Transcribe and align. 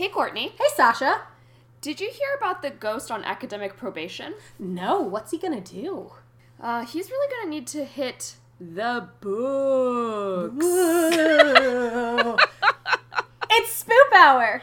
Hey, 0.00 0.08
Courtney. 0.08 0.54
Hey, 0.58 0.64
Sasha. 0.74 1.20
Did 1.82 2.00
you 2.00 2.08
hear 2.08 2.30
about 2.38 2.62
the 2.62 2.70
ghost 2.70 3.10
on 3.10 3.22
academic 3.22 3.76
probation? 3.76 4.32
No, 4.58 5.02
what's 5.02 5.30
he 5.30 5.36
gonna 5.36 5.60
do? 5.60 6.12
Uh, 6.58 6.86
he's 6.86 7.10
really 7.10 7.36
gonna 7.36 7.50
need 7.50 7.66
to 7.66 7.84
hit 7.84 8.36
the 8.58 9.10
books. 9.20 10.56
it's 13.50 13.84
Spoop 13.84 14.16
Hour. 14.16 14.62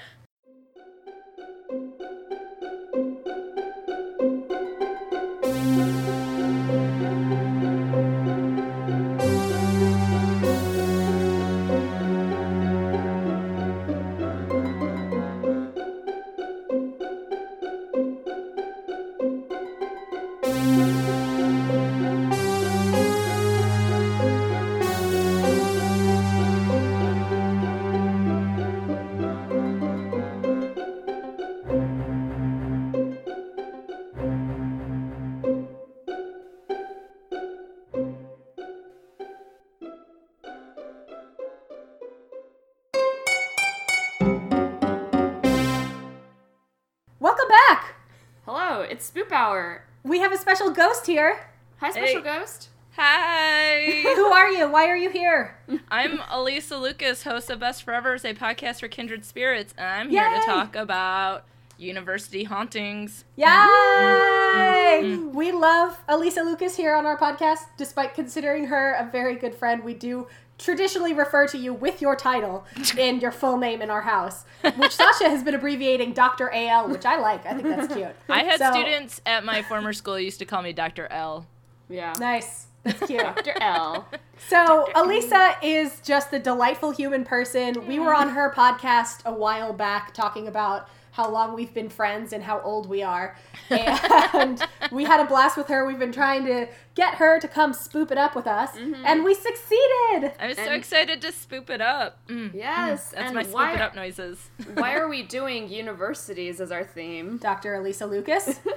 Hour. 49.48 49.81
We 50.03 50.20
have 50.20 50.34
a 50.34 50.37
special 50.37 50.71
ghost 50.71 51.05
here. 51.07 51.40
Hi, 51.79 51.91
special 51.91 52.21
Hey. 52.21 52.40
ghost. 52.40 52.67
Hi, 52.98 54.01
Who 54.15 54.26
are 54.26 54.49
you? 54.49 54.70
Why 54.70 54.87
are 54.90 54.98
you 54.98 55.09
here? 55.09 55.55
I'm 55.90 56.20
Elisa 56.29 56.76
Lucas, 56.76 57.23
host 57.23 57.49
of 57.49 57.62
Best 57.62 57.85
Forevers, 57.85 58.25
a 58.29 58.34
podcast 58.34 58.81
for 58.81 58.90
kindred 58.90 59.23
spirits, 59.23 59.73
and 59.77 59.87
I'm 59.87 60.09
here 60.09 60.27
Yay! 60.29 60.40
to 60.41 60.45
talk 60.45 60.75
about 60.75 61.45
university 61.77 62.43
hauntings. 62.43 63.23
Yay! 63.37 63.45
Mm-hmm. 63.45 65.05
Mm-hmm. 65.27 65.37
We 65.37 65.53
love 65.53 65.97
Elisa 66.09 66.41
Lucas 66.41 66.75
here 66.75 66.93
on 66.93 67.05
our 67.05 67.17
podcast. 67.17 67.59
Despite 67.77 68.15
considering 68.15 68.65
her 68.65 68.95
a 68.95 69.09
very 69.09 69.35
good 69.35 69.55
friend, 69.55 69.81
we 69.81 69.93
do 69.93 70.27
traditionally 70.58 71.13
refer 71.13 71.47
to 71.47 71.58
you 71.58 71.73
with 71.73 72.02
your 72.02 72.16
title 72.16 72.66
and 72.97 73.22
your 73.22 73.31
full 73.31 73.58
name 73.58 73.81
in 73.81 73.89
our 73.89 74.02
house, 74.02 74.44
which 74.77 74.95
Sasha 74.95 75.30
has 75.30 75.44
been 75.44 75.55
abbreviating 75.55 76.14
Dr. 76.14 76.49
AL, 76.53 76.89
which 76.89 77.05
I 77.05 77.19
like. 77.19 77.45
I 77.45 77.53
think 77.53 77.67
that's 77.67 77.94
cute. 77.94 78.08
I 78.30 78.44
had 78.44 78.59
So- 78.59 78.72
students 78.72 79.22
at 79.25 79.44
my 79.45 79.61
former 79.61 79.94
school 79.94 80.19
used 80.19 80.39
to 80.39 80.45
call 80.45 80.61
me 80.61 80.73
Dr. 80.73 81.08
L. 81.11 81.45
Yeah. 81.89 82.14
Nice. 82.19 82.66
That's 82.83 83.05
cute. 83.05 83.19
Dr. 83.22 83.53
L. 83.61 84.08
So, 84.49 84.88
Elisa 84.95 85.55
is 85.61 85.99
just 86.02 86.31
a 86.33 86.39
delightful 86.39 86.92
human 86.92 87.23
person. 87.25 87.86
We 87.88 87.99
were 87.99 88.14
on 88.14 88.30
her 88.30 88.52
podcast 88.55 89.25
a 89.25 89.33
while 89.33 89.73
back 89.73 90.14
talking 90.14 90.47
about 90.47 90.88
how 91.17 91.27
long 91.29 91.55
we've 91.55 91.73
been 91.73 91.89
friends 91.89 92.31
and 92.31 92.43
how 92.43 92.61
old 92.61 92.87
we 92.87 93.01
are. 93.01 93.35
And 93.71 94.63
we 94.91 95.03
had 95.03 95.19
a 95.19 95.25
blast 95.25 95.57
with 95.57 95.67
her. 95.67 95.83
We've 95.85 95.97
been 95.97 96.11
trying 96.11 96.45
to 96.45 96.67
get 96.93 97.15
her 97.15 97.39
to 97.39 97.47
come 97.47 97.73
spoop 97.73 98.11
it 98.11 98.19
up 98.19 98.35
with 98.35 98.45
us, 98.45 98.75
and 98.77 99.23
we 99.23 99.33
succeeded. 99.33 100.31
I 100.39 100.47
was 100.49 100.57
so 100.57 100.63
And- 100.63 100.73
excited 100.75 101.19
to 101.23 101.29
spoop 101.31 101.71
it 101.71 101.81
up. 101.81 102.19
Mm, 102.27 102.53
Yes, 102.53 103.09
That's 103.09 103.25
and 103.25 103.35
my 103.35 103.43
spoop 103.43 103.51
why, 103.51 103.73
it 103.73 103.81
up 103.81 103.95
noises. 103.95 104.49
why 104.75 104.93
are 104.95 105.07
we 105.07 105.23
doing 105.23 105.69
universities 105.69 106.61
as 106.61 106.71
our 106.71 106.83
theme? 106.83 107.37
Dr. 107.37 107.73
Elisa 107.75 108.05
Lucas. 108.05 108.59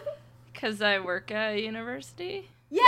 Because 0.53 0.83
I 0.83 0.99
work 0.99 1.31
at 1.31 1.55
a 1.55 1.61
university. 1.63 2.51
Yay! 2.71 2.81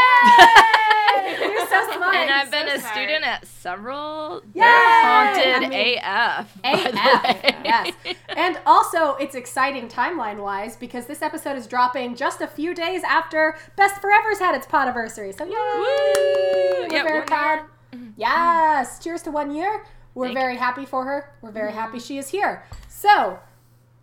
You're 1.41 1.67
so 1.67 1.93
smart. 1.97 2.15
and 2.17 2.31
I've 2.31 2.51
been 2.51 2.69
so 2.69 2.75
a 2.75 2.79
smart. 2.81 2.95
student 2.95 3.27
at 3.27 3.47
several. 3.47 4.43
Yay! 4.55 4.61
They're 4.61 4.65
I 4.65 5.33
haunted 5.61 5.71
mean- 5.71 5.99
AF. 6.03 6.63
by 6.63 6.77
the 6.77 6.99
AF, 6.99 7.43
way. 7.45 7.57
yes. 7.65 7.93
And 8.37 8.59
also, 8.67 9.15
it's 9.17 9.35
exciting 9.35 9.89
timeline 9.89 10.39
wise 10.43 10.77
because 10.77 11.07
this 11.07 11.23
episode 11.23 11.57
is 11.57 11.67
dropping 11.67 12.15
just 12.17 12.41
a 12.41 12.47
few 12.47 12.75
days 12.75 13.03
after 13.05 13.57
Best 13.77 14.01
Forever's 14.01 14.39
had 14.39 14.55
its 14.55 14.67
podiversary. 14.67 15.37
So, 15.37 15.45
yay! 15.45 15.53
Woo! 15.53 16.83
We're 16.83 16.89
Yeah, 16.93 17.03
very 17.05 17.19
one 17.21 17.27
proud. 17.27 17.55
year. 17.93 18.13
Yes! 18.17 18.99
Cheers 19.03 19.23
to 19.23 19.31
one 19.31 19.55
year. 19.55 19.85
We're 20.15 20.27
Thank 20.27 20.39
very 20.39 20.57
happy 20.57 20.85
for 20.85 21.05
her. 21.05 21.33
We're 21.41 21.51
very 21.53 21.73
happy 21.73 21.99
mm-hmm. 21.99 22.07
she 22.07 22.19
is 22.19 22.29
here. 22.29 22.65
So, 22.89 23.39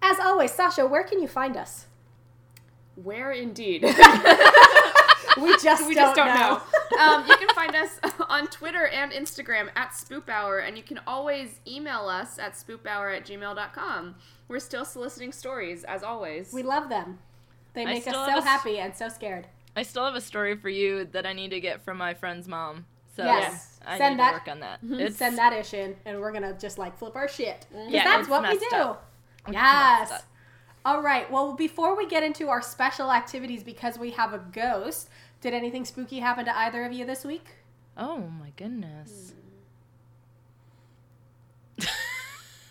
as 0.02 0.20
always, 0.20 0.52
Sasha, 0.52 0.86
where 0.88 1.04
can 1.04 1.22
you 1.22 1.28
find 1.28 1.56
us? 1.56 1.86
Where 2.96 3.32
indeed? 3.32 3.84
We 5.42 5.56
just, 5.58 5.88
we 5.88 5.94
don't, 5.96 6.16
just 6.16 6.16
don't 6.16 6.28
know. 6.28 6.62
know. 6.92 6.98
um, 7.04 7.28
you 7.28 7.38
can 7.38 7.50
find 7.56 7.76
us 7.84 8.00
on 8.30 8.48
Twitter 8.48 8.88
and 8.88 9.12
Instagram 9.12 9.70
at 9.76 9.92
Spoop 9.92 10.28
Hour, 10.30 10.60
and 10.60 10.76
you 10.78 10.84
can 10.84 11.00
always 11.08 11.60
email 11.68 12.08
us 12.08 12.40
at 12.40 12.54
spoophour 12.54 13.16
at 13.16 13.26
gmail.com. 13.26 14.16
We're 14.48 14.60
still 14.60 14.86
soliciting 14.86 15.32
stories, 15.32 15.84
as 15.84 16.04
always. 16.04 16.52
we 16.52 16.64
love 16.64 16.90
them. 16.90 17.20
They 17.74 17.86
make 17.86 18.08
us 18.08 18.14
so 18.14 18.20
have 18.26 18.36
a 18.36 18.38
s- 18.40 18.44
happy 18.44 18.80
and 18.80 18.96
so 18.96 19.08
scared. 19.10 19.48
I 19.76 19.84
still 19.84 20.04
have 20.06 20.16
a 20.16 20.22
story 20.22 20.56
for 20.58 20.70
you 20.70 21.06
that 21.12 21.26
I 21.28 21.34
need 21.34 21.52
to 21.52 21.60
get 21.60 21.84
from 21.84 21.98
my 21.98 22.14
friend's 22.16 22.48
mom. 22.48 22.86
So 23.16 23.24
Yes. 23.24 23.80
I 23.86 23.98
Send 23.98 24.16
need 24.16 24.20
that- 24.22 24.30
to 24.32 24.36
work 24.38 24.48
on 24.48 24.60
that. 24.62 24.80
It's, 24.84 25.18
Send 25.18 25.38
that 25.38 25.54
ish 25.54 25.74
in, 25.76 25.96
and 26.06 26.20
we're 26.20 26.32
gonna 26.32 26.58
just 26.58 26.78
like 26.80 26.98
flip 26.98 27.16
our 27.16 27.28
shit. 27.28 27.68
'Cause 27.72 27.86
Yeah, 27.92 28.04
that's 28.04 28.28
what 28.28 28.48
we 28.50 28.58
do. 28.58 28.76
up. 28.76 29.06
Yes. 29.52 30.24
All 30.86 31.02
right. 31.02 31.30
Well, 31.30 31.54
before 31.54 31.96
we 31.96 32.08
get 32.08 32.24
into 32.24 32.50
our 32.50 32.62
special 32.62 33.12
activities, 33.12 33.64
because 33.64 34.00
we 34.00 34.12
have 34.12 34.34
a 34.34 34.40
ghost, 34.40 35.10
did 35.42 35.54
anything 35.54 35.86
spooky 35.86 36.20
happen 36.20 36.46
to 36.46 36.58
either 36.58 36.86
of 36.86 36.94
you 36.94 37.06
this 37.06 37.26
week? 37.26 37.46
Oh 37.98 38.18
my 38.40 38.52
goodness. 38.56 39.34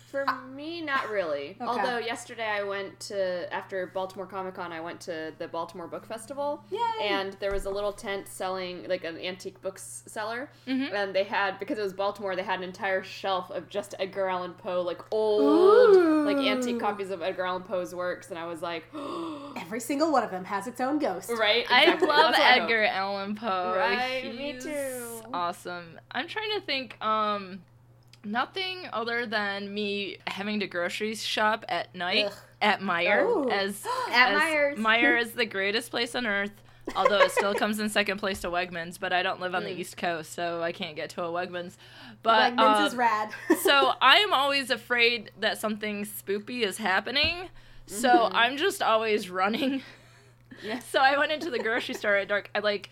For 0.09 0.25
me, 0.55 0.81
not 0.81 1.09
really. 1.09 1.51
Okay. 1.51 1.65
Although 1.65 1.97
yesterday 1.99 2.47
I 2.47 2.63
went 2.63 2.99
to 3.01 3.51
after 3.53 3.87
Baltimore 3.87 4.25
Comic 4.25 4.55
Con, 4.55 4.71
I 4.73 4.79
went 4.81 4.99
to 5.01 5.33
the 5.37 5.47
Baltimore 5.47 5.87
Book 5.87 6.05
Festival, 6.05 6.63
Yay! 6.71 6.79
and 7.07 7.33
there 7.39 7.51
was 7.51 7.65
a 7.65 7.69
little 7.69 7.91
tent 7.93 8.27
selling 8.27 8.87
like 8.87 9.03
an 9.03 9.17
antique 9.17 9.61
books 9.61 10.03
seller, 10.07 10.49
Mhm. 10.67 10.93
and 10.93 11.13
they 11.15 11.23
had 11.25 11.59
because 11.59 11.77
it 11.77 11.83
was 11.83 11.93
Baltimore, 11.93 12.35
they 12.35 12.43
had 12.43 12.57
an 12.59 12.63
entire 12.63 13.03
shelf 13.03 13.51
of 13.51 13.69
just 13.69 13.93
Edgar 13.99 14.27
Allan 14.29 14.53
Poe, 14.53 14.81
like 14.81 14.99
old, 15.11 15.95
like 16.25 16.37
antique 16.37 16.79
copies 16.79 17.11
of 17.11 17.21
Edgar 17.21 17.45
Allan 17.45 17.63
Poe's 17.63 17.93
works, 17.93 18.29
and 18.29 18.39
I 18.39 18.45
was 18.45 18.61
like, 18.61 18.85
Every 19.57 19.79
single 19.79 20.11
one 20.11 20.23
of 20.23 20.31
them 20.31 20.45
has 20.45 20.67
its 20.67 20.81
own 20.81 20.99
ghost. 20.99 21.29
right? 21.31 21.65
I 21.69 21.83
Exactly. 21.83 22.07
love 22.07 22.31
That's 22.33 22.39
I 22.39 22.51
hope. 22.53 22.63
Edgar 22.63 22.83
Allan 22.85 23.35
Poe. 23.35 23.75
Right, 23.77 24.23
me 24.35 24.53
He's 24.53 24.63
too. 24.63 25.21
Awesome. 25.33 25.99
I'm 26.11 26.27
trying 26.27 26.51
to 26.55 26.61
think. 26.61 26.97
Um, 27.03 27.61
nothing 28.23 28.87
other 28.93 29.25
than 29.25 29.73
me 29.73 30.17
having 30.27 30.59
to 30.59 30.67
grocery 30.67 31.15
shop 31.15 31.65
at 31.69 31.93
night 31.95 32.25
Ugh. 32.27 32.33
at 32.61 32.79
Meijer. 32.81 33.23
Oh. 33.25 33.47
As 33.49 33.85
At 34.11 34.33
as 34.33 34.41
Meijer's. 34.41 34.79
Meijer 34.79 35.21
is 35.21 35.31
the 35.31 35.45
greatest 35.45 35.91
place 35.91 36.15
on 36.15 36.25
earth. 36.27 36.51
Although 36.95 37.19
it 37.21 37.31
still 37.31 37.53
comes 37.53 37.77
in 37.79 37.87
second 37.89 38.17
place 38.17 38.41
to 38.41 38.47
Wegmans, 38.47 38.99
but 38.99 39.13
I 39.13 39.21
don't 39.21 39.39
live 39.39 39.53
on 39.53 39.63
the 39.63 39.69
Mm. 39.69 39.77
East 39.77 39.95
Coast, 39.95 40.33
so 40.33 40.63
I 40.63 40.71
can't 40.71 40.95
get 40.95 41.11
to 41.11 41.23
a 41.23 41.27
Wegmans. 41.27 41.77
But 42.23 42.53
Wegmans 42.55 42.81
uh, 42.81 42.85
is 42.87 42.95
rad. 42.95 43.29
so 43.61 43.91
I'm 44.01 44.33
always 44.33 44.71
afraid 44.71 45.29
that 45.39 45.59
something 45.59 46.03
spoopy 46.03 46.61
is 46.63 46.77
happening. 46.77 47.49
So 47.85 48.09
Mhm. 48.09 48.31
I'm 48.33 48.57
just 48.57 48.81
always 48.81 49.29
running. 49.29 49.83
Yeah. 50.63 50.79
So 50.91 50.99
I 50.99 51.17
went 51.17 51.31
into 51.31 51.49
the 51.51 51.59
grocery 51.59 51.93
store 51.95 52.15
at 52.15 52.27
dark. 52.27 52.49
I 52.55 52.59
like 52.59 52.89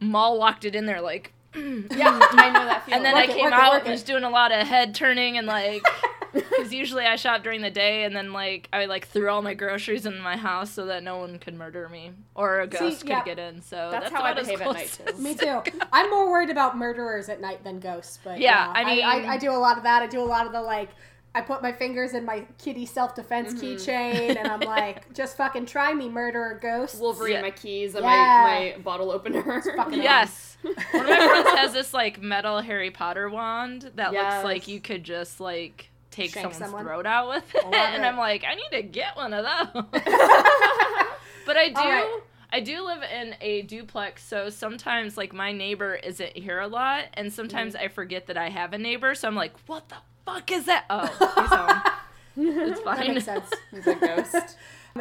mall 0.00 0.38
walked 0.38 0.64
it 0.66 0.74
in 0.74 0.84
there 0.86 1.00
like, 1.00 1.32
Yeah, 1.96 2.18
I 2.32 2.50
know 2.50 2.64
that 2.64 2.82
feeling. 2.84 2.96
and 2.98 3.04
then 3.04 3.14
Work 3.14 3.22
I 3.22 3.24
it, 3.24 3.34
came 3.34 3.44
work 3.44 3.52
it, 3.52 3.58
out 3.60 3.72
work 3.72 3.82
and 3.84 3.92
was 3.92 4.02
doing 4.02 4.24
a 4.24 4.30
lot 4.30 4.52
of 4.52 4.66
head 4.66 4.94
turning 4.94 5.38
and 5.38 5.46
like. 5.46 5.82
Because 6.34 6.72
usually 6.72 7.04
I 7.04 7.14
shop 7.14 7.44
during 7.44 7.62
the 7.62 7.70
day, 7.70 8.02
and 8.02 8.16
then 8.16 8.32
like 8.32 8.68
I 8.72 8.86
like 8.86 9.06
threw 9.06 9.28
all 9.30 9.40
my 9.40 9.54
groceries 9.54 10.04
in 10.04 10.18
my 10.18 10.36
house 10.36 10.68
so 10.72 10.86
that 10.86 11.04
no 11.04 11.18
one 11.18 11.38
could 11.38 11.54
murder 11.54 11.88
me 11.88 12.10
or 12.34 12.58
a 12.62 12.66
ghost 12.66 13.02
could 13.02 13.10
yeah. 13.10 13.22
get 13.24 13.38
in. 13.38 13.62
So 13.62 13.88
That's 13.92 14.06
that's, 14.10 14.14
how 14.16 14.22
I 14.22 14.30
about 14.32 14.40
as 14.40 14.46
behave 14.48 14.60
at 14.62 14.72
night, 14.72 15.00
too. 15.14 15.22
Me 15.22 15.34
too. 15.36 15.62
I'm 15.92 16.10
more 16.10 16.28
worried 16.28 16.50
about 16.50 16.76
murderers 16.76 17.28
at 17.28 17.40
night 17.40 17.62
than 17.62 17.78
ghosts, 17.78 18.18
but 18.24 18.40
Yeah, 18.40 18.66
yeah, 18.66 18.72
I 18.74 18.80
I, 18.80 18.84
mean- 18.84 19.04
I, 19.04 19.34
I 19.34 19.38
do 19.38 19.52
a 19.52 19.54
lot 19.58 19.76
of 19.76 19.84
that. 19.84 20.02
I 20.02 20.08
do 20.08 20.20
a 20.20 20.24
lot 20.26 20.44
of 20.44 20.50
the 20.50 20.60
like. 20.60 20.88
I 21.36 21.40
put 21.40 21.62
my 21.62 21.72
fingers 21.72 22.14
in 22.14 22.24
my 22.24 22.44
kitty 22.62 22.86
self 22.86 23.14
defense 23.14 23.54
Mhm. 23.54 23.60
keychain, 23.76 24.36
and 24.36 24.48
I'm 24.48 24.60
like, 24.76 25.12
just 25.14 25.36
fucking 25.36 25.66
try 25.66 25.92
me, 25.94 26.08
murderer 26.08 26.58
ghost. 26.60 27.00
Wolverine, 27.00 27.34
Yeah. 27.34 27.42
my 27.42 27.50
keys, 27.52 27.94
and 27.94 28.02
Yeah. 28.04 28.10
my, 28.10 28.72
my 28.76 28.82
bottle 28.82 29.12
opener. 29.12 29.62
fucking 29.76 30.02
Yes. 30.02 30.56
One 30.62 30.72
of 31.02 31.08
my 31.08 31.16
friends 31.16 31.43
has 31.43 31.43
this 31.74 31.92
like 31.92 32.22
metal 32.22 32.60
Harry 32.60 32.90
Potter 32.90 33.28
wand 33.28 33.90
that 33.96 34.12
Yes. 34.12 34.32
looks 34.34 34.44
like 34.44 34.68
you 34.68 34.80
could 34.80 35.04
just 35.04 35.40
like 35.40 35.90
take 36.10 36.30
Shank 36.30 36.54
someone's 36.54 36.58
someone? 36.58 36.84
throat 36.84 37.06
out 37.06 37.28
with 37.28 37.54
it. 37.54 37.64
And. 37.64 38.04
I'm 38.06 38.16
like, 38.16 38.44
I 38.48 38.54
need 38.54 38.70
to 38.72 38.82
get 38.82 39.16
one 39.16 39.34
of 39.34 39.44
those. 39.74 39.84
but 41.46 41.56
I 41.56 41.68
do 41.68 41.74
right. 41.80 42.20
I 42.52 42.60
do 42.60 42.82
live 42.84 43.02
in 43.02 43.34
a 43.40 43.62
duplex, 43.62 44.22
so 44.24 44.48
sometimes 44.48 45.16
like 45.16 45.32
my 45.32 45.50
neighbor 45.50 45.96
isn't 45.96 46.36
here 46.36 46.60
a 46.60 46.68
lot, 46.68 47.06
and 47.14 47.32
sometimes 47.32 47.74
Mm-hmm. 47.74 47.84
I 47.84 47.88
forget 47.88 48.26
that 48.28 48.36
I 48.36 48.48
have 48.48 48.72
a 48.72 48.78
neighbor, 48.78 49.14
so 49.16 49.26
I'm 49.26 49.34
like, 49.34 49.52
what 49.66 49.88
the 49.88 49.96
fuck 50.24 50.52
is 50.52 50.66
that? 50.66 50.84
Oh, 50.88 51.06
he's 52.36 52.46
home. 52.46 52.70
It's 52.70 52.80
That 52.82 52.98
makes 53.08 53.24
sense. 53.24 53.50
He's 53.72 53.86
a 53.88 53.94
ghost. 53.96 54.56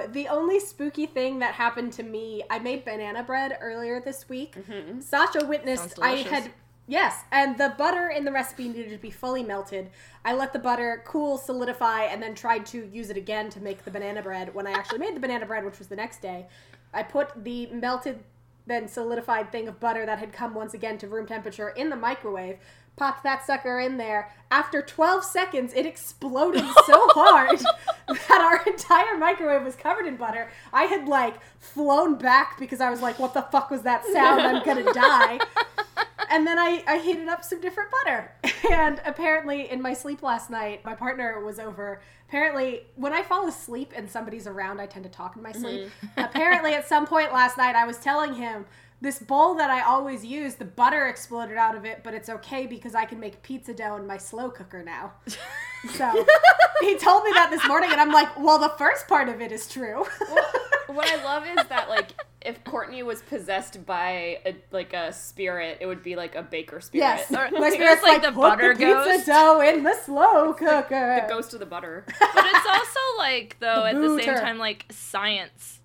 The 0.10 0.28
only 0.30 0.60
spooky 0.60 1.06
thing 1.06 1.40
that 1.40 1.54
happened 1.54 1.94
to 1.94 2.04
me, 2.04 2.44
I 2.50 2.58
made 2.58 2.84
banana 2.86 3.22
bread 3.24 3.56
earlier 3.62 4.02
this 4.02 4.28
week. 4.28 4.56
Sasha 5.00 5.46
witnessed 5.46 6.00
I 6.02 6.12
had 6.18 6.52
yes, 6.88 7.24
and 7.32 7.58
the 7.58 7.74
butter 7.78 8.10
in 8.10 8.26
the 8.26 8.32
recipe 8.32 8.68
needed 8.68 8.92
to 8.92 8.98
be 8.98 9.12
fully 9.12 9.44
melted. 9.44 9.90
I 10.26 10.34
let 10.34 10.54
the 10.54 10.60
butter 10.60 11.04
cool, 11.06 11.38
solidify, 11.38 12.04
and 12.04 12.22
then 12.22 12.36
tried 12.36 12.66
to 12.68 12.90
use 12.92 13.10
it 13.10 13.18
again 13.18 13.50
to 13.52 13.60
make 13.60 13.86
the 13.86 13.92
banana 13.92 14.22
bread. 14.22 14.54
When 14.54 14.68
I 14.68 14.72
actually 14.72 15.00
made 15.00 15.16
the 15.16 15.20
banana 15.20 15.46
bread, 15.46 15.66
which 15.66 15.80
was 15.80 15.88
the 15.88 15.96
next 15.96 16.22
day, 16.22 16.48
I 16.94 17.04
put 17.04 17.44
the 17.44 17.68
melted 17.68 18.24
then 18.66 18.88
solidified 18.88 19.52
thing 19.52 19.68
of 19.68 19.80
butter 19.80 20.06
that 20.06 20.20
had 20.20 20.32
come 20.32 20.54
once 20.54 20.74
again 20.74 20.98
to 20.98 21.08
room 21.08 21.26
temperature 21.26 21.70
in 21.70 21.90
the 21.90 21.96
microwave. 21.96 22.58
Popped 22.96 23.24
that 23.24 23.46
sucker 23.46 23.80
in 23.80 23.98
there. 23.98 24.32
After 24.52 24.82
12 24.82 25.24
seconds, 25.24 25.74
it 25.74 25.86
exploded 25.86 26.64
so 26.86 27.08
hard 27.10 27.60
that 28.08 28.42
our 28.42 28.64
entire 28.72 29.18
microwave 29.18 29.64
was 29.64 29.76
covered 29.76 30.06
in 30.06 30.16
butter. 30.16 30.52
I 30.72 30.84
had 30.84 31.08
like 31.08 31.40
flown 31.60 32.16
back 32.16 32.60
because 32.60 32.80
I 32.80 32.92
was 32.92 33.02
like, 33.02 33.18
what 33.18 33.34
the 33.34 33.42
fuck 33.42 33.72
was 33.72 33.82
that 33.82 34.06
sound? 34.06 34.42
I'm 34.42 34.64
gonna 34.64 34.94
die. 34.94 35.40
And 36.34 36.48
then 36.48 36.58
I, 36.58 36.84
I 36.88 36.98
heated 36.98 37.28
up 37.28 37.44
some 37.44 37.62
different 37.62 37.92
butter. 37.92 38.32
And 38.72 39.02
apparently, 39.06 39.70
in 39.70 39.82
my 39.82 39.94
sleep 39.94 40.24
last 40.24 40.50
night, 40.50 40.86
my 40.86 40.96
partner 40.96 41.44
was 41.44 41.60
over. 41.60 42.02
Apparently, 42.30 42.84
when 42.96 43.12
I 43.12 43.22
fall 43.22 43.46
asleep 43.46 43.92
and 43.94 44.10
somebody's 44.10 44.48
around, 44.48 44.80
I 44.80 44.86
tend 44.86 45.04
to 45.04 45.12
talk 45.12 45.36
in 45.36 45.44
my 45.44 45.52
sleep. 45.52 45.82
Mm-hmm. 45.82 46.08
apparently, 46.24 46.74
at 46.74 46.88
some 46.88 47.06
point 47.06 47.34
last 47.34 47.58
night, 47.58 47.76
I 47.76 47.86
was 47.86 47.98
telling 47.98 48.34
him 48.34 48.66
this 49.04 49.20
bowl 49.20 49.56
that 49.56 49.70
I 49.70 49.82
always 49.82 50.24
use, 50.24 50.56
the 50.56 50.66
butter 50.66 51.08
exploded 51.08 51.58
out 51.58 51.76
of 51.76 51.84
it, 51.84 52.02
but 52.06 52.14
it's 52.14 52.30
okay 52.30 52.66
because 52.66 52.96
I 52.96 53.04
can 53.04 53.20
make 53.20 53.44
pizza 53.44 53.74
dough 53.74 53.98
in 53.98 54.08
my 54.08 54.18
slow 54.18 54.50
cooker 54.50 54.82
now. 54.82 55.12
So 55.98 56.26
he 56.80 56.98
told 56.98 57.26
me 57.26 57.32
that 57.34 57.50
this 57.52 57.68
morning, 57.68 57.90
and 57.92 58.00
I'm 58.00 58.14
like, 58.14 58.40
well, 58.40 58.58
the 58.58 58.70
first 58.78 59.06
part 59.10 59.28
of 59.28 59.42
it 59.42 59.52
is 59.52 59.68
true. 59.68 60.06
what 60.88 61.12
I 61.12 61.22
love 61.26 61.46
is 61.46 61.68
that 61.68 61.90
like 61.90 62.14
if 62.40 62.64
Courtney 62.64 63.04
was 63.04 63.22
possessed 63.24 63.86
by 63.86 64.40
a 64.46 64.56
like 64.72 64.94
a 64.94 65.12
spirit, 65.12 65.80
it 65.82 65.86
would 65.86 66.02
be 66.02 66.16
like 66.16 66.36
a 66.36 66.42
baker 66.42 66.80
spirit. 66.80 67.04
yes, 67.04 67.32
Or- 67.32 67.50
my 67.60 67.70
spirit's 67.70 68.02
like 68.02 68.22
like, 68.22 68.22
the 68.22 68.32
butter 68.32 68.74
the 68.74 68.80
pizza 68.80 69.26
dough 69.26 69.60
in 69.60 69.84
the 69.84 69.94
slow 70.06 70.54
cooker. 70.54 71.22
The 71.22 71.28
ghost 71.28 71.54
of 71.54 71.60
the 71.60 71.66
butter. 71.66 72.06
But 72.08 72.46
it's 72.46 72.66
also 72.66 73.00
like 73.18 73.58
though 73.60 73.82
The 73.82 73.90
at 73.90 73.96
the 73.96 74.24
same 74.24 74.36
time 74.36 74.58
like 74.60 74.86
science. 74.90 75.82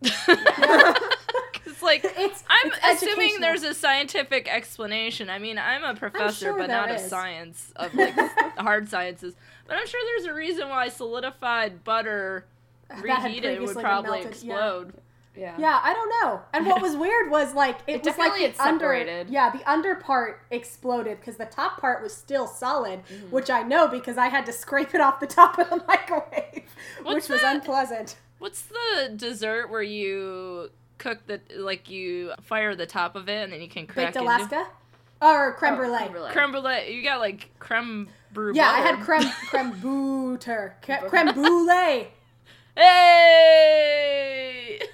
It's 1.66 1.82
like 1.82 2.04
It's- 2.04 2.44
I'm 2.48 2.72
it's 2.84 3.02
assuming 3.02 3.40
there's 3.40 3.62
a 3.62 3.74
scientific 3.74 4.48
explanation. 4.48 5.28
I 5.30 5.38
mean, 5.38 5.58
I'm 5.58 5.84
a 5.84 5.94
professor, 5.94 6.46
sure 6.46 6.58
but 6.58 6.68
there 6.68 6.76
not 6.86 6.90
of 6.90 7.00
science 7.00 7.72
of 7.76 7.94
like 7.94 8.14
hard 8.58 8.88
sciences. 8.88 9.34
But 9.66 9.76
I'm 9.76 9.86
sure 9.86 10.00
there's 10.16 10.26
a 10.28 10.34
reason 10.34 10.68
why 10.68 10.88
solidified 10.88 11.84
butter 11.84 12.46
had 12.90 13.02
reheated 13.04 13.60
would 13.60 13.76
probably 13.76 14.10
melted, 14.10 14.24
yeah. 14.42 14.54
explode. 14.54 14.94
Yeah. 15.36 15.54
Yeah, 15.58 15.80
I 15.84 15.94
don't 15.94 16.08
know. 16.22 16.40
And 16.52 16.66
what 16.66 16.82
was 16.82 16.96
weird 16.96 17.30
was 17.30 17.54
like 17.54 17.78
it, 17.86 17.96
It 17.96 18.04
was 18.04 18.18
like 18.18 18.32
definitely 18.32 18.46
the 18.48 18.58
had 18.62 18.68
under 18.70 18.78
separated. 18.86 19.30
yeah 19.30 19.50
the 19.50 19.70
under 19.70 19.94
part 19.94 20.40
exploded 20.50 21.20
because 21.20 21.36
the 21.36 21.44
top 21.46 21.80
part 21.80 22.02
was 22.02 22.12
still 22.16 22.46
solid, 22.48 23.00
Mm-hmm. 23.06 23.30
which 23.30 23.50
I 23.50 23.62
know 23.62 23.86
because 23.86 24.16
I 24.18 24.28
had 24.28 24.46
to 24.46 24.52
scrape 24.52 24.94
it 24.94 25.00
off 25.00 25.20
the 25.20 25.28
top 25.28 25.58
of 25.58 25.68
the 25.70 25.84
microwave, 25.86 26.64
What's 27.02 27.14
which 27.14 27.28
was 27.28 27.42
that? 27.42 27.54
unpleasant. 27.56 28.16
What's 28.38 28.62
the 28.62 29.12
dessert 29.14 29.70
where 29.70 29.82
you 29.82 30.70
cook 30.98 31.18
the 31.26 31.40
like 31.56 31.88
you 31.88 32.32
fire 32.42 32.74
the 32.74 32.86
top 32.86 33.14
of 33.16 33.28
it 33.28 33.44
and 33.44 33.52
then 33.52 33.60
you 33.60 33.68
can 33.68 33.86
crack 33.86 34.14
Baked 34.14 34.16
into- 34.16 34.28
Alaska 34.28 34.66
or 35.22 35.54
creme 35.54 35.74
Oh, 35.74 35.76
brulee. 35.76 35.98
creme 35.98 36.12
brulee. 36.12 36.30
creme 36.32 36.50
brulee? 36.52 36.90
You 36.94 37.02
got 37.02 37.20
like 37.20 37.48
creme 37.58 38.08
brulee. 38.32 38.56
Yeah, 38.56 38.70
I 38.70 38.80
had 38.80 39.00
creme 39.04 39.30
creme 39.48 39.72
booter 39.80 40.76
creme 40.82 41.32
brulee. 41.34 42.08
Hey. 43.58 44.80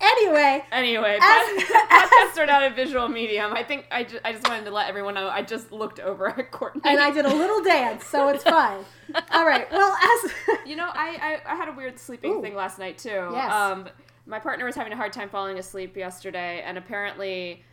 Anyway, 0.00 0.64
Anyway, 0.72 1.18
As- 1.20 1.64
pod- 1.64 1.86
podcasts 1.90 2.38
are 2.38 2.46
not 2.46 2.62
a 2.62 2.70
visual 2.70 3.08
medium. 3.08 3.52
I 3.52 3.62
think 3.64 3.86
I, 3.90 4.04
ju- 4.04 4.20
I 4.24 4.32
just 4.32 4.46
wanted 4.48 4.64
to 4.66 4.70
let 4.70 4.88
everyone 4.88 5.14
know 5.14 5.28
I 5.28 5.42
just 5.42 5.72
looked 5.72 5.98
over 6.00 6.28
at 6.28 6.50
Courtney. 6.50 6.82
and 6.84 7.00
I 7.00 7.10
did 7.10 7.24
a 7.24 7.34
little 7.34 7.62
dance, 7.62 8.04
so 8.06 8.28
it's 8.28 8.44
fine. 8.44 8.84
All 9.32 9.44
right. 9.46 9.70
Well, 9.72 9.96
as 9.96 10.30
You 10.66 10.76
know, 10.76 10.88
I, 10.92 11.40
I, 11.46 11.52
I 11.52 11.56
had 11.56 11.68
a 11.68 11.72
weird 11.72 11.98
sleeping 11.98 12.34
Ooh. 12.36 12.42
thing 12.42 12.54
last 12.54 12.78
night 12.78 12.98
too. 12.98 13.28
Yes. 13.32 13.52
Um, 13.52 13.88
my 14.28 14.38
partner 14.38 14.66
was 14.66 14.76
having 14.76 14.92
a 14.92 14.96
hard 14.96 15.12
time 15.12 15.28
falling 15.30 15.58
asleep 15.58 15.96
yesterday, 15.96 16.62
and 16.64 16.76
apparently, 16.76 17.64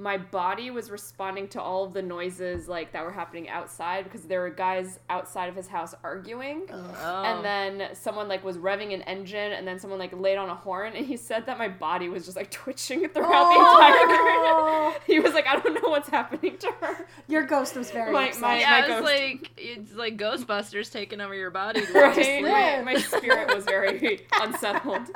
my 0.00 0.16
body 0.16 0.70
was 0.70 0.90
responding 0.90 1.46
to 1.48 1.60
all 1.60 1.84
of 1.84 1.92
the 1.92 2.00
noises 2.00 2.66
like 2.68 2.90
that 2.92 3.04
were 3.04 3.12
happening 3.12 3.50
outside 3.50 4.04
because 4.04 4.22
there 4.22 4.40
were 4.40 4.48
guys 4.48 4.98
outside 5.10 5.50
of 5.50 5.54
his 5.54 5.68
house 5.68 5.94
arguing. 6.02 6.62
Oh. 6.72 7.22
And 7.22 7.44
then 7.44 7.94
someone 7.94 8.26
like 8.26 8.42
was 8.42 8.56
revving 8.56 8.94
an 8.94 9.02
engine, 9.02 9.52
and 9.52 9.68
then 9.68 9.78
someone 9.78 9.98
like 9.98 10.18
laid 10.18 10.36
on 10.36 10.48
a 10.48 10.54
horn, 10.54 10.94
and 10.96 11.04
he 11.04 11.18
said 11.18 11.44
that 11.46 11.58
my 11.58 11.68
body 11.68 12.08
was 12.08 12.24
just 12.24 12.36
like 12.36 12.50
twitching 12.50 13.08
throughout 13.10 13.30
Oh. 13.30 13.52
the 13.52 13.86
entire 13.86 14.06
grid. 14.06 15.02
He 15.06 15.20
was 15.20 15.34
like, 15.34 15.46
I 15.46 15.56
don't 15.56 15.74
know 15.82 15.90
what's 15.90 16.08
happening 16.08 16.56
to 16.58 16.70
her. 16.80 17.06
your 17.28 17.42
ghost 17.44 17.76
was 17.76 17.90
very 17.90 18.10
My- 18.12 18.28
upset. 18.28 18.40
my- 18.42 18.58
yeah, 18.58 18.78
it's 18.80 18.88
ghost. 18.88 19.04
like 19.04 19.50
it's 19.58 19.94
like 19.94 20.16
Ghostbusters 20.16 20.90
taking 20.90 21.20
over 21.20 21.34
your 21.34 21.50
body. 21.50 21.84
To 21.84 21.92
let 21.92 21.94
you 21.94 22.00
Right? 22.02 22.14
sleep. 22.14 22.46
Yeah. 22.46 22.82
My 22.84 22.94
spirit 22.96 23.54
was 23.54 23.64
very 23.64 24.26
unsettled. 24.40 25.08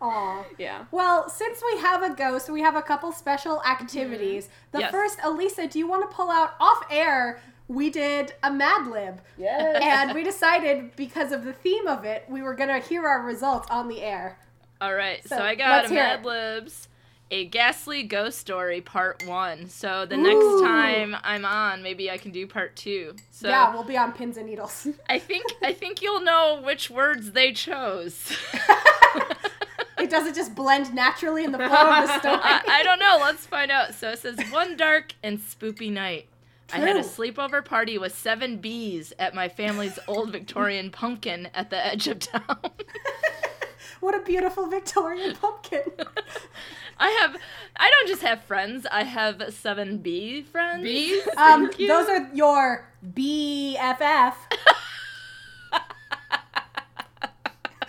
oh 0.00 0.44
Yeah. 0.58 0.86
Well, 0.90 1.28
since 1.28 1.62
we 1.72 1.80
have 1.80 2.02
a 2.02 2.14
ghost, 2.14 2.48
we 2.50 2.62
have 2.62 2.74
a 2.76 2.82
couple 2.82 3.12
special 3.12 3.62
activities. 3.62 4.23
Mm-hmm. 4.24 4.46
The 4.72 4.80
Yes. 4.80 4.90
first, 4.90 5.18
Elisa, 5.22 5.66
do 5.66 5.78
you 5.78 5.86
want 5.86 6.08
to 6.08 6.14
pull 6.14 6.30
out 6.30 6.54
off 6.60 6.84
air? 6.90 7.40
We 7.68 7.88
did 7.90 8.34
a 8.42 8.50
Mad 8.52 8.88
Lib. 8.88 9.20
Yes. 9.38 9.80
And 9.82 10.14
we 10.14 10.22
decided 10.22 10.94
because 10.96 11.32
of 11.32 11.44
the 11.44 11.52
theme 11.52 11.86
of 11.86 12.04
it, 12.04 12.24
we 12.28 12.42
were 12.42 12.54
going 12.54 12.68
to 12.68 12.86
hear 12.86 13.06
our 13.06 13.22
results 13.22 13.68
on 13.70 13.88
the 13.88 14.02
air. 14.02 14.38
All 14.80 14.94
right, 14.94 15.26
so, 15.26 15.36
So, 15.38 15.42
I 15.42 15.54
got 15.54 15.86
a 15.86 15.88
hear 15.88 15.96
Mad. 16.02 16.24
Libs, 16.26 16.88
a 17.30 17.46
ghastly 17.46 18.02
ghost 18.02 18.38
story 18.38 18.82
part 18.82 19.24
one. 19.26 19.68
So 19.70 20.04
the 20.04 20.16
Ooh. 20.16 20.22
next 20.22 20.60
time 20.62 21.16
I'm 21.24 21.46
on, 21.46 21.82
maybe 21.82 22.10
I 22.10 22.18
can 22.18 22.32
do 22.32 22.46
part 22.46 22.76
two. 22.76 23.14
So 23.30 23.48
yeah, 23.48 23.72
we'll 23.72 23.82
be 23.84 23.96
on 23.96 24.12
pins 24.12 24.36
and 24.36 24.46
needles. 24.46 24.86
I 25.08 25.18
think 25.18 25.46
I 25.62 25.72
think 25.72 26.02
you'll 26.02 26.20
know 26.20 26.60
which 26.62 26.90
words 26.90 27.30
they 27.32 27.52
chose. 27.52 28.36
it 30.04 30.10
does 30.10 30.26
it 30.26 30.34
just 30.34 30.54
blend 30.54 30.94
naturally 30.94 31.44
in 31.44 31.52
the 31.52 31.58
flow 31.58 31.66
of 31.66 32.06
the 32.06 32.18
story. 32.20 32.38
I, 32.42 32.62
I 32.66 32.82
don't 32.82 32.98
know. 32.98 33.18
Let's 33.20 33.46
find 33.46 33.70
out. 33.70 33.94
So 33.94 34.10
it 34.10 34.18
says 34.18 34.38
one 34.50 34.76
dark 34.76 35.14
and 35.22 35.38
spoopy 35.38 35.90
night. 35.90 36.28
I 36.72 36.78
had 36.78 36.96
a 36.96 37.00
sleepover 37.00 37.64
party 37.64 37.98
with 37.98 38.16
seven 38.16 38.56
bees 38.58 39.12
at 39.18 39.34
my 39.34 39.48
family's 39.48 39.98
old 40.06 40.30
Victorian 40.30 40.90
pumpkin 40.90 41.48
at 41.54 41.70
the 41.70 41.84
edge 41.84 42.06
of 42.08 42.18
town. 42.18 42.58
what 44.00 44.14
a 44.14 44.20
beautiful 44.20 44.66
Victorian 44.66 45.36
pumpkin. 45.36 45.84
I 46.98 47.10
have, 47.10 47.36
I 47.76 47.90
don't 47.90 48.08
just 48.08 48.22
have 48.22 48.42
friends. 48.44 48.86
I 48.90 49.04
have 49.04 49.42
seven 49.54 49.98
bee 49.98 50.42
friends. 50.42 50.82
Bees? 50.82 51.26
Um, 51.36 51.66
Thank 51.66 51.78
you. 51.80 51.88
those 51.88 52.08
are 52.08 52.28
your 52.32 52.88
BFF. 53.14 54.34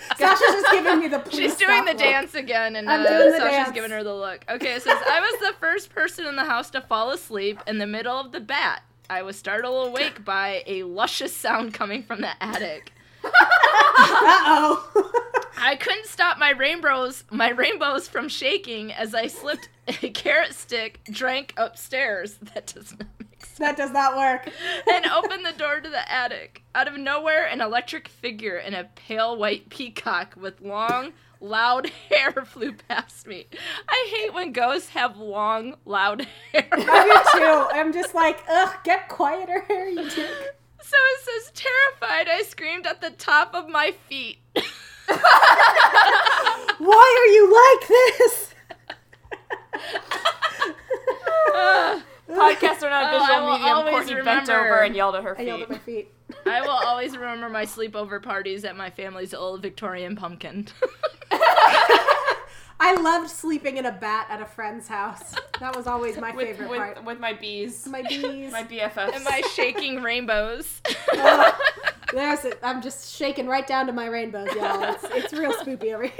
Sasha's 0.18 0.40
just 0.40 0.72
giving 0.72 1.00
me 1.00 1.08
the 1.08 1.20
please 1.20 1.36
She's 1.40 1.56
doing 1.56 1.86
the 1.86 1.92
look. 1.92 2.00
dance 2.00 2.36
again, 2.36 2.76
and 2.76 2.88
uh, 2.88 3.04
Sasha's 3.06 3.40
dance. 3.40 3.72
giving 3.72 3.92
her 3.92 4.04
the 4.04 4.14
look. 4.14 4.46
Okay, 4.50 4.74
it 4.76 4.82
says 4.84 4.98
I 5.10 5.20
was 5.20 5.40
the 5.40 5.54
first 5.60 5.90
person 5.90 6.26
in 6.26 6.36
the 6.36 6.46
house 6.46 6.70
to 6.72 6.82
fall 6.82 7.12
asleep 7.12 7.60
in 7.68 7.78
the 7.78 7.88
middle 7.88 8.16
of 8.20 8.32
the 8.32 8.40
bat. 8.40 8.84
I 9.10 9.22
was 9.22 9.38
startled 9.38 9.88
awake 9.90 10.24
by 10.26 10.64
a 10.66 10.84
luscious 10.84 11.36
sound 11.36 11.74
coming 11.74 12.04
from 12.04 12.22
the 12.22 12.32
attic. 12.44 12.92
Uh-oh. 13.24 15.12
I 15.58 15.76
couldn't 15.76 16.06
stop 16.08 16.38
my 16.38 16.52
rainbows, 16.52 17.24
my 17.32 17.50
rainbows 17.50 18.08
from 18.08 18.28
shaking 18.30 18.92
as 18.94 19.16
I 19.16 19.28
slipped 19.28 19.70
a 19.88 20.10
carrot 20.10 20.54
stick, 20.54 21.00
drank 21.06 21.54
upstairs. 21.58 22.38
That 22.54 22.68
does 22.74 22.94
not. 22.98 23.08
that 23.60 23.78
does 23.78 23.92
not 23.92 24.18
work. 24.18 24.50
And 24.92 25.06
opened 25.06 25.46
the 25.46 25.58
door 25.58 25.80
to 25.80 25.90
the 25.90 26.12
attic. 26.12 26.64
Out 26.74 26.88
of 26.88 26.98
nowhere, 26.98 27.46
an 27.48 27.62
electric 27.62 28.08
figure 28.08 28.58
in 28.58 28.74
a 28.74 28.84
pale 28.96 29.36
white 29.38 29.70
peacock 29.70 30.36
with 30.36 30.62
long, 30.62 31.14
loud 31.40 31.90
hair 32.10 32.32
flew 32.46 32.74
past 32.74 33.26
me. 33.28 33.48
I 33.88 34.08
hate 34.12 34.34
when 34.34 34.52
ghosts 34.52 34.90
have 34.90 35.18
long, 35.18 35.76
loud 35.86 36.28
hair. 36.52 36.68
I 36.72 37.24
do 37.34 37.40
too. 37.40 37.68
I'm 37.72 37.94
just 37.94 38.14
like, 38.14 38.44
ugh, 38.50 38.76
get 38.84 39.08
quieter 39.10 39.64
here, 39.68 39.88
you 39.88 40.10
dick. 40.10 40.56
So 40.82 40.98
it 40.98 41.22
says, 41.24 41.52
terrified, 41.56 42.28
I 42.30 42.44
screamed 42.44 42.86
at 42.86 43.02
the 43.02 43.10
top 43.10 43.56
of 43.56 43.68
my 43.68 43.92
feet. 44.08 44.38
Why 46.78 47.18
are 47.20 47.32
you 47.34 47.52
like 47.80 47.88
this? 47.88 48.54
Ugh. 51.56 52.02
Podcasts 52.56 52.84
are 52.84 52.90
not 52.90 53.14
a 53.14 53.16
Oh, 53.16 53.20
visual 53.20 53.48
I 53.50 53.58
medium. 53.58 53.78
always 53.78 53.94
Courtney 54.08 54.22
bent 54.24 54.50
over 54.50 54.80
and 54.84 54.96
yelled 54.96 55.16
at 55.16 55.24
her 55.24 55.36
feet. 55.36 55.42
I 55.44 55.46
yelled 55.46 55.60
feet. 55.62 55.64
at 55.64 55.70
my 55.72 55.78
feet. 55.80 56.12
I 56.46 56.62
will 56.62 56.70
always 56.70 57.16
remember 57.16 57.50
my 57.50 57.66
sleepover 57.66 58.22
parties 58.22 58.66
at 58.66 58.76
my 58.76 58.90
family's 58.90 59.34
old 59.34 59.62
Victorian 59.62 60.16
pumpkin. 60.16 60.68
I 62.78 62.94
loved 63.02 63.30
sleeping 63.30 63.78
in 63.78 63.86
a 63.86 63.92
bat 63.92 64.28
at 64.30 64.42
a 64.42 64.46
friend's 64.46 64.88
house. 64.88 65.34
That 65.62 65.76
was 65.76 65.88
always 65.88 66.18
my 66.18 66.36
with, 66.36 66.46
favorite 66.48 66.70
with, 66.70 66.78
part. 66.78 67.04
with 67.06 67.20
my 67.20 67.32
bees. 67.34 67.88
My 67.88 68.02
bees. 68.02 68.52
My 68.52 68.64
BFFs. 68.64 69.16
and 69.16 69.24
my 69.24 69.42
shaking 69.54 70.02
rainbows. 70.02 70.82
Ugh. 71.18 71.56
There's 72.14 72.44
it. 72.46 72.60
I'm 72.62 72.82
just 72.82 73.16
shaking 73.16 73.48
right 73.48 73.66
down 73.66 73.88
to 73.88 73.94
my 73.94 74.08
rainbows, 74.08 74.50
y'all. 74.56 74.84
It's, 74.84 75.04
it's 75.06 75.34
real 75.34 75.54
spoopy 75.54 75.94
over 75.94 76.04
here. 76.04 76.12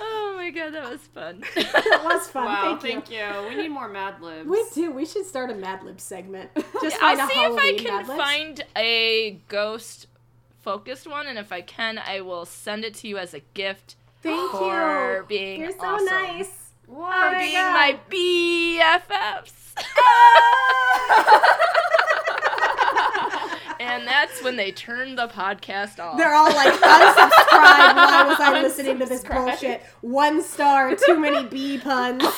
Oh, 0.00 0.11
Oh 0.42 0.44
my 0.46 0.50
god, 0.50 0.74
that 0.74 0.90
was 0.90 1.00
fun. 1.02 1.44
that 1.54 2.00
was 2.04 2.26
fun. 2.26 2.46
wow, 2.46 2.76
thank, 2.80 3.08
you. 3.08 3.18
thank 3.18 3.44
you. 3.44 3.48
We 3.48 3.62
need 3.62 3.68
more 3.68 3.86
Mad 3.86 4.20
Libs. 4.20 4.48
We 4.48 4.64
do. 4.74 4.90
We 4.90 5.06
should 5.06 5.24
start 5.24 5.50
a 5.50 5.54
Mad 5.54 5.84
Lib 5.84 6.00
segment. 6.00 6.50
Just 6.82 7.00
I'll 7.00 7.16
find 7.16 7.30
a 7.30 7.32
see 7.32 7.40
if 7.40 7.56
I 7.60 7.74
can 7.78 8.04
find 8.04 8.64
a 8.74 9.38
ghost 9.46 10.08
focused 10.62 11.06
one, 11.06 11.28
and 11.28 11.38
if 11.38 11.52
I 11.52 11.60
can, 11.60 11.96
I 11.96 12.22
will 12.22 12.44
send 12.44 12.84
it 12.84 12.94
to 12.94 13.06
you 13.06 13.18
as 13.18 13.34
a 13.34 13.40
gift 13.54 13.94
Thank 14.20 14.50
for 14.50 15.18
you. 15.18 15.26
being 15.28 15.60
You're 15.60 15.70
so 15.70 15.78
awesome. 15.84 16.06
nice. 16.06 16.70
What? 16.88 17.14
Oh 17.14 17.30
For 17.30 17.38
being 17.38 17.52
God. 17.52 17.72
my 17.74 18.00
BFFs. 18.10 19.52
and 23.82 24.06
that's 24.06 24.42
when 24.42 24.56
they 24.56 24.70
turn 24.72 25.14
the 25.16 25.28
podcast 25.28 25.98
off. 25.98 26.16
They're 26.16 26.34
all 26.34 26.52
like, 26.52 26.72
unsubscribe. 26.72 27.94
Why 27.96 28.24
was 28.26 28.40
I 28.40 28.60
listening 28.62 28.98
to 29.00 29.06
this 29.06 29.24
bullshit? 29.24 29.82
One 30.00 30.42
star, 30.42 30.94
too 30.94 31.18
many 31.18 31.44
B 31.48 31.78
puns. 31.78 32.22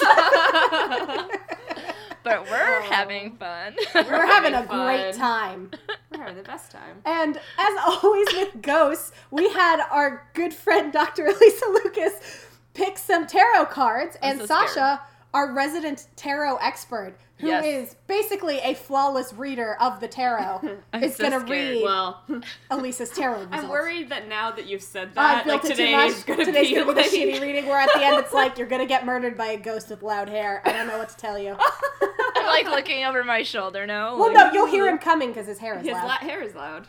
but 2.22 2.42
we're 2.50 2.78
Oh. 2.80 2.86
having 2.90 3.32
fun. 3.36 3.76
We're 3.94 4.26
having 4.26 4.54
a 4.54 4.62
having 4.62 4.78
great 4.86 5.14
time. 5.14 5.70
We're 6.10 6.18
having 6.20 6.36
the 6.36 6.42
best 6.42 6.70
time. 6.70 7.02
And 7.04 7.36
as 7.36 7.74
always 7.86 8.26
with 8.32 8.62
ghosts, 8.62 9.12
we 9.30 9.48
had 9.50 9.84
our 9.90 10.28
good 10.34 10.54
friend 10.54 10.92
Dr. 10.92 11.26
Elisa 11.28 11.66
Lucas 11.84 12.46
pick 12.72 12.96
some 12.98 13.26
tarot 13.26 13.66
cards, 13.66 14.16
I'm 14.22 14.32
and 14.32 14.40
so 14.40 14.46
Sasha, 14.46 14.72
scared. 14.72 14.98
our 15.34 15.52
resident 15.52 16.06
tarot 16.16 16.56
expert, 16.56 17.14
who 17.44 17.66
is 17.66 17.88
Yes. 17.88 17.96
basically 18.06 18.58
a 18.58 18.74
flawless 18.74 19.32
reader 19.32 19.76
of 19.80 20.00
the 20.00 20.08
tarot, 20.08 20.60
I'm 20.92 21.02
is 21.04 21.16
so 21.16 21.24
gonna 21.30 21.44
read 21.44 21.82
Well, 21.82 22.22
Elisa's 22.70 23.10
tarot 23.10 23.34
results. 23.40 23.48
I'm 23.52 23.68
worried 23.68 24.08
that 24.10 24.28
now 24.28 24.50
that 24.52 24.66
you've 24.66 24.82
said 24.82 25.10
I 25.16 25.36
that, 25.36 25.44
built 25.44 25.62
like 25.64 25.70
it 25.72 25.76
too 25.76 25.82
today's 25.84 26.24
gonna 26.24 26.38
be 26.38 26.44
gonna 26.44 26.62
be 26.62 26.82
like, 26.82 27.10
the 27.10 27.16
shitty 27.16 27.40
reading 27.40 27.66
where 27.66 27.78
at 27.78 27.90
the 27.94 28.04
end 28.04 28.18
it's 28.18 28.32
like 28.32 28.58
you're 28.58 28.68
gonna 28.68 28.86
get 28.86 29.04
murdered 29.06 29.36
by 29.36 29.46
a 29.48 29.56
ghost 29.58 29.90
with 29.90 30.02
loud 30.02 30.28
hair. 30.28 30.62
I 30.64 30.72
don't 30.72 30.86
know 30.88 30.98
what 30.98 31.08
to 31.10 31.16
tell 31.16 31.38
you. 31.38 31.56
I'm 32.36 32.46
like 32.46 32.66
looking 32.66 33.04
over 33.04 33.24
my 33.24 33.42
shoulder 33.42 33.86
now. 33.86 34.16
Well, 34.16 34.32
like, 34.32 34.46
no, 34.48 34.52
you'll 34.52 34.66
hear 34.70 34.86
him 34.88 34.98
coming 34.98 35.28
because 35.30 35.46
his 35.46 35.58
hair 35.58 35.78
is 35.78 35.84
His 35.84 35.92
loud. 35.94 36.06
la- 36.06 36.16
hair 36.18 36.42
is 36.42 36.54
loud. 36.54 36.86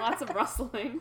Lots 0.00 0.22
of 0.22 0.30
rustling. 0.34 1.00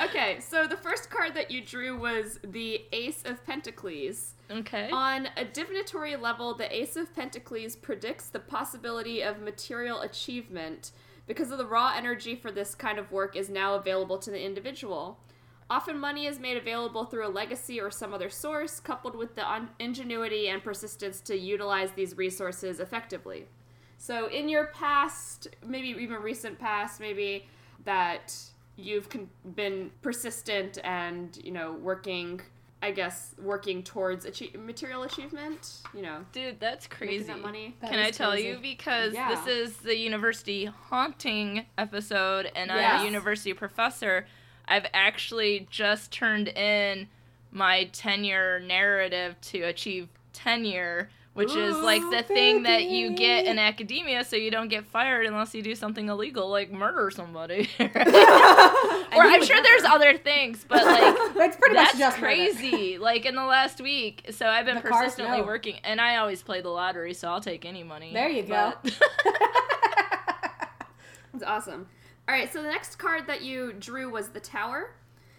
Okay, 0.00 0.38
so 0.38 0.66
the 0.66 0.76
first 0.76 1.10
card 1.10 1.34
that 1.34 1.50
you 1.50 1.60
drew 1.60 1.98
was 1.98 2.38
the 2.44 2.82
Ace 2.92 3.22
of 3.24 3.44
Pentacles. 3.44 4.34
Okay. 4.50 4.90
On 4.90 5.28
a 5.36 5.44
divinatory 5.44 6.14
level, 6.14 6.54
the 6.54 6.74
Ace 6.74 6.96
of 6.96 7.12
Pentacles 7.14 7.74
predicts 7.74 8.28
the 8.28 8.38
possibility 8.38 9.22
of 9.22 9.40
material 9.40 10.02
achievement 10.02 10.92
because 11.26 11.50
of 11.50 11.58
the 11.58 11.66
raw 11.66 11.92
energy 11.96 12.36
for 12.36 12.52
this 12.52 12.74
kind 12.74 12.98
of 12.98 13.10
work 13.10 13.34
is 13.34 13.50
now 13.50 13.74
available 13.74 14.18
to 14.18 14.30
the 14.30 14.42
individual. 14.42 15.18
Often, 15.68 15.98
money 15.98 16.26
is 16.26 16.38
made 16.38 16.56
available 16.56 17.04
through 17.04 17.26
a 17.26 17.28
legacy 17.28 17.80
or 17.80 17.90
some 17.90 18.14
other 18.14 18.30
source, 18.30 18.80
coupled 18.80 19.14
with 19.14 19.34
the 19.34 19.46
un- 19.50 19.68
ingenuity 19.78 20.48
and 20.48 20.64
persistence 20.64 21.20
to 21.22 21.36
utilize 21.36 21.90
these 21.92 22.16
resources 22.16 22.80
effectively. 22.80 23.46
So, 23.98 24.28
in 24.28 24.48
your 24.48 24.66
past, 24.68 25.48
maybe 25.66 25.88
even 25.88 26.22
recent 26.22 26.58
past, 26.58 27.00
maybe 27.00 27.46
that 27.84 28.34
you've 28.78 29.08
con- 29.08 29.28
been 29.54 29.90
persistent 30.02 30.78
and 30.84 31.36
you 31.44 31.50
know 31.50 31.72
working, 31.72 32.40
I 32.80 32.92
guess, 32.92 33.34
working 33.42 33.82
towards 33.82 34.24
achie- 34.24 34.54
material 34.64 35.02
achievement. 35.02 35.78
You 35.92 36.02
know, 36.02 36.24
Dude, 36.32 36.60
that's 36.60 36.86
crazy. 36.86 37.24
that 37.24 37.42
money. 37.42 37.76
That 37.80 37.90
Can 37.90 37.98
I 37.98 38.10
tell 38.10 38.30
crazy. 38.30 38.48
you? 38.48 38.58
Because 38.62 39.12
Yeah. 39.14 39.34
this 39.34 39.46
is 39.46 39.76
the 39.78 39.96
university 39.96 40.66
haunting 40.66 41.66
episode, 41.76 42.50
and 42.54 42.70
I'm 42.70 43.00
a 43.00 43.04
university 43.04 43.52
professor. 43.52 44.26
I've 44.66 44.86
actually 44.94 45.66
just 45.70 46.12
turned 46.12 46.48
in 46.48 47.08
my 47.50 47.84
tenure 47.92 48.60
narrative 48.60 49.34
to 49.40 49.62
achieve 49.62 50.08
tenure, 50.34 51.08
which 51.34 51.54
is 51.54 51.76
like 51.76 52.02
the 52.02 52.18
Ooh, 52.18 52.34
thing 52.34 52.62
that 52.64 52.84
you 52.84 53.10
get 53.10 53.44
in 53.46 53.58
academia 53.58 54.24
so 54.24 54.34
you 54.36 54.50
don't 54.50 54.68
get 54.68 54.84
fired 54.86 55.24
unless 55.26 55.54
you 55.54 55.62
do 55.62 55.74
something 55.74 56.08
illegal 56.08 56.48
like 56.48 56.72
murder 56.72 57.10
somebody. 57.10 57.68
or 57.78 57.88
I'm 59.22 59.44
sure 59.44 59.62
there's 59.62 59.84
other 59.84 60.16
things, 60.18 60.64
but 60.68 60.84
like 60.84 61.14
It's 61.48 61.56
pretty 61.56 61.74
that's 61.76 61.94
much 61.94 61.98
just 61.98 62.20
murder. 62.20 62.34
crazy. 62.34 62.98
like 62.98 63.24
in 63.24 63.34
the 63.36 63.44
last 63.44 63.80
week, 63.80 64.26
so 64.30 64.46
I've 64.46 64.66
been 64.66 64.76
The 64.76 64.82
cars 64.82 65.14
persistently 65.14 65.42
working, 65.42 65.76
and 65.84 66.00
I 66.00 66.16
always 66.16 66.42
play 66.42 66.60
the 66.60 66.70
lottery, 66.70 67.14
so 67.14 67.28
I'll 67.28 67.40
take 67.40 67.64
any 67.64 67.82
money. 67.84 68.12
There 68.12 68.28
you 68.28 68.42
go. 68.42 68.74
but- 68.82 68.98
It's 71.34 71.44
awesome. 71.44 71.86
All 72.28 72.34
right, 72.34 72.52
so 72.52 72.62
the 72.62 72.68
next 72.68 72.96
card 72.96 73.26
that 73.28 73.42
you 73.42 73.72
drew 73.78 74.10
was 74.10 74.30
the 74.30 74.40
Tower. 74.40 74.90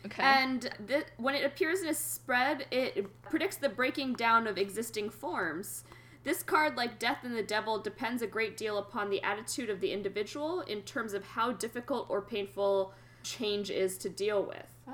Okay. 0.06 0.24
And 0.24 0.70
th- 0.88 1.06
when 1.18 1.36
it 1.36 1.46
appears 1.46 1.82
in 1.82 1.90
a 1.90 1.94
spread, 1.94 2.66
it 2.72 3.22
predicts 3.22 3.58
the 3.58 3.70
breaking 3.70 4.14
down 4.14 4.48
of 4.48 4.58
existing 4.58 5.10
forms. 5.10 5.84
This 6.24 6.44
card, 6.44 6.76
like 6.76 7.00
Death 7.00 7.20
and 7.24 7.36
the 7.36 7.44
Devil, 7.44 7.80
depends 7.80 8.22
a 8.22 8.28
great 8.28 8.58
deal 8.58 8.78
upon 8.78 9.10
the 9.10 9.24
attitude 9.24 9.70
of 9.70 9.80
the 9.80 9.92
individual 9.92 10.62
in 10.62 10.82
terms 10.82 11.14
of 11.14 11.24
how 11.24 11.54
difficult 11.54 12.08
or 12.10 12.22
painful 12.22 12.94
change 13.24 13.70
is 13.70 13.98
to 14.00 14.10
deal 14.10 14.44
with. 14.44 14.68
Oh. 14.88 14.94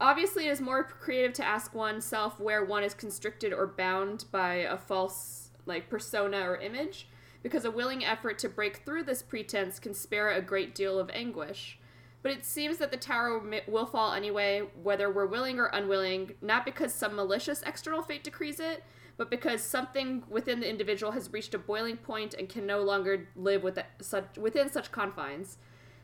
Obviously, 0.00 0.46
it 0.46 0.50
is 0.50 0.60
more 0.60 0.82
creative 0.82 1.32
to 1.34 1.44
ask 1.44 1.74
oneself 1.74 2.40
where 2.40 2.64
one 2.64 2.82
is 2.82 2.94
constricted 2.94 3.52
or 3.52 3.66
bound 3.66 4.24
by 4.32 4.54
a 4.54 4.76
false 4.76 5.50
like 5.66 5.88
persona 5.88 6.40
or 6.40 6.56
image, 6.56 7.06
because 7.42 7.64
a 7.64 7.70
willing 7.70 8.04
effort 8.04 8.38
to 8.40 8.48
break 8.48 8.78
through 8.78 9.04
this 9.04 9.22
pretense 9.22 9.78
can 9.78 9.94
spare 9.94 10.30
a 10.30 10.42
great 10.42 10.74
deal 10.74 10.98
of 10.98 11.10
anguish. 11.10 11.78
But 12.22 12.32
it 12.32 12.44
seems 12.44 12.78
that 12.78 12.90
the 12.90 12.96
tower 12.96 13.42
will 13.66 13.86
fall 13.86 14.12
anyway, 14.12 14.62
whether 14.82 15.10
we're 15.10 15.26
willing 15.26 15.58
or 15.58 15.66
unwilling, 15.66 16.34
not 16.40 16.64
because 16.64 16.94
some 16.94 17.16
malicious 17.16 17.62
external 17.62 18.00
fate 18.02 18.22
decrees 18.22 18.60
it, 18.60 18.84
but 19.16 19.28
because 19.30 19.60
something 19.62 20.22
within 20.30 20.60
the 20.60 20.68
individual 20.68 21.12
has 21.12 21.32
reached 21.32 21.52
a 21.54 21.58
boiling 21.58 21.96
point 21.96 22.34
and 22.34 22.48
can 22.48 22.64
no 22.66 22.80
longer 22.80 23.28
live 23.34 23.62
with 23.64 23.78
such 24.00 24.38
within 24.38 24.70
such 24.70 24.92
confines. 24.92 25.58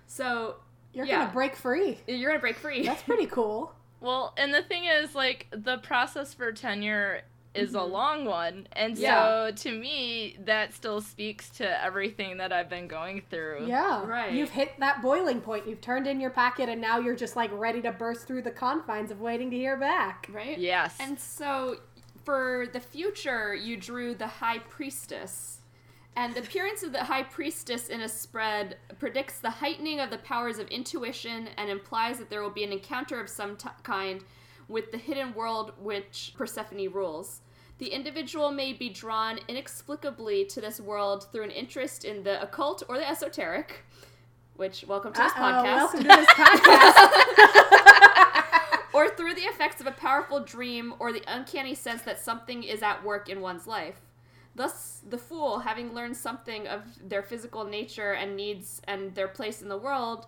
So 0.06 0.56
You're 0.92 1.06
Yeah. 1.06 1.20
gonna 1.20 1.32
break 1.32 1.54
free. 1.54 1.98
you're 2.08 2.30
gonna 2.30 2.40
break 2.40 2.56
free. 2.56 2.82
That's 2.84 3.02
pretty 3.02 3.26
cool. 3.26 3.72
well, 4.00 4.34
and 4.38 4.52
the 4.54 4.62
thing 4.62 4.84
is, 4.86 5.14
like, 5.14 5.46
the 5.52 5.78
process 5.78 6.32
for 6.34 6.50
tenure 6.52 7.22
is 7.54 7.74
a 7.74 7.78
Mhm. 7.78 7.90
long 7.90 8.24
one, 8.24 8.68
and 8.72 8.96
Yeah. 8.96 9.24
so 9.48 9.50
to 9.52 9.72
me, 9.72 10.36
that 10.40 10.74
still 10.74 11.00
speaks 11.00 11.48
to 11.50 11.82
everything 11.84 12.36
that 12.38 12.52
I've 12.52 12.68
been 12.68 12.86
going 12.88 13.22
through. 13.30 13.66
Yeah. 13.66 14.04
Right. 14.06 14.32
You've 14.32 14.50
hit 14.50 14.78
that 14.80 15.00
boiling 15.02 15.40
point. 15.40 15.66
You've 15.66 15.80
turned 15.80 16.06
in 16.06 16.20
your 16.20 16.30
packet, 16.30 16.68
and 16.68 16.80
now 16.80 16.98
you're 16.98 17.16
just 17.16 17.36
like 17.36 17.50
ready 17.52 17.80
to 17.82 17.90
burst 17.90 18.26
through 18.26 18.42
the 18.42 18.50
confines 18.50 19.10
of 19.10 19.20
waiting 19.20 19.50
to 19.50 19.56
hear 19.56 19.76
back. 19.76 20.26
right? 20.30 20.58
Yes. 20.58 20.96
And 21.00 21.18
so 21.18 21.80
for 22.24 22.66
the 22.72 22.80
future, 22.80 23.54
you 23.54 23.76
drew 23.76 24.14
the 24.14 24.26
High 24.26 24.58
Priestess. 24.58 25.54
And 26.14 26.34
the 26.34 26.40
appearance 26.40 26.82
of 26.82 26.92
the 26.92 27.04
High 27.04 27.22
Priestess 27.22 27.88
in 27.88 28.00
a 28.00 28.08
spread 28.08 28.76
predicts 28.98 29.38
the 29.38 29.50
heightening 29.50 30.00
of 30.00 30.10
the 30.10 30.18
powers 30.18 30.58
of 30.58 30.68
intuition 30.68 31.48
and 31.56 31.70
implies 31.70 32.18
that 32.18 32.28
there 32.28 32.42
will 32.42 32.50
be 32.50 32.64
an 32.64 32.72
encounter 32.72 33.20
of 33.20 33.28
some 33.30 33.56
t- 33.56 33.68
kind 33.84 34.22
with 34.68 34.92
the 34.92 34.98
hidden 34.98 35.34
world 35.34 35.72
which 35.80 36.32
Persephone 36.36 36.88
rules. 36.92 37.40
The 37.78 37.88
individual 37.88 38.50
may 38.50 38.72
be 38.72 38.88
drawn 38.88 39.38
inexplicably 39.48 40.44
to 40.46 40.60
this 40.60 40.80
world 40.80 41.26
through 41.32 41.44
an 41.44 41.50
interest 41.50 42.04
in 42.04 42.22
the 42.24 42.40
occult 42.42 42.82
or 42.88 42.98
the 42.98 43.08
esoteric. 43.08 43.84
Which, 44.56 44.84
welcome 44.86 45.12
to 45.12 45.20
this 45.20 45.32
Uh-oh, 45.32 45.40
podcast. 45.40 45.76
welcome 45.76 46.00
to 46.00 46.08
this 46.08 46.26
podcast. 46.36 47.08
or 48.92 49.08
through 49.10 49.34
the 49.34 49.42
effects 49.42 49.80
of 49.80 49.86
a 49.86 49.92
powerful 49.92 50.40
dream 50.40 50.94
or 50.98 51.12
the 51.12 51.22
uncanny 51.28 51.76
sense 51.76 52.02
that 52.02 52.18
something 52.20 52.64
is 52.64 52.82
at 52.82 53.04
work 53.04 53.28
in 53.28 53.40
one's 53.40 53.68
life. 53.68 54.00
Thus, 54.56 55.02
the 55.08 55.18
fool, 55.18 55.60
having 55.60 55.94
learned 55.94 56.16
something 56.16 56.66
of 56.66 56.82
their 57.08 57.22
physical 57.22 57.62
nature 57.64 58.10
and 58.12 58.34
needs 58.34 58.82
and 58.88 59.14
their 59.14 59.28
place 59.28 59.62
in 59.62 59.68
the 59.68 59.76
world, 59.78 60.26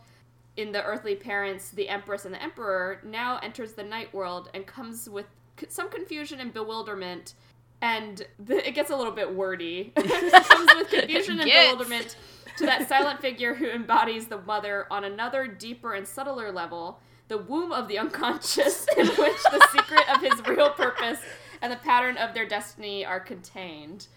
in 0.57 0.73
the 0.73 0.83
earthly 0.85 1.15
parents, 1.15 1.71
the 1.71 1.89
empress 1.89 2.25
and 2.25 2.35
the 2.35 2.43
emperor, 2.43 3.01
now 3.05 3.39
enters 3.43 3.73
the 3.73 3.83
night 3.85 4.13
world 4.13 4.51
and 4.55 4.67
comes 4.67 5.09
with 5.09 5.27
c- 5.59 5.67
some 5.69 5.91
confusion 5.91 6.41
and 6.41 6.53
bewilderment. 6.53 7.35
And 7.83 8.27
the, 8.39 8.67
it 8.67 8.73
gets 8.73 8.91
a 8.91 8.97
little 8.97 9.13
bit 9.13 9.35
wordy. 9.35 9.93
comes 9.97 10.71
with 10.75 10.91
confusion 10.91 11.41
and 11.41 11.51
bewilderment 11.51 12.17
to 12.59 12.67
that 12.67 12.89
silent 12.89 13.21
figure 13.21 13.55
who 13.55 13.67
embodies 13.69 14.27
the 14.27 14.39
mother 14.43 14.87
on 14.91 15.05
another 15.05 15.47
deeper 15.47 15.95
and 15.95 16.07
subtler 16.07 16.53
level, 16.53 17.01
the 17.29 17.39
womb 17.39 17.73
of 17.73 17.89
the 17.89 17.99
unconscious, 17.99 18.87
in 18.99 19.07
which 19.07 19.43
the 19.45 19.67
secret 19.73 20.09
of 20.15 20.21
his 20.21 20.47
real 20.47 20.71
purpose 20.71 21.21
and 21.63 21.73
the 21.73 21.77
pattern 21.77 22.17
of 22.19 22.35
their 22.35 22.47
destiny 22.47 23.05
are 23.05 23.21
contained. 23.21 24.09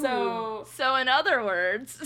So 0.00 0.66
so, 0.72 0.96
in 0.96 1.06
other 1.06 1.44
words, 1.44 1.98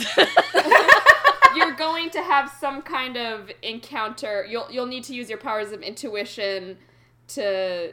you're 1.56 1.74
going 1.74 2.10
to 2.10 2.22
have 2.22 2.50
some 2.60 2.82
kind 2.82 3.16
of 3.16 3.50
encounter. 3.62 4.46
You'll 4.48 4.66
you'll 4.70 4.86
need 4.86 5.04
to 5.04 5.14
use 5.14 5.28
your 5.28 5.38
powers 5.38 5.72
of 5.72 5.82
intuition 5.82 6.78
to 7.28 7.92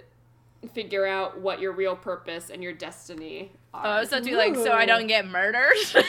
figure 0.74 1.06
out 1.06 1.40
what 1.40 1.60
your 1.60 1.72
real 1.72 1.96
purpose 1.96 2.50
and 2.50 2.64
your 2.64 2.74
destiny 2.74 3.52
Oh, 3.74 3.80
are. 3.80 3.86
I 3.86 4.00
was 4.00 4.10
about 4.10 4.24
to 4.24 4.36
like, 4.36 4.56
so 4.56 4.72
I 4.72 4.86
don't 4.86 5.08
get 5.08 5.28
murdered. 5.28 5.76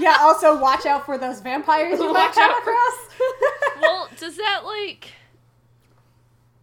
Yeah, 0.00 0.16
also 0.20 0.58
watch 0.58 0.86
out 0.86 1.06
for 1.06 1.16
those 1.18 1.40
vampires 1.40 2.00
you 2.00 2.12
might 2.12 2.26
Watch 2.26 2.34
come 2.34 2.50
out 2.50 2.58
across. 2.62 3.08
well, 3.80 4.08
does 4.18 4.36
that 4.36 4.62
like? 4.64 5.12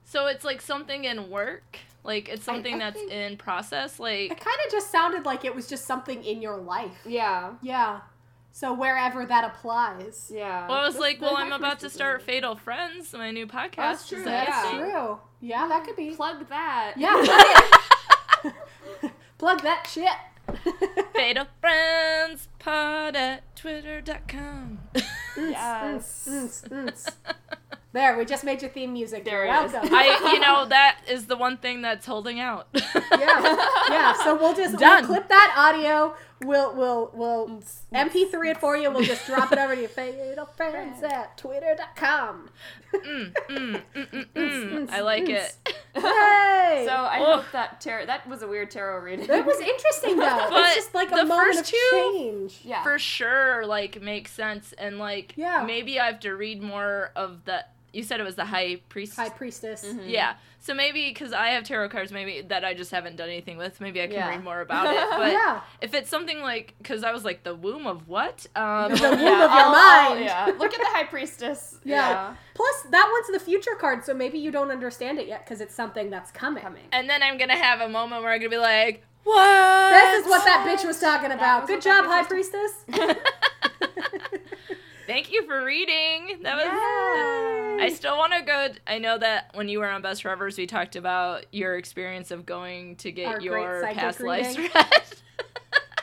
So 0.04 0.28
it's 0.28 0.44
like 0.44 0.62
something 0.62 1.06
in 1.06 1.30
work, 1.30 1.78
like 2.04 2.28
it's 2.28 2.44
something 2.44 2.76
I 2.76 2.80
that's 2.80 3.00
in 3.10 3.38
process, 3.38 4.00
Like 4.00 4.32
it 4.32 4.40
kind 4.40 4.58
of 4.66 4.72
just 4.72 4.92
sounded 4.92 5.26
like 5.26 5.46
it 5.46 5.56
was 5.56 5.68
just 5.70 5.86
something 5.86 6.24
in 6.26 6.42
your 6.42 6.58
life. 6.58 6.98
yeah, 7.06 7.54
Yeah. 7.62 8.02
So 8.54 8.74
wherever 8.74 9.26
that 9.26 9.44
applies. 9.46 10.32
yeah. 10.34 10.68
Well, 10.68 10.78
I 10.80 10.86
was 10.86 10.96
This- 10.96 11.02
like, 11.02 11.22
well, 11.22 11.38
I'm 11.38 11.52
about 11.54 11.80
to 11.80 11.90
start 11.90 12.20
is- 12.22 12.26
Fatal 12.26 12.56
Friends, 12.56 13.14
my 13.14 13.32
new 13.32 13.48
podcast. 13.48 13.76
That's 13.76 14.10
true, 14.10 14.24
that 14.26 14.48
a 14.48 14.52
yeah. 14.52 14.78
True. 14.80 15.20
Yeah, 15.40 15.68
that 15.68 15.86
could 15.86 15.96
be. 15.96 16.12
Plug 16.16 16.48
that. 16.50 16.94
Yeah. 16.98 18.52
Plug 19.38 19.62
that 19.62 19.88
shit. 19.88 20.10
Fatal 21.14 21.48
Friends 21.62 22.50
pod 22.60 23.16
at 23.16 23.56
twitter.com. 23.56 24.80
Yes. 25.38 26.28
Mm. 26.70 27.14
There, 27.94 28.18
we 28.18 28.26
just 28.26 28.44
made 28.44 28.62
your 28.62 28.72
theme 28.72 28.94
music. 28.94 29.26
There 29.26 29.46
You're 29.46 29.54
it 29.64 29.66
is. 29.66 29.74
welcome. 29.74 29.94
I, 29.94 30.32
you 30.34 30.40
know, 30.40 30.66
that 30.66 31.00
is 31.10 31.26
the 31.28 31.36
one 31.36 31.58
thing 31.58 31.82
that's 31.82 32.06
holding 32.06 32.40
out. 32.40 32.68
yeah, 32.74 33.58
yeah. 33.90 34.14
So 34.24 34.36
we'll 34.36 34.54
just 34.56 34.78
Done. 34.78 35.04
We'll 35.04 35.18
clip 35.18 35.30
that 35.30 35.54
audio. 35.58 36.16
We'll 36.44 36.76
we'll 36.76 37.12
we'll 37.14 37.48
MP3 37.94 38.52
it 38.52 38.58
for 38.58 38.76
you. 38.76 38.90
We'll 38.92 39.04
just 39.04 39.26
drop 39.28 39.52
it 39.52 39.60
over 39.60 39.76
to 39.76 39.80
your 39.82 39.90
fatal 39.90 40.46
friends 40.46 41.04
at 41.04 41.38
twitter.com. 41.38 42.50
Mm, 42.94 43.34
mm, 43.50 43.82
mm. 44.36 44.90
I 44.90 45.02
like 45.12 45.30
it. 45.30 45.56
Hey. 45.94 46.84
So 46.88 46.94
I 46.94 47.20
Oh. 47.22 47.36
hope 47.38 47.46
that 47.52 47.80
tarot. 47.82 48.08
That 48.08 48.28
was 48.28 48.42
a 48.42 48.48
weird 48.48 48.72
tarot 48.72 49.00
reading. 49.04 49.26
it 49.30 49.46
was 49.46 49.60
interesting 49.60 50.18
though. 50.18 50.48
But 50.50 50.64
it's 50.68 50.76
just 50.76 50.96
like 50.96 51.12
a 51.12 51.16
the 51.18 51.26
moment 51.26 51.60
of 51.60 51.66
two- 51.66 52.12
change. 52.14 52.60
yeah. 52.64 52.82
For 52.84 52.98
sure, 52.98 53.66
like, 53.66 54.02
makes 54.02 54.32
sense. 54.32 54.74
And, 54.74 54.98
like, 55.00 55.34
Yeah. 55.36 55.64
maybe 55.66 56.00
I 56.00 56.08
have 56.08 56.20
to 56.22 56.32
read 56.36 56.62
more 56.62 57.12
of 57.16 57.46
the. 57.46 57.66
You 57.94 58.04
said 58.04 58.20
it 58.20 58.24
was 58.24 58.36
the 58.36 58.46
High 58.46 58.78
Priest. 58.90 59.16
High 59.18 59.30
priestess. 59.30 59.86
Mhm. 59.86 60.10
Yeah. 60.10 60.36
So 60.64 60.76
maybe 60.76 61.10
because 61.10 61.34
I 61.34 61.48
have 61.50 61.64
tarot 61.64 61.90
cards, 61.90 62.12
maybe 62.12 62.42
that 62.50 62.64
I 62.64 62.76
just 62.76 62.92
haven't 62.92 63.16
done 63.16 63.30
anything 63.30 63.58
with. 63.58 63.82
Maybe 63.82 64.00
I 64.00 64.06
can 64.06 64.16
Yeah. 64.16 64.30
read 64.30 64.44
more 64.44 64.62
about 64.68 64.94
it. 64.94 65.10
But 65.10 65.32
Yeah. 65.32 65.62
if 65.82 65.96
it's 65.96 66.08
something 66.10 66.40
like, 66.42 66.76
because 66.78 67.04
I 67.04 67.12
was 67.12 67.26
like, 67.26 67.44
the 67.44 67.56
womb 67.56 67.88
of 67.88 68.08
what? 68.08 68.46
Um, 68.56 68.92
The 68.94 69.02
womb 69.10 69.20
yeah, 69.20 69.34
of 69.34 69.40
your 69.40 69.50
I'll- 69.50 69.76
I'll- 69.76 70.10
mind. 70.12 70.24
yeah. 70.26 70.46
Look 70.60 70.72
at 70.74 70.80
the 70.80 70.86
high 70.90 71.06
priestess. 71.06 71.80
Yeah. 71.84 72.36
Plus, 72.54 72.84
that 72.92 73.10
one's 73.12 73.40
the 73.40 73.44
future 73.44 73.74
card, 73.74 74.06
so 74.06 74.14
maybe 74.14 74.38
you 74.38 74.52
don't 74.52 74.70
understand 74.70 75.18
it 75.18 75.28
yet 75.28 75.44
because 75.46 75.62
it's 75.62 75.74
something 75.74 76.10
that's 76.12 76.30
coming. 76.32 76.62
Coming. 76.64 76.84
and 76.92 77.10
then 77.10 77.24
I'm 77.24 77.38
gonna 77.40 77.56
have 77.58 77.82
a 77.82 77.90
moment 77.90 78.22
where 78.22 78.32
I'm 78.32 78.40
gonna 78.40 78.50
be 78.52 78.58
like, 78.58 79.04
what? 79.24 79.90
This 79.92 80.24
is 80.24 80.30
what 80.30 80.46
that 80.46 80.68
bitch 80.68 80.86
was 80.86 81.00
talking 81.00 81.32
about. 81.32 81.66
Good 81.66 81.82
job, 81.82 82.06
High 82.06 82.20
was 82.22 82.28
Priestess. 82.28 82.86
Thank 85.08 85.32
you 85.32 85.46
for 85.46 85.64
reading. 85.64 86.40
That 86.44 86.56
was. 86.56 86.66
Yay. 87.82 87.86
I 87.86 87.90
still 87.94 88.18
want 88.18 88.34
to 88.34 88.42
go. 88.42 88.68
I 88.88 88.98
know 89.00 89.18
that 89.18 89.52
when 89.54 89.68
you 89.70 89.80
were 89.80 89.90
on 89.90 90.02
Best 90.02 90.22
Forever's, 90.22 90.58
we 90.58 90.68
talked 90.68 90.96
about 90.96 91.46
your 91.52 91.78
experience 91.78 92.32
of 92.32 92.46
going 92.46 92.96
to 92.98 93.12
get 93.12 93.28
Our 93.28 93.42
your 93.42 93.84
past 93.94 94.20
lives 94.22 94.58
read. 94.58 94.72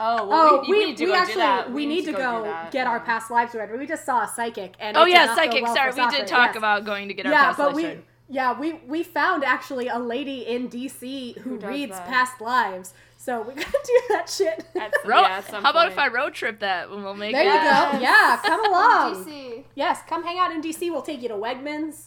Oh, 0.01 0.29
well, 0.29 0.49
Oh, 0.49 0.61
we, 0.63 0.69
we, 0.69 0.73
we, 0.73 0.79
we, 0.79 0.87
need 0.87 0.97
to 0.99 1.07
go 1.07 1.15
actually 1.15 1.33
do 1.35 1.39
that. 1.41 1.73
we, 1.73 1.87
need 1.87 2.05
to 2.05 2.13
do 2.13 2.17
go 2.19 2.43
that. 2.45 2.71
get 2.71 2.87
our 2.87 3.01
past 3.01 3.33
lives 3.33 3.53
read. 3.55 3.77
We 3.77 3.85
just 3.87 4.05
saw 4.07 4.23
a 4.23 4.29
psychic, 4.29 4.75
and 4.79 4.97
oh 4.97 5.07
yeah, 5.07 5.35
psychic. 5.35 5.63
well 5.65 5.75
Sorry, 5.75 5.91
we 5.93 6.09
did 6.17 6.29
talk 6.29 6.51
yes. 6.51 6.57
about 6.57 6.85
going 6.85 7.09
to 7.09 7.15
get 7.15 7.27
our 7.27 7.33
yeah, 7.33 7.45
past 7.47 7.59
but 7.59 7.67
lives 7.69 7.77
we 7.77 7.85
read. 7.85 8.03
yeah 8.29 8.57
we 8.59 8.75
we 8.87 9.03
found 9.03 9.43
actually 9.43 9.89
a 9.89 9.99
lady 9.99 10.43
in 10.47 10.69
DC 10.69 11.39
who, 11.39 11.59
Who 11.59 11.67
reads 11.67 11.93
that? 11.99 12.07
past 12.07 12.41
lives, 12.41 12.95
so 13.29 13.43
we 13.43 13.53
gotta 13.63 13.79
do 13.85 14.01
that 14.09 14.31
shit. 14.31 14.65
At 14.81 14.95
some- 15.03 15.11
Road, 15.11 15.21
yeah, 15.21 15.37
at 15.39 15.45
some 15.51 15.63
how 15.63 15.71
about 15.71 15.89
if. 15.89 15.99
I 15.99 16.09
road 16.09 16.33
trip 16.33 16.61
that 16.61 16.89
when 16.91 17.03
we'll 17.05 17.15
make 17.15 17.33
there 17.35 17.43
it? 17.43 17.45
There 17.45 17.55
you 17.55 17.61
Yes. 17.69 17.93
go. 17.93 18.01
Yeah, 18.01 18.41
come 18.43 18.65
along. 18.73 19.25
DC. 19.27 19.65
Yes, 19.75 20.01
come 20.09 20.25
hang 20.25 20.39
out 20.39 20.51
in 20.53 20.63
DC. 20.63 20.91
We'll 20.91 21.03
take 21.03 21.21
you 21.21 21.29
to 21.29 21.35
Wegmans. 21.35 22.07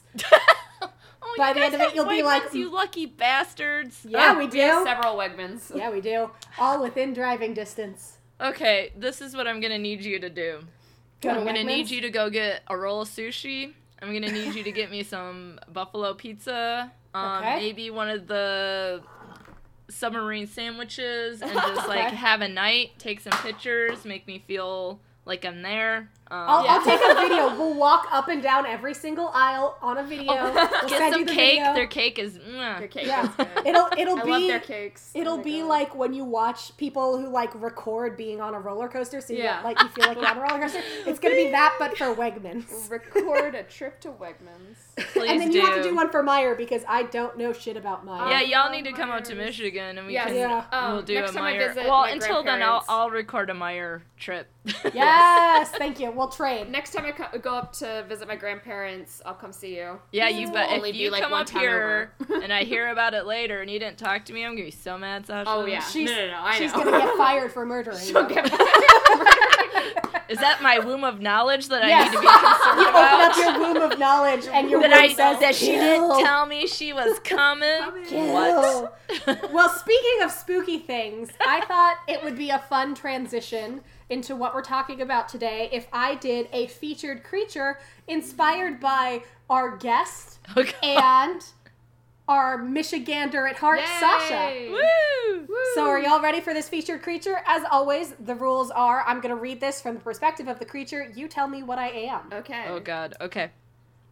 oh, 0.82 1.36
By 1.38 1.54
the 1.54 1.64
end 1.64 1.76
of 1.76 1.82
it, 1.82 1.94
you'll 1.96 2.06
be 2.10 2.24
like- 2.24 2.54
you 2.54 2.72
lucky 2.72 3.06
bastards. 3.06 4.04
Yeah, 4.08 4.34
Oh, 4.34 4.40
we 4.40 4.48
We 4.48 4.60
have 4.60 4.80
do. 4.80 4.86
several 4.90 5.16
Wegmans. 5.16 5.76
Yeah, 5.76 5.92
we 5.92 6.02
do. 6.02 6.32
All 6.58 6.82
within 6.82 7.14
driving 7.14 7.54
distance. 7.54 8.18
Okay, 8.40 8.92
this 8.98 9.22
is 9.22 9.36
what 9.36 9.48
I'm 9.48 9.60
gonna 9.62 9.78
need 9.78 10.02
you 10.04 10.18
to 10.20 10.30
do. 10.30 10.62
Go 11.22 11.30
I'm 11.30 11.46
gonna 11.46 11.60
Wegmans? 11.60 11.66
need 11.66 11.90
you 11.92 12.02
to 12.02 12.10
go 12.10 12.30
get 12.32 12.64
a 12.68 12.76
roll 12.76 13.02
of 13.02 13.08
sushi. 13.10 13.74
I'm 14.02 14.12
gonna 14.12 14.32
need 14.32 14.56
you 14.56 14.64
to 14.64 14.72
get 14.72 14.90
me 14.90 15.04
some 15.04 15.60
buffalo 15.72 16.16
pizza. 16.16 16.92
Um, 17.14 17.44
Okay. 17.44 17.56
maybe 17.58 17.92
one 17.92 18.10
of 18.10 18.26
the 18.26 19.04
submarine 19.92 20.48
sandwiches, 20.48 21.42
and 21.42 21.52
just 21.52 21.88
like 21.88 22.14
have 22.14 22.42
a 22.42 22.48
night, 22.48 22.92
take 22.98 23.20
some 23.20 23.34
pictures, 23.40 24.06
make 24.06 24.28
me 24.28 24.44
feel 24.48 25.00
like 25.26 25.46
I'm 25.46 25.62
there. 25.62 26.10
Um, 26.32 26.46
I'll, 26.48 26.66
I'll 26.70 26.84
take 26.86 27.02
a 27.02 27.14
video. 27.28 27.56
We'll 27.58 27.74
walk 27.74 28.08
up 28.10 28.30
and 28.30 28.42
down 28.42 28.66
every 28.66 28.94
single 28.94 29.30
aisle 29.34 29.78
on 29.82 29.98
a 29.98 30.04
video. 30.04 30.32
Oh, 30.32 30.54
we'll 30.54 30.90
get 30.90 30.98
send 30.98 31.12
some 31.14 31.20
you 31.20 31.26
the 31.26 31.34
cake. 31.34 31.60
video. 31.60 31.74
Their 31.74 31.88
cake 31.88 32.20
is. 32.20 32.38
mwah. 32.38 32.80
Their 32.80 32.88
cake 32.88 33.06
Yeah. 33.08 33.24
is 33.30 33.36
good. 33.36 33.48
It'll 33.66 33.88
it'll 33.98 34.18
I 34.20 34.24
be 34.24 34.32
love 34.32 34.42
their 34.48 34.60
cakes. 34.62 35.12
it'll 35.14 35.40
Oh 35.40 35.44
be 35.44 35.60
God. 35.60 35.68
like 35.68 35.96
when 35.96 36.14
you 36.14 36.24
watch 36.24 36.76
people 36.78 37.18
who 37.20 37.28
like 37.28 37.54
record 37.62 38.16
being 38.16 38.40
on 38.40 38.54
a 38.54 38.60
roller 38.62 38.88
coaster, 38.88 39.20
so 39.20 39.34
you 39.34 39.40
Yeah. 39.40 39.58
get, 39.58 39.66
like 39.66 39.82
you 39.82 39.90
feel 39.90 40.06
like 40.08 40.18
you're 40.18 40.26
on 40.28 40.38
a 40.38 40.42
roller 40.42 40.60
coaster. 40.62 40.80
It's 41.06 41.20
gonna 41.20 41.36
be 41.36 41.52
that, 41.52 41.76
but 41.78 41.98
for 41.98 42.16
Wegmans. 42.16 42.90
record 42.90 43.54
a 43.56 43.64
trip 43.64 44.00
to 44.02 44.10
Wegmans. 44.12 44.78
Please 45.14 45.30
and 45.30 45.42
then 45.42 45.52
do. 45.52 45.58
you 45.58 45.66
have 45.66 45.76
to 45.76 45.84
do 45.84 45.94
one 45.94 46.10
for 46.10 46.24
Meijer 46.24 46.58
because 46.58 46.84
I 46.88 47.04
don't 47.04 47.38
know 47.38 47.52
shit 47.52 47.76
about 47.76 48.06
Meijer. 48.06 48.30
Yeah, 48.30 48.40
Oh, 48.58 48.64
y'all 48.64 48.72
need 48.72 48.86
to 48.86 48.94
come 48.94 49.10
out 49.12 49.26
to 49.26 49.36
Michigan 49.36 49.98
and 49.98 50.08
we 50.08 50.14
Yes. 50.14 50.28
can 50.28 50.36
Yeah. 50.38 50.64
Um, 50.72 50.94
we'll 50.94 51.02
do 51.02 51.16
next 51.16 51.32
a 51.32 51.34
time 51.34 51.44
I 51.44 51.54
Meijer. 51.54 51.68
visit 51.70 51.84
well, 51.90 52.02
my 52.02 52.10
until 52.12 52.44
then, 52.44 52.62
I'll 52.62 52.86
I'll 52.88 53.10
record 53.10 53.50
a 53.50 53.54
Meijer 53.54 54.02
trip. 54.18 54.48
Yes, 54.94 55.70
thank 55.72 56.00
you. 56.00 56.12
We'll 56.12 56.28
trade. 56.28 56.70
Next 56.70 56.92
time 56.94 57.06
I 57.06 57.12
co- 57.12 57.38
go 57.40 57.56
up 57.56 57.74
to 57.78 58.06
visit 58.08 58.28
my 58.28 58.36
grandparents, 58.36 59.22
I'll 59.26 59.34
come 59.34 59.52
see 59.52 59.76
you. 59.78 60.00
Yeah, 60.12 60.28
This 60.28 60.38
you 60.40 60.48
will 60.48 60.54
bet. 60.54 60.70
only 60.70 60.90
If 60.90 60.96
be, 60.96 61.02
you 61.02 61.10
like, 61.12 61.24
come 61.24 61.32
one 61.32 61.42
up 61.42 61.48
time 61.48 61.62
here 61.62 62.12
over. 62.22 62.36
and 62.44 62.54
I 62.54 62.64
hear 62.64 62.90
about 62.92 63.14
it 63.14 63.26
later 63.26 63.62
and 63.62 63.70
you 63.72 63.80
didn't 63.80 63.98
talk 63.98 64.26
to 64.26 64.34
me, 64.34 64.46
I'm 64.46 64.52
gonna 64.54 64.66
be 64.66 64.72
so 64.72 64.98
mad, 64.98 65.26
Sasha. 65.26 65.50
Oh 65.50 65.66
yeah. 65.66 65.80
She's- 65.80 66.10
no, 66.10 66.16
no, 66.16 66.28
no. 66.32 66.38
I 66.42 66.58
She's 66.58 66.72
know. 66.74 66.84
gonna 66.84 66.98
get 67.00 67.16
fired 67.18 67.52
for 67.52 67.66
murdering. 67.66 67.98
She'll 68.04 68.24
you. 68.30 68.36
get 68.36 68.46
Is 70.30 70.38
that 70.38 70.60
my 70.62 70.80
womb 70.80 71.04
of 71.04 71.20
knowledge 71.20 71.68
that 71.68 71.84
I 71.84 72.04
need 72.06 72.12
to 72.14 72.22
be 72.22 72.28
concerned 72.28 72.80
you 72.80 72.90
about? 72.90 73.32
open 73.32 73.44
up 73.44 73.60
your 73.60 73.74
womb 73.74 73.92
of 73.92 74.00
knowledge 74.00 74.48
and 74.48 74.70
your 74.70 74.80
that 74.82 74.92
womb 74.92 75.00
I 75.00 75.08
says 75.14 75.40
that 75.40 75.56
she 75.56 75.72
didn't 75.74 76.24
tell 76.24 76.46
me 76.46 76.68
she 76.68 76.94
was 76.94 77.20
coming. 77.20 77.82
What? 78.32 78.94
well, 79.52 79.70
speaking 79.70 80.22
of 80.24 80.32
spooky 80.32 80.78
things, 80.80 81.30
I 81.46 81.66
thought 81.66 81.98
it 82.08 82.24
would 82.24 82.38
be 82.38 82.50
a 82.50 82.60
fun 82.60 82.96
transition 82.96 83.82
into 84.12 84.36
what 84.36 84.54
we're 84.54 84.62
talking 84.62 85.02
about 85.02 85.30
today 85.30 85.70
if 85.72 85.88
I 85.92 86.16
did 86.16 86.50
a 86.52 86.68
featured 86.68 87.24
creature 87.24 87.80
inspired 88.08 88.80
by 88.80 89.24
our 89.50 89.78
guest 89.78 90.40
oh, 90.56 90.62
Okay. 90.62 90.96
and 90.96 91.44
our 92.28 92.60
Michigander 92.60 93.50
at 93.50 93.58
heart, 93.58 93.82
Sasha. 94.00 94.54
Yay. 94.54 94.70
Woo! 94.70 95.48
So, 95.74 95.86
are 95.88 96.00
y'all 96.00 96.22
ready 96.22 96.40
for 96.40 96.54
this 96.54 96.70
featured 96.70 97.02
creature? 97.02 97.42
As 97.46 97.64
always, 97.70 98.14
the 98.20 98.36
rules 98.36 98.72
are 98.72 99.04
I'm 99.06 99.20
going 99.20 99.36
to 99.36 99.42
read 99.42 99.60
this 99.60 99.82
from 99.82 99.96
the 99.96 100.02
perspective 100.02 100.48
of 100.48 100.60
the 100.60 100.66
creature. 100.66 101.12
You 101.14 101.28
tell 101.28 101.48
me 101.48 101.64
what 101.64 101.78
I 101.78 101.90
am. 101.90 102.30
Okay. 102.32 102.66
Oh 102.68 102.80
God. 102.80 103.16
Okay. 103.20 103.52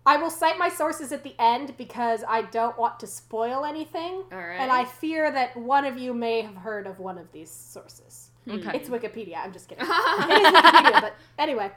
I 0.06 0.18
will 0.18 0.32
cite 0.32 0.58
my 0.58 0.70
sources 0.70 1.12
at 1.12 1.24
the 1.24 1.36
end 1.40 1.76
because 1.78 2.24
I 2.28 2.42
don't 2.44 2.78
want 2.78 3.00
to 3.02 3.08
spoil 3.08 3.64
anything. 3.64 4.24
All 4.32 4.38
right. 4.38 4.58
And 4.60 4.72
I 4.72 4.86
fear 4.86 5.32
that 5.32 5.56
one 5.56 5.86
of 5.86 5.98
you 5.98 6.14
may 6.14 6.42
have 6.42 6.56
heard 6.56 6.88
of 6.88 7.00
one 7.00 7.18
of 7.18 7.32
these 7.32 7.52
sources. 7.52 8.29
Okay. 8.48 8.78
It's 8.78 8.90
Wikipedia. 8.90 9.38
I'm 9.38 9.54
just 9.54 9.68
kidding. 9.68 9.86
it 9.88 9.90
is 9.90 10.54
Wikipedia, 10.54 11.02
but 11.02 11.16
anyway. 11.38 11.72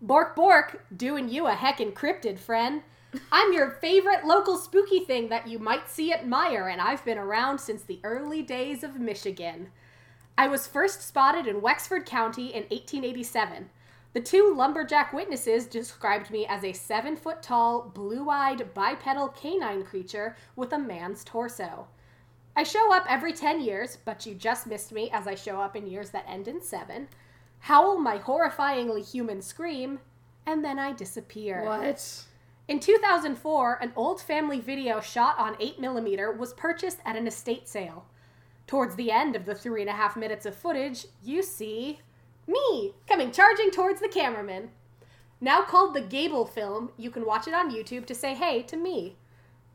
Bork 0.00 0.34
Bork, 0.34 0.84
doing 0.96 1.28
you 1.28 1.46
a 1.46 1.54
heck 1.54 1.78
encrypted, 1.78 2.38
friend. 2.38 2.82
I'm 3.30 3.52
your 3.52 3.70
favorite 3.70 4.24
local 4.24 4.56
spooky 4.56 5.00
thing 5.00 5.28
that 5.28 5.46
you 5.46 5.58
might 5.58 5.88
see 5.88 6.12
at 6.12 6.26
Meijer, 6.26 6.72
and 6.72 6.80
I've 6.80 7.04
been 7.04 7.18
around 7.18 7.58
since 7.58 7.82
the 7.82 8.00
early 8.02 8.42
days 8.42 8.82
of 8.82 8.98
Michigan. 8.98 9.70
I 10.36 10.48
was 10.48 10.66
first 10.66 11.06
spotted 11.06 11.46
in 11.46 11.60
Wexford 11.60 12.06
County 12.06 12.46
in 12.46 12.62
1887. 12.64 13.68
The 14.14 14.20
two 14.20 14.54
lumberjack 14.54 15.12
witnesses 15.12 15.66
described 15.66 16.30
me 16.30 16.46
as 16.46 16.64
a 16.64 16.72
seven 16.72 17.16
foot 17.16 17.42
tall, 17.42 17.90
blue 17.94 18.28
eyed, 18.28 18.74
bipedal 18.74 19.28
canine 19.28 19.84
creature 19.84 20.36
with 20.56 20.72
a 20.72 20.78
man's 20.78 21.22
torso. 21.22 21.86
I 22.54 22.62
show 22.62 22.92
up 22.92 23.06
every 23.08 23.32
10 23.32 23.60
years, 23.60 23.98
but 24.04 24.26
you 24.26 24.34
just 24.34 24.66
missed 24.66 24.92
me 24.92 25.10
as 25.10 25.26
I 25.26 25.34
show 25.34 25.60
up 25.60 25.74
in 25.74 25.86
years 25.86 26.10
that 26.10 26.28
end 26.28 26.48
in 26.48 26.60
7. 26.60 27.08
Howl 27.60 27.98
my 27.98 28.18
horrifyingly 28.18 29.08
human 29.08 29.40
scream, 29.40 30.00
and 30.46 30.64
then 30.64 30.78
I 30.78 30.92
disappear. 30.92 31.64
What? 31.64 32.24
In 32.68 32.78
2004, 32.78 33.78
an 33.80 33.92
old 33.96 34.20
family 34.20 34.60
video 34.60 35.00
shot 35.00 35.38
on 35.38 35.54
8mm 35.56 36.36
was 36.36 36.52
purchased 36.52 36.98
at 37.04 37.16
an 37.16 37.26
estate 37.26 37.68
sale. 37.68 38.06
Towards 38.66 38.94
the 38.96 39.10
end 39.10 39.34
of 39.34 39.44
the 39.44 39.54
three 39.54 39.80
and 39.80 39.90
a 39.90 39.94
half 39.94 40.16
minutes 40.16 40.46
of 40.46 40.54
footage, 40.54 41.06
you 41.22 41.42
see 41.42 42.00
me 42.46 42.94
coming 43.08 43.30
charging 43.30 43.70
towards 43.70 44.00
the 44.00 44.08
cameraman. 44.08 44.70
Now 45.40 45.62
called 45.62 45.94
the 45.94 46.00
Gable 46.00 46.46
film, 46.46 46.90
you 46.96 47.10
can 47.10 47.26
watch 47.26 47.48
it 47.48 47.54
on 47.54 47.74
YouTube 47.74 48.06
to 48.06 48.14
say 48.14 48.34
hey 48.34 48.62
to 48.62 48.76
me. 48.76 49.16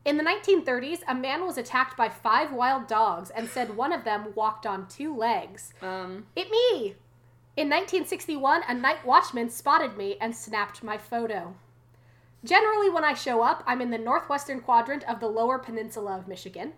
In 0.08 0.16
the 0.16 0.24
1930s, 0.24 1.00
a 1.06 1.14
man 1.14 1.44
was 1.44 1.58
attacked 1.58 1.94
by 1.94 2.08
five 2.08 2.50
wild 2.50 2.86
dogs 2.86 3.28
and 3.28 3.46
said 3.46 3.76
one 3.76 3.92
of 3.92 4.04
them 4.04 4.32
walked 4.34 4.64
on 4.64 4.88
two 4.88 5.14
legs. 5.14 5.74
Um, 5.82 6.24
It 6.34 6.50
me! 6.50 6.94
In 7.58 7.68
1961, 7.68 8.62
a 8.66 8.72
night 8.72 9.04
watchman 9.04 9.50
spotted 9.50 9.98
me 9.98 10.16
and 10.18 10.34
snapped 10.34 10.82
my 10.82 10.96
photo. 10.96 11.54
Generally, 12.42 12.88
when 12.88 13.04
I 13.04 13.12
show 13.12 13.42
up, 13.42 13.62
I'm 13.66 13.82
in 13.82 13.90
the 13.90 13.98
northwestern 13.98 14.60
quadrant 14.62 15.06
of 15.06 15.20
the 15.20 15.26
lower 15.28 15.58
peninsula 15.58 16.16
of 16.16 16.26
Michigan. 16.26 16.72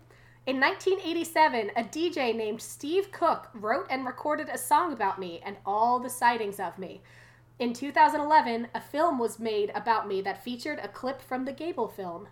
In 0.45 0.59
1987, 0.59 1.71
a 1.77 1.83
DJ 1.85 2.35
named 2.35 2.61
Steve 2.61 3.13
Cook 3.13 3.47
wrote 3.53 3.87
and 3.89 4.05
recorded 4.05 4.49
a 4.49 4.57
song 4.57 4.91
about 4.91 5.19
me 5.19 5.41
and 5.45 5.55
all 5.65 6.01
the 6.01 6.09
sightings 6.09 6.59
of 6.59 6.77
me. 6.77 7.01
In 7.59 7.71
2011, 7.71 8.67
a 8.75 8.81
film 8.81 9.19
was 9.19 9.39
made 9.39 9.71
about 9.73 10.05
me 10.05 10.21
that 10.21 10.43
featured 10.43 10.79
a 10.79 10.89
clip 10.89 11.21
from 11.21 11.45
the 11.45 11.53
Gable 11.53 11.87
film. 11.87 12.27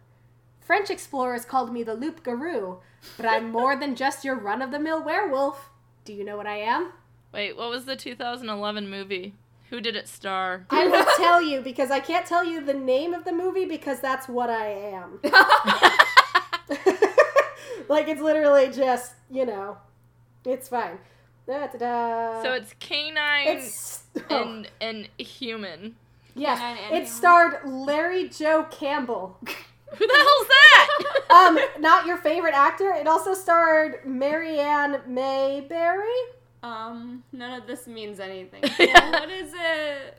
French 0.70 0.92
explorers 0.92 1.46
called 1.46 1.74
me 1.74 1.82
the 1.82 1.96
Loup 1.96 2.22
Garou, 2.22 2.78
but 3.18 3.26
I'm 3.26 3.50
more 3.50 3.76
than 3.76 3.96
just 3.96 4.24
your 4.24 4.36
run 4.36 4.62
of 4.62 4.70
the 4.70 4.78
mill 4.78 5.04
werewolf. 5.04 5.68
Do 6.06 6.14
you 6.14 6.24
know 6.24 6.38
what 6.38 6.46
I 6.46 6.58
am? 6.58 6.92
Wait, 7.34 7.58
what 7.58 7.72
was 7.72 7.86
the 7.86 7.96
2011 7.96 8.88
movie? 8.88 9.34
Who 9.72 9.82
did 9.82 9.96
it 9.96 10.08
star? 10.08 10.68
I 10.70 10.88
will 10.88 11.08
tell 11.18 11.42
you 11.42 11.62
because 11.62 11.90
I 11.90 12.00
can't 12.00 12.28
tell 12.28 12.46
you 12.46 12.64
the 12.64 12.76
name 12.76 13.16
of 13.16 13.26
the 13.26 13.32
movie 13.32 13.66
because 13.66 14.00
that's 14.00 14.30
what 14.30 14.52
I 14.52 14.68
am. 14.68 15.20
like 17.90 18.08
it's 18.08 18.22
literally 18.22 18.70
just, 18.70 19.16
you 19.32 19.48
know, 19.48 19.80
it's 20.46 20.70
fine. 20.70 21.00
Da, 21.48 21.66
da, 21.66 21.80
da. 21.80 22.44
So 22.44 22.54
it's 22.54 22.76
canine 22.80 23.58
it's 23.58 24.04
oh, 24.30 24.44
and 24.44 24.70
and 24.80 25.10
human. 25.18 25.96
yes, 26.36 26.60
Canine 26.60 26.78
and 26.78 26.92
it 26.92 26.94
human. 26.94 27.08
starred 27.08 27.66
Larry 27.66 28.30
Joe 28.30 28.68
Campbell. 28.70 29.40
Who 29.98 30.08
the 30.08 30.14
hell's 30.14 30.48
that? 30.48 30.90
Um, 31.30 31.60
not 31.80 32.08
your 32.08 32.18
favorite 32.18 32.56
actor. 32.56 32.90
It 32.92 33.06
also 33.08 33.36
starred 33.36 34.04
Mariann 34.04 35.00
Mayberry. 35.06 36.08
um, 36.64 37.24
none 37.32 37.54
of 37.62 37.68
this 37.68 37.86
means 37.86 38.20
anything. 38.20 38.64
Yeah. 38.80 39.12
what 39.12 39.30
is 39.30 39.54
it? 39.54 40.18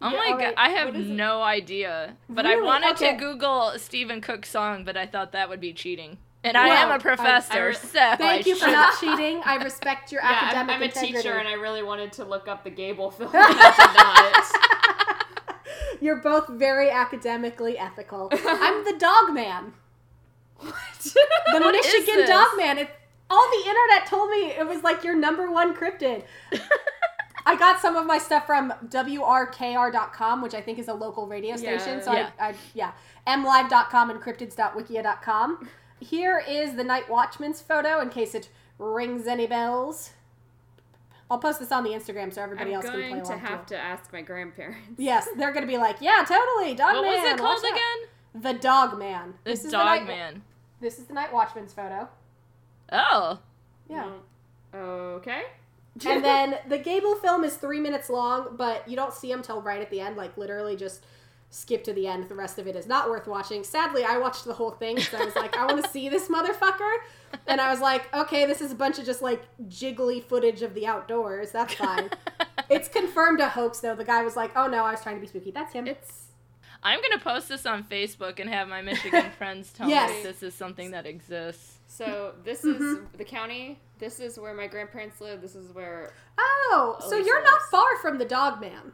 Oh 0.00 0.10
Yeah, 0.10 0.16
my 0.18 0.26
alright, 0.32 0.38
god, 0.38 0.54
I 0.56 0.68
have 0.70 0.88
what 0.94 0.96
is 1.00 1.08
it? 1.08 1.12
no 1.14 1.42
idea. 1.42 2.16
But 2.28 2.46
I 2.46 2.60
wanted 2.60 2.92
Okay. 2.92 3.12
to 3.12 3.18
Google 3.18 3.72
Stephen 3.76 4.20
Cook 4.20 4.46
song, 4.46 4.84
but 4.84 4.96
I 4.96 5.04
thought 5.04 5.32
that 5.32 5.48
would 5.48 5.60
be 5.60 5.72
cheating. 5.72 6.18
And 6.44 6.56
I 6.56 6.68
am 6.68 6.92
a 6.92 6.98
professor, 7.00 7.52
I- 7.54 7.56
I 7.56 7.60
re- 7.66 7.74
so 7.74 7.88
Thank 7.88 8.22
I 8.22 8.48
you 8.48 8.54
for 8.56 8.66
not 8.68 8.98
cheating. 9.00 9.40
I 9.44 9.56
respect 9.56 10.12
your 10.12 10.22
Yeah, 10.24 10.28
I'm, 10.28 10.44
academic 10.44 10.74
I'm 10.76 10.82
a 10.82 10.84
integrity. 10.86 11.12
teacher, 11.14 11.38
and 11.38 11.48
I 11.48 11.52
really 11.54 11.82
wanted 11.82 12.12
to 12.14 12.24
look 12.24 12.46
up 12.46 12.62
the 12.62 12.70
Gable 12.70 13.10
film. 13.10 13.30
and 13.34 13.44
I 13.44 15.01
You're 16.02 16.16
both 16.16 16.48
very 16.48 16.90
academically 16.90 17.78
ethical. 17.78 18.28
I'm 18.32 18.84
the 18.84 18.96
dog 18.98 19.32
man. 19.32 19.72
What? 20.56 20.74
The 21.00 21.20
What 21.60 21.72
Michigan 21.72 22.26
dog 22.26 22.56
man. 22.56 22.78
It, 22.78 22.90
all 23.30 23.48
the 23.50 23.68
internet 23.68 24.06
told 24.06 24.30
me 24.30 24.50
it 24.50 24.66
was 24.66 24.82
like 24.82 25.04
your 25.04 25.14
number 25.14 25.50
one 25.50 25.74
cryptid. 25.76 26.24
I 27.46 27.56
got 27.56 27.80
some 27.80 27.96
of 27.96 28.06
my 28.06 28.18
stuff 28.18 28.46
from 28.46 28.72
WRKR.com, 28.86 30.42
which 30.42 30.54
I 30.54 30.60
think 30.60 30.78
is 30.78 30.88
a 30.88 30.94
local 30.94 31.26
radio 31.26 31.50
Yeah. 31.56 31.78
station. 31.78 32.02
So 32.02 32.12
Yeah. 32.12 32.30
I, 32.38 32.48
I, 32.48 32.54
yeah, 32.74 32.92
mlive.com 33.26 34.10
and 34.10 34.20
cryptids.wikia.com. 34.20 35.68
Here 36.00 36.42
is 36.48 36.74
the 36.74 36.84
Night 36.84 37.08
Watchman's 37.08 37.60
photo 37.60 38.00
in 38.00 38.08
case 38.10 38.34
it 38.34 38.48
rings 38.78 39.26
any 39.26 39.46
bells. 39.46 40.10
I'll 41.32 41.38
post 41.38 41.58
this 41.60 41.72
on 41.72 41.82
the 41.82 41.90
Instagram 41.90 42.32
so 42.32 42.42
everybody 42.42 42.70
I'm 42.70 42.76
else 42.76 42.84
can 42.84 42.92
play 42.94 43.08
along. 43.08 43.18
I'm 43.20 43.24
going 43.24 43.40
to 43.40 43.46
have 43.46 43.66
too. 43.66 43.74
to 43.74 43.80
ask 43.80 44.12
my 44.12 44.20
grandparents. 44.22 44.78
Yes, 44.98 45.26
they're 45.36 45.52
gonna 45.52 45.66
be 45.66 45.78
like, 45.78 45.96
yeah, 46.00 46.24
totally, 46.28 46.74
dog 46.74 46.94
What 46.94 47.02
man. 47.02 47.22
was 47.22 47.32
it 47.32 47.38
called 47.38 47.58
watch 47.62 47.72
out." 47.72 47.76
again? 47.76 48.42
The 48.42 48.58
Dog 48.60 48.98
Man. 48.98 49.34
The 49.44 49.50
is 49.52 49.62
Dog 49.64 49.84
Night- 49.86 50.06
Man. 50.06 50.42
This 50.80 50.98
is 50.98 51.06
the 51.06 51.14
Night 51.14 51.32
Watchman's 51.32 51.72
photo. 51.72 52.08
Oh. 52.92 53.38
Yeah. 53.88 54.10
Mm, 54.74 54.78
Okay. 55.16 55.42
and 56.06 56.24
then 56.24 56.58
the 56.68 56.78
Gable 56.78 57.14
film 57.16 57.44
is 57.44 57.56
three 57.56 57.80
minutes 57.80 58.08
long, 58.10 58.56
but 58.56 58.88
you 58.88 58.96
don't 58.96 59.12
see 59.12 59.30
him 59.30 59.42
till 59.42 59.60
right 59.62 59.80
at 59.80 59.90
the 59.90 60.00
end. 60.00 60.16
Like 60.16 60.36
literally, 60.36 60.76
just 60.76 61.04
skip 61.54 61.84
to 61.84 61.92
the 61.92 62.06
end. 62.08 62.28
The 62.28 62.34
rest 62.34 62.58
of 62.58 62.66
it 62.66 62.74
is 62.74 62.86
not 62.86 63.08
worth 63.10 63.26
watching. 63.28 63.62
Sadly, 63.62 64.04
I 64.04 64.16
watched 64.18 64.44
the 64.46 64.54
whole 64.54 64.70
thing 64.72 64.96
because 64.96 65.20
I 65.20 65.24
was 65.24 65.36
like, 65.36 65.54
I 65.56 65.66
want 65.66 65.84
to 65.84 65.90
see 65.90 66.08
this 66.08 66.28
motherfucker, 66.28 66.92
and 67.46 67.60
I 67.60 67.70
was 67.70 67.80
like, 67.80 68.12
okay, 68.14 68.46
this 68.46 68.60
is 68.62 68.72
a 68.72 68.74
bunch 68.74 68.98
of 68.98 69.04
just 69.04 69.20
like 69.22 69.42
jiggly 69.68 70.24
footage 70.24 70.62
of 70.62 70.72
the 70.74 70.86
outdoors. 70.86 71.52
That's 71.52 71.74
fine. 71.74 72.08
it's 72.70 72.88
confirmed 72.88 73.40
a 73.40 73.50
hoax 73.50 73.80
though. 73.80 73.94
The 73.94 74.04
guy 74.04 74.22
was 74.24 74.34
like, 74.34 74.52
oh 74.56 74.66
no, 74.66 74.84
I 74.84 74.92
was 74.92 75.02
trying 75.02 75.16
to 75.16 75.20
be 75.20 75.26
spooky. 75.26 75.50
That's 75.50 75.72
him. 75.72 75.86
It's 75.86 76.28
I'm 76.84 77.00
gonna 77.00 77.20
post 77.22 77.48
this 77.48 77.64
on 77.66 77.84
Facebook 77.84 78.40
and 78.40 78.50
have 78.50 78.66
my 78.66 78.82
Michigan 78.82 79.30
friends 79.38 79.72
tell 79.72 79.88
Yes. 79.88 80.10
me 80.10 80.22
this 80.24 80.42
is 80.42 80.52
something 80.54 80.90
that 80.90 81.06
exists. 81.06 81.78
so 81.86 82.34
this 82.44 82.62
Mm-hmm. 82.64 82.82
is 82.82 82.98
the 83.18 83.24
county. 83.24 83.78
This 84.00 84.18
is 84.18 84.36
where 84.38 84.52
my 84.54 84.66
grandparents 84.66 85.20
live. 85.20 85.40
This 85.42 85.54
is 85.54 85.72
where 85.72 86.12
oh, 86.38 86.96
so 87.08 87.16
you're 87.16 87.44
not 87.44 87.60
far 87.70 87.98
from 88.00 88.18
the 88.18 88.24
Dog 88.24 88.60
Man. 88.60 88.92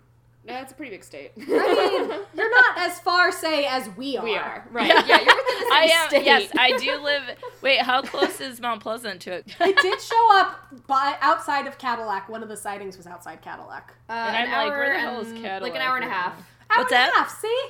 No, 0.48 0.56
it's 0.60 0.72
a 0.72 0.74
pretty 0.74 0.90
big 0.90 1.04
state. 1.04 1.32
I 1.36 1.40
mean, 1.40 2.20
you're 2.34 2.50
not 2.50 2.78
as 2.78 2.98
far, 3.00 3.30
say, 3.30 3.66
as 3.66 3.88
we 3.96 4.16
are. 4.16 4.24
we 4.24 4.36
are 4.36 4.66
right. 4.72 4.88
Yeah, 4.88 4.96
you're 5.06 5.18
within 5.18 5.26
the 5.26 5.60
same 5.60 5.72
I 5.72 5.88
am 5.92 6.08
state. 6.08 6.24
yes, 6.24 6.50
I 6.58 6.76
do 6.76 7.00
live 7.02 7.22
wait, 7.62 7.80
how 7.82 8.02
close 8.02 8.40
is 8.40 8.60
Mount 8.60 8.82
Pleasant 8.82 9.20
to 9.22 9.32
it? 9.32 9.46
It 9.60 9.76
did 9.78 10.00
show 10.00 10.38
up 10.38 10.86
by 10.86 11.16
outside 11.20 11.66
of 11.66 11.78
Cadillac. 11.78 12.28
One 12.28 12.42
of 12.42 12.48
the 12.48 12.56
sightings 12.56 12.96
was 12.96 13.06
outside 13.06 13.42
Cadillac. 13.42 13.92
Uh, 14.08 14.12
And 14.12 14.36
an 14.36 14.42
I'm 14.42 14.48
like, 14.48 14.72
hour 14.72 14.78
where 14.78 14.92
the 14.94 15.00
hell 15.00 15.20
is 15.20 15.28
and- 15.28 15.42
Cadillac 15.42 15.62
Like 15.62 15.80
an 15.80 15.86
hour 15.86 15.96
and 15.96 16.04
a 16.04 16.08
half. 16.10 16.32
Hour 16.70 16.78
What's 16.78 16.92
and 16.92 17.02
a 17.02 17.06
that? 17.06 17.14
half, 17.14 17.40
see? 17.40 17.62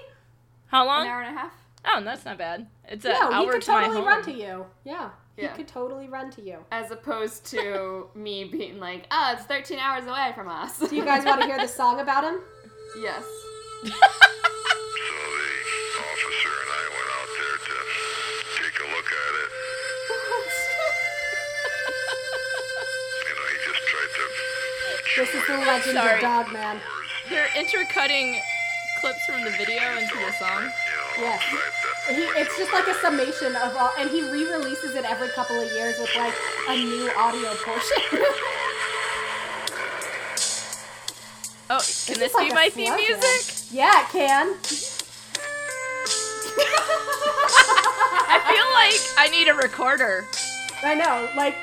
How 0.67 0.87
long? 0.87 1.03
An 1.07 1.09
hour 1.13 1.23
and 1.23 1.37
a 1.37 1.39
half. 1.41 1.53
Oh, 1.85 2.03
that's 2.05 2.25
not 2.25 2.37
bad. 2.39 2.67
It's 2.89 3.05
an 3.05 3.13
Yeah, 3.13 3.29
he 3.29 3.35
hour 3.35 3.53
could 3.53 3.63
to 3.63 3.73
my 3.73 3.81
totally 3.85 3.97
home. 3.99 4.07
run 4.07 4.23
to 4.25 4.33
you. 4.33 4.67
Yeah. 4.85 5.11
Yeah. 5.37 5.51
He 5.53 5.57
could 5.59 5.69
totally 5.69 6.09
run 6.09 6.31
to 6.33 6.43
you. 6.43 6.59
As 6.73 6.91
opposed 6.91 7.47
to 7.53 8.09
me 8.17 8.45
being 8.45 8.81
like, 8.81 9.07
oh, 9.13 9.31
it's 9.35 9.45
13 9.45 9.79
hours 9.79 10.05
away 10.07 10.33
from 10.35 10.49
us. 10.49 10.79
Do 10.81 10.95
you 10.97 11.05
guys 11.05 11.25
want 11.25 11.41
to 11.43 11.47
hear 11.47 11.59
the 11.59 11.69
song 11.69 12.01
about 12.01 12.25
him? 12.25 12.41
Yes. 12.97 13.25
So 13.85 13.91
the 13.91 14.01
officer 15.99 16.53
and 16.63 16.71
I 16.73 16.85
went 16.89 17.11
out 17.19 17.31
there 17.39 17.57
to 17.59 17.77
take 18.59 18.77
a 18.81 18.87
look 18.95 19.09
at 19.09 19.33
it. 19.43 19.51
You 23.27 23.35
know, 23.35 23.47
he 23.53 23.59
just 23.67 23.83
tried 23.87 24.11
to 24.17 24.25
This 25.21 25.31
is 25.35 25.45
the 25.47 25.57
legend 25.59 25.97
Sorry. 25.97 26.15
of 26.17 26.21
Dogman. 26.23 26.81
They're 27.31 27.51
intercutting 27.57 28.41
clips 29.01 29.25
from 29.27 29.45
the 29.45 29.51
video 29.51 29.97
into 29.99 30.17
the 30.19 30.33
song. 30.33 30.71
Yes. 31.19 31.43
He, 32.09 32.23
it's 32.41 32.57
just 32.57 32.73
like 32.73 32.87
a 32.89 32.95
summation 32.95 33.55
of 33.57 33.77
all, 33.77 33.91
and 33.99 34.09
he 34.11 34.23
re-releases 34.31 34.95
it 34.95 35.05
every 35.05 35.29
couple 35.31 35.61
of 35.61 35.71
years 35.73 35.99
with 35.99 36.11
like 36.17 36.35
a 36.69 36.77
new 36.77 37.11
audio 37.17 37.55
portion. 37.65 38.03
can 42.09 42.19
this, 42.19 42.35
like 42.35 42.47
be 42.49 42.53
a 42.53 42.55
my 42.55 42.69
theme 42.71 42.95
music? 42.97 43.71
yeah, 43.71 44.03
it 44.03 44.09
can. 44.11 44.55
I 48.31 48.41
feel 48.49 48.69
like 48.75 49.01
I 49.19 49.29
need 49.31 49.49
a 49.49 49.55
recorder. 49.55 50.27
I 50.83 50.95
know, 50.95 51.29
like. 51.37 51.55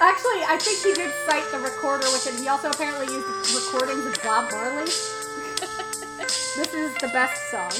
Actually, 0.00 0.40
I 0.48 0.56
think 0.58 0.80
he 0.82 0.94
did 0.94 1.12
cite 1.28 1.44
the 1.52 1.58
recorder 1.60 2.06
with 2.08 2.26
it. 2.26 2.40
He 2.40 2.48
also 2.48 2.70
apparently 2.70 3.12
used 3.12 3.54
recordings 3.54 4.06
of 4.06 4.16
Bob 4.24 4.50
Marley. 4.50 4.84
this 6.56 6.72
is 6.72 6.94
the 7.02 7.08
best 7.12 7.36
song. 7.50 7.70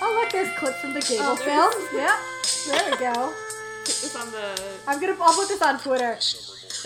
Oh, 0.00 0.14
look, 0.22 0.30
there's 0.30 0.56
clips 0.58 0.78
from 0.80 0.94
the 0.94 1.00
Gable 1.00 1.24
Oh, 1.32 1.36
film. 1.36 1.72
there's- 1.90 2.68
Yep, 2.68 2.76
there 2.76 2.90
we 2.92 2.96
go. 2.98 3.32
Put 3.80 3.86
this 3.86 4.14
on 4.14 4.30
the. 4.30 4.60
I'm 4.86 5.00
gonna. 5.00 5.16
I'll 5.20 5.34
put 5.34 5.48
this 5.48 5.62
on 5.62 5.80
Twitter. 5.80 6.16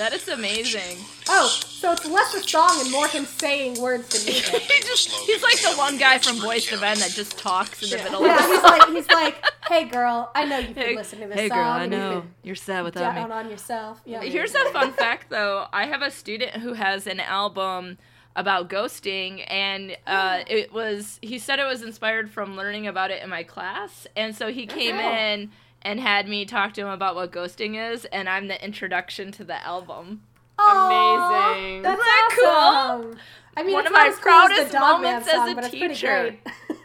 That 0.01 0.15
is 0.15 0.29
amazing. 0.29 0.97
Oh, 1.29 1.47
so 1.63 1.93
it's 1.93 2.07
less 2.07 2.33
a 2.35 2.43
song 2.43 2.71
and 2.81 2.91
more 2.91 3.07
him 3.07 3.27
saying 3.27 3.79
words 3.83 4.09
to 4.09 4.25
music. 4.31 4.63
he 4.63 4.81
just, 4.83 5.11
he's 5.11 5.43
like 5.43 5.61
the 5.61 5.75
one 5.77 5.99
guy 5.99 6.17
from 6.17 6.37
Boyz 6.39 6.73
II 6.73 6.81
Men 6.81 6.99
that 7.01 7.11
just 7.11 7.37
talks 7.39 7.83
in 7.83 7.91
the 7.91 8.03
middle 8.05 8.25
Yeah, 8.27 8.37
of 8.39 8.47
he's 8.51 8.63
the 8.63 8.67
like, 8.67 8.89
he's 8.89 9.09
like, 9.09 9.45
hey 9.69 9.85
girl, 9.85 10.31
I 10.35 10.47
know 10.47 10.57
you've 10.57 10.75
been 10.75 10.85
Hey, 10.87 10.97
listening 10.97 11.23
to 11.23 11.29
this 11.29 11.37
hey 11.39 11.49
song. 11.49 11.59
girl, 11.59 11.67
I 11.69 11.83
and 11.85 11.93
you've 11.93 12.01
know 12.03 12.23
you're 12.43 12.55
sad 12.55 12.83
without 12.85 13.15
me. 13.15 13.21
Down 13.21 13.31
on 13.31 13.51
yourself. 13.51 14.01
Yeah. 14.07 14.23
Here's 14.23 14.55
a 14.55 14.65
fun 14.73 14.93
fact 14.93 15.29
though. 15.29 15.67
I 15.71 15.85
have 15.85 16.01
a 16.01 16.11
student 16.11 16.53
who 16.53 16.73
has 16.73 17.07
an 17.07 17.21
album 17.21 17.99
about 18.35 18.71
ghosting 18.71 19.45
and 19.49 19.99
uh, 20.07 20.45
it 20.47 20.73
was 20.73 21.19
he 21.21 21.39
said 21.39 21.59
it 21.59 21.65
was 21.67 21.83
inspired 21.83 22.31
from 22.31 22.57
learning 22.57 22.87
about 22.87 23.11
it 23.11 23.23
in 23.23 23.29
my 23.29 23.43
class 23.43 24.07
and 24.17 24.35
so 24.35 24.49
he 24.51 24.67
came 24.67 24.97
cool. 24.97 25.11
in 25.13 25.51
and 25.83 25.99
had 26.01 26.29
me 26.29 26.45
talk 26.45 26.75
to 26.75 26.81
him 26.83 26.89
about 26.89 27.15
what 27.15 27.31
ghosting 27.33 27.93
is 27.93 28.05
and 28.07 28.29
I'm 28.29 28.49
the 28.49 28.63
introduction 28.65 29.33
to 29.33 29.45
the 29.45 29.65
album. 29.67 30.23
Aw, 30.59 31.53
Amazing. 31.57 31.83
That's 31.83 32.01
Isn't 32.01 32.05
that 32.07 32.31
cool? 33.03 33.15
I 33.57 33.63
mean, 33.63 33.73
One 33.75 33.81
it's 33.87 33.91
of 33.91 33.93
my 33.95 34.07
as 34.09 34.17
cool 34.19 34.33
as 34.33 34.49
the 34.49 34.55
proudest 34.55 34.73
Dog 34.73 35.03
Man 35.03 35.13
moments 35.13 35.29
as 35.29 35.35
song, 35.35 35.49
a 35.49 35.51
it's 35.59 35.69
pretty 35.69 35.89
teacher. 35.89 36.37
great. 36.69 36.79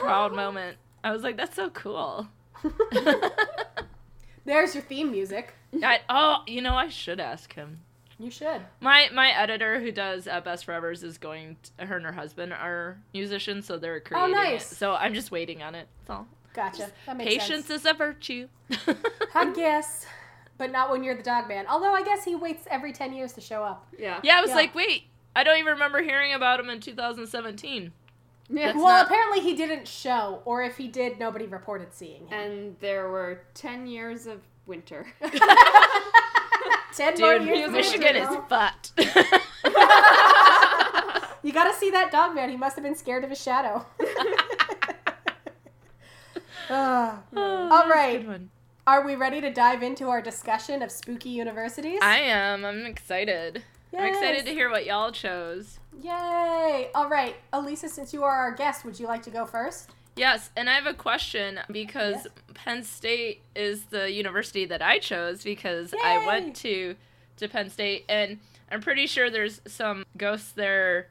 Proud 0.00 0.32
moment. 0.36 0.76
I 1.02 1.10
was 1.12 1.22
like 1.22 1.36
that's 1.36 1.54
so 1.56 1.70
cool. 1.70 2.28
There's 4.44 4.74
your 4.74 4.82
theme 4.84 5.10
music. 5.10 5.54
I, 5.82 6.00
oh, 6.08 6.42
you 6.46 6.60
know 6.60 6.74
I 6.74 6.88
should 6.88 7.18
ask 7.20 7.54
him. 7.54 7.80
You 8.18 8.30
should. 8.30 8.60
My 8.80 9.08
my 9.12 9.30
editor 9.30 9.80
who 9.80 9.90
does 9.90 10.28
uh, 10.28 10.40
Best 10.40 10.66
Forevers 10.66 11.02
is 11.02 11.18
going. 11.18 11.56
To, 11.78 11.86
her 11.86 11.96
and 11.96 12.06
her 12.06 12.12
husband 12.12 12.52
are 12.52 12.98
musicians, 13.12 13.66
so 13.66 13.76
they're 13.78 14.00
creating 14.00 14.34
Oh, 14.34 14.38
nice. 14.38 14.70
it. 14.70 14.76
So 14.76 14.94
I'm 14.94 15.14
just 15.14 15.30
waiting 15.30 15.62
on 15.62 15.74
it. 15.74 15.88
That's 16.06 16.10
all. 16.10 16.26
Gotcha. 16.54 16.90
That 17.06 17.16
makes 17.18 17.30
Patience 17.34 17.66
sense. 17.66 17.80
is 17.82 17.86
a 17.90 17.92
virtue. 17.94 18.48
I 19.34 19.52
guess, 19.54 20.06
but 20.56 20.70
not 20.72 20.90
when 20.90 21.02
you're 21.04 21.16
the 21.16 21.22
dog 21.22 21.48
man. 21.48 21.66
Although 21.68 21.92
I 21.92 22.02
guess 22.02 22.24
he 22.24 22.34
waits 22.34 22.66
every 22.70 22.92
ten 22.92 23.12
years 23.12 23.32
to 23.34 23.40
show 23.42 23.62
up. 23.62 23.86
Yeah. 23.98 24.20
yeah, 24.22 24.38
I 24.38 24.40
was 24.40 24.50
Yeah. 24.50 24.56
like, 24.56 24.74
wait, 24.74 25.04
I 25.36 25.42
don't 25.44 25.58
even 25.58 25.72
remember 25.72 26.00
hearing 26.02 26.32
about 26.32 26.60
him 26.60 26.70
in 26.70 26.80
2017. 26.80 27.92
Yeah. 28.48 28.66
That's 28.66 28.76
well, 28.76 28.84
not- 28.86 29.06
apparently 29.06 29.40
he 29.40 29.54
didn't 29.56 29.88
show, 29.88 30.42
or 30.44 30.62
if 30.62 30.76
he 30.76 30.86
did, 30.88 31.18
nobody 31.18 31.46
reported 31.46 31.92
seeing 31.92 32.28
him. 32.28 32.32
And 32.38 32.76
there 32.80 33.08
were 33.10 33.40
10 33.54 33.86
years 33.86 34.26
of 34.26 34.40
winter. 34.66 35.06
Ten 36.94 37.18
more 37.18 37.38
Dude, 37.40 37.48
years. 37.48 37.66
of 37.66 37.72
Michigan 37.72 38.14
is 38.16 38.28
winter. 38.28 38.44
fucked. 38.48 38.92
You 41.42 41.52
gotta 41.52 41.74
see 41.74 41.90
that 41.90 42.08
dog 42.10 42.34
man. 42.34 42.48
He 42.48 42.56
must 42.56 42.74
have 42.76 42.82
been 42.84 42.94
scared 42.94 43.22
of 43.24 43.28
his 43.30 43.40
shadow. 43.42 43.84
Ah. 46.70 47.22
All 47.36 47.88
right. 47.88 48.26
Are 48.86 49.04
we 49.04 49.14
ready 49.14 49.40
to 49.40 49.50
dive 49.50 49.82
into 49.82 50.08
our 50.08 50.20
discussion 50.20 50.82
of 50.82 50.90
spooky 50.90 51.30
universities? 51.30 52.00
I 52.02 52.18
am. 52.18 52.64
I'm 52.64 52.84
excited. 52.84 53.62
I'm 53.96 54.04
excited 54.04 54.44
to 54.46 54.50
hear 54.52 54.70
what 54.70 54.84
y'all 54.86 55.12
chose. 55.12 55.78
Yay! 56.02 56.88
All 56.94 57.08
right, 57.08 57.36
Elisa, 57.52 57.88
since 57.88 58.12
you 58.12 58.24
are 58.24 58.32
our 58.34 58.52
guest, 58.52 58.84
would 58.84 58.98
you 58.98 59.06
like 59.06 59.22
to 59.22 59.30
go 59.30 59.46
first? 59.46 59.90
Yes, 60.16 60.50
and 60.56 60.68
I 60.68 60.74
have 60.74 60.86
a 60.86 60.94
question 60.94 61.60
because 61.70 62.14
Yes. 62.24 62.28
Penn 62.54 62.82
State 62.82 63.42
is 63.54 63.84
the 63.86 64.10
university 64.10 64.64
that 64.66 64.82
I 64.82 64.98
chose 64.98 65.42
because 65.44 65.94
I 66.04 66.24
went 66.26 66.56
to 66.56 66.96
to 67.36 67.48
Penn 67.48 67.68
State 67.70 68.04
and 68.08 68.38
I'm 68.70 68.80
pretty 68.80 69.06
sure 69.06 69.28
there's 69.30 69.60
some 69.66 70.04
ghosts 70.16 70.52
there 70.52 71.08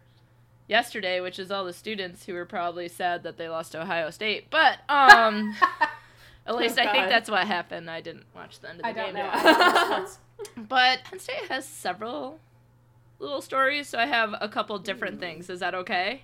yesterday, 0.68 1.20
which 1.20 1.40
is 1.40 1.52
all 1.52 1.66
the 1.66 1.74
students 1.74 2.26
who 2.26 2.34
were 2.34 2.46
probably 2.46 2.88
sad 2.88 3.24
that 3.24 3.38
they 3.38 3.50
lost 3.50 3.74
to 3.74 3.82
Ohio 3.82 4.10
State. 4.10 4.50
But 4.50 4.80
um 4.90 5.56
at 6.46 6.56
least 6.56 6.78
I 6.80 6.92
think 6.92 7.10
that's 7.10 7.30
what 7.30 7.46
happened. 7.48 7.90
I 7.90 8.02
didn't 8.02 8.26
watch 8.36 8.60
the 8.60 8.70
end 8.70 8.80
of 8.80 8.84
the 8.84 8.90
I 8.90 8.94
game. 8.94 9.16
Don't 9.16 9.34
know. 9.34 10.08
But 10.68 11.04
Penn 11.04 11.20
State 11.20 11.50
has 11.50 11.66
several 11.66 12.40
little 13.20 13.42
stories, 13.42 13.88
so 13.88 13.98
I 13.98 14.06
have 14.06 14.36
a 14.40 14.50
couple 14.50 14.78
different 14.80 15.20
things. 15.20 15.50
Is 15.50 15.60
that 15.62 15.74
okay? 15.74 16.24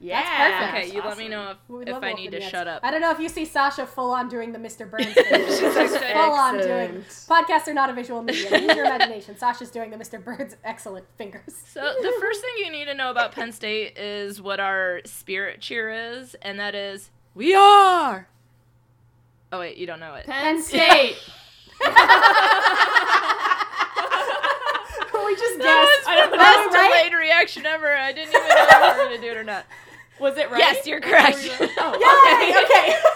Yeah. 0.00 0.60
perfect. 0.60 0.86
Okay, 0.86 0.96
you 0.96 1.02
let 1.06 1.18
me 1.18 1.28
know 1.28 1.50
if, 1.50 1.88
if 1.88 2.02
I 2.02 2.12
need 2.14 2.32
to 2.32 2.40
shut 2.40 2.66
up. 2.66 2.80
I 2.82 2.90
don't 2.90 3.00
know 3.00 3.10
if 3.10 3.20
you 3.20 3.28
see 3.28 3.44
Sasha 3.44 3.86
full 3.86 4.10
on 4.12 4.28
doing 4.28 4.52
the 4.52 4.58
Mr. 4.58 4.90
Burns 4.90 5.06
thing. 5.14 5.46
She's 5.46 5.58
She's 5.58 5.74
like, 5.92 6.12
full 6.14 6.32
on 6.32 6.58
doing. 6.58 7.04
Podcasts 7.28 7.68
are 7.68 7.74
not 7.74 7.90
a 7.90 7.92
visual 7.92 8.22
medium. 8.22 8.62
Use 8.64 8.74
your 8.76 8.86
imagination. 8.86 9.36
Sasha's 9.36 9.70
doing 9.70 9.90
the 9.90 9.96
Mr. 9.96 10.22
Burns 10.22 10.56
excellent 10.64 11.04
fingers. 11.18 11.54
So 11.72 11.80
the 11.80 12.12
first 12.20 12.40
thing 12.40 12.50
you 12.64 12.72
need 12.72 12.86
to 12.86 12.94
know 12.94 13.10
about 13.10 13.32
Penn 13.32 13.52
State 13.52 13.98
is 13.98 14.40
what 14.40 14.58
our 14.58 15.02
spirit 15.04 15.60
cheer 15.60 15.90
is, 15.90 16.34
and 16.42 16.58
that 16.58 16.74
is 16.74 17.10
we 17.34 17.54
are. 17.54 18.28
Oh 19.52 19.58
wait, 19.60 19.76
you 19.76 19.86
don't 19.86 20.00
know 20.00 20.14
it. 20.14 20.26
Penn 20.26 20.62
State. 20.62 21.16
we 21.80 21.88
just 25.36 25.58
That 25.58 26.02
guessed. 26.04 26.08
was 26.08 26.30
the 26.30 26.36
know. 26.36 26.42
best 26.42 26.70
delayed 26.72 27.12
reaction 27.14 27.66
ever. 27.66 27.94
I 27.94 28.12
didn't 28.12 28.34
even 28.34 28.48
know 28.48 28.56
if 28.58 28.96
we 28.96 29.02
were 29.02 29.04
gonna 29.10 29.20
do 29.20 29.30
it 29.30 29.36
or 29.36 29.44
not. 29.44 29.64
Was 30.20 30.36
it 30.36 30.50
right? 30.50 30.58
Yes, 30.60 30.86
you're 30.86 31.00
correct. 31.00 31.38
Oh, 31.78 32.50
Yay! 32.50 32.64
Okay. 32.64 32.96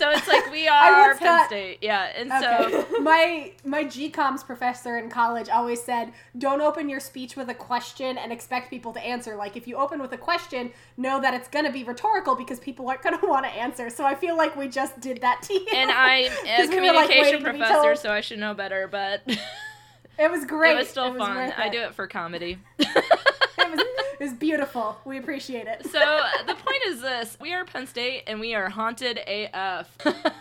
So 0.00 0.08
it's 0.08 0.26
like 0.26 0.50
we 0.50 0.66
are 0.66 1.14
Penn 1.14 1.26
got- 1.26 1.46
State, 1.48 1.76
yeah. 1.82 2.10
And 2.16 2.32
Okay. 2.32 2.70
so 2.70 3.00
my 3.02 3.52
my 3.66 3.84
GComs 3.84 4.46
professor 4.46 4.96
in 4.96 5.10
college 5.10 5.50
always 5.50 5.82
said, 5.84 6.14
"Don't 6.38 6.62
open 6.62 6.88
your 6.88 7.00
speech 7.00 7.36
with 7.36 7.50
a 7.50 7.54
question 7.54 8.16
and 8.16 8.32
expect 8.32 8.70
people 8.70 8.94
to 8.94 9.00
answer. 9.00 9.36
Like 9.36 9.58
if 9.58 9.68
you 9.68 9.76
open 9.76 10.00
with 10.00 10.10
a 10.12 10.16
question, 10.16 10.72
know 10.96 11.20
that 11.20 11.34
it's 11.34 11.48
going 11.48 11.66
to 11.66 11.70
be 11.70 11.84
rhetorical 11.84 12.34
because 12.34 12.58
people 12.58 12.88
aren't 12.88 13.02
going 13.02 13.18
to 13.20 13.26
want 13.26 13.44
to 13.44 13.50
answer." 13.50 13.90
So 13.90 14.06
I 14.06 14.14
feel 14.14 14.38
like 14.38 14.56
we 14.56 14.68
just 14.68 14.98
did 15.00 15.20
that 15.20 15.42
to 15.42 15.52
you. 15.52 15.66
and 15.74 15.90
I'm 15.90 16.32
a 16.32 16.56
'Cause 16.56 16.70
we 16.70 16.76
were, 16.80 16.94
like, 16.94 17.10
communication 17.10 17.38
be 17.44 17.58
professor, 17.58 17.94
so 17.94 18.10
I 18.10 18.22
should 18.22 18.38
know 18.38 18.54
better, 18.54 18.88
but 18.88 19.20
it 20.18 20.30
was 20.30 20.46
great. 20.46 20.72
it 20.72 20.78
was 20.78 20.88
still 20.88 21.14
fun. 21.14 21.36
worth 21.36 21.52
I 21.58 21.68
do 21.68 21.80
it 21.82 21.94
for 21.94 22.06
comedy. 22.06 22.56
It 24.20 24.24
was, 24.24 24.32
beautiful. 24.34 24.98
We 25.06 25.16
appreciate 25.18 25.66
it. 25.66 25.82
So 25.90 26.20
the 26.46 26.54
point 26.54 26.82
is 26.88 27.00
this: 27.00 27.38
we 27.40 27.54
are 27.54 27.64
Penn 27.64 27.86
State, 27.86 28.24
and 28.26 28.38
we 28.38 28.54
are 28.54 28.68
haunted 28.68 29.18
AF. 29.26 29.88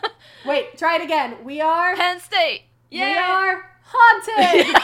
Wait, 0.46 0.78
try 0.78 0.98
it 0.98 1.02
again. 1.02 1.38
We 1.46 1.62
are 1.62 1.96
Penn 1.96 2.20
State. 2.20 2.64
we 2.92 3.02
are 3.02 3.72
haunted. 3.84 4.76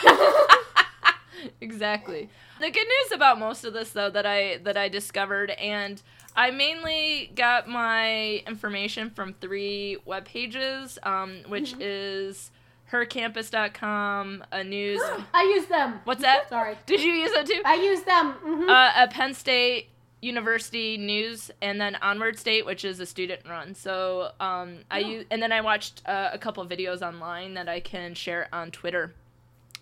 exactly. 1.62 2.30
The 2.60 2.72
good 2.72 2.88
news 2.88 3.12
about 3.14 3.38
most 3.38 3.66
of 3.66 3.74
this, 3.74 3.92
though, 3.92 4.10
that 4.10 4.26
I 4.26 4.58
that 4.64 4.78
I 4.78 4.88
discovered, 4.88 5.52
and 5.52 6.02
I 6.36 6.52
mainly 6.52 7.32
got 7.36 7.68
my 7.68 8.42
information 8.48 9.10
from 9.10 9.34
three 9.34 9.98
web 10.06 10.26
pages, 10.26 10.98
um, 11.04 11.40
which 11.48 11.72
Mm-hmm. 11.74 11.82
is 11.82 12.52
hercampus.com, 12.96 14.44
a 14.52 14.64
news. 14.64 15.02
I 15.34 15.44
use 15.56 15.66
them. 15.68 16.00
What's 16.04 16.22
that? 16.22 16.50
Sorry. 16.50 16.78
Did 16.86 17.02
you 17.02 17.12
use 17.12 17.32
that 17.34 17.46
too? 17.46 17.62
I 17.66 17.76
use 17.76 18.02
them. 18.04 18.32
hmm 18.34 18.70
uh, 18.70 18.92
a 19.04 19.08
Penn 19.08 19.34
State 19.34 19.90
University 20.22 20.98
news, 20.98 21.52
and 21.62 21.80
then 21.80 21.96
Onward 22.02 22.40
State, 22.40 22.66
which 22.66 22.84
is 22.84 23.00
a 23.00 23.06
student 23.06 23.42
run. 23.48 23.76
So 23.76 24.32
um, 24.40 24.80
I 24.90 25.00
use, 25.00 25.26
and 25.30 25.42
then 25.42 25.52
I 25.52 25.62
watched 25.62 26.02
uh, 26.06 26.30
a 26.34 26.38
couple 26.40 26.66
videos 26.66 27.02
online 27.02 27.54
that 27.56 27.70
I 27.70 27.80
can 27.80 28.14
share 28.16 28.48
on 28.52 28.72
Twitter. 28.72 29.14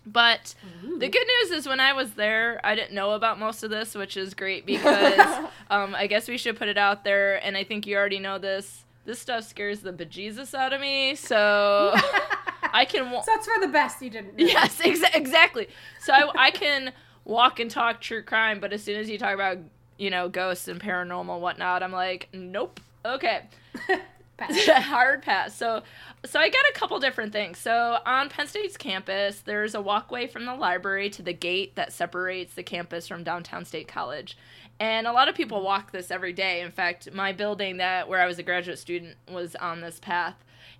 But 0.06 0.54
the 0.82 1.08
good 1.08 1.26
news 1.40 1.50
is 1.52 1.66
when 1.66 1.80
I 1.80 1.94
was 1.94 2.10
there, 2.12 2.60
I 2.62 2.74
didn't 2.74 2.92
know 2.92 3.12
about 3.12 3.38
most 3.38 3.62
of 3.62 3.70
this, 3.70 3.94
which 3.94 4.18
is 4.18 4.34
great 4.34 4.66
because 4.72 5.46
um, 5.70 5.94
I 5.94 6.06
guess 6.06 6.28
we 6.28 6.36
should 6.36 6.58
put 6.58 6.68
it 6.68 6.76
out 6.76 7.04
there. 7.04 7.36
And 7.44 7.56
I 7.56 7.64
think 7.64 7.86
you 7.86 7.96
already 7.96 8.18
know 8.18 8.38
this. 8.38 8.84
This 9.06 9.18
stuff 9.18 9.44
scares 9.44 9.80
the 9.80 9.92
bejesus 9.92 10.52
out 10.54 10.72
of 10.74 10.80
me, 10.80 11.14
so 11.14 11.94
I 12.74 12.84
can. 12.84 13.10
Wa- 13.10 13.22
so 13.22 13.32
it's 13.34 13.46
for 13.46 13.60
the 13.60 13.68
best. 13.72 14.02
You 14.02 14.10
didn't. 14.10 14.36
know. 14.36 14.44
Yes, 14.44 14.78
exa- 14.82 15.14
exactly. 15.14 15.68
So 16.00 16.12
I, 16.12 16.46
I 16.46 16.50
can 16.50 16.92
walk 17.24 17.60
and 17.60 17.70
talk 17.70 18.00
true 18.00 18.22
crime, 18.22 18.60
but 18.60 18.72
as 18.72 18.82
soon 18.82 19.00
as 19.00 19.08
you 19.08 19.16
talk 19.18 19.32
about, 19.34 19.58
you 19.96 20.10
know, 20.10 20.28
ghosts 20.28 20.68
and 20.68 20.80
paranormal 20.80 21.40
whatnot, 21.40 21.82
I'm 21.82 21.92
like, 21.92 22.28
nope. 22.34 22.80
Okay. 23.06 23.42
Pass. 24.36 24.66
Hard 24.68 25.22
pass. 25.22 25.54
So 25.54 25.82
so 26.24 26.40
I 26.40 26.48
got 26.48 26.64
a 26.68 26.72
couple 26.74 26.98
different 26.98 27.32
things. 27.32 27.56
So 27.58 27.98
on 28.04 28.28
Penn 28.28 28.48
State's 28.48 28.76
campus, 28.76 29.40
there's 29.40 29.76
a 29.76 29.80
walkway 29.80 30.26
from 30.26 30.44
the 30.44 30.54
library 30.56 31.08
to 31.10 31.22
the 31.22 31.32
gate 31.32 31.76
that 31.76 31.92
separates 31.92 32.54
the 32.54 32.64
campus 32.64 33.06
from 33.06 33.22
downtown 33.22 33.64
State 33.64 33.86
College. 33.86 34.36
And 34.80 35.06
a 35.06 35.12
lot 35.12 35.28
of 35.28 35.36
people 35.36 35.62
walk 35.62 35.92
this 35.92 36.10
every 36.10 36.32
day. 36.32 36.62
In 36.62 36.72
fact, 36.72 37.12
my 37.12 37.30
building 37.30 37.76
that 37.76 38.08
where 38.08 38.20
I 38.20 38.26
was 38.26 38.40
a 38.40 38.42
graduate 38.42 38.80
student 38.80 39.16
was 39.30 39.54
on 39.54 39.80
this 39.80 40.00
path. 40.00 40.34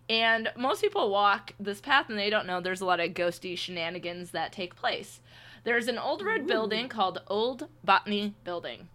And 0.09 0.51
most 0.57 0.83
people 0.83 1.11
walk 1.11 1.53
this 1.59 1.81
path 1.81 2.09
and 2.09 2.19
they 2.19 2.31
don't 2.31 2.47
know 2.47 2.61
there's 2.61 2.83
a 2.83 2.87
lot 2.87 3.01
of 3.01 3.15
ghosty 3.15 3.57
shenanigans 3.57 4.33
that 4.33 4.53
take 4.53 4.77
place. 4.77 5.21
There's 5.65 5.89
an 5.89 5.99
old 5.99 6.23
red 6.23 6.47
building 6.47 6.89
called 6.89 7.23
Old 7.27 7.69
Botany 7.83 8.35
Building. 8.45 8.89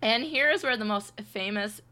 And 0.00 0.24
here 0.24 0.50
is 0.50 0.62
where 0.62 0.76
the 0.76 0.84
most 0.84 1.20
famous 1.20 1.82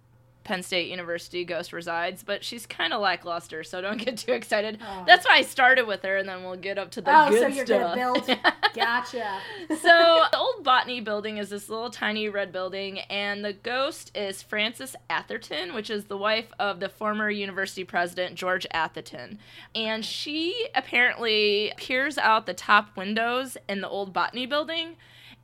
Penn 0.47 0.63
State 0.63 0.89
University 0.89 1.45
ghost 1.45 1.73
resides, 1.73 2.23
but 2.23 2.45
she's 2.45 2.67
kind 2.67 2.93
of 2.93 3.01
lackluster, 3.01 3.65
so 3.65 3.81
don't 3.81 3.99
get 4.05 4.17
too 4.17 4.33
excited. 4.33 4.79
Oh. 4.81 5.03
That's 5.07 5.27
why 5.27 5.39
I 5.39 5.43
started 5.43 5.87
with 5.87 6.03
her, 6.03 6.17
and 6.19 6.29
then 6.29 6.45
we'll 6.45 6.57
get 6.57 6.79
up 6.79 6.93
to 6.93 7.01
the 7.01 7.11
Oh, 7.13 7.29
good 7.31 7.41
so 7.41 7.47
you're 7.49 7.67
stuff. 7.67 7.97
gonna 7.97 8.23
build? 8.27 8.39
Gotcha. 8.75 9.39
so 9.69 10.25
the 10.31 10.39
old 10.39 10.63
botany 10.63 11.01
building 11.01 11.39
is 11.39 11.49
this 11.51 11.69
little 11.69 11.91
tiny 11.91 12.29
red 12.29 12.53
building 12.53 12.99
and 13.11 13.45
the 13.45 13.55
ghost 13.55 14.15
is 14.15 14.43
frances 14.43 14.95
atherton 15.09 15.73
which 15.75 15.89
is 15.89 16.05
the 16.05 16.17
wife 16.17 16.53
of 16.59 16.79
the 16.81 16.89
former 16.91 17.31
university 17.31 17.85
president 17.85 18.35
george 18.35 18.67
atherton 18.73 19.39
and 19.75 20.05
she 20.05 20.69
apparently 20.75 21.73
peers 21.79 22.19
out 22.19 22.45
the 22.45 22.53
top 22.53 22.95
windows 22.99 23.57
in 23.67 23.81
the 23.81 23.89
old 23.89 24.13
botany 24.13 24.45
building 24.45 24.97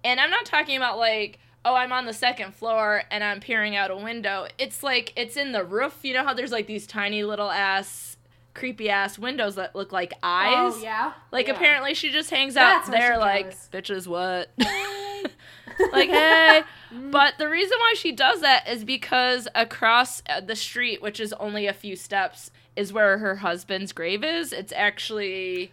and 0.04 0.20
i'm 0.20 0.30
not 0.30 0.44
talking 0.44 0.76
about 0.76 0.98
like 0.98 1.38
oh 1.64 1.75
i'm 1.75 1.92
on 1.92 2.07
the 2.07 2.12
second 2.12 2.55
floor 2.55 3.03
and 3.11 3.22
i'm 3.22 3.40
peering 3.40 3.77
out 3.77 3.90
a 3.90 3.96
window 3.96 4.46
it's 4.59 4.83
like 4.83 5.12
it's 5.16 5.37
in 5.37 5.53
the 5.53 5.64
roof 5.64 5.98
you 6.03 6.12
know 6.14 6.25
how 6.25 6.35
there's 6.35 6.53
like 6.53 6.66
these 6.66 6.87
tiny 6.87 7.22
little 7.25 7.51
ass 7.51 8.16
creepy 8.55 8.90
ass 8.90 9.18
windows 9.18 9.55
that 9.55 9.75
look 9.75 9.92
like 9.92 10.12
eyes 10.22 10.75
Oh 10.77 10.81
yeah. 10.83 11.12
like 11.31 11.46
Yeah. 11.48 11.55
apparently 11.55 11.94
she 11.94 12.11
just 12.11 12.29
hangs 12.31 12.57
out 12.57 12.85
That's 12.85 12.90
where 12.90 12.98
there 13.11 13.18
like 13.18 13.46
goes. 13.51 13.68
bitches 13.72 14.07
what? 14.07 14.51
like 15.92 16.11
hey. 16.11 16.62
But 17.11 17.38
the 17.38 17.48
reason 17.48 17.79
why 17.81 17.94
she 17.96 18.12
does 18.12 18.42
that 18.42 18.68
is 18.68 18.85
because 18.85 19.48
across 19.55 20.22
uh, 20.29 20.42
the 20.42 20.55
street, 20.55 21.01
which 21.01 21.18
is 21.18 21.33
only 21.35 21.66
a 21.66 21.72
few 21.72 21.96
steps, 21.96 22.51
is 22.77 22.92
where 22.92 23.16
her 23.16 23.37
husband's 23.37 23.94
grave 23.94 24.22
is. 24.22 24.53
It's 24.53 24.75
actually 24.75 25.72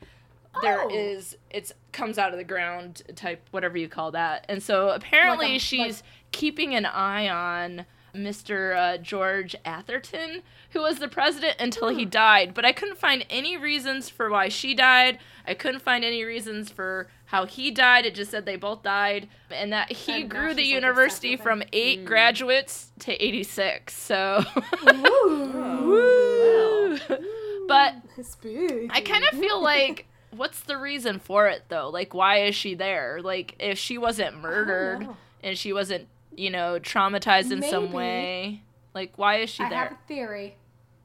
there 0.61 0.83
Oh. 0.83 0.89
is 0.89 1.37
it's 1.49 1.71
comes 1.91 2.17
out 2.17 2.31
of 2.31 2.37
the 2.37 2.43
ground 2.43 3.01
type 3.15 3.47
whatever 3.51 3.77
you 3.77 3.87
call 3.89 4.11
that. 4.11 4.45
And 4.49 4.61
so 4.61 4.89
apparently 4.89 5.53
Like 5.53 5.61
she's 5.61 6.03
keeping 6.31 6.75
an 6.75 6.85
eye 6.85 7.27
on 7.29 7.85
Mr. 8.15 8.75
Uh, 8.75 8.97
George 8.97 9.55
Atherton, 9.63 10.41
who 10.71 10.81
was 10.81 10.97
the 10.97 11.07
president 11.07 11.57
until 11.59 11.89
he 11.89 12.05
died. 12.05 12.55
But 12.55 12.65
I 12.65 12.71
couldn't 12.71 12.97
find 12.97 13.23
any 13.29 13.55
reasons 13.55 14.09
for 14.09 14.31
why 14.31 14.49
she 14.49 14.73
died. 14.73 15.19
I 15.45 15.53
couldn't 15.53 15.81
find 15.83 16.03
any 16.03 16.23
reasons 16.23 16.71
for 16.71 17.07
how 17.25 17.45
he 17.45 17.69
died. 17.69 18.07
It 18.07 18.15
just 18.15 18.31
said 18.31 18.47
they 18.47 18.55
both 18.55 18.81
died, 18.81 19.29
and 19.51 19.71
that 19.73 19.91
he 19.91 20.21
And 20.21 20.29
grew 20.29 20.55
the 20.55 20.63
she's, 20.63 20.71
like, 20.73 20.81
university 20.81 21.35
from 21.37 21.61
eight 21.71 22.03
graduates 22.03 22.91
to 22.99 23.13
86. 23.23 23.95
So. 23.95 24.43
Ooh. 24.87 26.97
but 27.67 27.93
Spooky. 28.23 28.89
I 28.91 29.01
kind 29.01 29.23
of 29.31 29.39
feel 29.39 29.61
like 29.61 30.07
what's 30.31 30.61
the 30.61 30.77
reason 30.77 31.19
for 31.19 31.47
it 31.47 31.63
though? 31.69 31.89
Like 31.89 32.13
why 32.13 32.39
is 32.43 32.55
she 32.55 32.75
there? 32.75 33.19
Like 33.21 33.55
if 33.59 33.77
she 33.77 33.97
wasn't 33.97 34.37
murdered 34.41 35.07
and 35.43 35.57
she 35.57 35.73
wasn't, 35.73 36.07
you 36.35 36.49
know, 36.49 36.79
traumatized 36.79 37.51
in 37.51 37.61
some 37.63 37.91
way, 37.91 38.61
like 38.93 39.13
why 39.17 39.37
is 39.37 39.49
she 39.49 39.63
there? 39.63 39.73
I 39.79 39.83
have 39.83 39.91
a 39.93 39.97
theory, 40.07 40.55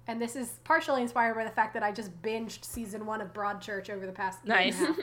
and 0.06 0.20
this 0.20 0.36
is 0.36 0.58
partially 0.64 1.02
inspired 1.02 1.34
by 1.34 1.44
the 1.44 1.50
fact 1.50 1.74
that 1.74 1.82
I 1.82 1.92
just 1.92 2.10
binged 2.22 2.64
season 2.64 3.06
one 3.06 3.20
of 3.20 3.32
Broadchurch 3.32 3.90
over 3.90 4.06
the 4.06 4.12
past 4.12 4.44
Nice. 4.44 4.78
and, 4.78 4.84
a 4.90 4.92
half, 4.92 4.98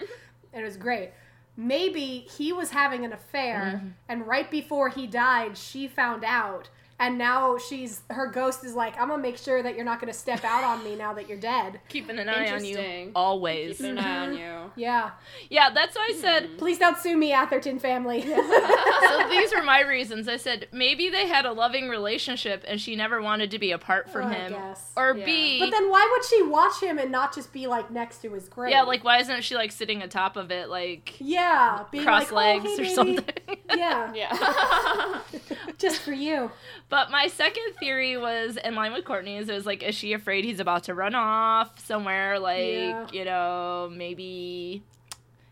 and 0.54 0.62
it 0.62 0.66
was 0.66 0.78
great. 0.78 1.12
Maybe 1.58 2.26
he 2.38 2.54
was 2.54 2.70
having 2.72 3.04
an 3.06 3.14
affair, 3.14 3.74
Mm-hmm. 3.76 3.88
and 4.10 4.28
right 4.28 4.50
before 4.50 4.90
he 4.90 5.06
died, 5.06 5.58
she 5.58 5.88
found 5.88 6.24
out, 6.24 6.70
and 7.02 7.18
now 7.18 7.58
she's 7.58 8.02
her 8.12 8.28
ghost 8.28 8.64
is 8.64 8.76
like, 8.76 8.94
"I'm 9.02 9.10
gonna 9.10 9.22
make 9.22 9.38
sure 9.38 9.62
that 9.64 9.76
you're 9.76 9.84
not 9.84 10.00
gonna 10.00 10.14
step 10.14 10.44
out 10.46 10.64
on 10.64 10.84
me 10.84 10.96
now 10.96 11.14
that 11.14 11.28
you're 11.28 11.40
dead." 11.40 11.82
Keeping 11.90 12.20
an 12.20 12.30
eye 12.30 12.52
on 12.52 12.64
you 12.64 13.12
always. 13.16 13.78
Keep 13.78 13.88
an 13.88 13.98
eye 13.98 14.18
on 14.20 14.38
you. 14.38 14.52
Yeah, 14.76 15.12
Yeah, 15.50 15.70
that's 15.72 15.96
why 15.96 16.12
I 16.12 16.16
said 16.16 16.46
hmm. 16.46 16.56
please 16.58 16.78
don't 16.78 16.98
sue 16.98 17.18
me, 17.18 17.34
Atherton 17.34 17.80
family. 17.80 18.22
so 18.22 19.28
these 19.30 19.54
were 19.54 19.64
my 19.64 19.82
reasons. 19.82 20.28
I 20.28 20.38
said 20.38 20.68
maybe 20.72 21.10
they 21.10 21.28
had 21.28 21.46
a 21.46 21.52
loving 21.52 21.90
relationship 21.90 22.64
and 22.68 22.80
she 22.80 22.96
never 22.96 23.22
wanted 23.22 23.52
to 23.52 23.60
be 23.60 23.72
apart 23.72 24.10
from 24.10 24.28
Oh, 24.28 24.30
I 24.30 24.34
him. 24.34 24.52
guess. 24.54 24.92
Or 24.96 25.16
Yeah. 25.18 25.26
B 25.26 25.60
but 25.60 25.72
then 25.72 25.90
why 25.90 26.08
would 26.12 26.24
she 26.26 26.44
watch 26.44 26.82
him 26.82 27.00
and 27.00 27.12
not 27.12 27.34
just 27.34 27.52
be 27.52 27.68
like 27.68 27.90
next 27.92 28.22
to 28.22 28.32
his 28.32 28.48
grave? 28.48 28.72
Yeah, 28.72 28.84
like 28.84 29.04
why 29.04 29.18
isn't 29.20 29.44
she 29.44 29.56
like 29.56 29.72
sitting 29.72 30.02
atop 30.04 30.38
of 30.38 30.52
it 30.52 30.70
like 30.70 31.16
yeah, 31.20 31.84
being 31.92 32.04
cross 32.04 32.32
like, 32.32 32.64
legs 32.64 32.66
oh, 32.68 32.70
hey, 32.70 32.74
or 32.74 32.78
baby. 32.78 32.94
something? 32.96 33.36
Yeah, 33.76 34.14
Yeah. 34.14 35.20
just 35.78 36.02
for 36.02 36.14
you. 36.14 36.52
But 36.92 37.10
my 37.10 37.28
second 37.28 37.74
theory 37.80 38.18
was 38.18 38.58
in 38.58 38.76
line 38.76 38.92
with 38.94 39.06
Courtney's. 39.06 39.48
It 39.50 39.54
was 39.54 39.66
like, 39.66 39.82
is 39.82 39.96
she 39.96 40.12
afraid 40.14 40.44
he's 40.46 40.60
about 40.60 40.84
to 40.84 40.94
run 40.94 41.16
off 41.16 41.80
somewhere? 41.80 42.38
Like, 42.38 42.60
Yeah. 42.60 43.08
you 43.14 43.26
know, 43.26 43.90
maybe 43.92 44.84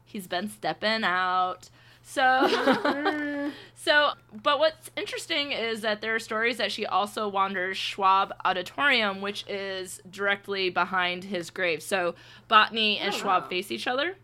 he's 0.05 0.27
been 0.27 0.49
stepping 0.49 1.03
out. 1.05 1.69
So, 2.03 3.51
so, 3.75 4.11
but 4.43 4.59
what's 4.59 4.91
interesting 4.97 5.51
is 5.53 5.79
that 5.81 6.01
there 6.01 6.13
are 6.13 6.19
stories 6.19 6.57
that 6.57 6.71
she 6.73 6.85
also 6.85 7.27
wanders 7.29 7.77
Schwab 7.77 8.33
Auditorium, 8.43 9.21
which 9.21 9.45
is 9.47 10.01
directly 10.11 10.69
behind 10.69 11.23
his 11.23 11.49
grave. 11.51 11.81
So, 11.81 12.15
Botany 12.49 12.97
and 12.97 13.13
Oh, 13.13 13.17
Schwab 13.17 13.43
wow. 13.43 13.49
face 13.49 13.71
each 13.71 13.87
other. 13.87 14.15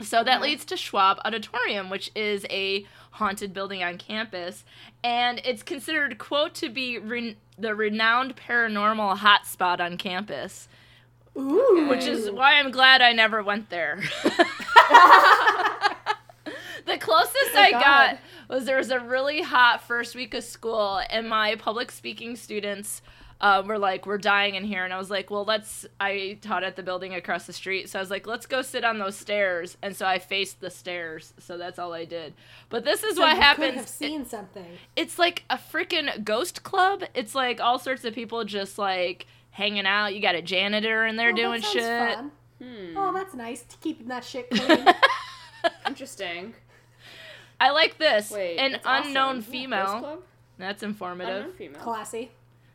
So 0.00 0.24
that 0.24 0.40
leads 0.42 0.64
to 0.66 0.76
Schwab 0.76 1.18
Auditorium, 1.24 1.88
which 1.88 2.10
is 2.16 2.44
a 2.50 2.84
haunted 3.12 3.54
building 3.54 3.82
on 3.82 3.98
campus, 3.98 4.64
and 5.04 5.40
it's 5.44 5.62
considered 5.62 6.18
quote 6.18 6.54
to 6.56 6.68
be 6.68 6.98
re- 6.98 7.36
the 7.58 7.74
renowned 7.74 8.36
paranormal 8.36 9.18
hotspot 9.18 9.80
on 9.80 9.96
campus, 9.96 10.68
Ooh. 11.36 11.86
which 11.88 12.04
is 12.04 12.30
why 12.30 12.58
I'm 12.58 12.70
glad 12.70 13.00
I 13.00 13.12
never 13.12 13.42
went 13.42 13.70
there. 13.70 14.02
the 16.86 16.98
closest 16.98 17.50
oh 17.54 17.58
I 17.58 17.70
God. 17.72 17.80
got 17.80 18.18
was 18.48 18.64
there 18.64 18.78
was 18.78 18.90
a 18.90 19.00
really 19.00 19.42
hot 19.42 19.82
first 19.82 20.14
week 20.14 20.34
of 20.34 20.44
school, 20.44 21.00
and 21.08 21.28
my 21.28 21.56
public 21.56 21.90
speaking 21.90 22.36
students 22.36 23.02
uh, 23.42 23.62
were 23.66 23.76
like, 23.78 24.06
"We're 24.06 24.18
dying 24.18 24.54
in 24.54 24.64
here," 24.64 24.84
and 24.84 24.92
I 24.94 24.98
was 24.98 25.10
like, 25.10 25.30
"Well, 25.30 25.44
let's." 25.44 25.84
I 26.00 26.38
taught 26.40 26.62
at 26.64 26.76
the 26.76 26.82
building 26.82 27.12
across 27.14 27.46
the 27.46 27.52
street, 27.52 27.90
so 27.90 27.98
I 27.98 28.02
was 28.02 28.10
like, 28.10 28.26
"Let's 28.26 28.46
go 28.46 28.62
sit 28.62 28.84
on 28.84 28.98
those 28.98 29.16
stairs," 29.16 29.76
and 29.82 29.94
so 29.96 30.06
I 30.06 30.18
faced 30.20 30.60
the 30.60 30.70
stairs. 30.70 31.34
So 31.38 31.58
that's 31.58 31.78
all 31.78 31.92
I 31.92 32.04
did. 32.04 32.34
But 32.70 32.84
this 32.84 33.02
is 33.02 33.16
So 33.16 33.22
what 33.22 33.30
you 33.30 33.34
Could 33.34 33.42
happens. 33.42 33.74
have 33.74 33.88
seen 33.88 34.24
something. 34.24 34.78
it's 34.96 35.18
like 35.18 35.42
a 35.50 35.58
freaking 35.58 36.22
ghost 36.24 36.62
club. 36.62 37.02
It's 37.14 37.34
like 37.34 37.60
all 37.60 37.78
sorts 37.78 38.04
of 38.04 38.14
people 38.14 38.44
just 38.44 38.78
like 38.78 39.26
hanging 39.50 39.86
out. 39.86 40.14
You 40.14 40.22
got 40.22 40.34
a 40.36 40.42
janitor 40.42 41.04
in 41.04 41.16
there 41.16 41.30
Oh, 41.30 41.36
doing 41.36 41.60
that 41.60 41.70
shit. 41.72 42.14
fun. 42.16 42.30
Hmm. 42.62 42.96
Oh, 42.96 43.12
that's 43.12 43.34
nice. 43.34 43.62
To 43.64 43.76
keeping 43.78 44.06
that 44.08 44.24
shit 44.24 44.48
clean. 44.54 44.86
Interesting. 45.86 46.54
I 47.60 47.70
like 47.70 47.98
this. 47.98 48.30
Wait. 48.30 48.56
An 48.58 48.72
that's 48.72 48.86
awesome. 48.86 49.08
unknown 49.08 49.36
Yeah, 49.36 49.42
female. 49.42 50.22
That's 50.58 50.82
informative. 50.82 51.36
Unknown 51.36 51.52
female. 51.56 51.80
Classy. 51.80 52.30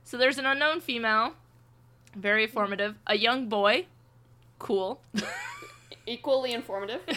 So 0.07 0.15
there's 0.15 0.37
an 0.37 0.45
unknown 0.45 0.79
female. 0.79 1.33
Very 2.15 2.43
informative. 2.43 2.95
A 3.07 3.17
young 3.17 3.49
boy. 3.49 3.87
Cool. 4.57 5.01
Equally 6.05 6.53
informative. 6.53 7.01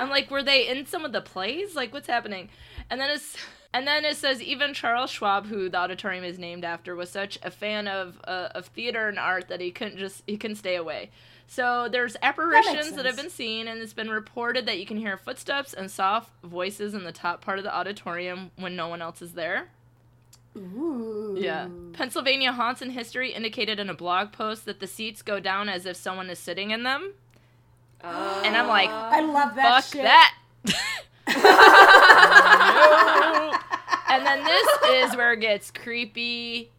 I'm 0.00 0.08
like, 0.08 0.30
were 0.30 0.42
they 0.42 0.66
in 0.66 0.86
some 0.86 1.04
of 1.04 1.12
the 1.12 1.20
plays? 1.20 1.76
Like, 1.76 1.92
what's 1.92 2.08
happening? 2.08 2.48
And 2.88 2.98
then 2.98 3.10
it's 3.10 3.36
and 3.74 3.86
then 3.86 4.06
it 4.06 4.16
says 4.16 4.40
even 4.40 4.72
Charles 4.72 5.10
Schwab, 5.10 5.48
who 5.48 5.68
the 5.68 5.76
auditorium 5.76 6.24
is 6.24 6.38
named 6.38 6.64
after, 6.64 6.96
was 6.96 7.10
such 7.10 7.38
a 7.42 7.50
fan 7.50 7.86
of 7.86 8.18
uh, 8.24 8.48
of 8.54 8.68
theater 8.68 9.06
and 9.06 9.18
art 9.18 9.48
that 9.48 9.60
he 9.60 9.70
couldn't 9.70 9.98
just 9.98 10.22
he 10.26 10.38
couldn't 10.38 10.56
stay 10.56 10.76
away. 10.76 11.10
So 11.46 11.90
there's 11.92 12.16
apparitions 12.22 12.92
that, 12.92 13.04
have 13.04 13.16
been 13.16 13.28
seen, 13.28 13.68
and 13.68 13.82
it's 13.82 13.92
been 13.92 14.08
reported 14.08 14.64
that 14.64 14.78
you 14.78 14.86
can 14.86 14.96
hear 14.96 15.18
footsteps 15.18 15.74
and 15.74 15.90
soft 15.90 16.30
voices 16.42 16.94
in 16.94 17.04
the 17.04 17.12
top 17.12 17.42
part 17.42 17.58
of 17.58 17.64
the 17.64 17.76
auditorium 17.76 18.50
when 18.56 18.74
no 18.74 18.88
one 18.88 19.02
else 19.02 19.20
is 19.20 19.34
there. 19.34 19.68
Ooh. 20.56 21.36
Yeah. 21.38 21.68
Pennsylvania 21.92 22.52
Haunts 22.52 22.80
and 22.82 22.92
History 22.92 23.32
indicated 23.32 23.78
in 23.80 23.90
a 23.90 23.94
blog 23.94 24.32
post 24.32 24.64
that 24.66 24.78
the 24.80 24.86
seats 24.86 25.22
go 25.22 25.40
down 25.40 25.68
as 25.68 25.84
if 25.86 25.96
someone 25.96 26.30
is 26.30 26.38
sitting 26.38 26.70
in 26.70 26.82
them. 26.84 27.12
Uh, 28.02 28.42
And 28.44 28.56
I'm 28.56 28.68
like, 28.68 28.90
I 28.90 29.20
love 29.20 29.54
that 29.56 29.82
Fuck 29.82 29.92
shit. 29.92 30.02
that. 30.02 30.34
and 34.08 34.26
then 34.26 34.44
this 34.44 35.10
is 35.10 35.16
where 35.16 35.32
it 35.32 35.40
gets 35.40 35.70
creepy. 35.70 36.70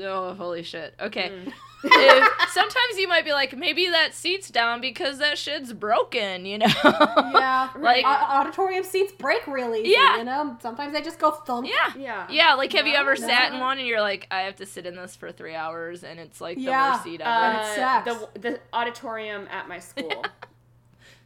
Oh, 0.00 0.34
holy 0.34 0.62
shit. 0.62 0.94
Okay. 1.00 1.30
Mm. 1.30 1.52
If- 1.84 2.48
sometimes 2.50 2.98
you 2.98 3.06
might 3.08 3.24
be 3.24 3.32
like, 3.32 3.56
maybe 3.56 3.86
that 3.88 4.14
seat's 4.14 4.48
down 4.50 4.80
because 4.80 5.18
that 5.18 5.36
shit's 5.38 5.72
broken, 5.72 6.46
you 6.46 6.58
know? 6.58 6.66
Yeah. 6.84 7.70
Like- 7.78 8.04
Au- 8.04 8.08
auditorium 8.40 8.84
seats 8.84 9.12
break 9.12 9.46
really 9.46 9.80
easy, 9.82 9.90
Yeah. 9.96 10.16
you 10.18 10.24
know? 10.24 10.56
Sometimes 10.60 10.92
they 10.92 11.02
just 11.02 11.18
go 11.18 11.30
thump. 11.32 11.66
yeah. 11.68 11.92
yeah. 11.96 12.26
Yeah, 12.30 12.54
like 12.54 12.72
have 12.72 12.86
you 12.86 12.94
No, 12.94 13.00
ever 13.00 13.16
sat 13.16 13.52
in 13.52 13.60
one 13.60 13.78
and 13.78 13.86
you're 13.86 14.00
like, 14.00 14.26
I 14.30 14.40
have 14.42 14.56
to 14.56 14.66
sit 14.66 14.86
in 14.86 14.96
this 14.96 15.14
for 15.16 15.30
three 15.32 15.54
hours 15.54 16.04
and 16.04 16.18
it's 16.18 16.40
like 16.40 16.56
the 16.56 16.62
Yeah. 16.64 16.92
worst 16.92 17.04
seat 17.04 17.20
ever? 17.20 17.30
And 17.30 17.56
it 17.58 17.60
Uh, 17.64 17.74
sucks. 18.04 18.04
the 18.34 18.40
the 18.40 18.60
auditorium 18.72 19.46
at 19.50 19.68
my 19.68 19.78
school. 19.78 20.24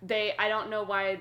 They 0.03 0.35
I 0.39 0.49
don't 0.49 0.71
know 0.71 0.83
why 0.85 1.21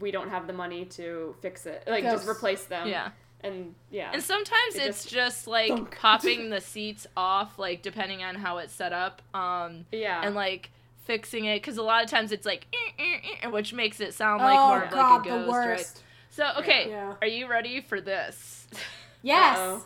we 0.00 0.10
don't 0.10 0.28
have 0.30 0.46
the 0.46 0.52
money 0.52 0.84
to 0.84 1.34
fix 1.40 1.64
it. 1.66 1.84
Like 1.86 2.04
just 2.04 2.28
replace 2.28 2.64
them. 2.64 2.88
yeah. 2.88 3.10
And 3.42 3.74
yeah. 3.90 4.10
And 4.12 4.22
sometimes 4.22 4.74
It 4.74 4.82
it's 4.88 5.02
just- 5.04 5.12
just, 5.14 5.46
like 5.46 5.68
Thunk. 5.68 5.96
popping 6.00 6.50
the 6.50 6.60
seats 6.60 7.06
off, 7.16 7.58
like 7.58 7.82
depending 7.82 8.22
on 8.24 8.34
how 8.36 8.58
it's 8.58 8.72
set 8.72 8.92
up. 8.92 9.22
Um, 9.34 9.86
yeah. 9.92 10.22
and 10.24 10.34
like 10.34 10.70
fixing 11.04 11.44
it 11.44 11.56
because 11.62 11.76
a 11.78 11.82
lot 11.82 12.02
of 12.02 12.10
times 12.10 12.32
it's 12.32 12.44
like 12.44 12.66
"Eh, 12.72 12.76
eh, 12.98 13.18
eh," 13.44 13.46
which 13.48 13.72
makes 13.72 14.00
it 14.00 14.12
sound 14.12 14.42
like 14.42 14.58
oh 14.58 14.66
more 14.68 14.82
of 14.82 14.90
god, 14.90 15.18
like 15.18 15.26
a 15.26 15.28
ghost 15.28 15.46
the 15.46 15.52
right 15.68 15.92
so 16.30 16.50
okay 16.58 16.88
Yeah. 16.90 17.14
are 17.22 17.28
you 17.28 17.46
ready 17.48 17.80
for 17.80 18.00
this 18.00 18.66
Yes. 19.22 19.56
Uh-oh. 19.56 19.84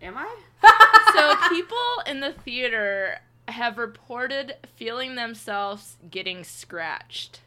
Am 0.00 0.14
I? 0.16 0.32
so 1.12 1.48
people 1.52 1.76
in 2.06 2.20
the 2.20 2.32
theater 2.32 3.18
have 3.48 3.78
reported 3.78 4.54
feeling 4.76 5.16
themselves 5.16 5.96
getting 6.08 6.44
scratched 6.44 7.40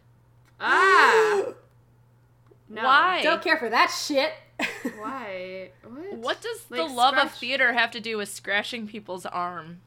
Ah. 0.60 1.44
No. 2.70 2.84
why 2.84 3.22
Don't 3.24 3.42
care 3.42 3.58
for 3.58 3.70
that 3.70 3.90
shit. 3.90 4.34
Why? 4.98 5.72
What? 5.84 6.14
what 6.18 6.42
does 6.42 6.64
the 6.66 6.84
Like, 6.84 6.92
love 6.96 7.18
of 7.18 7.32
theater 7.34 7.74
have 7.74 7.92
to 7.92 8.00
do 8.00 8.18
with 8.18 8.30
scratching 8.30 8.88
people's 8.88 9.26
arm 9.26 9.80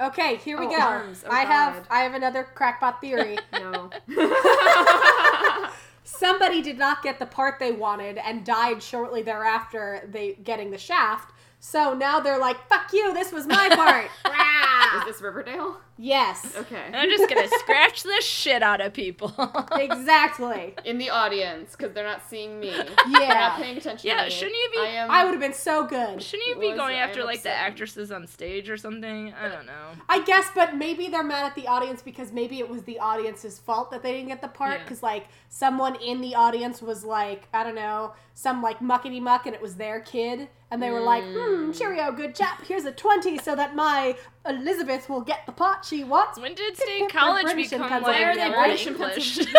okay, 0.00 0.36
here 0.36 0.58
we 0.58 0.66
Oh, 0.66 0.70
go. 0.70 0.76
arms. 0.76 1.24
Oh, 1.26 1.30
I 1.30 1.40
have 1.44 1.86
I 1.90 2.00
have 2.00 2.14
another 2.14 2.44
crackpot 2.54 3.00
theory. 3.00 3.38
No. 3.52 3.90
Somebody 6.04 6.62
did 6.62 6.78
not 6.78 7.02
get 7.02 7.18
the 7.18 7.26
part 7.26 7.58
they 7.58 7.72
wanted 7.72 8.18
and 8.18 8.44
died 8.44 8.82
shortly 8.82 9.22
thereafter 9.22 10.08
they 10.10 10.34
getting 10.34 10.70
the 10.70 10.78
shaft. 10.78 11.32
So 11.64 11.94
now 11.94 12.18
they're 12.18 12.40
like, 12.40 12.68
"Fuck 12.68 12.92
you! 12.92 13.14
This 13.14 13.30
was 13.30 13.46
my 13.46 13.68
part." 13.70 14.10
Is 14.98 15.04
this 15.06 15.22
Riverdale? 15.22 15.76
yes, 15.98 16.56
Okay. 16.56 16.90
i'm 16.92 17.08
just 17.08 17.28
gonna 17.28 17.46
scratch 17.60 18.02
the 18.02 18.20
shit 18.22 18.62
out 18.62 18.80
of 18.80 18.92
people 18.92 19.32
exactly. 19.78 20.74
In 20.84 20.98
the 20.98 21.10
audience, 21.10 21.76
because 21.76 21.92
they're 21.94 22.04
not 22.06 22.22
seeing 22.28 22.58
me. 22.58 22.70
They're 22.70 22.84
not 22.86 23.06
Yeah, 23.20 23.56
paying 23.56 23.76
attention 23.76 24.08
Yeah, 24.08 24.16
to 24.16 24.22
me. 24.24 24.28
Yeah, 24.30 24.34
shouldn't 24.36 24.56
you 24.56 24.68
be- 24.72 24.78
I 24.80 24.86
am. 25.02 25.10
I 25.10 25.24
would 25.24 25.30
have 25.32 25.40
been 25.40 25.52
so 25.52 25.86
good. 25.86 26.20
shouldn't 26.22 26.48
you 26.48 26.56
be 26.56 26.68
Was- 26.68 26.76
going 26.76 26.96
after 26.96 27.20
am 27.20 27.26
like 27.26 27.42
the 27.42 27.50
actresses 27.52 28.10
on 28.10 28.26
stage 28.26 28.68
or 28.68 28.76
something 28.76 29.32
i 29.40 29.48
don't 29.48 29.66
know 29.66 29.90
I 30.08 30.22
guess, 30.24 30.46
but 30.54 30.74
maybe 30.76 31.06
they're 31.08 31.22
mad 31.22 31.46
at 31.46 31.54
the 31.54 31.68
audience 31.68 32.02
because 32.02 32.32
maybe 32.32 32.58
it 32.58 32.68
was 32.68 32.82
the 32.82 32.98
audience's 32.98 33.58
fault 33.58 33.90
that 33.92 34.02
they 34.02 34.12
didn't 34.12 34.28
get 34.28 34.40
the 34.42 34.48
part. 34.48 34.78
Yeah. 34.78 34.84
Because 34.84 35.02
like 35.02 35.26
someone 35.48 35.94
in 35.96 36.20
the 36.20 36.34
audience 36.34 36.82
was 36.82 37.04
like, 37.04 37.48
I 37.54 37.62
don't 37.64 37.74
know, 37.76 38.12
some 38.34 38.60
like 38.62 38.80
muckety 38.80 39.20
muck, 39.22 39.46
and 39.46 39.54
it 39.54 39.62
was 39.62 39.76
their 39.76 40.00
kid, 40.00 40.48
And 40.72 40.82
they 40.82 40.90
were 40.90 41.00
like, 41.02 41.22
hmm, 41.22 41.70
cheerio, 41.72 42.10
good 42.12 42.34
chap. 42.34 42.64
Here's 42.66 42.86
a 42.86 42.92
20 42.92 43.36
so 43.38 43.54
that 43.54 43.76
my 43.76 44.16
Elizabeth 44.48 45.06
will 45.10 45.20
get 45.20 45.44
the 45.44 45.52
part 45.52 45.84
she 45.84 46.02
wants. 46.02 46.40
When 46.40 46.54
did 46.54 46.74
They're 46.76 46.86
State 46.86 47.10
College 47.10 47.44
British 47.44 47.72
in 47.72 47.82
become 47.82 48.02
like 48.02 48.04
Pennsylvania, 48.04 48.26
Why 48.26 48.46
are 48.46 48.50
they? 48.50 48.68
British 48.68 48.86
in 48.86 48.94
English? 48.94 49.38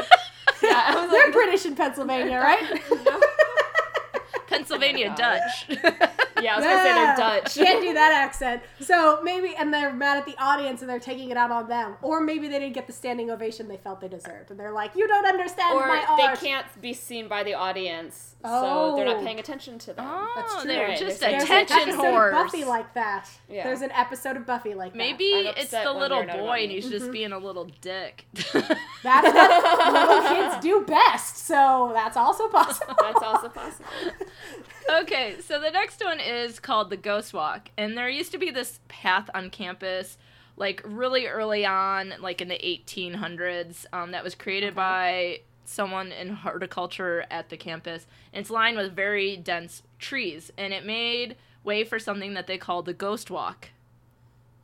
Yeah, 0.63 0.81
I 0.87 1.07
They're 1.11 1.25
like, 1.25 1.33
British 1.33 1.65
in 1.65 1.75
Pennsylvania, 1.75 2.39
right? 2.43 2.81
Pennsylvania 4.53 5.07
God. 5.09 5.17
Dutch. 5.17 5.65
yeah, 6.41 6.53
I 6.53 6.57
was 6.57 6.65
gonna 6.65 6.77
say 6.77 6.83
they're 6.83 6.95
Yeah, 6.95 7.15
Dutch. 7.15 7.55
Can't 7.55 7.81
do 7.81 7.93
that 7.93 8.11
accent. 8.13 8.61
So 8.79 9.19
maybe, 9.23 9.55
and 9.55 9.73
they're 9.73 9.93
mad 9.93 10.17
at 10.17 10.25
the 10.25 10.35
audience 10.37 10.81
and 10.81 10.89
they're 10.89 10.99
taking 10.99 11.29
it 11.29 11.37
out 11.37 11.51
on 11.51 11.67
them. 11.67 11.95
Or 12.01 12.21
maybe 12.21 12.47
they 12.47 12.59
didn't 12.59 12.73
get 12.75 12.87
the 12.87 12.93
standing 12.93 13.29
ovation 13.31 13.67
they 13.67 13.77
felt 13.77 14.01
they 14.01 14.07
deserved. 14.07 14.51
And 14.51 14.59
they're 14.59 14.71
like, 14.71 14.95
you 14.95 15.07
don't 15.07 15.25
understand 15.25 15.75
or 15.75 15.87
my 15.87 16.03
they 16.17 16.45
can't 16.47 16.65
be 16.81 16.93
seen 16.93 17.27
by 17.27 17.43
the 17.43 17.53
audience, 17.53 18.35
so 18.43 18.93
they're 18.95 19.07
Oh. 19.07 19.13
not 19.13 19.23
paying 19.23 19.39
attention 19.39 19.79
to 19.79 19.93
them. 19.93 20.05
That's 20.35 20.53
oh, 20.55 20.61
true. 20.61 20.67
they're 20.71 20.87
Right, 20.89 20.97
just 20.99 21.19
they're 21.19 21.31
There's 21.31 21.43
attention 21.43 21.89
an 21.89 21.95
whores. 21.97 22.31
Buffy 22.31 22.65
like 22.65 22.93
that. 22.93 23.29
Yeah. 23.49 23.63
There's 23.63 23.81
an 23.81 23.91
episode 23.91 24.35
of 24.37 24.45
Buffy 24.45 24.73
like 24.73 24.91
that. 24.93 24.97
Maybe 24.97 25.25
it's 25.25 25.71
the 25.71 25.93
little 25.93 26.23
boy 26.23 26.63
and 26.63 26.71
he's 26.71 26.83
Mm-hmm. 26.85 26.91
just 26.91 27.11
being 27.11 27.31
a 27.31 27.37
little 27.39 27.65
dick. 27.81 28.25
That's 28.53 29.33
what 29.33 29.93
little 29.93 30.21
kids 30.51 30.61
do 30.63 30.81
best. 30.85 31.37
So 31.37 31.91
that's 31.93 32.17
also 32.17 32.47
possible. 32.47 32.95
That's 32.99 33.21
also 33.23 33.49
possible. 33.49 33.85
okay, 35.01 35.35
so 35.41 35.59
the 35.59 35.71
next 35.71 36.03
one 36.03 36.19
is 36.19 36.59
called 36.59 36.89
the 36.89 36.97
Ghost 36.97 37.33
Walk, 37.33 37.69
and 37.77 37.97
there 37.97 38.09
used 38.09 38.31
to 38.33 38.37
be 38.37 38.51
this 38.51 38.79
path 38.87 39.29
on 39.33 39.49
campus, 39.49 40.17
like 40.57 40.81
really 40.85 41.25
early 41.27 41.65
on, 41.65 42.13
like 42.19 42.41
in 42.41 42.47
the 42.47 42.57
1800s, 42.57 43.85
um, 43.93 44.11
that 44.11 44.23
was 44.23 44.35
created 44.35 44.75
by 44.75 45.41
someone 45.65 46.11
in 46.11 46.29
horticulture 46.29 47.25
at 47.31 47.49
the 47.49 47.57
campus. 47.57 48.05
And 48.33 48.41
it's 48.41 48.49
lined 48.49 48.77
with 48.77 48.95
very 48.95 49.37
dense 49.37 49.83
trees, 49.99 50.51
and 50.57 50.73
it 50.73 50.85
made 50.85 51.35
way 51.63 51.83
for 51.83 51.97
something 51.99 52.33
that 52.33 52.47
they 52.47 52.57
called 52.57 52.85
the 52.85 52.93
Ghost 52.93 53.31
Walk. 53.31 53.69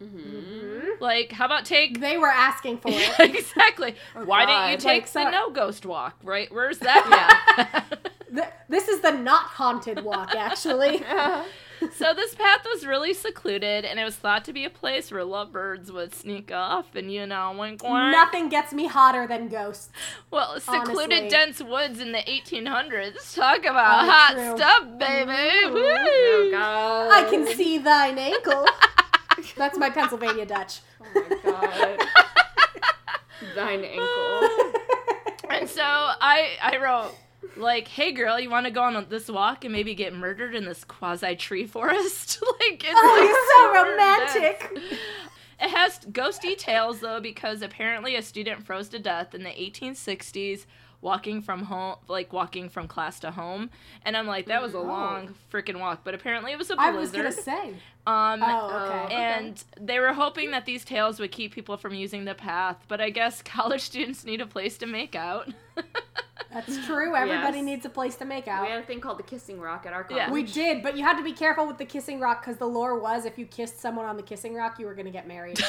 Mm-hmm. 0.01 1.01
Like, 1.01 1.31
how 1.33 1.45
about 1.45 1.65
take 1.65 1.99
They 1.99 2.17
were 2.17 2.29
asking 2.29 2.77
for 2.77 2.87
it. 2.91 3.19
exactly. 3.19 3.95
Why 4.13 4.45
didn't 4.45 4.71
you 4.71 4.77
take 4.77 5.13
Like, 5.13 5.25
the 5.25 5.31
no 5.31 5.49
ghost 5.49 5.85
walk? 5.85 6.17
Right? 6.23 6.51
Where's 6.51 6.79
that? 6.79 7.85
Th- 8.33 8.47
This 8.67 8.87
is 8.87 9.01
the 9.01 9.11
not 9.11 9.43
haunted 9.43 10.03
walk, 10.03 10.35
actually. 10.35 10.99
so 11.95 12.13
this 12.13 12.35
path 12.35 12.65
was 12.65 12.85
really 12.85 13.13
secluded, 13.13 13.85
and 13.85 13.99
it 13.99 14.03
was 14.03 14.15
thought 14.15 14.43
to 14.45 14.53
be 14.53 14.65
a 14.65 14.69
place 14.69 15.11
where 15.11 15.23
lovebirds 15.23 15.91
would 15.91 16.13
sneak 16.13 16.51
off 16.51 16.95
and 16.95 17.11
you 17.11 17.25
know 17.25 17.55
wink 17.57 17.81
wink. 17.83 17.93
Nothing 18.11 18.49
gets 18.49 18.73
me 18.73 18.87
hotter 18.87 19.25
than 19.27 19.47
ghosts. 19.47 19.89
Well, 20.31 20.59
secluded 20.59 21.19
honestly. 21.19 21.29
dense 21.29 21.61
woods 21.61 21.99
in 21.99 22.11
the 22.11 22.19
1800s. 22.19 23.33
Talk 23.35 23.59
about 23.65 24.03
Oh, 24.05 24.11
hot 24.11 24.31
true. 24.33 24.57
stuff, 24.57 24.97
baby. 24.99 25.67
Ooh. 25.67 25.73
Woo. 25.73 25.83
Oh 25.85 26.49
God. 26.51 27.11
I 27.11 27.29
can 27.29 27.47
see 27.55 27.77
thine 27.77 28.17
ankle. 28.17 28.65
That's 29.55 29.77
my 29.77 29.89
Pennsylvania 29.89 30.45
Dutch. 30.45 30.81
Oh 31.01 31.25
my 31.29 31.51
God. 31.51 31.99
Thine 33.55 33.83
ankle. 33.85 34.49
And 35.49 35.69
so 35.69 35.81
I 35.81 36.57
I 36.61 36.77
wrote 36.77 37.15
like, 37.57 37.87
"Hey 37.87 38.11
girl, 38.11 38.39
you 38.39 38.49
want 38.49 38.65
to 38.65 38.71
go 38.71 38.83
on 38.83 39.05
this 39.09 39.27
walk 39.29 39.63
and 39.65 39.71
maybe 39.73 39.95
get 39.95 40.13
murdered 40.13 40.55
in 40.55 40.65
this 40.65 40.83
quasi 40.83 41.35
tree 41.35 41.65
forest?" 41.65 42.41
like, 42.59 42.83
it's 42.83 42.93
Oh, 42.95 43.19
like 43.19 44.33
so 44.33 44.43
romantic. 44.53 44.73
dense. 44.73 44.99
It 45.61 45.69
has 45.71 45.99
ghosty 45.99 46.57
tales 46.57 46.99
though 47.01 47.19
because 47.19 47.61
apparently 47.61 48.15
a 48.15 48.21
student 48.21 48.65
froze 48.65 48.87
to 48.89 48.99
death 48.99 49.35
in 49.35 49.43
the 49.43 49.49
1860s 49.49 50.65
walking 51.01 51.41
from 51.41 51.63
home 51.63 51.95
like 52.09 52.31
walking 52.33 52.67
from 52.69 52.87
class 52.87 53.19
to 53.21 53.31
home 53.31 53.69
and 54.03 54.15
I'm 54.17 54.27
like 54.27 54.47
that 54.47 54.61
was 54.61 54.73
a 54.73 54.77
Oh. 54.77 54.83
long 54.83 55.35
freaking 55.51 55.79
walk 55.79 56.01
but 56.03 56.13
apparently 56.13 56.51
it 56.51 56.57
was 56.57 56.69
a 56.71 56.75
I 56.77 56.91
was 56.91 57.11
blizzard 57.11 57.31
gonna 57.35 57.41
say. 57.43 57.73
Um 58.07 58.41
Oh, 58.43 58.85
okay. 59.05 59.13
and 59.13 59.63
they 59.79 59.99
were 59.99 60.13
hoping 60.13 60.51
that 60.51 60.65
these 60.65 60.83
tales 60.85 61.19
would 61.19 61.31
keep 61.31 61.53
people 61.53 61.77
from 61.77 61.93
using 61.93 62.25
the 62.25 62.33
path 62.35 62.77
but 62.87 62.99
I 63.01 63.09
guess 63.09 63.41
college 63.43 63.81
students 63.81 64.23
need 64.25 64.41
a 64.41 64.47
place 64.47 64.77
to 64.79 64.85
make 64.87 65.15
out 65.15 65.49
That's 66.51 66.83
true. 66.87 67.15
Everybody 67.15 67.57
Yes. 67.57 67.65
needs 67.65 67.85
a 67.85 67.89
place 67.89 68.15
to 68.15 68.25
make 68.25 68.47
out. 68.47 68.63
We 68.63 68.69
had 68.71 68.81
a 68.81 68.85
thing 68.85 68.99
called 69.01 69.19
the 69.19 69.23
kissing 69.23 69.59
rock 69.59 69.85
at 69.85 69.93
our 69.93 70.03
college. 70.03 70.23
Yeah. 70.23 70.31
We 70.31 70.41
did, 70.41 70.81
but 70.81 70.97
you 70.97 71.03
had 71.03 71.15
to 71.17 71.23
be 71.23 71.31
careful 71.31 71.67
with 71.67 71.77
the 71.77 71.85
kissing 71.85 72.19
rock 72.19 72.41
because 72.41 72.57
the 72.57 72.65
lore 72.65 72.97
was 72.97 73.25
if 73.25 73.37
you 73.37 73.45
kissed 73.45 73.79
someone 73.79 74.05
on 74.07 74.17
the 74.17 74.23
kissing 74.23 74.55
rock, 74.55 74.79
you 74.79 74.87
were 74.87 74.95
gonna 74.95 75.11
get 75.11 75.27
married. 75.27 75.59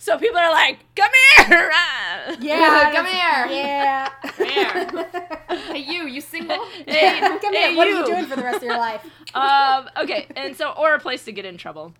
so 0.00 0.18
people 0.18 0.38
are 0.38 0.50
like 0.50 0.78
come 0.96 1.10
here 1.46 1.70
ah." 1.72 2.36
Yeah, 2.40 2.90
Come 2.92 3.06
here. 3.06 3.46
Yeah. 3.56 4.08
Come 4.22 4.46
here. 4.48 5.06
Hey, 5.48 5.78
you, 5.78 6.06
you 6.08 6.20
single? 6.20 6.64
hey, 6.88 7.20
Come 7.20 7.54
hey, 7.54 7.68
here. 7.68 7.76
What 7.76 7.86
are 7.86 7.90
you 7.90 7.98
you. 7.98 8.06
doing 8.06 8.26
for 8.26 8.34
the 8.34 8.42
rest 8.42 8.56
of 8.56 8.62
your 8.64 8.78
life? 8.78 9.04
um, 9.36 9.88
okay, 9.96 10.26
and 10.34 10.56
so 10.56 10.70
or 10.72 10.94
a 10.94 10.98
place 10.98 11.24
to 11.26 11.32
get 11.32 11.44
in 11.44 11.49
trouble. 11.56 11.94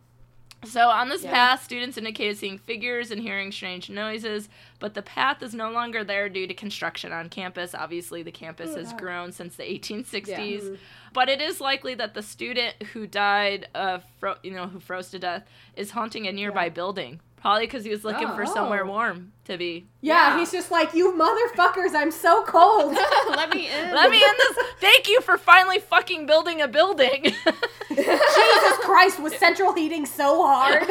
So 0.63 0.91
on 0.91 1.09
this 1.09 1.23
Yeah. 1.25 1.31
path, 1.33 1.65
students 1.65 1.97
indicated 1.97 2.37
seeing 2.37 2.59
figures 2.59 3.11
and 3.11 3.23
hearing 3.23 3.51
strange 3.51 3.89
noises, 3.89 4.51
but 4.79 4.93
the 4.93 5.01
path 5.01 5.43
is 5.43 5.55
no 5.55 5.71
longer 5.71 6.05
there 6.05 6.29
due 6.29 6.47
to 6.47 6.53
construction 6.53 7.13
on 7.13 7.31
campus. 7.31 7.75
Obviously, 7.75 8.23
the 8.23 8.31
campus 8.31 8.75
has 8.75 8.93
grown 8.93 9.33
since 9.33 9.57
the 9.57 9.63
1860s, 9.63 10.79
but 11.15 11.31
it 11.31 11.41
is 11.41 11.63
likely 11.63 11.95
that 11.95 12.13
the 12.13 12.23
student 12.23 12.75
who 12.93 13.07
died, 13.07 13.69
uh, 13.75 14.01
fro- 14.19 14.37
you 14.43 14.51
know, 14.51 14.67
who 14.67 14.81
froze 14.81 15.11
to 15.13 15.19
death, 15.19 15.49
is 15.77 15.93
haunting 15.93 16.27
a 16.27 16.33
nearby 16.33 16.65
Yeah. 16.65 16.69
building. 16.71 17.21
Probably 17.41 17.67
because 17.67 17.85
he 17.85 17.91
was 17.91 18.05
looking 18.05 18.29
for 18.29 18.43
Oh. 18.43 18.53
somewhere 18.53 18.85
warm 18.85 19.33
to 19.47 19.57
be. 19.57 19.87
Yeah, 20.03 20.35
Yeah. 20.35 20.39
he's 20.41 20.53
just 20.53 20.71
like, 20.71 20.93
you 20.95 21.13
motherfuckers, 21.15 21.95
I'm 21.95 22.11
so 22.11 22.45
cold. 22.45 22.93
Let 23.31 23.49
me 23.55 23.69
in. 23.71 23.95
Let 23.95 24.11
me 24.11 24.19
in 24.23 24.31
this. 24.39 24.59
Thank 24.79 25.09
you 25.09 25.21
for 25.23 25.39
finally 25.39 25.79
fucking 25.79 26.27
building 26.27 26.61
a 26.61 26.69
building. 26.69 27.25
Jesus 27.89 28.77
Christ, 28.83 29.21
was 29.21 29.35
central 29.37 29.73
heating 29.75 30.05
so 30.07 30.43
hard? 30.47 30.85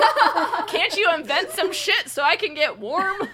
Can't 0.68 0.96
you 0.98 1.10
invent 1.16 1.52
some 1.52 1.72
shit 1.72 2.10
so 2.10 2.24
I 2.24 2.36
can 2.36 2.54
get 2.56 2.80
warm? 2.80 3.30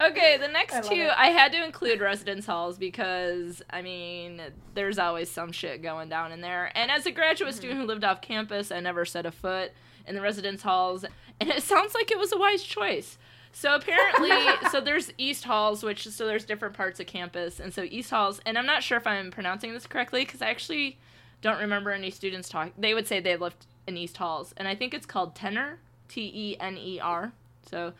okay, 0.00 0.36
the 0.38 0.48
next 0.52 0.72
love 0.74 0.84
two 0.88 0.94
it. 0.94 1.12
I 1.16 1.26
had 1.28 1.52
to 1.52 1.64
include 1.64 2.00
residence 2.00 2.46
halls 2.46 2.78
because 2.78 3.62
I 3.70 3.82
mean, 3.82 4.40
there's 4.74 4.98
always 4.98 5.30
some 5.30 5.52
shit 5.52 5.82
going 5.82 6.08
down 6.08 6.32
in 6.32 6.40
there. 6.40 6.70
And 6.76 6.90
as 6.90 7.06
a 7.06 7.10
graduate 7.10 7.50
Mm-hmm. 7.50 7.56
student 7.58 7.80
who 7.80 7.86
lived 7.86 8.04
off 8.04 8.20
campus, 8.20 8.70
I 8.72 8.80
never 8.80 9.04
set 9.04 9.26
a 9.26 9.30
foot 9.32 9.72
in 10.06 10.14
the 10.14 10.20
residence 10.20 10.62
halls, 10.62 11.04
and 11.40 11.50
it 11.50 11.62
sounds 11.62 11.94
like 11.94 12.10
it 12.10 12.18
was 12.18 12.32
a 12.32 12.38
wise 12.38 12.62
choice. 12.62 13.18
So 13.52 13.74
apparently, 13.76 14.30
so 14.70 14.80
there's 14.80 15.12
East 15.16 15.44
Halls, 15.44 15.82
which 15.82 16.08
so 16.08 16.26
there's 16.26 16.44
different 16.44 16.74
parts 16.74 16.98
of 17.00 17.06
campus, 17.06 17.60
and 17.60 17.72
so 17.72 17.82
East 17.82 18.10
Halls, 18.10 18.40
and 18.44 18.58
I'm 18.58 18.66
not 18.66 18.82
sure 18.82 18.98
if 18.98 19.06
I'm 19.06 19.30
pronouncing 19.30 19.72
this 19.72 19.86
correctly 19.86 20.24
because 20.24 20.42
I 20.42 20.50
actually 20.50 20.98
don't 21.40 21.60
remember 21.60 21.92
any 21.92 22.10
students 22.10 22.48
talk. 22.48 22.72
They 22.76 22.94
would 22.94 23.06
say 23.06 23.20
they 23.20 23.36
lived 23.36 23.66
in 23.86 23.96
East 23.96 24.16
Halls, 24.16 24.54
and 24.56 24.66
I 24.66 24.74
think 24.74 24.92
it's 24.92 25.06
called 25.06 25.34
Tener, 25.36 25.78
T 26.08 26.30
E 26.34 26.56
N 26.58 26.76
E 26.76 26.98
R. 26.98 27.32
So 27.70 27.92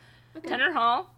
Tener 0.46 0.72
Hall 0.72 1.10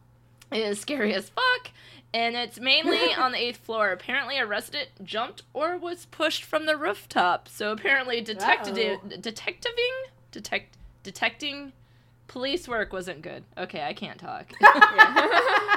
is 0.52 0.80
scary 0.80 1.14
as 1.14 1.30
fuck, 1.30 1.70
and 2.12 2.36
it's 2.36 2.60
mainly 2.60 3.14
on 3.18 3.32
the 3.32 3.38
eighth 3.38 3.58
floor. 3.58 3.90
Apparently, 3.90 4.38
a 4.38 4.46
resident 4.46 4.90
jumped 5.02 5.42
or 5.54 5.78
was 5.78 6.06
pushed 6.06 6.44
from 6.44 6.66
the 6.66 6.76
rooftop. 6.76 7.48
So 7.48 7.72
apparently, 7.72 8.20
detective, 8.20 9.00
detectiving, 9.20 9.92
detect, 10.36 10.76
detecting 11.02 11.72
police 12.28 12.66
work 12.68 12.92
wasn't 12.92 13.22
good. 13.22 13.44
Okay, 13.56 13.82
I 13.82 13.92
can't 13.92 14.18
talk. 14.18 14.48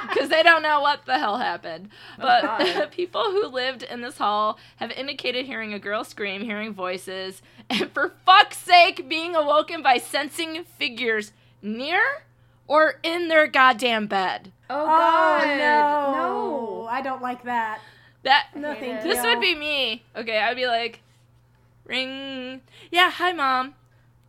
because 0.10 0.30
they 0.30 0.42
don't 0.44 0.64
know 0.64 0.82
what 0.82 1.06
the 1.06 1.18
hell 1.18 1.38
happened. 1.38 1.90
Oh, 2.18 2.22
but 2.22 2.42
God. 2.42 2.92
people 2.92 3.24
who 3.32 3.48
lived 3.48 3.84
in 3.84 4.02
this 4.02 4.18
hall 4.18 4.58
have 4.78 4.92
indicated 4.92 5.46
hearing 5.46 5.74
a 5.74 5.80
girl 5.80 6.04
scream, 6.04 6.42
hearing 6.42 6.74
voices, 6.74 7.42
and 7.70 7.92
for 7.92 8.14
fuck's 8.26 8.58
sake, 8.58 9.08
being 9.08 9.36
awoken 9.36 9.82
by 9.84 9.98
sensing 9.98 10.64
figures 10.64 11.32
near 11.62 12.02
or 12.68 13.00
in 13.04 13.28
their 13.28 13.48
goddamn 13.48 14.08
bed. 14.08 14.52
Oh 14.70 14.82
Oh, 14.84 14.86
God. 14.88 15.48
no. 15.48 16.14
No. 16.84 16.88
I 16.90 17.02
don't 17.02 17.22
like 17.22 17.44
that. 17.44 17.80
That 18.24 18.48
No, 18.56 18.74
thank 18.74 18.84
it. 18.84 19.06
you. 19.06 19.14
this 19.14 19.24
would 19.24 19.40
be 19.40 19.56
me. 19.56 20.04
Okay, 20.16 20.40
I'd 20.40 20.56
be 20.56 20.66
like, 20.68 21.02
ring. 21.86 22.62
Yeah, 22.92 23.12
hi 23.12 23.32
mom. 23.32 23.76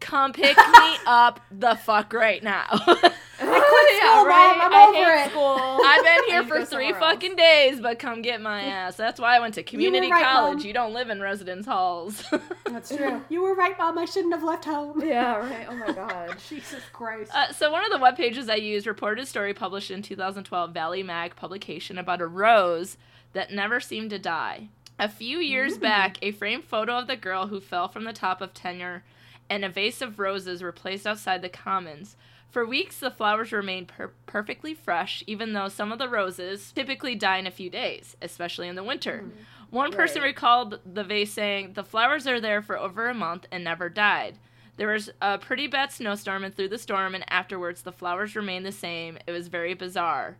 Come 0.00 0.32
pick 0.32 0.56
me 0.56 0.96
up 1.06 1.40
the 1.50 1.74
fuck 1.76 2.12
right 2.12 2.42
now. 2.42 2.68
school, 4.00 4.24
Mom. 4.26 4.60
I'm 4.60 4.72
I 4.72 5.00
over 5.00 5.14
it. 5.14 5.30
School. 5.30 5.80
I've 5.84 6.04
been 6.04 6.24
here 6.28 6.38
I 6.38 6.42
need 6.42 6.48
to 6.48 6.48
for 6.48 6.64
three 6.64 6.66
somewhere 6.66 6.94
else. 6.94 6.98
fucking 6.98 7.36
days, 7.36 7.80
but 7.80 7.98
come 7.98 8.22
get 8.22 8.40
my 8.40 8.62
ass. 8.62 8.96
That's 8.96 9.20
why 9.20 9.36
I 9.36 9.40
went 9.40 9.54
to 9.54 9.62
community 9.62 10.10
right, 10.10 10.22
college. 10.22 10.58
Mom. 10.58 10.66
You 10.66 10.72
don't 10.72 10.92
live 10.92 11.10
in 11.10 11.20
residence 11.20 11.66
halls. 11.66 12.24
That's 12.66 12.94
true. 12.94 13.22
You 13.28 13.42
were 13.42 13.54
right, 13.54 13.76
Mom. 13.78 13.98
I 13.98 14.04
shouldn't 14.04 14.34
have 14.34 14.42
left 14.42 14.64
home. 14.64 15.02
Yeah, 15.04 15.36
right. 15.36 15.66
Oh 15.68 15.76
my 15.76 15.92
God. 15.92 16.36
Jesus 16.48 16.82
Christ. 16.92 17.30
Uh, 17.34 17.52
so 17.52 17.70
one 17.70 17.84
of 17.84 17.90
the 17.90 17.98
web 17.98 18.16
pages 18.16 18.48
I 18.48 18.56
used 18.56 18.86
reported 18.86 19.22
a 19.22 19.26
story 19.26 19.54
published 19.54 19.90
in 19.90 20.02
2012 20.02 20.72
Valley 20.72 21.02
Mag 21.02 21.36
publication 21.36 21.98
about 21.98 22.20
a 22.20 22.26
rose 22.26 22.96
that 23.32 23.52
never 23.52 23.80
seemed 23.80 24.10
to 24.10 24.18
die. 24.18 24.68
A 24.98 25.08
few 25.08 25.38
years 25.38 25.78
back, 25.78 26.18
a 26.20 26.30
framed 26.30 26.64
photo 26.64 26.98
of 26.98 27.06
the 27.06 27.16
girl 27.16 27.46
who 27.46 27.58
fell 27.58 27.88
from 27.88 28.04
the 28.04 28.12
top 28.12 28.42
of 28.42 28.52
Tener 28.52 29.02
and 29.50 29.64
a 29.64 29.68
vase 29.68 30.00
of 30.00 30.18
roses 30.18 30.62
were 30.62 30.72
placed 30.72 31.06
outside 31.06 31.42
the 31.42 31.48
commons. 31.50 32.16
For 32.50 32.64
weeks, 32.64 32.98
the 32.98 33.10
flowers 33.10 33.52
remained 33.52 33.88
per- 33.88 34.12
perfectly 34.26 34.72
fresh, 34.74 35.22
even 35.26 35.52
though 35.52 35.68
some 35.68 35.92
of 35.92 35.98
the 35.98 36.08
roses 36.08 36.72
typically 36.72 37.14
die 37.14 37.38
in 37.38 37.46
a 37.46 37.50
few 37.50 37.68
days, 37.68 38.16
especially 38.22 38.68
in 38.68 38.74
the 38.76 38.82
winter. 38.84 39.24
Mm-hmm. 39.24 39.76
One 39.76 39.92
person 39.92 40.22
Right. 40.22 40.28
recalled 40.28 40.80
the 40.84 41.04
vase 41.04 41.32
saying, 41.32 41.74
The 41.74 41.84
flowers 41.84 42.26
are 42.26 42.40
there 42.40 42.62
for 42.62 42.76
over 42.78 43.08
a 43.08 43.14
month 43.14 43.46
and 43.52 43.62
never 43.62 43.88
died. 43.88 44.38
There 44.76 44.88
was 44.88 45.10
a 45.20 45.38
pretty 45.38 45.66
bad 45.68 45.92
snowstorm, 45.92 46.42
and 46.42 46.54
through 46.54 46.70
the 46.70 46.78
storm 46.78 47.14
and 47.14 47.24
afterwards, 47.30 47.82
the 47.82 47.92
flowers 47.92 48.34
remained 48.34 48.64
the 48.66 48.72
same. 48.72 49.18
It 49.26 49.32
was 49.32 49.46
very 49.48 49.74
bizarre. 49.74 50.36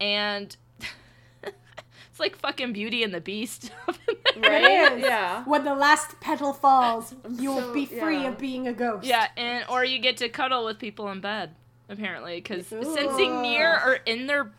And 0.00 0.56
it's 2.20 2.32
like 2.32 2.38
fucking 2.40 2.72
Beauty 2.72 3.02
and 3.02 3.12
the 3.14 3.20
Beast. 3.20 3.70
Right? 4.36 4.62
It 4.62 4.92
is. 4.98 5.04
Yeah. 5.04 5.42
When 5.44 5.64
the 5.64 5.74
last 5.74 6.18
petal 6.20 6.52
falls, 6.52 7.14
you 7.28 7.50
will 7.50 7.60
so- 7.60 7.74
be 7.74 7.84
free 7.84 8.22
yeah. 8.22 8.28
of 8.28 8.38
being 8.38 8.68
a 8.68 8.72
ghost. 8.72 9.04
Yeah, 9.04 9.26
and 9.36 9.64
or 9.68 9.84
you 9.84 9.98
get 9.98 10.18
to 10.18 10.28
cuddle 10.28 10.64
with 10.64 10.78
people 10.78 11.10
in 11.10 11.20
bed, 11.20 11.54
apparently, 11.88 12.36
because 12.36 12.66
sensing 12.68 13.42
near 13.42 13.74
or 13.74 13.94
in 14.06 14.28
their. 14.28 14.52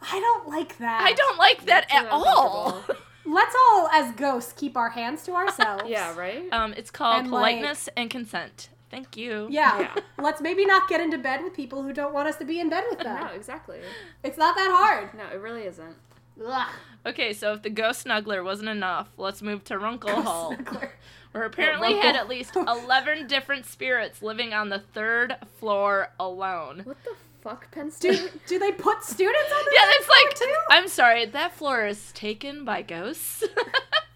I 0.00 0.20
don't 0.20 0.48
like 0.48 0.78
that. 0.78 1.02
I 1.02 1.12
don't 1.12 1.38
like 1.38 1.66
that 1.66 1.86
That's 1.90 2.06
at 2.06 2.10
all. 2.10 2.84
Let's 3.26 3.54
all, 3.68 3.88
as 3.92 4.14
ghosts, 4.14 4.52
keep 4.52 4.76
our 4.76 4.90
hands 4.90 5.24
to 5.24 5.32
ourselves. 5.32 5.84
Yeah, 5.88 6.16
right? 6.16 6.50
um, 6.52 6.72
it's 6.74 6.90
called 6.92 7.24
And, 7.24 7.30
like- 7.32 7.56
politeness 7.56 7.88
and 7.96 8.08
consent. 8.08 8.68
Thank 8.90 9.16
you. 9.16 9.48
Yeah. 9.50 9.80
Yeah. 9.80 9.94
Let's 10.18 10.40
maybe 10.40 10.64
not 10.64 10.88
get 10.88 11.00
into 11.00 11.18
bed 11.18 11.42
with 11.42 11.52
people 11.52 11.82
who 11.82 11.92
don't 11.92 12.14
want 12.14 12.28
us 12.28 12.36
to 12.36 12.44
be 12.44 12.60
in 12.60 12.70
bed 12.70 12.84
with 12.90 13.00
them. 13.00 13.20
no, 13.20 13.26
exactly. 13.34 13.80
It's 14.22 14.38
not 14.38 14.54
that 14.54 14.70
hard. 14.72 15.12
No, 15.14 15.24
it 15.34 15.40
really 15.42 15.62
isn't. 15.64 15.96
Ugh. 16.44 16.68
Okay, 17.06 17.32
so 17.32 17.52
if 17.52 17.62
the 17.62 17.70
ghost 17.70 18.06
snuggler 18.06 18.42
wasn't 18.42 18.68
enough, 18.70 19.08
let's 19.16 19.42
move 19.42 19.62
to 19.64 19.78
Runkle 19.78 20.22
Hall, 20.22 20.54
Snuggler. 20.54 20.90
where 21.32 21.44
apparently 21.44 21.88
Runkle. 21.94 22.02
had 22.02 22.16
at 22.16 22.28
least 22.28 22.56
eleven 22.56 23.26
different 23.26 23.66
spirits 23.66 24.22
living 24.22 24.52
on 24.54 24.68
the 24.70 24.78
third 24.78 25.36
floor 25.58 26.10
alone. 26.18 26.82
What 26.84 27.02
the 27.04 27.14
fuck, 27.42 27.70
Penn 27.70 27.86
Do, 27.86 27.90
State? 27.90 28.32
do 28.32 28.38
do 28.46 28.58
they 28.58 28.72
put 28.72 29.04
students 29.04 29.52
on 29.52 29.64
the 29.64 29.72
Yeah, 29.74 29.82
third 29.82 29.94
it's 29.98 30.08
like 30.08 30.34
too? 30.48 30.54
I'm 30.70 30.88
sorry, 30.88 31.26
that 31.26 31.52
floor 31.54 31.86
is 31.86 32.10
taken 32.12 32.64
by 32.64 32.82
ghosts. 32.82 33.44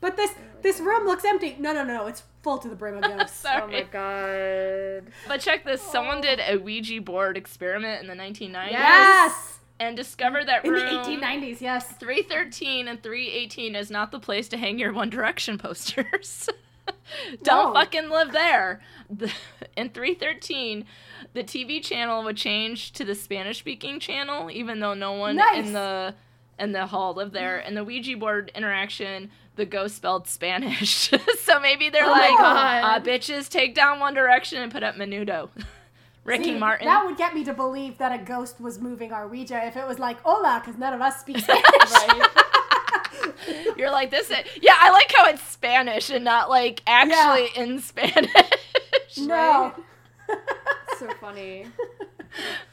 But 0.01 0.17
this 0.17 0.31
this 0.63 0.79
room 0.79 1.07
looks 1.07 1.25
empty. 1.25 1.57
No, 1.59 1.73
no, 1.73 1.83
no. 1.83 2.07
It's 2.07 2.23
full 2.45 2.59
to 2.59 2.69
the 2.69 2.77
brim 2.77 2.99
of 2.99 3.03
ghosts. 3.19 3.45
oh 3.49 3.67
my 3.67 3.83
god. 3.83 5.13
But 5.27 5.41
check 5.41 5.65
this: 5.65 5.83
someone 5.83 6.19
oh. 6.19 6.23
did 6.23 6.41
a 6.41 6.57
Ouija 6.57 7.01
board 7.01 7.37
experiment 7.37 8.01
in 8.01 8.07
the 8.07 8.15
1990s 8.15 8.71
yes. 8.71 9.58
And 9.81 9.97
discovered 9.97 10.47
that 10.49 10.65
In 10.65 10.73
the 10.73 10.81
1890s, 10.81 11.61
yes. 11.61 11.89
313 11.93 12.89
and 12.89 13.03
318 13.03 13.75
is 13.77 13.91
not 13.91 14.11
the 14.11 14.19
place 14.21 14.49
to 14.49 14.57
hang 14.57 14.79
your 14.79 14.93
One 14.93 15.11
Direction 15.11 15.59
posters. 15.59 16.49
Don't 17.43 17.73
No. 17.73 17.81
fucking 17.81 18.09
live 18.11 18.33
there. 18.33 18.81
The- 19.11 19.33
In 19.77 19.91
313, 19.91 20.85
the 21.35 21.45
TV 21.45 21.83
channel 21.83 22.23
would 22.25 22.37
change 22.37 22.93
to 22.93 23.05
the 23.05 23.15
Spanish 23.15 23.59
speaking 23.59 24.01
channel, 24.01 24.51
even 24.51 24.81
though 24.81 24.95
no 24.95 25.13
one 25.13 25.37
Nice. 25.37 25.67
in 25.67 25.73
the 25.73 26.15
in 26.59 26.73
the 26.73 26.87
hall 26.87 27.15
lived 27.15 27.33
there. 27.33 27.59
And 27.59 27.77
the 27.77 27.85
Ouija 27.85 28.17
board 28.17 28.51
interaction, 28.55 29.31
the 29.55 29.65
ghost 29.65 29.95
spelled 29.95 30.27
Spanish. 30.27 31.09
so 31.39 31.61
maybe 31.61 31.89
they're 31.89 32.05
Oh 32.05 32.11
like, 32.11 32.41
uh, 32.41 33.01
bitches, 33.01 33.49
take 33.49 33.75
down 33.77 34.01
One 34.01 34.13
Direction 34.15 34.61
and 34.63 34.73
put 34.73 34.83
up 34.83 34.97
Menudo. 34.97 35.51
Ricky 36.29 36.45
See, 36.45 36.59
Martin. 36.59 36.87
That 36.87 37.07
would 37.07 37.17
get 37.17 37.35
me 37.35 37.43
to 37.45 37.55
believe 37.55 37.97
that 37.99 38.13
a 38.13 38.23
ghost 38.23 38.61
was 38.61 38.79
moving 38.79 39.13
our 39.13 39.27
Ouija 39.27 39.67
if 39.67 39.77
it 39.77 39.87
was 39.87 39.99
like, 39.99 40.21
hola, 40.21 40.61
because 40.63 40.79
none 40.79 40.93
of 40.93 41.01
us 41.01 41.21
speak 41.21 41.39
Spanish. 41.43 41.65
Right? 41.65 42.29
You're 43.79 43.91
like 43.91 44.11
this. 44.11 44.31
Yeah, 44.61 44.77
I 44.79 44.91
like 44.91 45.11
how 45.17 45.27
it's 45.27 45.43
Spanish 45.43 46.11
and 46.11 46.25
not 46.25 46.51
like 46.51 46.83
actually 46.87 47.49
in 47.57 47.81
Spanish. 47.81 48.31
no. 49.19 49.73
so 50.99 51.09
funny. 51.21 51.67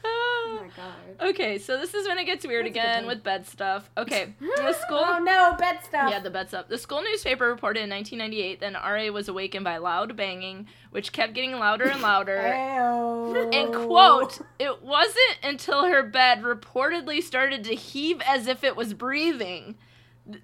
Oh 0.04 0.60
my 0.62 0.68
god. 0.76 1.28
okay, 1.30 1.58
so 1.58 1.78
this 1.78 1.94
is 1.94 2.06
when 2.06 2.18
it 2.18 2.24
gets 2.24 2.46
weird 2.46 2.66
That's 2.66 2.76
again 2.76 3.06
with 3.06 3.22
bed 3.22 3.46
stuff. 3.46 3.90
Okay, 3.96 4.34
the 4.40 4.72
school. 4.74 5.02
oh 5.02 5.18
no, 5.18 5.54
bed 5.58 5.78
stuff. 5.84 6.10
Yeah, 6.10 6.20
the 6.20 6.30
bed 6.30 6.48
stuff. 6.48 6.68
The 6.68 6.78
school 6.78 7.02
newspaper 7.02 7.46
reported 7.48 7.82
in 7.82 7.90
1998 7.90 8.60
that 8.60 8.74
RA 8.74 9.12
was 9.12 9.28
awakened 9.28 9.64
by 9.64 9.78
loud 9.78 10.16
banging, 10.16 10.66
which 10.90 11.12
kept 11.12 11.34
getting 11.34 11.52
louder 11.52 11.84
and 11.88 12.00
louder. 12.02 12.36
And 13.52 13.74
quote, 13.74 14.40
it 14.58 14.82
wasn't 14.82 15.38
until 15.42 15.84
her 15.84 16.02
bed 16.02 16.42
reportedly 16.42 17.22
started 17.22 17.64
to 17.64 17.74
heave 17.74 18.20
as 18.26 18.46
if 18.46 18.62
it 18.64 18.76
was 18.76 18.94
breathing 18.94 19.76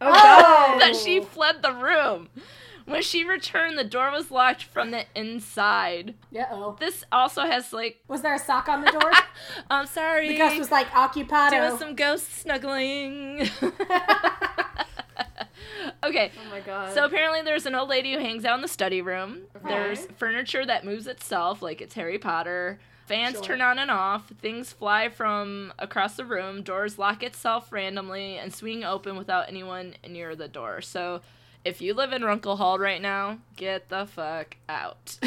Oh. 0.00 0.76
that 0.80 0.94
she 0.96 1.20
fled 1.20 1.62
the 1.62 1.72
room. 1.72 2.28
When 2.84 3.02
she 3.02 3.24
returned, 3.24 3.78
the 3.78 3.84
door 3.84 4.10
was 4.10 4.30
locked 4.30 4.64
from 4.64 4.90
the 4.90 5.04
inside. 5.14 6.14
Uh 6.36 6.44
oh. 6.50 6.76
This 6.80 7.04
also 7.12 7.42
has 7.42 7.72
like, 7.72 8.00
Was 8.08 8.22
there 8.22 8.34
a 8.34 8.38
sock 8.38 8.68
on 8.68 8.82
the 8.84 8.90
door? 8.90 9.10
I'm 9.70 9.86
sorry, 9.86 10.28
the 10.28 10.38
ghost 10.38 10.58
was 10.58 10.70
like 10.70 10.88
doing 10.92 11.26
occupado. 11.26 11.78
some 11.78 11.94
ghost 11.94 12.32
snuggling. 12.40 13.48
okay, 16.04 16.30
Oh 16.36 16.50
my 16.50 16.60
god. 16.60 16.92
so 16.94 17.04
apparently 17.04 17.42
there's 17.42 17.66
an 17.66 17.74
old 17.74 17.88
lady 17.88 18.12
who 18.14 18.18
hangs 18.18 18.44
out 18.44 18.56
in 18.56 18.62
the 18.62 18.68
study 18.68 19.00
room. 19.02 19.42
There's 19.66 20.06
furniture 20.16 20.64
that 20.66 20.84
moves 20.84 21.06
itself, 21.06 21.62
like 21.62 21.80
it's 21.80 21.94
Harry 21.94 22.18
Potter. 22.18 22.78
Fans 23.06 23.34
Sure. 23.34 23.42
turn 23.44 23.60
on 23.60 23.78
and 23.80 23.90
off. 23.90 24.28
Things 24.40 24.72
fly 24.72 25.08
from 25.08 25.72
across 25.78 26.14
the 26.16 26.24
room. 26.24 26.62
Doors 26.62 26.98
lock 26.98 27.22
itself 27.22 27.72
randomly 27.72 28.38
and 28.38 28.54
swing 28.54 28.84
open 28.84 29.16
without 29.16 29.48
anyone 29.48 29.94
near 30.08 30.36
the 30.36 30.46
door. 30.48 30.80
So, 30.80 31.20
if 31.64 31.80
you 31.80 31.94
live 31.94 32.12
in 32.12 32.22
Runkle 32.22 32.56
Hall 32.56 32.78
right 32.78 33.00
now, 33.00 33.38
get 33.56 33.88
the 33.88 34.06
fuck 34.06 34.56
out. 34.68 35.18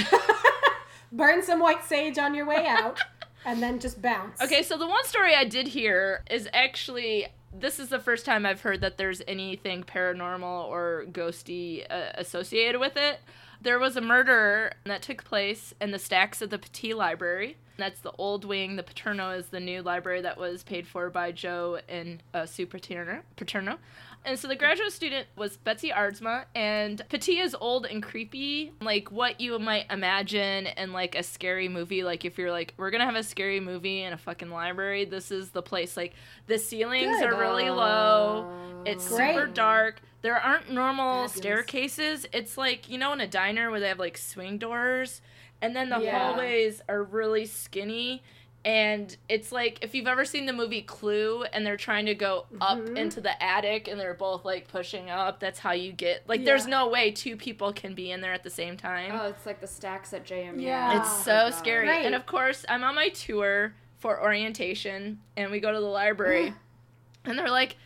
Burn 1.12 1.44
some 1.44 1.60
white 1.60 1.84
sage 1.84 2.18
on 2.18 2.36
your 2.36 2.46
way 2.46 2.66
out, 2.68 3.00
and 3.46 3.62
then 3.62 3.80
just 3.80 4.02
bounce. 4.02 4.42
Okay, 4.42 4.64
so 4.64 4.78
the 4.78 4.88
one 4.88 5.06
story 5.06 5.34
I 5.34 5.46
did 5.46 5.68
hear 5.68 6.24
is 6.30 6.50
actually 6.54 7.28
this 7.58 7.80
is 7.80 7.90
the 7.90 8.00
first 8.00 8.26
time 8.26 8.46
I've 8.46 8.62
heard 8.62 8.82
that 8.82 8.98
there's 8.98 9.22
anything 9.28 9.84
paranormal 9.84 10.66
or 10.66 11.06
ghosty 11.12 11.86
uh, 11.90 12.12
associated 12.16 12.80
with 12.80 12.98
it. 12.98 13.20
There 13.62 13.80
was 13.80 13.96
a 13.96 14.02
murder 14.02 14.74
that 14.84 15.02
took 15.02 15.24
place 15.24 15.74
in 15.80 15.92
the 15.92 16.00
stacks 16.00 16.42
of 16.42 16.50
the 16.50 16.58
Pattee 16.58 16.94
Library. 16.94 17.58
That's 17.78 18.00
the 18.00 18.12
old 18.18 18.46
wing. 18.46 18.76
The 18.76 18.84
Paterno 18.84 19.32
is 19.32 19.48
the 19.48 19.60
new 19.60 19.82
library 19.82 20.22
that 20.22 20.38
was 20.38 20.64
paid 20.64 20.88
for 20.88 21.10
by 21.10 21.32
Joe 21.32 21.80
and 21.90 22.22
uh, 22.34 22.46
Sue 22.46 22.66
Paterno. 22.66 23.22
Paterno. 23.36 23.78
And 24.26 24.40
so 24.40 24.48
the 24.48 24.56
graduate 24.56 24.92
student 24.92 25.28
was 25.36 25.56
Betsy 25.58 25.92
Aardsma, 25.92 26.46
and 26.56 27.00
Pattee 27.10 27.42
is 27.44 27.56
old 27.62 27.86
and 27.86 28.02
creepy, 28.02 28.72
like 28.82 29.12
what 29.12 29.40
you 29.40 29.60
might 29.60 29.86
imagine 29.92 30.66
in 30.66 30.92
like 30.94 31.14
a 31.14 31.22
scary 31.22 31.68
movie. 31.70 32.04
Like 32.04 32.26
if 32.26 32.38
you're 32.40 32.52
like, 32.52 32.74
we're 32.78 32.90
gonna 32.90 33.06
have 33.06 33.16
a 33.16 33.22
scary 33.24 33.60
movie 33.60 34.02
in 34.02 34.14
a 34.14 34.18
fucking 34.18 34.50
library, 34.50 35.06
this 35.06 35.30
is 35.32 35.52
the 35.52 35.62
place. 35.62 35.96
Like 35.96 36.14
the 36.48 36.58
ceilings 36.58 37.20
Good. 37.20 37.30
are 37.34 37.40
really 37.40 37.70
low. 37.70 38.52
It's 38.86 39.08
Great. 39.10 39.36
super 39.36 39.46
dark. 39.48 40.02
There 40.24 40.36
aren't 40.40 40.72
normal 40.72 41.28
Fabulous. 41.28 41.34
staircases. 41.34 42.26
It's 42.34 42.58
like 42.58 42.90
you 42.90 42.98
know 42.98 43.14
in 43.14 43.22
a 43.22 43.28
diner 43.28 43.70
where 43.70 43.80
they 43.80 43.90
have 43.90 44.00
like 44.00 44.18
swing 44.18 44.58
doors, 44.58 45.22
and 45.62 45.76
then 45.76 45.90
the 45.90 46.00
Yeah. 46.00 46.18
hallways 46.18 46.82
are 46.90 47.04
really 47.04 47.46
skinny. 47.46 48.24
And 48.66 49.16
it's 49.30 49.52
like 49.52 49.78
if 49.84 49.94
you've 49.94 50.08
ever 50.08 50.26
seen 50.26 50.48
the 50.48 50.52
movie 50.54 50.82
Clue 50.82 51.44
and 51.44 51.64
they're 51.64 51.78
trying 51.78 52.08
to 52.08 52.16
go 52.16 52.48
up 52.60 52.80
Mhm. 52.80 52.98
into 52.98 53.22
the 53.22 53.42
attic 53.42 53.88
and 53.88 54.00
they're 54.00 54.16
both 54.16 54.44
like 54.44 54.68
pushing 54.68 55.12
up, 55.12 55.40
that's 55.40 55.60
how 55.60 55.72
you 55.72 55.92
get 55.92 56.28
like 56.28 56.40
Yeah. 56.40 56.46
there's 56.46 56.66
no 56.66 56.88
way 56.88 57.12
two 57.12 57.38
people 57.38 57.72
can 57.72 57.94
be 57.94 58.10
in 58.12 58.22
there 58.22 58.34
at 58.34 58.42
the 58.42 58.50
same 58.50 58.76
time. 58.76 59.12
Oh, 59.14 59.28
it's 59.28 59.46
like 59.46 59.62
the 59.62 59.68
stacks 59.68 60.14
at 60.14 60.26
JMU. 60.26 60.64
Yeah. 60.64 60.98
It's 61.00 61.08
Oh 61.10 61.22
so 61.24 61.32
my 61.36 61.50
God. 61.52 61.54
scary. 61.60 61.86
Great. 61.86 62.06
And 62.08 62.16
of 62.16 62.26
course, 62.26 62.66
I'm 62.68 62.84
on 62.84 62.96
my 62.96 63.10
tour 63.10 63.76
for 64.00 64.20
orientation 64.22 65.20
and 65.38 65.52
we 65.52 65.60
go 65.60 65.72
to 65.72 65.80
the 65.80 65.86
library 65.86 66.54
and 67.26 67.38
they're 67.38 67.52
like, 67.52 67.78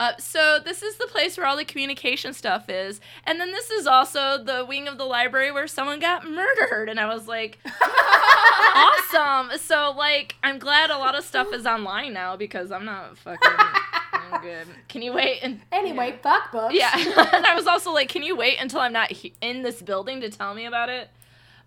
uh, 0.00 0.12
so 0.18 0.58
this 0.64 0.82
is 0.82 0.96
the 0.96 1.06
place 1.08 1.36
where 1.36 1.46
all 1.46 1.56
the 1.56 1.64
communication 1.64 2.32
stuff 2.32 2.68
is, 2.68 3.00
and 3.24 3.40
then 3.40 3.50
this 3.52 3.70
is 3.70 3.86
also 3.86 4.42
the 4.42 4.64
wing 4.64 4.86
of 4.88 4.96
the 4.98 5.04
library 5.04 5.50
where 5.52 5.66
someone 5.66 5.98
got 6.00 6.28
murdered, 6.28 6.88
and 6.88 7.00
I 7.00 7.06
was 7.12 7.26
like, 7.26 7.58
awesome. 8.74 9.58
So 9.58 9.94
like, 9.96 10.36
I'm 10.42 10.58
glad 10.58 10.90
a 10.90 10.98
lot 10.98 11.16
of 11.16 11.24
stuff 11.24 11.52
is 11.52 11.66
online 11.66 12.12
now 12.12 12.36
because 12.36 12.70
I'm 12.70 12.84
not 12.84 13.16
fucking 13.18 13.50
I'm 14.12 14.40
good. 14.42 14.66
Can 14.88 15.02
you 15.02 15.12
wait 15.12 15.40
and 15.42 15.60
Anyway, 15.72 16.18
fuck 16.22 16.52
books. 16.52 16.74
yeah, 16.74 16.92
and 17.32 17.46
I 17.46 17.54
was 17.54 17.66
also 17.66 17.92
like, 17.92 18.08
can 18.08 18.22
you 18.22 18.36
wait 18.36 18.58
until 18.60 18.80
I'm 18.80 18.92
not 18.92 19.10
he- 19.10 19.34
in 19.40 19.62
this 19.62 19.80
building 19.82 20.20
to 20.20 20.30
tell 20.30 20.54
me 20.54 20.66
about 20.66 20.88
it? 20.88 21.08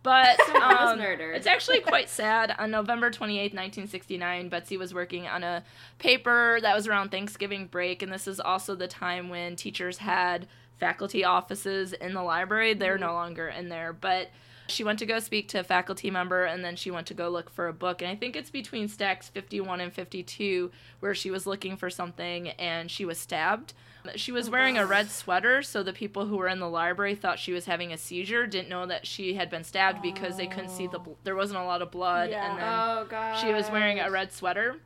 But 0.04 0.40
um, 0.56 1.00
it's 1.00 1.48
actually 1.48 1.80
quite 1.82 2.10
sad. 2.10 2.56
On 2.58 2.72
November 2.72 3.12
28th, 3.12 3.54
1969, 3.54 4.50
Betsy 4.50 4.78
was 4.78 4.94
working 4.94 5.28
on 5.28 5.44
a 5.44 5.64
paper 6.00 6.60
that 6.62 6.76
was 6.76 6.88
around 6.88 7.10
Thanksgiving 7.10 7.68
break, 7.68 8.02
and 8.02 8.12
this 8.12 8.28
is 8.28 8.40
also 8.40 8.76
the 8.76 8.88
time 8.88 9.30
when 9.30 9.56
teachers 9.56 10.00
had 10.00 10.48
faculty 10.80 11.24
offices 11.24 11.94
in 11.94 12.14
the 12.14 12.24
library. 12.24 12.74
They're 12.74 12.98
no 12.98 13.14
longer 13.14 13.48
in 13.48 13.70
there, 13.70 13.94
but 13.94 14.30
she 14.72 14.84
went 14.84 15.00
to 15.00 15.06
go 15.06 15.20
speak 15.20 15.48
to 15.48 15.60
a 15.60 15.64
faculty 15.64 16.10
member 16.10 16.44
and 16.46 16.64
then 16.64 16.76
she 16.76 16.90
went 16.92 17.08
to 17.08 17.14
go 17.14 17.30
look 17.30 17.50
for 17.50 17.68
a 17.68 17.74
book 17.74 18.02
and 18.02 18.10
i 18.10 18.16
think 18.16 18.36
it's 18.36 18.50
between 18.50 18.88
stacks 18.88 19.30
51 19.30 19.82
and 19.82 19.94
52 19.94 20.72
where 21.00 21.14
she 21.14 21.30
was 21.30 21.46
looking 21.46 21.78
for 21.78 21.90
something 21.90 22.50
and 22.50 22.90
she 22.90 23.06
was 23.06 23.18
stabbed 23.18 23.74
she 24.16 24.32
was 24.32 24.48
oh, 24.48 24.52
wearing 24.52 24.78
a 24.78 24.86
red 24.86 25.12
sweater 25.12 25.62
so 25.62 25.84
the 25.84 25.94
people 25.94 26.26
who 26.26 26.38
were 26.38 26.48
in 26.48 26.60
the 26.60 26.70
library 26.70 27.14
thought 27.14 27.38
she 27.38 27.54
was 27.54 27.66
having 27.66 27.94
a 27.94 27.98
seizure 27.98 28.48
didn't 28.48 28.70
know 28.70 28.86
that 28.86 29.06
she 29.06 29.36
had 29.36 29.50
been 29.50 29.64
stabbed 29.64 30.02
because 30.02 30.38
they 30.38 30.48
couldn't 30.48 30.70
see 30.70 30.88
the 30.88 31.00
bl- 31.00 31.12
there 31.24 31.36
wasn't 31.36 31.60
a 31.60 31.64
lot 31.64 31.82
of 31.82 31.92
blood 31.92 32.30
Yeah. 32.32 32.50
and 32.50 32.60
then 32.60 32.68
Oh 32.68 33.06
god. 33.08 33.36
she 33.36 33.54
was 33.54 33.70
wearing 33.70 34.00
a 34.00 34.10
red 34.10 34.32
sweater 34.32 34.78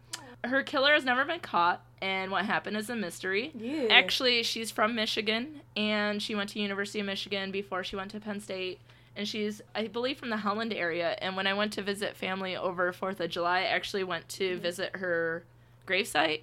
her 0.47 0.63
killer 0.63 0.93
has 0.93 1.03
never 1.05 1.25
been 1.25 1.39
caught, 1.39 1.83
and 2.01 2.31
what 2.31 2.45
happened 2.45 2.77
is 2.77 2.89
a 2.89 2.95
mystery. 2.95 3.51
Yeah. 3.55 3.87
Actually, 3.89 4.43
she's 4.43 4.71
from 4.71 4.95
Michigan, 4.95 5.61
and 5.75 6.21
she 6.21 6.35
went 6.35 6.49
to 6.51 6.59
University 6.59 6.99
of 6.99 7.05
Michigan 7.05 7.51
before 7.51 7.83
she 7.83 7.95
went 7.95 8.11
to 8.11 8.19
Penn 8.19 8.39
State. 8.39 8.79
And 9.15 9.27
she's, 9.27 9.61
I 9.73 9.87
believe, 9.87 10.17
from 10.17 10.29
the 10.29 10.37
Holland 10.37 10.73
area. 10.73 11.15
And 11.21 11.35
when 11.37 11.47
I 11.47 11.53
went 11.53 11.71
to 11.73 11.81
visit 11.81 12.15
family 12.17 12.55
over 12.55 12.91
Fourth 12.91 13.19
of 13.21 13.29
July, 13.29 13.59
I 13.59 13.63
actually 13.65 14.03
went 14.03 14.27
to 14.29 14.51
mm-hmm. 14.53 14.61
visit 14.61 14.95
her 14.97 15.45
gravesite 15.87 16.41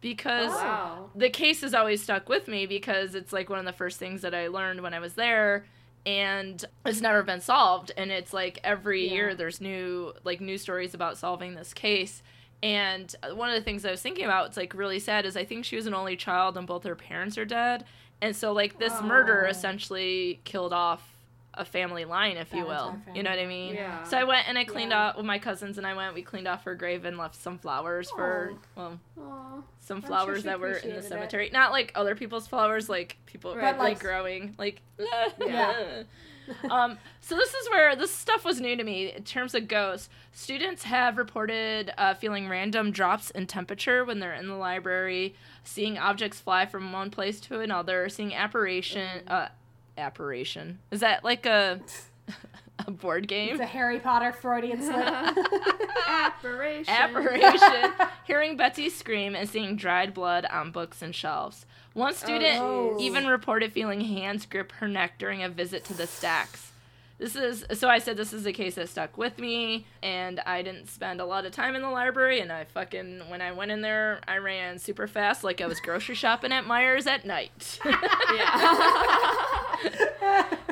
because 0.00 0.50
Oh, 0.52 0.56
wow. 0.56 1.10
the 1.14 1.30
case 1.30 1.60
has 1.62 1.74
always 1.74 2.02
stuck 2.02 2.28
with 2.28 2.48
me 2.48 2.66
because 2.66 3.14
it's 3.14 3.32
like 3.32 3.48
one 3.50 3.58
of 3.58 3.64
the 3.64 3.72
first 3.72 3.98
things 3.98 4.22
that 4.22 4.34
I 4.34 4.48
learned 4.48 4.82
when 4.82 4.94
I 4.94 5.00
was 5.00 5.14
there 5.14 5.64
and 6.06 6.62
it's 6.84 7.00
never 7.00 7.22
been 7.22 7.40
solved 7.40 7.90
and 7.96 8.10
it's 8.10 8.32
like 8.34 8.60
every 8.62 9.06
Yeah. 9.06 9.14
year 9.14 9.34
there's 9.34 9.60
new 9.62 10.12
like 10.22 10.40
new 10.42 10.58
stories 10.58 10.92
about 10.92 11.16
solving 11.16 11.54
this 11.54 11.72
case 11.72 12.22
and 12.62 13.14
one 13.32 13.48
of 13.48 13.54
the 13.54 13.62
things 13.62 13.86
I 13.86 13.90
was 13.90 14.02
thinking 14.02 14.26
about 14.26 14.48
it's 14.48 14.58
like 14.58 14.74
really 14.74 14.98
sad 14.98 15.24
is 15.24 15.34
I 15.36 15.44
think 15.46 15.64
she 15.64 15.76
was 15.76 15.86
an 15.86 15.94
only 15.94 16.16
child 16.16 16.58
and 16.58 16.66
both 16.66 16.84
her 16.84 16.94
parents 16.94 17.38
are 17.38 17.46
dead 17.46 17.84
and 18.20 18.36
so 18.36 18.52
like 18.52 18.78
this 18.78 19.00
murder 19.00 19.44
Oh. 19.46 19.50
essentially 19.50 20.40
killed 20.44 20.74
off 20.74 21.13
a 21.56 21.64
family 21.64 22.04
line 22.04 22.36
if 22.36 22.52
you 22.52 22.64
will 22.64 22.96
you 23.14 23.22
know 23.22 23.30
what 23.30 23.38
I 23.38 23.46
mean 23.46 23.74
Yeah. 23.74 24.02
so 24.04 24.16
I 24.18 24.24
went 24.24 24.48
and 24.48 24.58
I 24.58 24.64
cleaned 24.64 24.90
Yeah. 24.90 25.08
out 25.08 25.16
with 25.16 25.26
my 25.26 25.38
cousins 25.38 25.78
and 25.78 25.86
I 25.86 25.94
went 25.94 26.14
we 26.14 26.22
cleaned 26.22 26.48
off 26.48 26.64
her 26.64 26.74
grave 26.74 27.04
and 27.04 27.16
left 27.18 27.34
some 27.36 27.58
flowers 27.58 28.10
for 28.10 28.54
well 28.76 28.98
Aw. 29.20 29.62
some 29.80 30.00
sure 30.00 30.08
flowers 30.08 30.38
she 30.40 30.44
that 30.44 30.58
were 30.60 30.66
in 30.68 30.72
the 30.72 30.78
appreciated 30.78 31.04
it. 31.04 31.08
cemetery. 31.08 31.50
Not 31.52 31.70
like 31.72 31.92
other 31.94 32.14
people's 32.14 32.46
flowers, 32.46 32.88
like 32.88 33.18
people 33.26 33.54
Right, 33.54 33.76
like, 33.76 33.78
like- 33.78 34.00
growing. 34.00 34.54
Like 34.58 34.80
Yeah. 35.40 36.02
um 36.70 36.98
so 37.20 37.34
this 37.36 37.54
is 37.54 37.68
where 37.70 37.96
this 37.96 38.10
stuff 38.10 38.44
was 38.44 38.60
new 38.60 38.76
to 38.76 38.84
me 38.84 39.12
in 39.12 39.24
terms 39.24 39.54
of 39.54 39.66
ghosts. 39.68 40.08
Students 40.32 40.82
have 40.84 41.16
reported 41.16 41.92
uh, 41.96 42.14
feeling 42.14 42.48
random 42.48 42.90
drops 42.90 43.30
in 43.30 43.46
temperature 43.46 44.04
when 44.04 44.18
they're 44.18 44.34
in 44.34 44.48
the 44.48 44.54
library, 44.56 45.34
seeing 45.62 45.96
objects 45.96 46.40
fly 46.40 46.66
from 46.66 46.92
one 46.92 47.10
place 47.10 47.40
to 47.42 47.60
another, 47.60 48.08
seeing 48.08 48.34
apparition 48.34 49.26
uh 49.28 49.48
apparition. 49.96 50.78
Is 50.90 51.00
that 51.00 51.24
like 51.24 51.46
a 51.46 51.80
a 52.86 52.90
board 52.90 53.28
game? 53.28 53.50
It's 53.50 53.60
a 53.60 53.66
Harry 53.66 53.98
Potter 54.00 54.32
Freudian 54.32 54.82
slip. 54.82 54.96
Apparition. 56.08 56.94
Apparition. 56.94 57.92
Hearing 58.26 58.56
Betsy 58.56 58.88
scream 58.88 59.34
and 59.34 59.48
seeing 59.48 59.76
dried 59.76 60.14
blood 60.14 60.46
on 60.46 60.70
books 60.70 61.02
and 61.02 61.14
shelves. 61.14 61.66
One 61.92 62.14
student 62.14 62.60
oh, 62.60 62.96
jeez. 62.96 63.00
even 63.02 63.26
reported 63.26 63.72
feeling 63.72 64.00
hands 64.00 64.46
grip 64.46 64.72
her 64.72 64.88
neck 64.88 65.18
during 65.18 65.42
a 65.42 65.48
visit 65.48 65.84
to 65.84 65.94
the 65.94 66.06
stacks. 66.06 66.72
This 67.18 67.36
is 67.36 67.64
so 67.74 67.88
I 67.88 68.00
said 68.00 68.16
this 68.16 68.32
is 68.32 68.44
a 68.44 68.52
case 68.52 68.74
that 68.74 68.88
stuck 68.88 69.16
with 69.16 69.38
me 69.38 69.86
and 70.02 70.40
I 70.40 70.62
didn't 70.62 70.88
spend 70.88 71.20
a 71.20 71.24
lot 71.24 71.46
of 71.46 71.52
time 71.52 71.76
in 71.76 71.82
the 71.82 71.90
library 71.90 72.40
and 72.40 72.50
I 72.50 72.64
fucking 72.64 73.20
when 73.28 73.40
I 73.40 73.52
went 73.52 73.70
in 73.70 73.82
there 73.82 74.20
I 74.26 74.38
ran 74.38 74.80
super 74.80 75.06
fast 75.06 75.44
like 75.44 75.60
I 75.60 75.66
was 75.66 75.78
grocery 75.78 76.16
shopping 76.16 76.50
at 76.50 76.64
Meijer 76.64 77.06
at 77.06 77.24
night. 77.24 77.78
Yeah. 78.34 78.50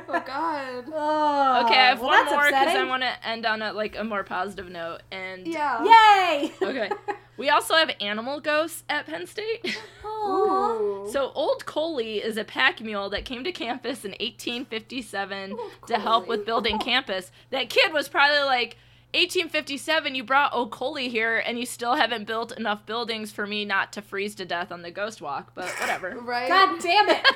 oh 0.09 0.23
God. 0.27 0.85
Oh, 0.93 1.63
okay, 1.65 1.79
I 1.79 1.89
have 1.91 2.01
well, 2.01 2.09
one 2.09 2.27
more 2.27 2.47
because 2.47 2.75
I 2.75 2.85
want 2.85 3.03
to 3.03 3.27
end 3.27 3.47
on 3.47 3.63
a 3.63 3.73
like 3.73 3.97
a 3.97 4.05
more 4.05 4.25
positive 4.25 4.69
note 4.69 5.03
and 5.11 5.47
Yeah. 5.47 5.85
Yay! 5.85 6.53
okay. 6.63 6.91
We 7.37 7.49
also 7.49 7.75
have 7.75 7.91
animal 8.01 8.41
ghosts 8.41 8.85
at 8.89 9.07
Penn 9.07 9.27
State. 9.27 9.79
Aw. 10.05 11.09
So 11.11 11.33
Old 11.35 11.65
Coaly 11.65 12.23
is 12.23 12.37
a 12.37 12.45
pack 12.45 12.81
mule 12.81 13.11
that 13.11 13.25
came 13.25 13.43
to 13.45 13.53
campus 13.53 14.05
in 14.05 14.13
1857 14.13 15.57
to 15.87 15.99
help 15.99 16.29
with 16.29 16.47
building 16.47 16.79
campus. 16.81 17.31
That 17.51 17.71
kid 17.71 17.93
was 17.93 18.09
probably 18.09 18.41
like 18.45 18.77
1857 19.15 20.15
you 20.15 20.25
brought 20.25 20.55
Old 20.55 20.71
Coaly 20.71 21.09
here 21.09 21.37
and 21.37 21.59
you 21.59 21.67
still 21.67 21.97
haven't 21.97 22.27
built 22.27 22.57
enough 22.57 22.87
buildings 22.87 23.31
for 23.31 23.47
me 23.47 23.65
not 23.65 23.93
to 23.93 24.03
freeze 24.03 24.35
to 24.37 24.47
death 24.47 24.73
on 24.73 24.81
the 24.83 24.91
ghost 24.91 25.21
walk, 25.21 25.53
but 25.55 25.69
whatever. 25.81 26.17
right. 26.23 26.49
God 26.49 26.81
damn 26.81 27.09
it! 27.11 27.27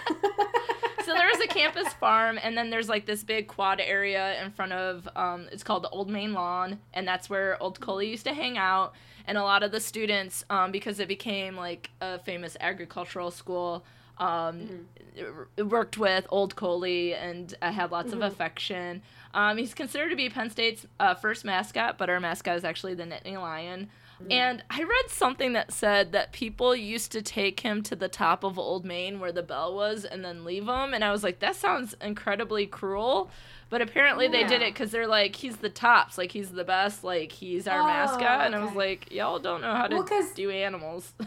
So 1.06 1.14
there's 1.14 1.38
a 1.38 1.46
campus 1.46 1.94
farm 1.94 2.36
and 2.42 2.58
then 2.58 2.68
there's 2.68 2.88
like 2.88 3.06
this 3.06 3.22
big 3.22 3.46
quad 3.46 3.78
area 3.80 4.42
in 4.42 4.50
front 4.50 4.72
of 4.72 5.08
um, 5.14 5.46
it's 5.52 5.62
called 5.62 5.84
the 5.84 5.88
old 5.90 6.10
main 6.10 6.32
lawn 6.32 6.80
and 6.94 7.06
that's 7.06 7.30
where 7.30 7.62
old 7.62 7.78
coaly 7.78 8.10
used 8.10 8.24
to 8.24 8.34
hang 8.34 8.58
out. 8.58 8.92
And 9.24 9.38
a 9.38 9.42
lot 9.44 9.62
of 9.62 9.70
the 9.70 9.78
students 9.78 10.44
um, 10.50 10.72
because 10.72 10.98
it 10.98 11.06
became 11.06 11.56
like 11.56 11.90
a 12.00 12.18
famous 12.18 12.56
agricultural 12.58 13.30
school 13.30 13.84
um, 14.18 14.88
it 15.56 15.62
worked 15.62 15.96
with 15.96 16.26
old 16.30 16.56
coaly 16.56 17.14
and 17.14 17.54
uh, 17.62 17.70
had 17.70 17.92
lots 17.92 18.12
of 18.12 18.20
affection. 18.22 19.00
Um, 19.32 19.58
he's 19.58 19.74
considered 19.74 20.08
to 20.10 20.16
be 20.16 20.28
penn 20.28 20.50
state's 20.50 20.86
uh, 20.98 21.14
first 21.14 21.44
mascot 21.44 21.98
but 21.98 22.10
our 22.10 22.18
mascot 22.18 22.56
is 22.56 22.64
actually 22.64 22.94
the 22.94 23.04
nittany 23.04 23.40
lion 23.40 23.90
and 24.30 24.62
I 24.70 24.82
read 24.82 25.08
something 25.10 25.52
that 25.54 25.72
said 25.72 26.12
that 26.12 26.32
people 26.32 26.74
used 26.74 27.12
to 27.12 27.22
take 27.22 27.60
him 27.60 27.82
to 27.84 27.96
the 27.96 28.08
top 28.08 28.44
of 28.44 28.58
Old 28.58 28.84
Main 28.84 29.20
where 29.20 29.32
the 29.32 29.42
bell 29.42 29.74
was 29.74 30.04
and 30.04 30.24
then 30.24 30.44
leave 30.44 30.64
him. 30.68 30.94
And 30.94 31.04
I 31.04 31.10
was 31.12 31.22
like, 31.22 31.40
that 31.40 31.56
sounds 31.56 31.94
incredibly 32.00 32.66
cruel. 32.66 33.30
But 33.68 33.82
apparently 33.82 34.28
they 34.28 34.44
did 34.44 34.62
it 34.62 34.72
because 34.74 34.90
they're 34.92 35.08
like, 35.08 35.34
he's 35.36 35.56
the 35.56 35.68
tops. 35.68 36.16
Like, 36.16 36.30
he's 36.32 36.50
the 36.50 36.62
best. 36.64 37.02
Like, 37.02 37.32
he's 37.32 37.66
our 37.66 37.80
Oh, 37.80 37.86
mascot. 37.86 38.46
And 38.46 38.54
I 38.54 38.64
was 38.64 38.74
like, 38.74 39.10
y'all 39.12 39.38
don't 39.40 39.60
know 39.60 39.74
how 39.74 39.88
to 39.88 39.96
Well, 39.96 40.22
do 40.34 40.50
animals. 40.50 41.12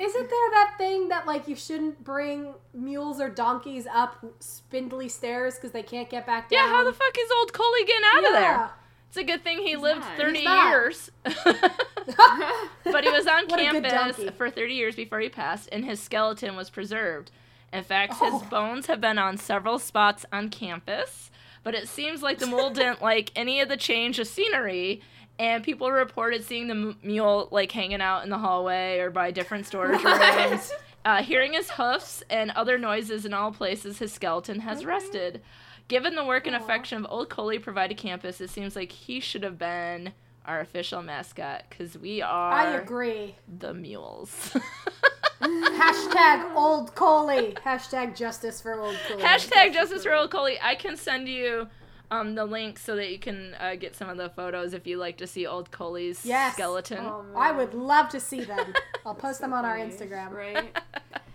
Isn't 0.00 0.30
there 0.30 0.50
that 0.52 0.74
thing 0.78 1.08
that 1.08 1.26
like 1.26 1.48
you 1.48 1.56
shouldn't 1.56 2.04
bring 2.04 2.54
mules 2.72 3.20
or 3.20 3.28
donkeys 3.28 3.86
up 3.92 4.24
spindly 4.38 5.08
stairs 5.08 5.56
because 5.56 5.72
they 5.72 5.82
can't 5.82 6.08
get 6.08 6.24
back 6.24 6.48
down? 6.48 6.58
yeah, 6.58 6.68
how 6.68 6.84
the 6.84 6.92
fuck 6.92 7.16
is 7.18 7.28
old 7.38 7.52
Coaly 7.52 7.86
getting 7.86 8.06
out 8.14 8.24
of 8.24 8.32
there? 8.32 8.70
It's 9.08 9.16
a 9.16 9.24
good 9.24 9.42
thing 9.42 9.58
he 9.58 9.76
lived 9.76 10.00
not. 10.00 10.16
30 10.18 10.38
years. 10.40 11.10
but 11.24 13.04
he 13.04 13.10
was 13.10 13.26
on 13.26 13.44
What 13.48 13.60
a 13.60 13.70
good 13.70 13.84
campus 13.84 14.34
for 14.36 14.50
30 14.50 14.74
years 14.74 14.94
before 14.96 15.20
he 15.20 15.28
passed, 15.28 15.68
and 15.72 15.84
his 15.84 16.00
skeleton 16.00 16.56
was 16.56 16.70
preserved. 16.70 17.30
In 17.72 17.84
fact, 17.84 18.12
his 18.14 18.32
Oh. 18.34 18.46
bones 18.50 18.86
have 18.86 19.00
been 19.00 19.18
on 19.18 19.36
several 19.36 19.78
spots 19.78 20.24
on 20.32 20.48
campus, 20.48 21.30
but 21.62 21.74
it 21.74 21.88
seems 21.88 22.22
like 22.22 22.38
the 22.38 22.46
mule 22.46 22.70
didn't 22.70 23.02
like 23.02 23.30
any 23.36 23.60
of 23.60 23.68
the 23.68 23.76
change 23.76 24.18
of 24.18 24.26
scenery. 24.26 25.02
And 25.38 25.62
people 25.62 25.92
reported 25.92 26.44
seeing 26.44 26.66
the 26.66 26.96
mule 27.02 27.48
like 27.52 27.70
hanging 27.70 28.00
out 28.00 28.24
in 28.24 28.30
the 28.30 28.38
hallway 28.38 28.98
or 28.98 29.10
by 29.10 29.30
different 29.30 29.66
storage 29.66 30.02
rooms. 30.04 30.72
Uh, 31.04 31.22
hearing 31.22 31.52
his 31.52 31.70
hoofs 31.70 32.22
and 32.28 32.50
other 32.52 32.76
noises 32.76 33.24
in 33.24 33.32
all 33.32 33.52
places, 33.52 33.98
his 33.98 34.12
skeleton 34.12 34.60
has 34.60 34.84
rested. 34.84 35.40
Given 35.88 36.14
the 36.14 36.24
work 36.24 36.46
and 36.46 36.54
Aw. 36.54 36.58
affection 36.60 37.04
of 37.04 37.10
Old 37.10 37.28
Coaly 37.30 37.60
provided 37.62 37.96
campus, 37.96 38.40
it 38.40 38.50
seems 38.50 38.76
like 38.76 38.92
he 38.92 39.20
should 39.20 39.42
have 39.42 39.58
been 39.58 40.12
our 40.46 40.60
official 40.60 41.02
mascot 41.02 41.64
because 41.68 41.96
we 41.98 42.22
are 42.22 42.52
I 42.52 42.72
agree. 42.76 43.34
the 43.58 43.74
mules. 43.74 44.56
Hashtag 45.40 46.54
old 46.56 46.94
Coaly. 46.94 47.54
Hashtag 47.60 48.16
justice 48.16 48.60
for 48.60 48.80
old 48.80 48.96
Coaly. 49.08 49.20
Hashtag 49.20 49.72
justice 49.72 50.02
for 50.04 50.14
Old 50.14 50.30
Coaly. 50.30 50.56
I 50.62 50.74
can 50.74 50.96
send 50.96 51.28
you 51.28 51.68
um, 52.10 52.34
the 52.34 52.44
link 52.44 52.78
so 52.78 52.96
that 52.96 53.10
you 53.12 53.18
can 53.18 53.54
uh, 53.60 53.74
get 53.76 53.94
some 53.94 54.08
of 54.08 54.16
the 54.16 54.30
photos 54.30 54.72
if 54.74 54.86
you 54.86 54.96
like 54.96 55.16
to 55.18 55.26
see 55.26 55.46
Old 55.46 55.70
Coaly's 55.70 56.24
Yes. 56.24 56.54
skeleton. 56.54 56.98
Oh, 57.06 57.24
I 57.36 57.52
would 57.52 57.74
love 57.74 58.08
to 58.10 58.20
see 58.20 58.42
them. 58.42 58.74
I'll 59.06 59.14
post 59.14 59.40
them 59.40 59.52
on 59.52 59.64
our 59.64 59.76
Instagram. 59.76 60.32
Right. 60.32 60.76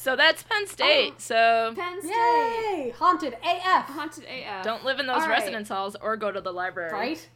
So 0.00 0.16
that's 0.16 0.42
Penn 0.44 0.66
State. 0.66 1.12
Oh. 1.12 1.18
So 1.18 1.74
Penn 1.76 2.00
State. 2.00 2.10
Yay! 2.10 2.94
Haunted 2.96 3.34
AF. 3.34 3.84
Haunted 3.84 4.24
AF. 4.24 4.64
don't 4.64 4.82
live 4.82 4.98
in 4.98 5.06
those 5.06 5.16
All 5.16 5.28
right. 5.28 5.38
residence 5.38 5.68
halls 5.68 5.94
or 6.00 6.16
go 6.16 6.32
to 6.32 6.40
the 6.40 6.52
library. 6.52 6.90
Right? 6.90 7.28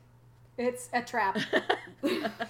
It's 0.56 0.88
a 0.94 1.02
trap. 1.02 1.36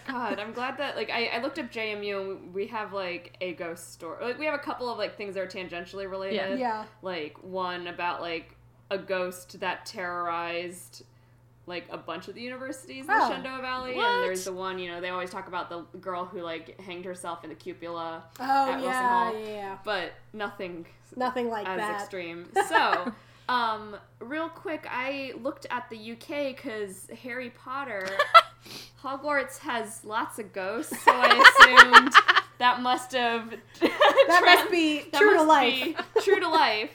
God, 0.07 0.39
I'm 0.39 0.53
glad 0.53 0.79
that 0.79 0.95
like 0.95 1.11
I, 1.11 1.27
I 1.27 1.43
looked 1.43 1.59
up 1.59 1.73
JMU 1.73 2.21
and 2.21 2.55
we 2.55 2.69
have 2.69 2.93
like 2.93 3.37
a 3.41 3.55
ghost 3.55 3.93
story. 3.93 4.25
Like 4.25 4.39
we 4.39 4.45
have 4.45 4.55
a 4.55 4.59
couple 4.63 4.89
of 4.89 4.99
like 4.99 5.17
things 5.17 5.35
that 5.35 5.41
are 5.41 5.49
tangentially 5.49 6.09
related. 6.09 6.37
Yeah. 6.37 6.55
Yeah. 6.55 6.85
Like 7.03 7.43
one 7.43 7.89
about 7.89 8.21
like 8.21 8.57
a 8.93 8.99
ghost 8.99 9.59
that 9.59 9.85
terrorized 9.85 11.03
like 11.67 11.87
a 11.91 11.97
bunch 11.97 12.29
of 12.29 12.35
the 12.35 12.41
universities 12.43 13.01
in 13.03 13.07
the 13.07 13.13
Oh. 13.15 13.29
Shenandoah 13.29 13.63
Valley. 13.63 13.95
What? 13.95 14.07
And 14.07 14.23
there's 14.25 14.45
the 14.45 14.53
one, 14.53 14.79
you 14.79 14.91
know, 14.91 15.01
they 15.01 15.09
always 15.09 15.31
talk 15.31 15.49
about 15.49 15.71
the 15.71 15.81
girl 15.99 16.25
who 16.27 16.43
like 16.43 16.79
hanged 16.81 17.05
herself 17.05 17.43
in 17.45 17.51
the 17.51 17.57
cupola. 17.57 18.23
Oh, 18.41 18.45
At 18.45 18.81
Wilson 18.81 18.85
yeah, 18.91 19.09
Hall. 19.09 19.39
yeah, 19.39 19.47
yeah. 19.49 19.79
But 19.85 20.13
nothing 20.33 20.87
Nothing 21.17 21.49
like 21.49 21.67
as 21.69 21.79
that. 21.79 22.01
extreme. 22.01 22.47
So, 22.69 23.13
um, 23.49 23.97
real 24.21 24.49
quick, 24.49 24.87
I 24.91 25.33
looked 25.41 25.67
at 25.71 25.89
the 25.91 26.13
UK 26.13 26.55
because 26.57 27.07
Harry 27.23 27.51
Potter, 27.51 28.07
Hogwarts 29.03 29.59
has 29.59 30.03
lots 30.05 30.39
of 30.39 30.53
ghosts, 30.53 30.99
so 31.05 31.13
I 31.15 31.29
assumed 31.29 32.13
that 32.59 32.81
must 32.81 33.13
have 33.13 33.51
That 33.81 34.43
must 34.45 34.71
be 34.71 35.01
that 35.13 35.19
true 35.21 35.35
to 35.35 35.43
life. 35.43 35.97
true 36.23 36.41
to 36.41 36.49
life. 36.49 36.91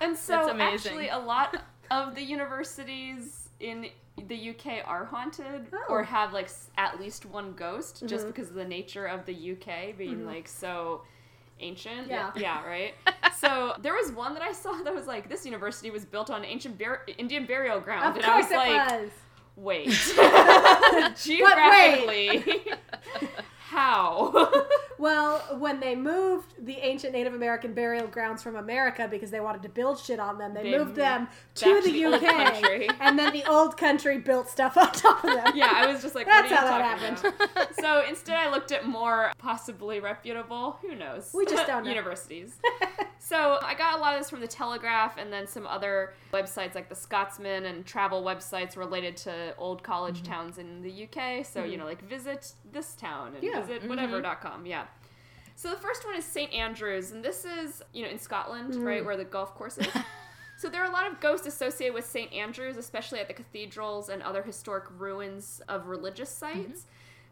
And 0.00 0.16
so, 0.16 0.32
That's 0.34 0.48
amazing. 0.50 0.92
actually, 0.92 1.08
a 1.08 1.18
lot 1.18 1.56
of 1.90 2.14
the 2.14 2.22
universities 2.22 3.47
in 3.60 3.88
the 4.26 4.50
UK 4.50 4.82
are 4.84 5.04
haunted 5.04 5.66
or 5.88 6.00
Oh. 6.00 6.04
have 6.04 6.32
like 6.32 6.48
at 6.76 6.98
least 7.00 7.24
one 7.26 7.52
ghost, 7.54 8.02
just 8.06 8.24
Mhm. 8.24 8.28
because 8.28 8.48
of 8.50 8.54
the 8.56 8.64
nature 8.64 9.06
of 9.06 9.24
the 9.26 9.32
UK 9.52 9.92
being 9.92 10.20
Mhm. 10.22 10.26
like 10.26 10.48
so 10.48 11.02
ancient. 11.60 12.08
Yeah. 12.08 12.30
yeah, 12.36 12.64
right. 12.66 12.94
so 13.36 13.74
there 13.80 13.94
was 13.94 14.10
one 14.12 14.34
that 14.34 14.42
I 14.42 14.52
saw 14.52 14.72
that 14.82 14.94
was 14.94 15.06
like 15.06 15.28
this 15.28 15.44
university 15.44 15.90
was 15.90 16.04
built 16.04 16.30
on 16.30 16.44
ancient 16.44 16.78
bar- 16.78 17.02
Indian 17.16 17.46
burial 17.46 17.80
ground, 17.80 18.04
Of 18.10 18.16
and 18.16 18.24
I 18.24 18.36
was 18.38 18.50
like, 18.50 18.90
was. 19.02 19.10
wait, 19.56 19.88
geographically, 21.24 22.64
How? 23.70 24.48
Well, 24.98 25.38
when 25.58 25.80
they 25.80 25.94
moved 25.94 26.54
the 26.66 26.76
ancient 26.78 27.12
Native 27.12 27.34
American 27.34 27.72
burial 27.72 28.06
grounds 28.08 28.42
from 28.42 28.56
America 28.56 29.06
because 29.10 29.30
they 29.30 29.40
wanted 29.40 29.62
to 29.62 29.68
build 29.68 29.98
shit 29.98 30.18
on 30.20 30.38
them, 30.38 30.54
they, 30.54 30.64
They 30.64 30.76
moved 30.78 30.96
them 30.96 31.28
to 31.56 31.80
the 31.82 31.90
the 31.92 32.04
UK, 32.06 32.96
and 33.00 33.18
then 33.18 33.32
the 33.32 33.44
old 33.48 33.76
country 33.76 34.18
built 34.18 34.48
stuff 34.48 34.76
on 34.76 34.90
top 34.92 35.22
of 35.24 35.30
them. 35.34 35.52
yeah, 35.56 35.72
I 35.74 35.86
was 35.92 36.02
just 36.02 36.14
like, 36.14 36.26
That's 36.26 36.50
what 36.50 36.60
are 36.60 36.66
you 36.66 36.70
how 36.72 36.78
that 36.78 36.98
happened. 36.98 37.34
about? 37.52 37.74
so 37.80 38.04
instead, 38.08 38.36
I 38.36 38.50
looked 38.50 38.72
at 38.72 38.86
more 38.86 39.32
possibly 39.38 40.00
reputable, 40.00 40.78
who 40.82 40.94
knows? 40.94 41.30
We 41.32 41.46
just 41.46 41.66
don't 41.66 41.84
know. 41.84 41.90
Universities. 41.90 42.56
so 43.18 43.58
I 43.62 43.74
got 43.74 43.98
a 43.98 44.00
lot 44.00 44.14
of 44.14 44.20
this 44.20 44.30
from 44.30 44.40
the 44.40 44.48
Telegraph 44.48 45.16
and 45.18 45.32
then 45.32 45.46
some 45.46 45.66
other 45.66 46.14
websites 46.32 46.74
like 46.74 46.88
the 46.88 46.94
Scotsman 46.94 47.64
and 47.66 47.86
travel 47.86 48.22
websites 48.22 48.76
related 48.76 49.16
to 49.18 49.54
old 49.56 49.82
college 49.82 50.08
Mm-hmm. 50.22 50.32
towns 50.32 50.58
in 50.58 50.82
the 50.82 51.04
UK. 51.04 51.44
So, 51.44 51.62
you 51.64 51.76
know, 51.76 51.84
like 51.84 52.02
visit 52.08 52.52
this 52.72 52.94
town 52.94 53.34
and 53.34 53.42
Yeah. 53.42 53.60
visit 53.62 53.88
whatever.com. 53.88 54.66
Yeah. 54.66 54.86
So 55.56 55.70
the 55.70 55.76
first 55.80 56.04
one 56.06 56.14
is 56.14 56.24
St. 56.24 56.52
Andrews, 56.52 57.10
and 57.10 57.24
this 57.24 57.44
is, 57.44 57.82
you 57.92 58.04
know, 58.04 58.08
in 58.10 58.18
Scotland, 58.18 58.74
Mm. 58.74 58.84
right, 58.84 59.04
where 59.04 59.16
the 59.16 59.24
golf 59.24 59.54
course 59.54 59.76
is. 59.78 59.88
so 60.56 60.68
there 60.68 60.82
are 60.82 60.88
a 60.88 60.92
lot 60.92 61.10
of 61.10 61.20
ghosts 61.20 61.46
associated 61.46 61.94
with 61.94 62.06
St. 62.06 62.32
Andrews, 62.32 62.76
especially 62.76 63.18
at 63.18 63.26
the 63.28 63.34
cathedrals 63.34 64.08
and 64.08 64.22
other 64.22 64.42
historic 64.42 64.84
ruins 64.96 65.60
of 65.68 65.86
religious 65.88 66.30
sites. 66.30 66.86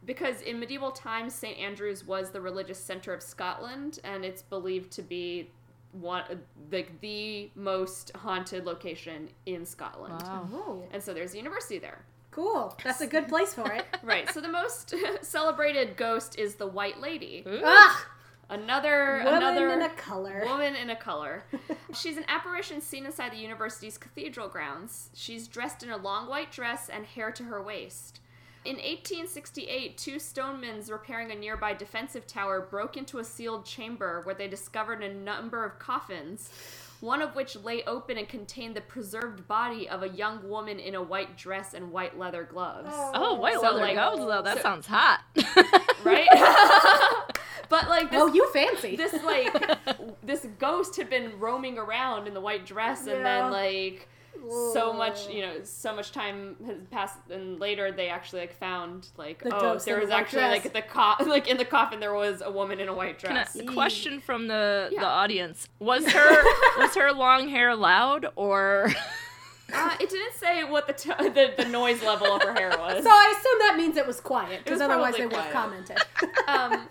Because 0.05 0.41
in 0.43 0.61
medieval 0.61 0.91
times, 0.93 1.35
St. 1.35 1.59
Andrews 1.59 2.05
was 2.05 2.31
the 2.31 2.41
religious 2.41 2.79
center 2.79 3.13
of 3.13 3.23
Scotland, 3.23 3.99
and 4.05 4.25
it's 4.25 4.43
believed 4.43 4.93
to 4.93 5.03
be 5.03 5.51
one 5.93 6.23
like 6.71 7.01
the 7.01 7.51
most 7.55 8.11
haunted 8.17 8.67
location 8.67 9.31
in 9.47 9.65
Scotland. 9.65 10.21
Wow. 10.23 10.83
And 10.93 11.03
so 11.03 11.15
there's 11.15 11.33
a 11.35 11.39
university 11.39 11.79
there. 11.79 12.05
Cool. 12.37 12.77
That's 12.85 13.01
a 13.01 13.07
good 13.07 13.27
place 13.29 13.53
for 13.55 13.73
it. 13.73 13.85
Right. 14.03 14.31
So 14.33 14.41
the 14.41 14.49
most 14.49 14.95
celebrated 15.23 15.97
ghost 15.97 16.39
is 16.39 16.55
the 16.55 16.67
White 16.67 17.01
Lady. 17.01 17.43
Ooh. 17.47 17.63
ah, 17.65 18.07
Another 18.49 19.23
woman 19.25 19.43
another 19.43 19.71
in 19.71 19.83
a 19.83 19.89
color. 19.89 20.43
Woman 20.45 20.77
in 20.77 20.91
a 20.91 20.97
color. 20.97 21.43
She's 21.95 22.17
an 22.17 22.25
apparition 22.29 22.81
seen 22.81 23.05
inside 23.07 23.33
the 23.33 23.39
university's 23.39 23.99
cathedral 23.99 24.49
grounds. 24.49 25.11
She's 25.15 25.49
dressed 25.49 25.83
in 25.83 25.91
a 25.91 25.97
long 25.97 26.29
white 26.29 26.53
dress 26.53 26.89
and 26.89 27.05
hair 27.05 27.33
to 27.33 27.43
her 27.45 27.61
waist. 27.61 28.21
In 28.65 28.77
1868, 28.77 29.97
two 29.99 30.19
stonemen 30.19 30.81
repairing 30.89 31.33
a 31.33 31.35
nearby 31.35 31.73
defensive 31.73 32.27
tower 32.27 32.61
broke 32.61 32.97
into 32.97 33.19
a 33.19 33.25
sealed 33.25 33.65
chamber 33.65 34.21
where 34.25 34.35
they 34.35 34.49
discovered 34.49 35.03
a 35.03 35.13
number 35.15 35.65
of 35.65 35.79
coffins, 35.79 36.51
one 37.07 37.23
of 37.23 37.35
which 37.37 37.57
lay 37.57 37.83
open 37.85 38.19
and 38.19 38.29
contained 38.29 38.75
the 38.77 38.81
preserved 38.81 39.47
body 39.49 39.89
of 39.89 40.03
a 40.03 40.09
young 40.09 40.47
woman 40.49 40.79
in 40.81 40.95
a 40.97 41.03
white 41.03 41.39
dress 41.39 41.73
and 41.73 41.93
white 41.93 42.19
leather 42.19 42.43
gloves. 42.45 42.91
Oh, 42.93 43.13
oh 43.15 43.35
white 43.35 43.55
So, 43.55 43.63
leather 43.63 43.79
like- 43.81 43.95
gloves 43.95 44.19
though. 44.19 44.43
That 44.43 44.57
so- 44.59 44.63
sounds 44.63 44.87
hot. 44.87 45.21
Right? 46.05 46.29
but 47.69 47.89
like 47.89 48.11
this 48.13 48.21
Oh, 48.23 48.27
you 48.33 48.49
fancy. 48.53 48.95
this 48.97 49.13
like 49.25 49.53
this 50.23 50.47
ghost 50.59 50.97
had 50.97 51.11
been 51.11 51.39
roaming 51.41 51.79
around 51.79 52.29
in 52.29 52.35
the 52.35 52.41
white 52.41 52.65
dress 52.65 53.01
and 53.09 53.19
Yeah. 53.19 53.23
then 53.43 53.51
like 53.51 54.09
so 54.73 54.93
much 54.93 55.29
you 55.29 55.43
know 55.43 55.55
so 55.63 55.95
much 55.95 56.13
time 56.13 56.57
has 56.67 56.77
passed 56.91 57.19
and 57.31 57.59
later 57.61 57.91
they 57.93 58.09
actually 58.09 58.41
like 58.41 58.53
found 58.59 59.09
like 59.17 59.43
The 59.43 59.55
oh 59.55 59.79
there 59.79 59.95
in 59.97 60.01
the 60.01 60.07
was 60.07 60.11
actually 60.11 60.41
dress. 60.41 60.65
like 60.65 60.73
the 60.73 60.83
co- 60.83 61.25
like 61.29 61.49
in 61.49 61.57
the 61.57 61.65
coffin 61.65 62.01
there 62.01 62.15
was 62.15 62.43
a 62.45 62.51
woman 62.51 62.81
in 62.81 62.89
a 62.89 62.95
white 62.95 63.19
dress 63.19 63.57
I- 63.61 63.65
question 63.65 64.21
from 64.21 64.49
the 64.49 64.89
Yeah. 64.93 65.01
the 65.01 65.07
audience: 65.07 65.69
Was 65.79 66.07
her 66.13 66.45
was 66.79 66.95
her 66.95 67.13
long 67.13 67.49
hair 67.49 67.75
loud 67.75 68.27
or? 68.37 68.93
uh, 69.75 69.97
it 70.01 70.09
didn't 70.11 70.35
say 70.35 70.63
what 70.65 70.87
the, 70.87 70.93
t- 70.93 71.11
the 71.19 71.53
the 71.57 71.65
noise 71.69 72.03
level 72.03 72.29
of 72.37 72.43
her 72.43 72.55
hair 72.55 72.71
was 72.79 73.03
So 73.03 73.11
I 73.11 73.35
assume 73.37 73.59
that 73.61 73.75
means 73.77 73.97
it 73.97 74.07
was 74.07 74.21
quiet, 74.21 74.63
because 74.65 74.81
otherwise 74.81 75.17
they 75.17 75.27
would 75.27 75.35
have 75.37 75.53
commented. 75.53 75.99
um, 76.47 76.87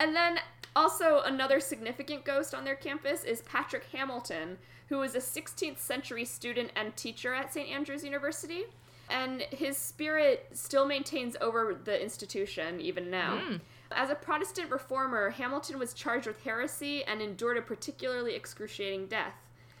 and 0.00 0.14
then 0.16 0.38
also 0.74 1.20
another 1.24 1.60
significant 1.60 2.24
ghost 2.24 2.54
on 2.54 2.64
their 2.64 2.74
campus 2.76 3.24
is 3.24 3.42
Patrick 3.42 3.84
Hamilton, 3.92 4.58
who 4.88 4.98
was 4.98 5.14
a 5.14 5.18
16th 5.18 5.78
century 5.78 6.24
student 6.24 6.70
and 6.76 6.94
teacher 6.96 7.34
at 7.34 7.52
St. 7.52 7.68
Andrews 7.68 8.04
University. 8.04 8.64
And 9.10 9.42
his 9.50 9.76
spirit 9.76 10.48
still 10.52 10.86
maintains 10.86 11.36
over 11.40 11.76
the 11.84 12.00
institution 12.02 12.80
even 12.80 13.10
now. 13.10 13.38
Hmm. 13.38 13.56
As 13.90 14.08
a 14.08 14.14
Protestant 14.14 14.70
reformer, 14.70 15.30
Hamilton 15.30 15.78
was 15.78 15.92
charged 15.92 16.26
with 16.26 16.42
heresy 16.42 17.04
and 17.04 17.20
endured 17.20 17.58
a 17.58 17.62
particularly 17.62 18.34
excruciating 18.34 19.08
death. 19.08 19.34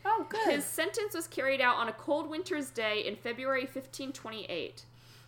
oh, 0.04 0.26
good. 0.28 0.50
His 0.50 0.64
sentence 0.64 1.14
was 1.14 1.26
carried 1.26 1.60
out 1.62 1.76
on 1.76 1.88
a 1.88 1.92
cold 1.92 2.28
winter's 2.28 2.70
day 2.70 3.06
in 3.06 3.16
February 3.16 3.62
1528. 3.62 4.84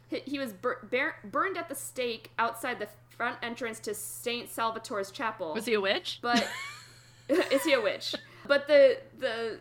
He, 0.08 0.18
he 0.26 0.38
was 0.38 0.52
bur- 0.52 0.86
bur- 0.90 1.14
burned 1.24 1.56
at 1.56 1.68
the 1.68 1.74
stake 1.74 2.30
outside 2.38 2.78
the 2.78 2.88
front 3.16 3.36
entrance 3.42 3.80
to 3.80 3.94
St. 3.94 4.48
Salvator's 4.50 5.10
chapel. 5.10 5.54
Was 5.54 5.66
he 5.66 5.74
a 5.74 5.80
witch? 5.80 6.18
But 6.22 6.46
is 7.28 7.62
he 7.64 7.72
a 7.72 7.80
witch? 7.80 8.14
But 8.46 8.66
the 8.66 8.98
the 9.18 9.58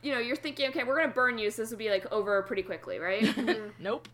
you 0.00 0.12
know, 0.14 0.20
you're 0.20 0.36
thinking, 0.36 0.68
okay, 0.68 0.84
we're 0.84 0.96
gonna 1.00 1.12
burn 1.12 1.38
you, 1.38 1.50
so 1.50 1.62
this 1.62 1.70
would 1.70 1.78
be 1.78 1.90
like 1.90 2.10
over 2.12 2.40
pretty 2.42 2.62
quickly, 2.62 2.98
right? 2.98 3.22
Mm-hmm. 3.38 3.82
Nope. 3.82 4.08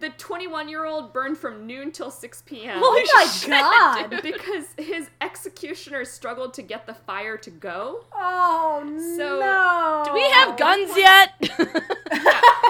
the 0.00 0.08
21 0.10 0.68
year 0.68 0.84
old 0.84 1.12
burned 1.12 1.36
from 1.38 1.66
noon 1.66 1.92
till 1.92 2.10
6 2.10 2.42
p.m. 2.46 2.78
Holy 2.82 3.02
oh 3.04 3.10
my 3.14 3.26
shit, 3.26 3.50
god. 3.50 4.22
because 4.22 4.66
his 4.78 5.08
executioners 5.20 6.10
struggled 6.10 6.54
to 6.54 6.62
get 6.62 6.86
the 6.86 6.94
fire 6.94 7.36
to 7.38 7.50
go. 7.50 8.04
Oh 8.14 8.82
So, 9.16 9.38
no. 9.40 10.02
Do 10.06 10.14
we 10.14 10.28
have 10.30 10.56
guns 10.58 10.90
point, 10.90 10.98
yet? 11.02 11.34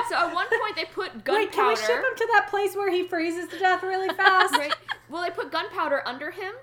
So 0.09 0.17
at 0.17 0.35
one 0.35 0.47
point 0.49 0.77
they 0.77 0.85
put 0.87 1.25
gunpowder. 1.25 1.35
Wait, 1.39 1.53
can 1.53 1.69
we 1.69 1.77
ship 1.77 1.89
him 1.97 2.17
to 2.17 2.29
that 2.35 2.49
place 2.51 2.75
where 2.75 2.91
he 2.91 3.05
freezes 3.05 3.49
to 3.51 3.59
death 3.59 3.83
really 3.83 4.09
fast? 4.15 4.55
right? 4.57 4.75
Well, 5.11 5.23
they 5.23 5.31
put 5.31 5.51
gunpowder 5.51 6.03
under 6.07 6.31
him 6.31 6.55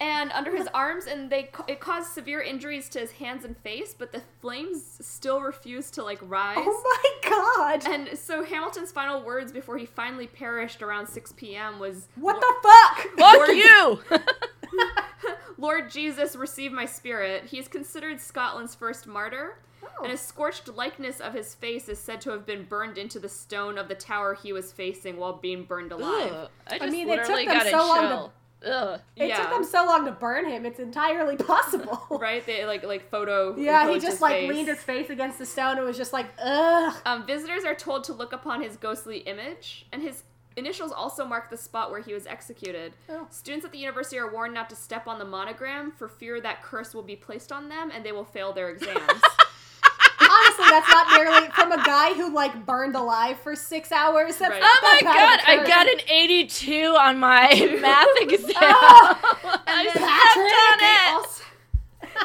and 0.00 0.32
under 0.32 0.56
his 0.56 0.68
arms, 0.74 1.06
and 1.06 1.30
they 1.30 1.50
it 1.68 1.80
caused 1.80 2.12
severe 2.12 2.40
injuries 2.40 2.88
to 2.90 2.98
his 3.00 3.12
hands 3.12 3.44
and 3.44 3.56
face. 3.58 3.94
But 3.96 4.12
the 4.12 4.22
flames 4.40 4.98
still 5.00 5.40
refused 5.40 5.94
to 5.94 6.02
like 6.02 6.18
rise. 6.22 6.58
Oh 6.58 6.82
my 7.22 7.30
god. 7.30 7.86
And 7.88 8.18
so 8.18 8.44
Hamilton's 8.44 8.92
final 8.92 9.22
words 9.22 9.52
before 9.52 9.78
he 9.78 9.86
finally 9.86 10.26
perished 10.26 10.82
around 10.82 11.08
6 11.08 11.32
p.m. 11.36 11.78
was, 11.78 12.08
What 12.16 12.40
the 12.40 12.54
fuck? 12.62 13.18
Fuck 13.18 13.48
you! 13.48 14.00
Lord 15.58 15.90
Jesus, 15.90 16.36
receive 16.36 16.72
my 16.72 16.84
spirit. 16.84 17.44
He 17.46 17.58
is 17.58 17.68
considered 17.68 18.20
Scotland's 18.20 18.74
first 18.74 19.06
martyr. 19.06 19.56
Oh. 19.98 20.04
And 20.04 20.12
a 20.12 20.16
scorched 20.16 20.68
likeness 20.68 21.20
of 21.20 21.32
his 21.34 21.54
face 21.54 21.88
is 21.88 21.98
said 21.98 22.20
to 22.22 22.30
have 22.30 22.44
been 22.46 22.64
burned 22.64 22.98
into 22.98 23.18
the 23.18 23.28
stone 23.28 23.78
of 23.78 23.88
the 23.88 23.94
tower 23.94 24.34
he 24.34 24.52
was 24.52 24.72
facing 24.72 25.16
while 25.16 25.34
being 25.34 25.64
burned 25.64 25.92
alive. 25.92 26.32
Ugh, 26.32 26.48
I 26.68 26.78
just 26.78 26.92
mean, 26.92 27.08
it 27.08 27.24
took 27.24 27.36
them 27.36 27.44
got 27.46 27.66
a 27.66 27.70
so 27.70 27.76
long 27.86 28.08
to- 28.08 28.30
Ugh. 28.66 29.00
It 29.16 29.28
yeah. 29.28 29.36
took 29.42 29.50
them 29.50 29.64
so 29.64 29.84
long 29.84 30.06
to 30.06 30.12
burn 30.12 30.48
him. 30.48 30.64
It's 30.64 30.80
entirely 30.80 31.36
possible. 31.52 32.00
Right? 32.18 32.44
They 32.46 32.64
like 32.64 32.82
like 32.82 33.10
photo. 33.10 33.54
Yeah, 33.58 33.90
he 33.90 33.98
just 33.98 34.20
like 34.22 34.32
face. 34.34 34.48
leaned 34.50 34.68
his 34.68 34.78
face 34.82 35.10
against 35.10 35.38
the 35.38 35.44
stone 35.46 35.76
and 35.76 35.86
was 35.86 35.96
just 35.98 36.12
like, 36.14 36.26
ugh. 36.42 36.94
Um, 37.04 37.26
visitors 37.26 37.64
are 37.64 37.74
told 37.74 38.04
to 38.04 38.12
look 38.14 38.32
upon 38.32 38.62
his 38.62 38.76
ghostly 38.78 39.18
image, 39.18 39.86
and 39.92 40.00
his 40.02 40.22
initials 40.56 40.92
also 40.92 41.26
mark 41.26 41.50
the 41.50 41.56
spot 41.58 41.90
where 41.90 42.00
he 42.00 42.14
was 42.14 42.26
executed. 42.26 42.94
Oh. 43.10 43.26
Students 43.28 43.66
at 43.66 43.72
the 43.72 43.78
university 43.78 44.16
are 44.18 44.32
warned 44.32 44.54
not 44.54 44.70
to 44.70 44.76
step 44.76 45.06
on 45.08 45.18
the 45.18 45.24
monogram 45.24 45.90
for 45.90 46.08
fear 46.08 46.40
that 46.40 46.62
curse 46.62 46.94
will 46.94 47.02
be 47.02 47.16
placed 47.16 47.50
on 47.52 47.68
them 47.68 47.90
and 47.92 48.04
they 48.06 48.12
will 48.12 48.24
fail 48.24 48.52
their 48.52 48.70
exams. 48.74 49.20
Honestly, 50.58 50.64
that's 50.70 50.88
not 50.88 51.06
nearly 51.18 51.48
from 51.50 51.72
a 51.72 51.82
guy 51.84 52.14
who 52.14 52.32
like 52.32 52.64
burned 52.66 52.94
alive 52.96 53.38
for 53.40 53.54
six 53.56 53.90
hours. 53.92 54.36
That's 54.38 54.50
Right. 54.52 54.60
Oh 54.62 54.80
my 54.82 55.00
god, 55.02 55.40
of 55.40 55.46
a 55.46 55.50
I 55.50 55.56
curse. 55.58 55.68
got 55.68 55.88
an 55.88 56.00
82 56.08 56.96
on 56.98 57.18
my 57.18 57.48
math 57.80 58.06
exam. 58.20 58.52
Oh, 58.56 59.60
I 59.66 59.84
then 59.84 59.92
stepped 59.92 60.80
they 60.80 60.86
on 60.86 61.14
it. 61.14 61.14
also, 61.14 61.44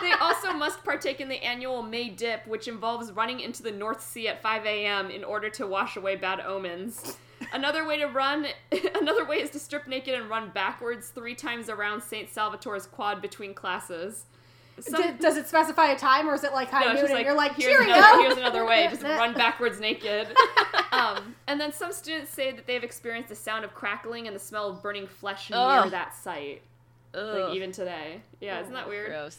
they 0.01 0.11
also 0.13 0.53
must 0.53 0.83
partake 0.83 1.19
in 1.19 1.29
the 1.29 1.43
annual 1.43 1.81
May 1.81 2.09
Dip, 2.09 2.45
which 2.47 2.67
involves 2.67 3.11
running 3.11 3.39
into 3.39 3.63
the 3.63 3.71
North 3.71 4.01
Sea 4.01 4.27
at 4.27 4.41
5 4.41 4.65
a.m. 4.65 5.09
in 5.09 5.23
order 5.23 5.49
to 5.51 5.65
wash 5.67 5.95
away 5.97 6.15
bad 6.15 6.39
omens. 6.41 7.17
Another 7.53 7.87
way 7.87 7.97
to 7.97 8.05
run, 8.05 8.45
another 8.95 9.25
way 9.25 9.37
is 9.37 9.49
to 9.51 9.59
strip 9.59 9.87
naked 9.87 10.13
and 10.13 10.29
run 10.29 10.51
backwards 10.53 11.09
three 11.09 11.33
times 11.33 11.69
around 11.69 12.01
St. 12.03 12.29
Salvator's 12.29 12.85
quad 12.85 13.21
between 13.21 13.53
classes. 13.53 14.25
Some- 14.83 15.01
D- 15.01 15.17
does 15.19 15.37
it 15.37 15.47
specify 15.47 15.87
a 15.91 15.97
time 15.97 16.27
or 16.29 16.33
is 16.33 16.43
it 16.43 16.53
like 16.53 16.69
high 16.69 16.81
No, 16.81 16.87
noon 16.87 16.95
it's 16.97 17.01
and 17.03 17.11
just 17.13 17.25
you're 17.25 17.35
like, 17.35 17.55
here's 17.55 17.71
cheerio? 17.77 17.93
another, 17.95 18.21
here's 18.21 18.37
another 18.37 18.65
way. 18.65 18.87
Just 18.91 19.03
run 19.03 19.33
backwards 19.33 19.79
naked. 19.79 20.27
Um, 20.91 21.35
and 21.47 21.61
then 21.61 21.71
some 21.71 21.93
students 21.93 22.31
say 22.33 22.51
that 22.51 22.65
they've 22.65 22.83
experienced 22.83 23.29
the 23.29 23.35
sound 23.35 23.63
of 23.63 23.75
crackling 23.75 24.25
and 24.25 24.35
the 24.35 24.39
smell 24.39 24.69
of 24.71 24.81
burning 24.81 25.05
flesh 25.05 25.49
near 25.51 25.59
Ugh. 25.59 25.91
that 25.91 26.15
site, 26.15 26.61
Ugh. 27.13 27.37
like 27.39 27.55
even 27.55 27.71
today. 27.71 28.21
Yeah, 28.41 28.59
isn't 28.61 28.73
that 28.73 28.89
weird? 28.89 29.09
Gross. 29.09 29.37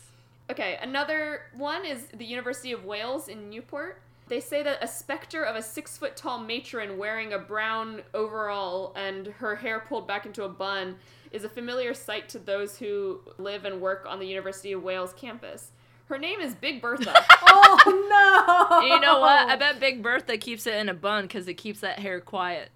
Okay, 0.48 0.78
another 0.80 1.42
one 1.56 1.84
is 1.84 2.06
the 2.14 2.24
University 2.24 2.70
of 2.72 2.84
Wales 2.84 3.26
in 3.28 3.50
Newport. 3.50 4.00
They 4.28 4.38
say 4.40 4.62
that 4.62 4.78
a 4.82 4.86
specter 4.86 5.42
of 5.42 5.56
a 5.56 5.60
six 5.62 5.98
foot 5.98 6.16
tall 6.16 6.38
matron 6.38 6.96
wearing 6.96 7.32
a 7.32 7.38
brown 7.38 8.02
overall 8.14 8.92
and 8.96 9.26
her 9.26 9.56
hair 9.56 9.80
pulled 9.80 10.06
back 10.06 10.24
into 10.24 10.44
a 10.44 10.48
bun 10.48 10.96
is 11.30 11.44
a 11.44 11.48
familiar 11.48 11.94
sight 11.94 12.28
to 12.30 12.38
those 12.38 12.78
who 12.78 13.20
live 13.38 13.64
and 13.64 13.80
work 13.80 14.04
on 14.08 14.18
the 14.18 14.26
University 14.26 14.72
of 14.72 14.82
Wales 14.82 15.12
campus. 15.12 15.70
Her 16.06 16.18
name 16.18 16.40
is 16.40 16.54
Big 16.54 16.82
Bertha. 16.82 17.14
oh 17.48 18.66
no! 18.70 18.78
And 18.80 18.88
you 18.88 19.00
know 19.00 19.20
what? 19.20 19.48
I 19.48 19.56
bet 19.56 19.78
Big 19.78 20.02
Bertha 20.02 20.36
keeps 20.38 20.66
it 20.66 20.74
in 20.74 20.88
a 20.88 20.94
bun 20.94 21.24
because 21.24 21.46
it 21.46 21.54
keeps 21.54 21.80
that 21.80 21.98
hair 22.00 22.20
quiet. 22.20 22.70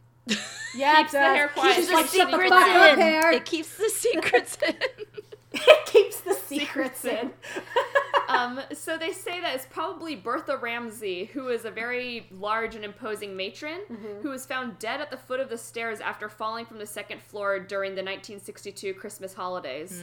Yeah, 0.76 1.02
Keeps 1.02 1.14
it 1.14 1.18
the 1.18 1.24
hair 1.24 1.48
quiet. 1.48 1.76
Keeps 1.76 1.88
the 1.88 2.02
secrets 2.07 2.52
in. 2.52 2.98
hair. 3.00 3.32
It 3.32 3.44
keeps 3.44 3.76
the 3.76 3.88
secrets 3.90 4.57
in. 4.66 4.74
It 5.55 5.86
keeps 5.86 6.20
the 6.20 6.34
secrets, 6.46 7.00
Secrets 7.00 7.05
in. 7.05 7.30
um, 8.28 8.61
so 8.72 8.96
they 8.98 9.12
say 9.12 9.40
that 9.40 9.55
it's 9.55 9.66
probably 9.66 10.14
Bertha 10.16 10.57
Ramsey, 10.57 11.26
who 11.26 11.48
is 11.48 11.64
a 11.64 11.70
very 11.70 12.26
large 12.30 12.74
and 12.74 12.84
imposing 12.84 13.36
matron, 13.36 13.80
Mm-hmm. 13.90 14.20
who 14.22 14.30
was 14.30 14.46
found 14.46 14.78
dead 14.78 15.00
at 15.00 15.11
the 15.11 15.16
foot 15.16 15.40
of 15.40 15.48
the 15.48 15.59
stairs 15.59 16.00
after 16.00 16.28
falling 16.28 16.64
from 16.66 16.78
the 16.78 16.86
second 16.86 17.22
floor 17.22 17.59
during 17.59 17.90
the 17.92 18.02
1962 18.02 18.94
Christmas 18.94 19.34
holidays. 19.34 20.02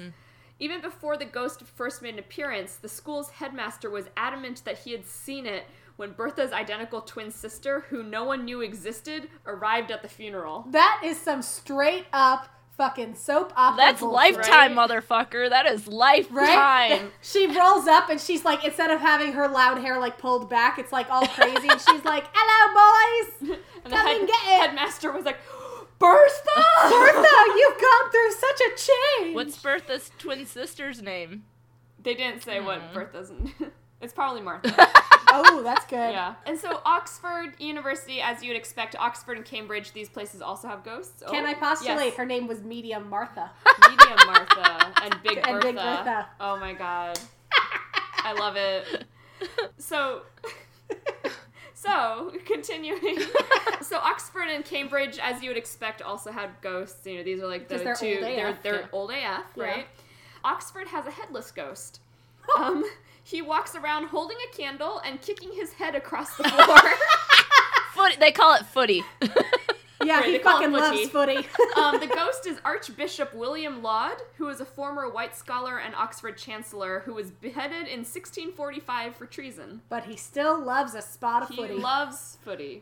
Even 0.59 0.79
before 0.81 1.17
the 1.17 1.25
ghost 1.25 1.63
first 1.63 2.01
made 2.03 2.13
an 2.13 2.19
appearance, 2.19 2.75
the 2.75 2.87
school's 2.89 3.31
headmaster 3.31 3.89
was 3.89 4.05
adamant 4.15 4.63
that 4.65 4.77
he 4.79 4.91
had 4.91 5.05
seen 5.07 5.45
it 5.47 5.63
when 5.95 6.11
Bertha's 6.11 6.51
identical 6.51 7.01
twin 7.01 7.31
sister, 7.31 7.81
who 7.89 8.03
no 8.03 8.23
one 8.23 8.45
knew 8.45 8.61
existed, 8.61 9.27
arrived 9.47 9.89
at 9.91 10.01
the 10.03 10.07
funeral. 10.07 10.65
that 10.69 11.01
is 11.03 11.17
some 11.19 11.41
straight 11.41 12.05
up 12.13 12.47
fucking 12.81 13.13
soap 13.13 13.53
opera. 13.55 13.77
That's 13.77 13.99
bullshit. 13.99 14.15
lifetime, 14.37 14.75
right? 14.75 14.89
motherfucker. 14.89 15.49
That 15.51 15.67
is 15.67 15.85
Right? 15.85 16.27
lifetime. 16.27 17.11
She 17.21 17.45
rolls 17.45 17.87
up 17.87 18.09
and 18.09 18.19
she's 18.19 18.43
like, 18.43 18.63
instead 18.65 18.89
of 18.89 18.99
having 18.99 19.33
her 19.33 19.47
loud 19.47 19.77
hair 19.77 19.99
like 19.99 20.17
pulled 20.17 20.49
back, 20.49 20.79
it's 20.79 20.91
like 20.91 21.09
all 21.11 21.27
crazy, 21.27 21.67
and 21.69 21.79
she's 21.79 22.03
like, 22.03 22.25
"Hello, 22.33 22.73
boys, 22.81 23.57
And 23.83 23.93
the 23.93 23.97
Come 23.97 24.07
head- 24.07 24.17
and 24.17 24.27
get 24.27 24.35
it. 24.35 24.61
headmaster 24.61 25.11
was 25.11 25.25
like, 25.25 25.37
Bertha! 25.99 26.63
Bertha, 26.89 27.53
you've 27.55 27.79
gone 27.79 28.11
through 28.11 28.31
such 28.31 28.61
a 28.61 29.21
change." 29.21 29.35
What's 29.35 29.57
Bertha's 29.61 30.09
twin 30.17 30.47
sister's 30.47 31.03
name? 31.03 31.43
They 32.01 32.15
didn't 32.15 32.41
say 32.41 32.57
Hmm. 32.59 32.65
what 32.65 32.93
Bertha's. 32.95 33.31
it's 34.01 34.13
probably 34.13 34.41
Martha. 34.41 34.69
Oh, 35.33 35.61
that's 35.63 35.85
good. 35.85 36.11
yeah. 36.11 36.35
And 36.45 36.57
so 36.59 36.81
Oxford 36.85 37.53
University, 37.59 38.21
as 38.21 38.43
you'd 38.43 38.55
expect, 38.55 38.95
Oxford 38.97 39.37
and 39.37 39.45
Cambridge, 39.45 39.91
these 39.93 40.09
places 40.09 40.41
also 40.41 40.67
have 40.67 40.83
ghosts. 40.83 41.23
Can 41.29 41.45
Oh, 41.45 41.47
I 41.47 41.53
postulate 41.53 42.07
yes. 42.07 42.15
her 42.17 42.25
name 42.25 42.47
was 42.47 42.61
Medium 42.61 43.09
Martha? 43.09 43.49
Medium 43.89 44.17
Martha 44.27 44.93
and 45.03 45.15
Big 45.23 45.35
Bertha. 45.37 45.49
And 45.49 45.61
Big 45.61 45.75
Bertha. 45.75 46.27
Oh 46.39 46.57
my 46.57 46.73
god. 46.73 47.19
I 48.23 48.33
love 48.33 48.55
it. 48.57 49.05
So. 49.77 50.21
So, 51.73 52.31
continuing. 52.45 53.17
so, 53.81 53.97
Oxford 53.97 54.49
and 54.51 54.63
Cambridge, 54.63 55.17
as 55.19 55.41
you 55.41 55.49
would 55.49 55.57
expect, 55.57 56.03
also 56.03 56.31
had 56.31 56.51
ghosts. 56.61 57.03
You 57.07 57.17
know, 57.17 57.23
these 57.23 57.39
are 57.41 57.47
like 57.47 57.67
the 57.69 57.75
'Cause 57.75 57.83
they're 57.83 57.95
two. 57.95 58.13
old 58.17 58.23
they're 58.23 58.47
AF. 58.49 58.61
they're 58.61 58.81
Yeah. 58.81 58.87
old 58.91 59.09
AF, 59.11 59.43
Yeah. 59.55 59.63
right? 59.63 59.87
Oxford 60.43 60.89
has 60.89 61.07
a 61.07 61.11
headless 61.11 61.49
ghost. 61.49 61.99
Um, 62.55 62.83
he 63.31 63.41
walks 63.41 63.75
around 63.75 64.07
holding 64.07 64.37
a 64.51 64.55
candle 64.55 65.01
and 65.05 65.21
kicking 65.21 65.51
his 65.53 65.73
head 65.73 65.95
across 65.95 66.35
the 66.37 66.43
floor. 66.49 66.79
Footy. 67.93 68.15
They 68.19 68.31
call 68.31 68.53
it 68.55 68.65
footy. 68.65 69.03
Yeah, 70.03 70.15
Right, 70.15 70.25
he 70.25 70.31
they 70.31 70.39
call 70.39 70.53
fucking 70.57 70.71
loves 70.71 71.09
footy. 71.09 71.37
um, 71.77 71.99
the 71.99 72.07
ghost 72.07 72.47
is 72.47 72.57
Archbishop 72.65 73.35
William 73.35 73.83
Laud, 73.83 74.15
who 74.39 74.49
is 74.49 74.59
a 74.59 74.65
former 74.65 75.07
white 75.07 75.35
scholar 75.35 75.77
and 75.77 75.93
Oxford 75.93 76.37
chancellor 76.39 77.03
who 77.05 77.13
was 77.13 77.29
beheaded 77.29 77.83
in 77.87 77.99
1645 77.99 79.15
for 79.15 79.27
treason. 79.27 79.81
but 79.89 80.05
he 80.05 80.17
still 80.17 80.59
loves 80.59 80.95
a 80.95 81.03
spot 81.03 81.43
of 81.43 81.49
He 81.49 81.55
footy. 81.57 81.75
He 81.75 81.79
loves 81.79 82.39
footy. 82.43 82.81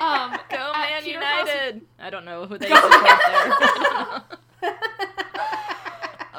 Um, 0.00 0.38
Go 0.48 0.72
Man 0.72 1.02
Peterhouse- 1.02 1.48
United. 1.48 1.80
I 1.98 2.08
don't 2.08 2.24
know 2.24 2.46
who 2.46 2.56
they 2.56 2.68
support 2.68 2.92
there. 4.62 4.76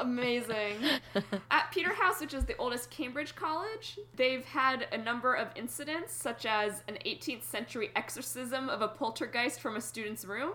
Amazing. 0.02 0.76
At 1.50 1.70
Peterhouse, 1.70 2.20
which 2.20 2.34
is 2.34 2.44
the 2.44 2.56
oldest 2.58 2.90
Cambridge 2.90 3.34
college, 3.34 3.98
they've 4.16 4.44
had 4.44 4.86
a 4.92 4.98
number 4.98 5.34
of 5.34 5.48
incidents, 5.56 6.12
such 6.14 6.44
as 6.44 6.82
an 6.88 6.98
18th 7.06 7.44
century 7.44 7.90
exorcism 7.96 8.68
of 8.68 8.82
a 8.82 8.88
poltergeist 8.88 9.60
from 9.60 9.76
a 9.76 9.80
student's 9.80 10.24
room. 10.24 10.52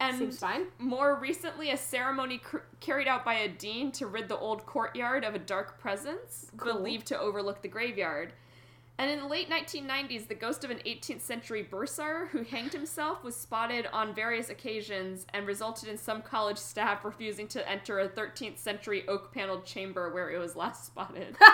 And 0.00 0.16
Seems 0.16 0.38
fine. 0.38 0.66
more 0.78 1.16
recently, 1.16 1.70
a 1.70 1.76
ceremony 1.76 2.38
cr- 2.38 2.58
carried 2.78 3.08
out 3.08 3.24
by 3.24 3.34
a 3.34 3.48
dean 3.48 3.90
to 3.92 4.06
rid 4.06 4.28
the 4.28 4.38
old 4.38 4.64
courtyard 4.64 5.24
of 5.24 5.34
a 5.34 5.40
dark 5.40 5.80
presence 5.80 6.52
Cool. 6.56 6.74
believed 6.74 7.06
to 7.08 7.18
overlook 7.18 7.62
the 7.62 7.68
graveyard. 7.68 8.32
And 9.00 9.10
in 9.12 9.20
the 9.20 9.26
late 9.28 9.48
1990s, 9.48 10.26
the 10.26 10.34
ghost 10.34 10.64
of 10.64 10.70
an 10.70 10.78
18th 10.84 11.20
century 11.20 11.62
bursar 11.62 12.26
who 12.32 12.42
hanged 12.42 12.72
himself 12.72 13.22
was 13.22 13.36
spotted 13.36 13.86
on 13.92 14.12
various 14.12 14.50
occasions 14.50 15.24
and 15.32 15.46
resulted 15.46 15.88
in 15.88 15.96
some 15.96 16.20
college 16.20 16.58
staff 16.58 17.04
refusing 17.04 17.46
to 17.48 17.68
enter 17.70 18.00
a 18.00 18.08
13th 18.08 18.58
century 18.58 19.04
oak 19.06 19.32
paneled 19.32 19.64
chamber 19.64 20.12
where 20.12 20.30
it 20.30 20.38
was 20.38 20.56
last 20.56 20.84
spotted. 20.86 21.36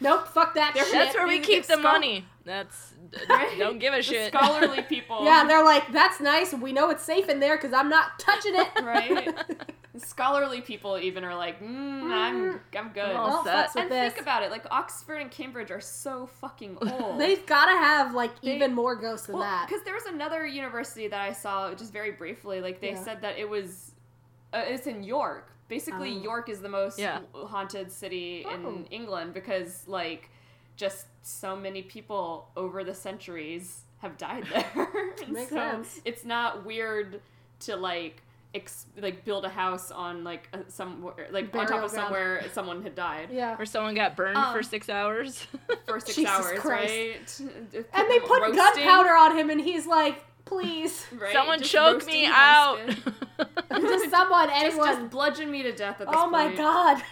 Nope, 0.00 0.26
fuck 0.28 0.54
that 0.54 0.72
They're- 0.74 0.82
shit. 0.84 0.92
That's 0.94 1.14
where 1.14 1.26
we 1.28 1.38
keep 1.40 1.66
the 1.66 1.76
the 1.76 1.82
money. 1.82 2.24
That's 2.44 2.94
Right? 3.28 3.54
don't 3.58 3.78
give 3.78 3.92
a 3.92 3.98
The 3.98 4.02
shit. 4.02 4.32
scholarly 4.32 4.82
people. 4.88 5.24
Yeah, 5.24 5.44
they're 5.46 5.62
like, 5.64 5.92
that's 5.92 6.20
nice. 6.20 6.52
We 6.54 6.72
know 6.72 6.90
it's 6.90 7.02
safe 7.04 7.28
in 7.28 7.38
there 7.38 7.56
because 7.56 7.72
I'm 7.74 7.88
not 7.90 8.18
touching 8.18 8.54
it. 8.56 8.68
Right? 8.82 9.28
Scholarly 9.96 10.60
people 10.62 10.98
even 10.98 11.22
are 11.22 11.36
like, 11.36 11.62
mm, 11.62 12.02
I'm, 12.10 12.60
I'm 12.76 12.88
good. 12.92 13.14
All 13.14 13.28
Well, 13.28 13.44
set. 13.44 13.76
and 13.76 13.90
this. 13.90 14.12
think 14.14 14.22
about 14.22 14.42
it, 14.42 14.50
like 14.50 14.64
Oxford 14.70 15.16
and 15.20 15.30
Cambridge 15.30 15.70
are 15.70 15.80
so 15.80 16.26
fucking 16.40 16.63
old. 16.82 17.18
They've 17.20 17.44
got 17.46 17.66
to 17.66 17.72
have 17.72 18.14
like 18.14 18.40
They- 18.40 18.56
even 18.56 18.74
more 18.74 18.94
ghosts 18.96 19.26
than 19.26 19.36
well, 19.36 19.44
that. 19.44 19.68
because 19.68 19.84
there 19.84 19.94
was 19.94 20.06
another 20.06 20.46
university 20.46 21.08
that 21.08 21.20
I 21.20 21.32
saw 21.32 21.72
just 21.74 21.92
very 21.92 22.10
briefly. 22.12 22.60
Like 22.60 22.80
they 22.80 22.92
Yeah. 22.92 23.02
said 23.04 23.22
that 23.22 23.38
it 23.38 23.48
was, 23.48 23.92
uh, 24.52 24.62
it's 24.66 24.86
in 24.86 25.02
York. 25.02 25.50
Basically, 25.68 26.10
Oh. 26.18 26.22
York 26.22 26.48
is 26.48 26.60
the 26.60 26.68
most 26.68 26.98
Yeah. 26.98 27.20
haunted 27.34 27.90
city 27.90 28.44
Oh. 28.46 28.52
in 28.54 28.86
England 28.90 29.34
because 29.34 29.86
like 29.88 30.28
just 30.76 31.06
so 31.22 31.54
many 31.56 31.82
people 31.82 32.50
over 32.56 32.82
the 32.84 32.94
centuries 32.94 33.82
have 33.98 34.16
died 34.18 34.44
there. 34.52 35.14
Makes 35.28 35.50
so 35.50 35.56
sense. 35.56 36.00
It's 36.04 36.24
not 36.24 36.64
weird 36.66 37.20
to 37.60 37.76
like. 37.76 38.22
Ex- 38.54 38.86
like 38.96 39.24
build 39.24 39.44
a 39.44 39.48
house 39.48 39.90
on 39.90 40.22
like 40.22 40.48
a, 40.52 40.60
somewhere 40.70 41.26
like 41.32 41.46
on 41.46 41.66
top 41.66 41.68
Burial 41.68 41.84
of 41.86 41.90
ground. 41.90 42.06
somewhere 42.06 42.44
someone 42.52 42.82
had 42.84 42.94
died 42.94 43.28
Yeah. 43.32 43.56
Where 43.56 43.66
someone 43.66 43.94
got 43.94 44.14
burned 44.14 44.36
for 44.36 44.58
Um, 44.58 44.62
six 44.62 44.88
hours. 44.88 45.46
for 45.86 45.98
six 45.98 46.14
Jesus 46.14 46.30
hours, 46.30 46.58
Christ. 46.60 46.92
right? 47.42 47.86
And 47.92 48.10
they 48.10 48.20
put 48.20 48.40
Roasting, 48.42 48.54
gunpowder 48.56 49.14
on 49.16 49.36
him, 49.36 49.50
and 49.50 49.60
he's 49.60 49.86
like, 49.88 50.22
please. 50.44 51.04
right? 51.18 51.32
Someone 51.32 51.58
Just 51.58 51.72
choke 51.72 52.06
me 52.06 52.26
out. 52.26 52.78
Just 53.72 54.10
someone, 54.10 54.48
just, 54.48 54.62
anyone. 54.62 54.86
just 54.86 55.10
bludgeon 55.10 55.50
me 55.50 55.64
to 55.64 55.72
death 55.72 56.00
at 56.00 56.06
this 56.06 56.16
oh 56.16 56.30
my 56.30 56.44
point. 56.46 56.58
god. 56.58 57.02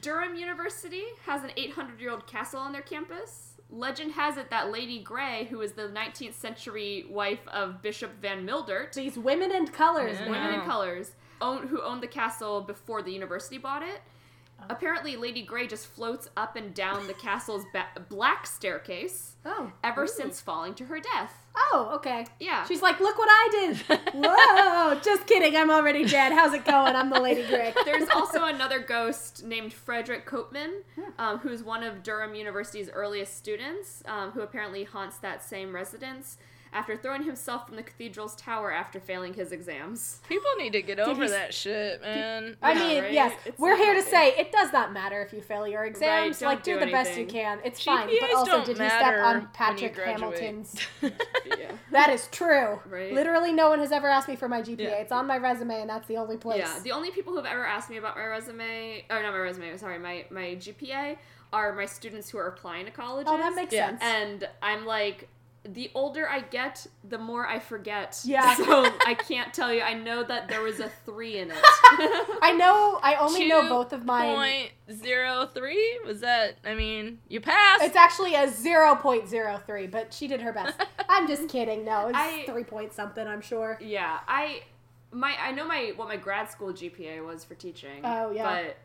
Durham 0.00 0.34
University 0.34 1.02
has 1.26 1.44
an 1.44 1.50
800 1.58 2.00
year 2.00 2.10
old 2.10 2.26
castle 2.26 2.58
on 2.60 2.72
their 2.72 2.80
campus. 2.80 3.45
Legend 3.70 4.12
has 4.12 4.36
it 4.36 4.50
that 4.50 4.70
Lady 4.70 5.00
Grey, 5.00 5.46
who 5.50 5.58
was 5.58 5.72
the 5.72 5.88
19th 5.88 6.34
century 6.34 7.04
wife 7.10 7.46
of 7.48 7.82
Bishop 7.82 8.12
Van 8.20 8.46
Mildert, 8.46 8.92
These 8.94 9.18
women 9.18 9.50
and 9.52 9.72
colors, 9.72 10.18
Yeah. 10.20 10.30
women 10.30 10.54
in 10.54 10.60
colors, 10.62 11.12
own, 11.40 11.66
who 11.66 11.82
owned 11.82 12.02
the 12.02 12.06
castle 12.08 12.60
before 12.60 13.02
the 13.02 13.10
university 13.12 13.58
bought 13.58 13.82
it. 13.82 14.00
Apparently, 14.68 15.16
Lady 15.16 15.42
Grey 15.42 15.66
just 15.68 15.86
floats 15.86 16.28
up 16.36 16.56
and 16.56 16.74
down 16.74 17.06
the 17.06 17.14
castle's 17.14 17.64
ba- 17.72 17.86
black 18.08 18.46
staircase 18.46 19.36
Oh. 19.44 19.70
ever 19.84 20.04
Ooh. 20.04 20.08
since 20.08 20.40
falling 20.40 20.74
to 20.74 20.86
her 20.86 20.98
death. 20.98 21.32
Oh, 21.56 21.92
okay. 21.96 22.26
Yeah. 22.40 22.64
She's 22.66 22.82
like, 22.82 22.98
look 22.98 23.16
what 23.16 23.28
I 23.30 23.48
did. 23.52 23.76
Whoa. 24.14 25.00
Just 25.04 25.26
kidding. 25.28 25.56
I'm 25.56 25.70
already 25.70 26.04
dead. 26.04 26.32
How's 26.32 26.52
it 26.52 26.64
going? 26.64 26.96
I'm 26.96 27.10
the 27.10 27.20
Lady 27.20 27.46
Grey. 27.46 27.72
There's 27.84 28.08
also 28.08 28.44
another 28.44 28.80
ghost 28.80 29.44
named 29.44 29.72
Frederick 29.72 30.26
Copeman, 30.28 30.82
Hmm. 30.96 31.02
um, 31.18 31.38
who's 31.38 31.62
one 31.62 31.82
of 31.84 32.02
Durham 32.02 32.34
University's 32.34 32.90
earliest 32.90 33.36
students, 33.36 34.02
um, 34.06 34.32
who 34.32 34.40
apparently 34.40 34.82
haunts 34.84 35.18
that 35.18 35.44
same 35.44 35.72
residence 35.72 36.38
after 36.76 36.94
throwing 36.94 37.22
himself 37.22 37.66
from 37.66 37.76
the 37.76 37.82
cathedral's 37.82 38.36
tower 38.36 38.70
after 38.70 39.00
failing 39.00 39.32
his 39.32 39.50
exams. 39.50 40.20
People 40.28 40.50
need 40.58 40.74
to 40.74 40.82
get 40.82 40.98
over 41.00 41.26
that 41.26 41.54
shit, 41.54 42.02
man. 42.02 42.54
I 42.60 42.72
Yeah, 42.74 42.78
mean, 42.80 43.02
right? 43.04 43.12
yes, 43.12 43.32
It's 43.46 43.58
we're 43.58 43.78
here 43.78 43.94
to 43.94 44.02
say 44.02 44.34
it 44.36 44.52
does 44.52 44.72
not 44.74 44.92
matter 44.92 45.22
if 45.22 45.32
you 45.32 45.40
fail 45.40 45.66
your 45.66 45.86
exams. 45.86 46.38
don't 46.40 46.50
like, 46.50 46.62
do, 46.62 46.74
do 46.78 46.84
the 46.84 46.92
best 46.92 47.16
you 47.16 47.24
can. 47.24 47.60
It's 47.64 47.82
fine. 47.82 48.10
But 48.20 48.34
also, 48.34 48.58
did 48.64 48.76
he 48.78 48.88
step 48.88 49.14
on 49.24 49.48
Patrick. 49.54 49.96
Hamilton's? 49.96 50.76
yeah. 51.02 51.72
That 51.92 52.10
is 52.10 52.28
true. 52.30 52.78
Right. 52.86 53.12
Literally, 53.14 53.52
no 53.54 53.70
one 53.70 53.78
has 53.78 53.90
ever 53.90 54.08
asked 54.08 54.28
me 54.28 54.36
for 54.36 54.48
my 54.48 54.60
GPA. 54.60 54.78
Yeah. 54.80 54.90
It's 54.96 55.12
on 55.12 55.26
my 55.26 55.38
resume, 55.38 55.80
and 55.80 55.88
that's 55.88 56.06
the 56.08 56.18
only 56.18 56.36
place. 56.36 56.58
Yeah, 56.58 56.78
the 56.84 56.92
only 56.92 57.10
people 57.10 57.32
who've 57.34 57.46
ever 57.46 57.64
asked 57.64 57.88
me 57.88 57.96
about 57.96 58.16
my 58.16 58.24
resume, 58.26 59.04
or 59.08 59.22
not 59.22 59.32
my 59.32 59.38
resume, 59.38 59.74
sorry, 59.78 59.98
my, 59.98 60.26
my 60.30 60.56
GPA, 60.60 61.16
are 61.54 61.74
my 61.74 61.86
students 61.86 62.28
who 62.28 62.36
are 62.38 62.48
applying 62.48 62.84
to 62.84 62.90
colleges. 62.90 63.32
oh, 63.32 63.38
that 63.38 63.54
makes 63.54 63.72
Yeah. 63.72 63.88
sense. 63.90 64.02
And 64.02 64.48
I'm 64.60 64.84
like, 64.84 65.28
the 65.68 65.90
older 65.94 66.28
I 66.28 66.40
get, 66.40 66.86
the 67.08 67.18
more 67.18 67.46
I 67.46 67.58
forget. 67.58 68.20
Yeah. 68.24 68.54
So 68.54 68.64
I 69.06 69.14
can't 69.14 69.52
tell 69.52 69.72
you. 69.72 69.82
I 69.82 69.94
know 69.94 70.22
that 70.24 70.48
there 70.48 70.62
was 70.62 70.80
a 70.80 70.88
three 71.04 71.38
in 71.38 71.50
it. 71.50 71.56
I 71.62 72.54
know. 72.56 72.98
I 73.02 73.16
only 73.16 73.46
know 73.48 73.68
both 73.68 73.92
of 73.92 74.04
mine. 74.04 74.34
Point 74.34 74.70
zero 74.92 75.48
three 75.52 75.98
was 76.06 76.20
that? 76.20 76.56
I 76.64 76.74
mean, 76.74 77.18
you 77.28 77.40
passed. 77.40 77.82
It's 77.84 77.96
actually 77.96 78.34
a 78.34 78.48
zero 78.50 78.94
point 78.94 79.28
zero 79.28 79.60
three, 79.66 79.86
but 79.86 80.12
she 80.12 80.28
did 80.28 80.40
her 80.42 80.52
best. 80.52 80.80
I'm 81.08 81.26
just 81.28 81.48
kidding. 81.48 81.84
No, 81.84 82.08
it's 82.08 82.18
I- 82.18 82.44
three 82.46 82.64
point 82.64 82.92
something. 82.92 83.26
I'm 83.26 83.40
sure. 83.40 83.78
yeah, 83.80 84.20
I 84.28 84.62
my 85.12 85.34
I 85.40 85.52
know 85.52 85.66
my 85.66 85.92
what 85.96 86.08
my 86.08 86.16
grad 86.16 86.50
school 86.50 86.72
GPA 86.72 87.24
was 87.24 87.44
for 87.44 87.54
teaching. 87.54 88.00
Oh, 88.04 88.30
yeah. 88.30 88.62
But 88.62 88.76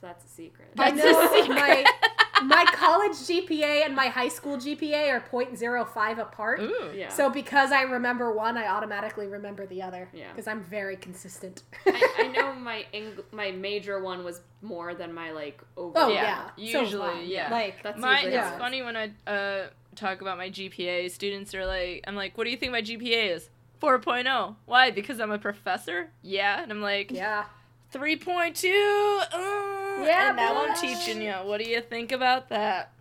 that's 0.00 0.24
a 0.24 0.28
secret. 0.28 0.68
I 0.78 0.90
That's 0.90 1.02
know 1.02 1.24
a 1.24 1.28
secret. 1.42 1.54
my 1.56 1.84
my 2.44 2.64
college 2.72 3.12
GPA 3.12 3.84
and 3.86 3.94
my 3.96 4.06
high 4.06 4.28
school 4.28 4.56
GPA 4.56 5.10
are 5.12 5.20
0.05 5.20 6.18
apart. 6.18 6.60
Ooh. 6.60 6.92
Yeah. 6.94 7.08
So 7.08 7.30
because 7.30 7.72
I 7.72 7.82
remember 7.82 8.32
one, 8.32 8.56
I 8.56 8.66
automatically 8.68 9.26
remember 9.26 9.66
the 9.66 9.82
other. 9.82 10.08
Yeah. 10.12 10.30
Because 10.30 10.46
I'm 10.46 10.62
very 10.62 10.96
consistent. 10.96 11.62
I, 11.86 12.14
I 12.18 12.28
know 12.36 12.54
my 12.54 12.84
Eng- 12.92 13.18
my 13.32 13.50
major 13.50 14.00
one 14.02 14.24
was 14.24 14.40
more 14.62 14.94
than 14.94 15.12
my 15.12 15.30
like 15.32 15.60
over. 15.76 15.94
Oh, 15.96 16.08
Yeah, 16.08 16.48
yeah. 16.56 16.80
Usually, 16.80 17.08
fine. 17.10 17.26
yeah. 17.28 17.50
Like, 17.50 17.82
That's 17.82 17.98
My, 18.00 18.16
usually 18.20 18.36
it's 18.36 18.46
it 18.48 18.52
is. 18.54 18.58
funny 18.58 18.82
when 18.82 18.96
I 18.96 19.10
uh, 19.30 19.66
talk 19.96 20.20
about 20.20 20.38
my 20.38 20.50
GPA. 20.50 21.10
Students 21.10 21.54
are 21.54 21.66
like, 21.66 22.04
I'm 22.06 22.14
like, 22.16 22.36
what 22.38 22.44
do 22.44 22.50
you 22.50 22.56
think 22.56 22.72
my 22.72 22.82
GPA 22.82 23.34
is? 23.36 23.50
4.0. 23.82 24.56
Why? 24.66 24.90
Because 24.90 25.20
I'm 25.20 25.30
a 25.30 25.38
professor? 25.38 26.10
Yeah. 26.22 26.62
And 26.62 26.72
I'm 26.72 26.82
like, 26.82 27.10
yeah. 27.12 27.44
3.2. 27.92 29.22
Uh, 29.32 30.04
Yeah, 30.04 30.28
And 30.28 30.36
now 30.36 30.64
I'm 30.64 30.76
teaching 30.76 31.20
you. 31.22 31.32
What 31.32 31.62
do 31.62 31.68
you 31.68 31.80
think 31.80 32.12
about 32.12 32.48
that? 32.50 32.92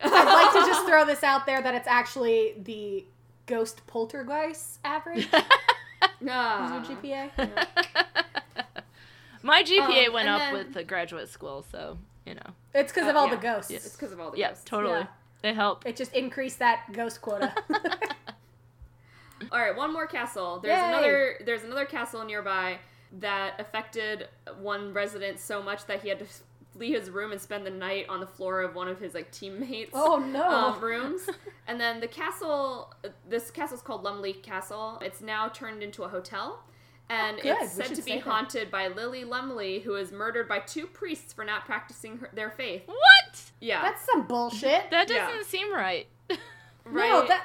I'd 0.00 0.10
like 0.10 0.52
to 0.52 0.60
just 0.70 0.86
throw 0.86 1.04
this 1.04 1.22
out 1.22 1.46
there 1.46 1.62
that 1.62 1.74
it's 1.74 1.88
actually 1.88 2.54
the 2.62 3.04
ghost 3.46 3.86
poltergeist 3.86 4.78
average. 4.84 5.28
Is 6.20 6.28
Ah. 6.30 6.84
your 6.88 6.96
GPA? 6.96 7.30
my 9.42 9.62
GPA 9.62 10.06
Um, 10.08 10.12
went 10.12 10.28
up 10.28 10.40
then- 10.40 10.54
with 10.54 10.74
the 10.74 10.84
graduate 10.84 11.28
school, 11.28 11.64
so, 11.70 11.98
you 12.26 12.34
know. 12.34 12.46
It's 12.74 12.92
because 12.92 13.08
of 13.08 13.16
Uh, 13.16 13.20
all 13.20 13.28
yeah. 13.28 13.34
the 13.36 13.40
ghosts. 13.40 13.70
Yeah. 13.70 13.76
It's 13.78 13.92
because 13.96 14.12
of 14.12 14.20
all 14.20 14.30
the 14.30 14.38
Yeah, 14.38 14.48
ghosts. 14.50 14.64
totally. 14.64 15.00
Yeah. 15.00 15.06
They 15.42 15.54
help. 15.54 15.86
It 15.86 15.96
just 15.96 16.12
increased 16.14 16.58
that 16.60 16.92
ghost 16.92 17.20
quota. 17.20 17.52
All 19.52 19.58
right, 19.60 19.76
one 19.76 19.92
more 19.92 20.06
castle. 20.06 20.58
There's 20.60 20.78
Yay. 20.78 20.88
another. 20.88 21.36
There's 21.44 21.64
another 21.64 21.84
castle 21.84 22.24
nearby 22.24 22.78
that 23.20 23.60
affected 23.60 24.28
one 24.60 24.92
resident 24.92 25.38
so 25.38 25.62
much 25.62 25.86
that 25.86 26.02
he 26.02 26.08
had 26.08 26.18
to 26.18 26.26
flee 26.72 26.92
his 26.92 27.08
room 27.10 27.30
and 27.30 27.40
spend 27.40 27.64
the 27.64 27.70
night 27.70 28.06
on 28.08 28.18
the 28.18 28.26
floor 28.26 28.62
of 28.62 28.74
one 28.74 28.88
of 28.88 28.98
his 28.98 29.14
like 29.14 29.30
teammates. 29.30 29.90
oh 29.94 30.16
no. 30.18 30.48
um, 30.48 30.80
rooms. 30.84 31.28
and 31.68 31.80
then 31.80 32.00
the 32.00 32.08
castle, 32.08 32.92
this 33.28 33.50
castle 33.50 33.76
is 33.76 33.82
called 33.82 34.02
Lumley 34.02 34.32
Castle. 34.32 34.98
It's 35.02 35.20
now 35.20 35.48
turned 35.48 35.82
into 35.82 36.02
a 36.02 36.08
hotel. 36.08 36.64
And 37.10 37.36
Oh, 37.44 37.56
it's 37.60 37.72
said 37.72 37.88
to 37.90 37.96
be 37.96 38.00
stay 38.02 38.14
there. 38.14 38.22
haunted 38.22 38.70
by 38.70 38.88
Lily 38.88 39.24
Lumley, 39.24 39.80
who 39.80 39.92
was 39.92 40.10
murdered 40.10 40.48
by 40.48 40.60
two 40.60 40.86
priests 40.86 41.34
for 41.34 41.44
not 41.44 41.66
practicing 41.66 42.16
her, 42.16 42.30
their 42.32 42.50
faith. 42.50 42.82
What? 42.86 43.42
Yeah. 43.60 43.82
That's 43.82 44.04
some 44.06 44.26
bullshit. 44.26 44.90
That 44.90 45.06
doesn't 45.06 45.44
seem 45.44 45.70
right. 45.72 46.06
right. 46.30 46.38
No, 47.10 47.26
that. 47.28 47.44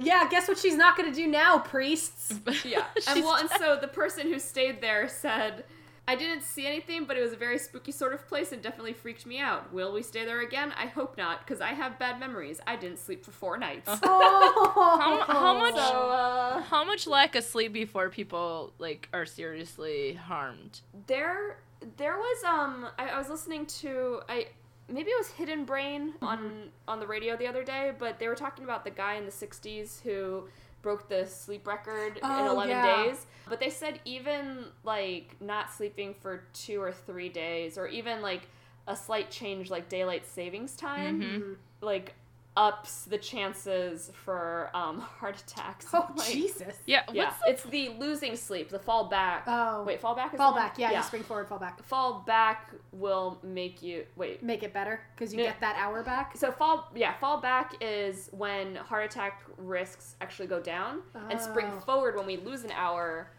Yeah, 0.00 0.28
guess 0.30 0.46
what 0.48 0.58
she's 0.58 0.76
not 0.76 0.96
gonna 0.96 1.14
do 1.14 1.26
now, 1.26 1.58
priests? 1.58 2.34
Yeah. 2.64 2.84
And 3.08 3.22
well, 3.24 3.36
and 3.36 3.50
so 3.58 3.76
the 3.80 3.88
person 3.88 4.26
who 4.28 4.38
stayed 4.38 4.80
there 4.80 5.08
said, 5.08 5.64
I 6.06 6.14
didn't 6.16 6.42
see 6.42 6.66
anything, 6.66 7.04
but 7.04 7.18
it 7.18 7.22
was 7.22 7.32
a 7.34 7.36
very 7.36 7.58
spooky 7.58 7.92
sort 7.92 8.14
of 8.14 8.26
place 8.28 8.52
and 8.52 8.62
definitely 8.62 8.94
freaked 8.94 9.26
me 9.26 9.38
out. 9.40 9.72
Will 9.74 9.92
we 9.92 10.02
stay 10.02 10.24
there 10.24 10.40
again? 10.40 10.72
I 10.78 10.86
hope 10.86 11.18
not, 11.18 11.40
because 11.40 11.60
I 11.60 11.68
have 11.74 11.98
bad 11.98 12.18
memories. 12.18 12.60
I 12.66 12.76
didn't 12.76 12.98
sleep 12.98 13.24
for 13.26 13.30
four 13.30 13.58
nights. 13.58 13.90
Oh. 14.02 15.00
How- 15.26 15.32
how 15.34 15.58
much- 15.58 15.74
So, 15.74 16.10
uh, 16.10 16.62
How 16.62 16.82
much 16.84 17.06
lack 17.06 17.34
of 17.34 17.44
sleep 17.44 17.72
before 17.74 18.08
people 18.08 18.72
like 18.78 19.08
are 19.12 19.26
seriously 19.26 20.14
harmed? 20.14 20.80
there, 21.06 21.58
there 21.98 22.16
was 22.16 22.44
um, 22.44 22.86
I, 22.98 23.08
I 23.10 23.18
was 23.18 23.28
listening 23.28 23.66
to 23.82 24.20
I 24.28 24.46
maybe 24.88 25.10
it 25.10 25.18
was 25.18 25.28
Hidden 25.28 25.64
Brain 25.64 26.14
on 26.22 26.70
on 26.86 27.00
the 27.00 27.06
radio 27.06 27.36
the 27.36 27.46
other 27.46 27.64
day, 27.64 27.92
but 27.98 28.18
they 28.18 28.28
were 28.28 28.34
talking 28.34 28.64
about 28.64 28.84
the 28.84 28.90
guy 28.90 29.14
in 29.14 29.24
the 29.24 29.30
'60s 29.32 30.00
who 30.02 30.44
broke 30.82 31.08
the 31.08 31.26
sleep 31.26 31.66
record 31.66 32.18
in 32.18 32.22
Oh, 32.24 32.52
11 32.52 32.68
yeah. 32.76 32.82
days. 33.06 33.26
But 33.48 33.58
they 33.60 33.70
said 33.70 34.00
even 34.04 34.66
like 34.84 35.36
not 35.40 35.72
sleeping 35.72 36.14
for 36.20 36.44
two 36.54 36.80
or 36.80 36.92
three 36.92 37.28
days, 37.28 37.76
or 37.78 37.86
even 37.88 38.22
like 38.22 38.42
a 38.86 38.96
slight 38.96 39.30
change 39.30 39.70
like 39.70 39.88
daylight 39.88 40.26
savings 40.26 40.74
time, 40.76 41.20
Mhm. 41.20 41.56
like 41.80 42.14
ups 42.58 43.04
the 43.04 43.16
chances 43.16 44.10
for 44.24 44.68
um, 44.74 44.98
heart 45.20 45.40
attacks. 45.40 45.86
Oh 45.94 46.10
Like, 46.16 46.28
Jesus. 46.32 46.74
Yeah. 46.86 47.04
Yeah, 47.12 47.32
the 47.46 47.52
it's 47.52 47.62
the 47.62 47.90
losing 48.00 48.34
sleep, 48.34 48.68
the 48.68 48.78
fall 48.80 49.04
back. 49.08 49.44
Oh. 49.46 49.84
Wait, 49.84 50.00
fall 50.00 50.16
back 50.16 50.34
is 50.34 50.38
Fall 50.38 50.54
back. 50.54 50.76
Yeah, 50.76 50.90
you 50.90 51.02
spring 51.04 51.22
forward, 51.22 51.48
fall 51.48 51.60
back. 51.60 51.82
Fall 51.84 52.24
back 52.26 52.70
will 52.92 53.38
make 53.44 53.80
you 53.80 54.04
wait. 54.16 54.42
Make 54.42 54.64
it 54.64 54.72
better 54.74 55.00
because 55.14 55.32
you 55.32 55.38
Yeah. 55.40 55.50
get 55.50 55.60
that 55.60 55.76
hour 55.78 56.02
back. 56.02 56.36
So 56.36 56.50
fall 56.50 56.90
yeah, 56.96 57.14
fall 57.18 57.40
back 57.40 57.74
is 57.80 58.28
when 58.32 58.74
heart 58.74 59.04
attack 59.04 59.42
risks 59.56 60.16
actually 60.20 60.48
go 60.48 60.60
down, 60.60 61.02
and 61.30 61.40
spring 61.40 61.70
Oh. 61.76 61.80
forward 61.80 62.16
when 62.16 62.26
we 62.26 62.36
lose 62.38 62.64
an 62.64 62.72
hour, 62.72 63.30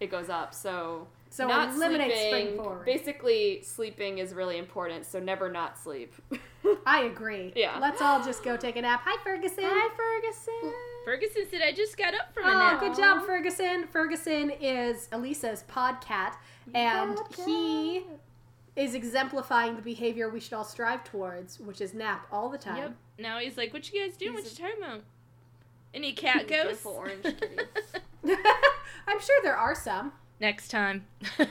it 0.00 0.10
goes 0.10 0.28
up. 0.28 0.52
So 0.52 1.06
So 1.34 1.48
not 1.48 1.74
eliminate 1.74 2.12
spring 2.12 2.30
sleeping. 2.46 2.56
forward. 2.62 2.84
Basically, 2.86 3.60
sleeping 3.64 4.18
is 4.18 4.32
really 4.34 4.56
important. 4.56 5.04
So 5.04 5.18
never 5.18 5.50
not 5.50 5.76
sleep. 5.76 6.14
I 6.86 7.02
agree. 7.06 7.52
Yeah. 7.56 7.76
Let's 7.80 8.00
all 8.00 8.22
just 8.24 8.44
go 8.44 8.56
take 8.56 8.76
a 8.76 8.82
nap. 8.82 9.02
Hi, 9.04 9.20
Ferguson. 9.24 9.64
Hi, 9.66 9.88
Ferguson. 9.96 10.72
Ferguson 11.04 11.42
said 11.50 11.60
I 11.60 11.72
just 11.72 11.96
got 11.98 12.14
up 12.14 12.32
from 12.32 12.44
a 12.44 12.50
Oh, 12.50 12.52
nap. 12.52 12.78
good 12.78 12.94
job, 12.94 13.26
Ferguson. 13.26 13.88
Ferguson 13.88 14.50
is 14.60 15.08
Elisa's 15.10 15.64
podcat, 15.68 16.34
and 16.72 17.18
he 17.44 18.04
is 18.76 18.94
exemplifying 18.94 19.74
the 19.74 19.82
behavior 19.82 20.28
we 20.30 20.38
should 20.38 20.52
all 20.52 20.62
strive 20.62 21.02
towards, 21.02 21.58
which 21.58 21.80
is 21.80 21.94
nap 21.94 22.28
all 22.30 22.48
the 22.48 22.58
time. 22.58 22.76
Yep. 22.76 22.96
Now 23.18 23.38
he's 23.40 23.56
like, 23.56 23.72
"What 23.72 23.92
you 23.92 24.00
guys 24.06 24.16
doing? 24.16 24.34
He's 24.36 24.44
what 24.44 24.58
you 24.58 24.64
talking 24.68 24.84
about? 24.84 25.00
Any 25.92 26.12
cat 26.12 26.42
He's 26.42 26.50
ghosts?" 26.50 26.84
beautiful 26.84 26.92
orange 26.92 27.22
kitty. 27.24 27.58
I'm 29.08 29.20
sure 29.20 29.36
there 29.42 29.56
are 29.56 29.74
some. 29.74 30.12
Next 30.40 30.68
time. 30.68 31.04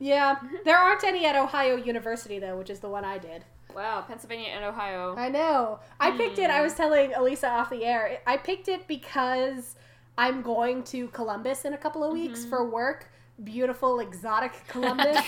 Yeah, 0.00 0.38
there 0.64 0.78
aren't 0.78 1.04
any 1.04 1.26
at 1.26 1.36
Ohio 1.36 1.76
University 1.76 2.38
though, 2.38 2.56
which 2.56 2.70
is 2.70 2.80
the 2.80 2.88
one 2.88 3.04
I 3.04 3.18
did. 3.18 3.44
Wow, 3.76 4.02
Pennsylvania 4.08 4.48
and 4.48 4.64
Ohio. 4.64 5.14
I 5.16 5.28
know. 5.28 5.78
I 6.00 6.10
picked 6.12 6.38
it. 6.38 6.50
I 6.50 6.62
was 6.62 6.72
hmm. 6.72 6.78
telling 6.78 7.14
Elisa 7.14 7.48
off 7.48 7.70
the 7.70 7.84
air. 7.84 8.18
I 8.26 8.38
picked 8.38 8.66
it 8.66 8.88
because 8.88 9.76
I'm 10.18 10.42
going 10.42 10.82
to 10.84 11.08
Columbus 11.08 11.64
in 11.66 11.74
a 11.74 11.78
couple 11.78 12.02
of 12.02 12.12
weeks 12.12 12.44
for 12.44 12.60
mm-hmm. 12.62 12.72
work. 12.72 13.10
Beautiful, 13.44 14.00
exotic 14.00 14.52
Columbus. 14.68 15.18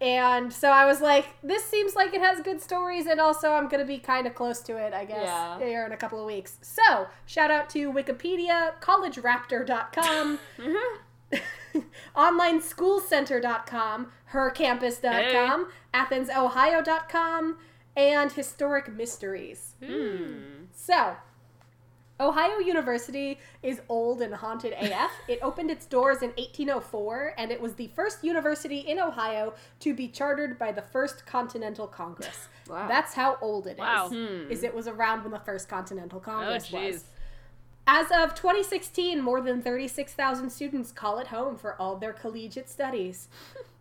and 0.00 0.52
so 0.52 0.70
I 0.70 0.84
was 0.84 1.00
like, 1.00 1.26
this 1.42 1.64
seems 1.64 1.94
like 1.94 2.14
it 2.14 2.20
has 2.20 2.40
good 2.40 2.60
stories, 2.60 3.06
and 3.06 3.20
also 3.20 3.52
I'm 3.52 3.68
going 3.68 3.80
to 3.80 3.86
be 3.86 3.98
kind 3.98 4.26
of 4.26 4.34
close 4.34 4.60
to 4.60 4.76
it, 4.76 4.94
I 4.94 5.04
guess, 5.04 5.24
Yeah. 5.24 5.58
here 5.58 5.84
in 5.84 5.92
a 5.92 5.96
couple 5.96 6.20
of 6.20 6.26
weeks. 6.26 6.58
So, 6.62 7.06
shout 7.26 7.50
out 7.50 7.68
to 7.70 7.92
Wikipedia, 7.92 8.80
collegeraptor.com, 8.80 10.38
onlineschoolcenter.com, 12.16 14.12
hercampus.com, 14.32 15.68
athensohio.com, 15.92 17.58
and 17.96 18.32
historic 18.32 18.92
mysteries. 18.92 19.74
Hmm. 19.84 20.64
So, 20.72 21.16
Ohio 22.20 22.58
University 22.58 23.38
is 23.62 23.80
old 23.88 24.22
and 24.22 24.34
haunted 24.34 24.72
AF. 24.72 25.10
It 25.28 25.40
opened 25.42 25.70
its 25.70 25.86
doors 25.86 26.22
in 26.22 26.30
1804, 26.30 27.34
and 27.38 27.50
it 27.50 27.60
was 27.60 27.74
the 27.74 27.88
first 27.88 28.22
university 28.22 28.78
in 28.78 29.00
Ohio 29.00 29.54
to 29.80 29.94
be 29.94 30.08
chartered 30.08 30.58
by 30.58 30.70
the 30.70 30.82
First 30.82 31.26
Continental 31.26 31.88
Congress. 31.88 32.48
Wow. 32.68 32.86
That's 32.88 33.14
how 33.14 33.36
old 33.40 33.66
it 33.66 33.72
is. 33.72 33.78
Wow. 33.78 34.08
Hmm. 34.08 34.50
Is 34.50 34.62
it 34.62 34.74
was 34.74 34.86
around 34.86 35.22
when 35.22 35.32
the 35.32 35.40
First 35.40 35.68
Continental 35.68 36.18
oh 36.18 36.30
Congress 36.30 36.68
jeez. 36.68 36.92
was. 36.92 37.04
As 37.86 38.06
of 38.10 38.34
2016, 38.34 39.20
more 39.20 39.40
than 39.42 39.60
36,000 39.60 40.48
students 40.50 40.90
call 40.90 41.18
it 41.18 41.26
home 41.26 41.56
for 41.56 41.80
all 41.80 41.96
their 41.96 42.12
collegiate 42.14 42.70
studies. 42.70 43.28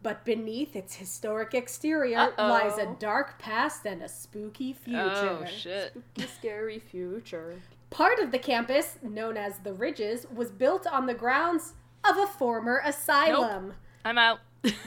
But 0.02 0.26
beneath 0.26 0.76
its 0.76 0.96
historic 0.96 1.54
exterior 1.54 2.18
Uh-oh. 2.18 2.48
lies 2.50 2.78
a 2.78 2.94
dark 3.00 3.40
past 3.40 3.86
and 3.86 4.02
a 4.04 4.10
spooky 4.10 4.74
future. 4.74 5.40
Oh 5.42 5.46
shit. 5.46 5.96
The 6.16 6.28
scary 6.28 6.80
future. 6.80 7.56
Part 7.90 8.20
of 8.20 8.32
the 8.32 8.40
campus, 8.40 8.98
known 9.02 9.38
as 9.38 9.60
the 9.60 9.72
Ridges, 9.72 10.28
was 10.34 10.52
built 10.52 10.86
on 10.86 11.06
the 11.06 11.14
grounds 11.14 11.74
of 12.04 12.18
a 12.18 12.28
former 12.28 12.82
asylum. 12.84 13.74
I'm 14.04 14.18
out. 14.18 14.40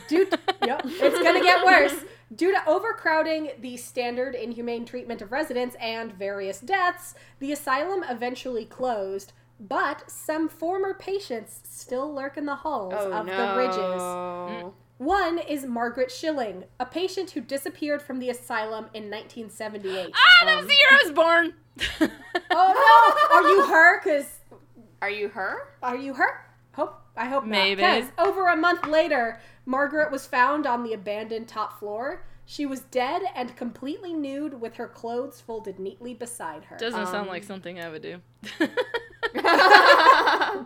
Due 0.08 0.28
yep, 0.66 0.82
it's 0.84 1.22
gonna 1.22 1.42
get 1.42 1.64
worse. 1.64 1.94
Due 2.34 2.50
to 2.52 2.68
overcrowding, 2.68 3.50
the 3.60 3.76
standard 3.76 4.34
inhumane 4.34 4.84
treatment 4.84 5.22
of 5.22 5.30
residents, 5.32 5.76
and 5.80 6.12
various 6.12 6.58
deaths, 6.60 7.14
the 7.38 7.52
asylum 7.52 8.04
eventually 8.08 8.64
closed. 8.64 9.32
But 9.60 10.10
some 10.10 10.48
former 10.48 10.92
patients 10.92 11.60
still 11.64 12.12
lurk 12.12 12.36
in 12.36 12.44
the 12.44 12.56
halls 12.56 12.92
Oh 12.96 13.12
of 13.12 13.26
no. 13.26 13.36
the 13.36 13.56
Ridges. 13.56 14.72
One 14.98 15.38
is 15.38 15.64
Margaret 15.64 16.10
Schilling, 16.10 16.64
a 16.80 16.86
patient 16.86 17.30
who 17.30 17.40
disappeared 17.42 18.02
from 18.02 18.18
the 18.18 18.30
asylum 18.30 18.86
in 18.94 19.10
1978. 19.10 20.10
Ah, 20.14 20.44
that 20.46 20.56
was 20.58 20.66
the 20.66 20.72
year 20.72 20.88
I 20.90 21.02
was 21.04 21.12
born. 21.12 21.54
Oh 22.50 23.28
no! 23.30 23.36
Are 23.36 23.48
you 23.48 23.66
her? 23.66 24.00
Cause 24.00 24.38
Are 25.02 25.10
you 25.10 25.28
her? 25.28 25.68
Are 25.82 25.96
you 25.96 26.14
her? 26.14 26.46
Hope 26.72 27.00
I 27.16 27.24
hope 27.26 27.44
Maybe. 27.44 27.82
not. 27.82 28.00
'Cause 28.02 28.10
over 28.18 28.48
a 28.48 28.56
month 28.56 28.86
later, 28.86 29.40
Margaret 29.64 30.12
was 30.12 30.26
found 30.26 30.66
on 30.66 30.82
the 30.84 30.92
abandoned 30.92 31.48
top 31.48 31.78
floor. 31.78 32.24
She 32.44 32.66
was 32.66 32.80
dead 32.80 33.22
and 33.34 33.56
completely 33.56 34.12
nude, 34.12 34.60
with 34.60 34.76
her 34.76 34.86
clothes 34.86 35.40
folded 35.40 35.80
neatly 35.80 36.14
beside 36.14 36.64
her. 36.66 36.76
Doesn't 36.76 37.06
sound 37.06 37.22
Um, 37.22 37.28
like 37.28 37.42
something 37.42 37.80
I 37.80 37.88
would 37.88 38.02
do. 38.02 38.20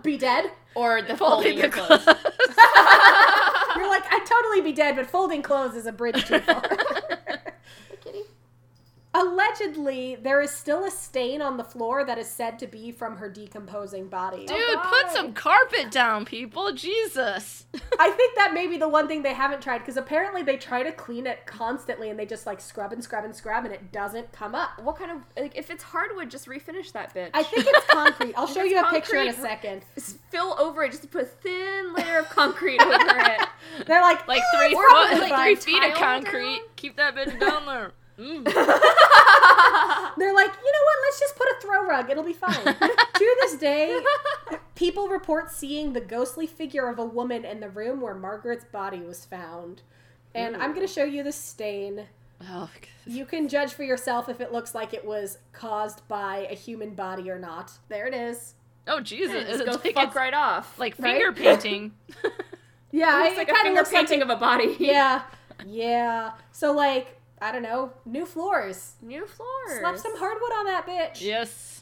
be 0.02 0.18
dead? 0.18 0.50
Or 0.74 1.02
the 1.02 1.16
Folding 1.16 1.18
folding 1.18 1.56
the 1.56 1.62
your 1.62 1.70
clothes. 1.70 2.04
clothes. 2.04 2.06
You're 3.76 3.88
like, 3.88 4.04
I'd 4.12 4.24
totally 4.26 4.60
be 4.60 4.72
dead, 4.72 4.96
but 4.96 5.06
folding 5.06 5.42
clothes 5.42 5.74
is 5.74 5.86
a 5.86 5.92
bridge 5.92 6.26
too 6.26 6.38
far. 6.40 6.62
Kitty. 9.12 9.26
Allegedly, 9.26 10.16
there 10.16 10.40
is 10.40 10.50
still 10.50 10.84
a 10.84 10.90
stain 10.90 11.42
on 11.42 11.56
the 11.56 11.64
floor 11.64 12.04
that 12.04 12.18
is 12.18 12.28
said 12.28 12.58
to 12.60 12.66
be 12.66 12.92
from 12.92 13.16
her 13.16 13.28
decomposing 13.28 14.08
body. 14.08 14.46
Dude, 14.46 14.56
Oh, 14.58 15.02
put 15.02 15.12
some 15.12 15.32
carpet 15.32 15.90
down, 15.90 16.24
people. 16.24 16.72
Jesus. 16.72 17.66
I 17.98 18.10
think 18.10 18.36
that 18.36 18.54
may 18.54 18.66
be 18.66 18.76
the 18.76 18.88
one 18.88 19.08
thing 19.08 19.22
they 19.22 19.34
haven't 19.34 19.62
tried 19.62 19.78
because 19.78 19.96
apparently 19.96 20.42
they 20.42 20.56
try 20.56 20.82
to 20.82 20.92
clean 20.92 21.26
it 21.26 21.44
constantly 21.46 22.08
and 22.10 22.18
they 22.18 22.26
just 22.26 22.46
like 22.46 22.60
scrub 22.60 22.92
and 22.92 23.02
scrub 23.02 23.24
and 23.24 23.34
scrub 23.34 23.64
and 23.64 23.74
it 23.74 23.92
doesn't 23.92 24.30
come 24.32 24.54
up. 24.54 24.80
What 24.82 24.96
kind 24.96 25.10
of 25.10 25.18
like 25.36 25.56
if 25.56 25.70
it's 25.70 25.82
hardwood, 25.82 26.30
just 26.30 26.46
refinish 26.46 26.92
that 26.92 27.14
bitch. 27.14 27.30
I 27.34 27.42
think 27.42 27.66
it's 27.68 27.86
concrete. 27.86 28.34
I'll 28.36 28.46
show 28.52 28.62
you 28.62 28.80
a 28.80 28.90
picture 28.90 29.16
in 29.16 29.28
a 29.28 29.32
second. 29.32 29.82
Just 29.94 30.18
fill 30.30 30.54
over 30.58 30.82
it, 30.84 30.92
just 30.92 31.10
put 31.10 31.22
a 31.22 31.26
thin 31.26 31.92
layer 31.94 32.20
of 32.20 32.28
concrete 32.30 32.80
over 32.80 32.94
it. 32.94 33.48
They're 33.86 34.00
like 34.00 34.26
Like 34.28 34.40
"Eh, 34.40 34.56
three 34.58 34.74
foot, 34.74 35.20
like 35.30 35.34
three 35.34 35.54
feet 35.56 35.82
of 35.90 35.94
concrete. 35.96 36.58
down? 36.58 36.66
Keep 36.76 36.96
that 36.96 37.14
bitch 37.16 37.38
down 37.40 37.66
there. 37.66 37.92
Mm. 38.20 38.44
They're 40.18 40.34
like, 40.34 40.52
you 40.64 40.72
know 40.72 40.84
what? 40.84 40.96
Let's 41.02 41.20
just 41.20 41.36
put 41.36 41.46
a 41.48 41.54
throw 41.62 41.86
rug. 41.86 42.10
It'll 42.10 42.22
be 42.24 42.32
fine. 42.34 42.52
to 42.64 43.36
this 43.40 43.56
day, 43.56 43.98
people 44.74 45.08
report 45.08 45.50
seeing 45.50 45.92
the 45.92 46.00
ghostly 46.00 46.46
figure 46.46 46.88
of 46.88 46.98
a 46.98 47.04
woman 47.04 47.44
in 47.44 47.60
the 47.60 47.70
room 47.70 48.00
where 48.00 48.14
Margaret's 48.14 48.64
body 48.66 49.00
was 49.00 49.24
found. 49.24 49.82
And 50.34 50.56
I'm 50.56 50.74
going 50.74 50.86
to 50.86 50.92
show 50.92 51.04
you 51.04 51.22
the 51.22 51.32
stain. 51.32 52.06
Oh, 52.48 52.68
You 53.06 53.24
can 53.24 53.48
judge 53.48 53.72
for 53.72 53.82
yourself 53.82 54.28
if 54.28 54.40
it 54.40 54.52
looks 54.52 54.74
like 54.74 54.92
it 54.94 55.04
was 55.04 55.38
caused 55.52 56.06
by 56.08 56.46
a 56.50 56.54
human 56.54 56.94
body 56.94 57.30
or 57.30 57.38
not. 57.38 57.72
There 57.88 58.06
it 58.06 58.14
is. 58.14 58.54
oh 58.88 59.00
Jesus! 59.00 59.46
Just 59.48 59.60
It's 59.60 59.70
go 59.76 59.80
like, 59.84 59.94
fuck 59.94 60.14
right 60.14 60.32
off. 60.34 60.78
like 60.78 60.94
Right? 60.98 61.16
finger 61.18 61.32
painting. 61.32 61.92
Yeah, 62.92 63.24
it's 63.26 63.34
it 63.34 63.38
like 63.38 63.48
a 63.48 63.52
kinda 63.52 63.62
finger 63.62 63.80
looks 63.82 63.92
like 63.92 64.08
painting 64.08 64.22
of 64.22 64.30
a 64.30 64.36
body. 64.36 64.74
Yeah, 64.80 65.22
yeah. 65.64 66.32
So 66.50 66.72
like, 66.72 67.19
I 67.40 67.52
don't 67.52 67.62
know, 67.62 67.92
new 68.04 68.26
floors. 68.26 68.94
New 69.00 69.26
floors. 69.26 69.80
Slap 69.80 69.96
some 69.98 70.16
hardwood 70.18 70.52
on 70.52 70.64
that 70.66 70.86
bitch. 70.86 71.22
yes. 71.22 71.76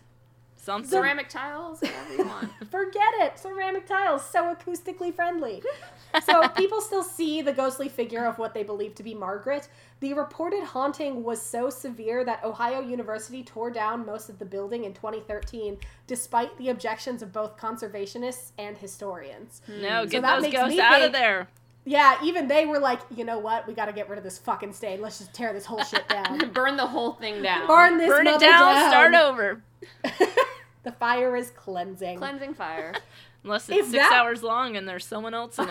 Something. 0.61 0.91
ceramic 0.91 1.31
tiles, 1.31 1.81
whatever 1.81 2.15
you 2.15 2.27
want. 2.27 2.51
Forget 2.71 3.15
it. 3.21 3.39
Ceramic 3.39 3.87
tiles, 3.87 4.23
so 4.23 4.55
acoustically 4.55 5.15
friendly. 5.15 5.63
so 6.27 6.47
people 6.49 6.83
still 6.83 7.03
see 7.03 7.41
the 7.41 7.55
ghostly 7.55 7.89
figure 7.89 8.27
of 8.27 8.37
what 8.39 8.53
they 8.53 8.65
believe 8.65 8.95
to 8.97 9.03
be 9.03 9.15
Margaret. 9.15 9.67
The 10.01 10.13
reported 10.13 10.63
haunting 10.65 11.23
was 11.25 11.41
so 11.41 11.71
severe 11.71 12.23
that 12.25 12.45
Ohio 12.45 12.81
University 12.83 13.43
tore 13.43 13.71
down 13.71 14.05
most 14.05 14.29
of 14.29 14.39
the 14.39 14.45
building 14.45 14.85
in 14.85 14.93
2013, 14.93 15.79
despite 16.07 16.55
the 16.59 16.69
objections 16.69 17.23
of 17.23 17.33
both 17.33 17.57
conservationists 17.57 18.51
and 18.59 18.77
historians. 18.77 19.63
No, 19.69 20.05
So 20.05 20.11
get 20.11 20.23
those 20.23 20.53
ghosts 20.53 20.79
out 20.79 21.01
of 21.01 21.13
there. 21.13 21.49
Yeah, 21.91 22.19
even 22.23 22.49
they 22.49 22.67
were 22.67 22.79
like, 22.79 23.01
you 23.17 23.25
know 23.25 23.39
what? 23.39 23.67
We 23.67 23.73
got 23.73 23.87
to 23.87 23.93
get 23.93 24.11
rid 24.11 24.19
of 24.19 24.25
this 24.25 24.37
fucking 24.39 24.75
stain. 24.75 25.01
Let's 25.01 25.19
just 25.19 25.33
tear 25.33 25.55
this 25.55 25.65
whole 25.65 25.83
shit 25.83 26.07
down. 26.11 26.51
Burn 26.53 26.77
the 26.77 26.87
whole 26.87 27.13
thing 27.15 27.43
down. 27.43 27.67
Burn 27.67 27.97
this 27.97 28.09
Burn 28.09 28.27
it 28.27 28.31
mother 28.33 28.47
down, 28.47 28.91
Start 28.91 29.15
over. 29.15 29.63
the 30.85 30.93
fire 30.93 31.35
is 31.35 31.49
cleansing. 31.51 32.19
Cleansing 32.19 32.53
fire. 32.55 32.95
Unless 33.45 33.69
it's 33.71 33.79
If 33.79 33.85
six 33.87 34.03
that- 34.07 34.13
hours 34.13 34.43
long 34.43 34.77
and 34.77 34.87
there's 34.87 35.07
someone 35.07 35.33
else 35.33 35.59
in 35.59 35.69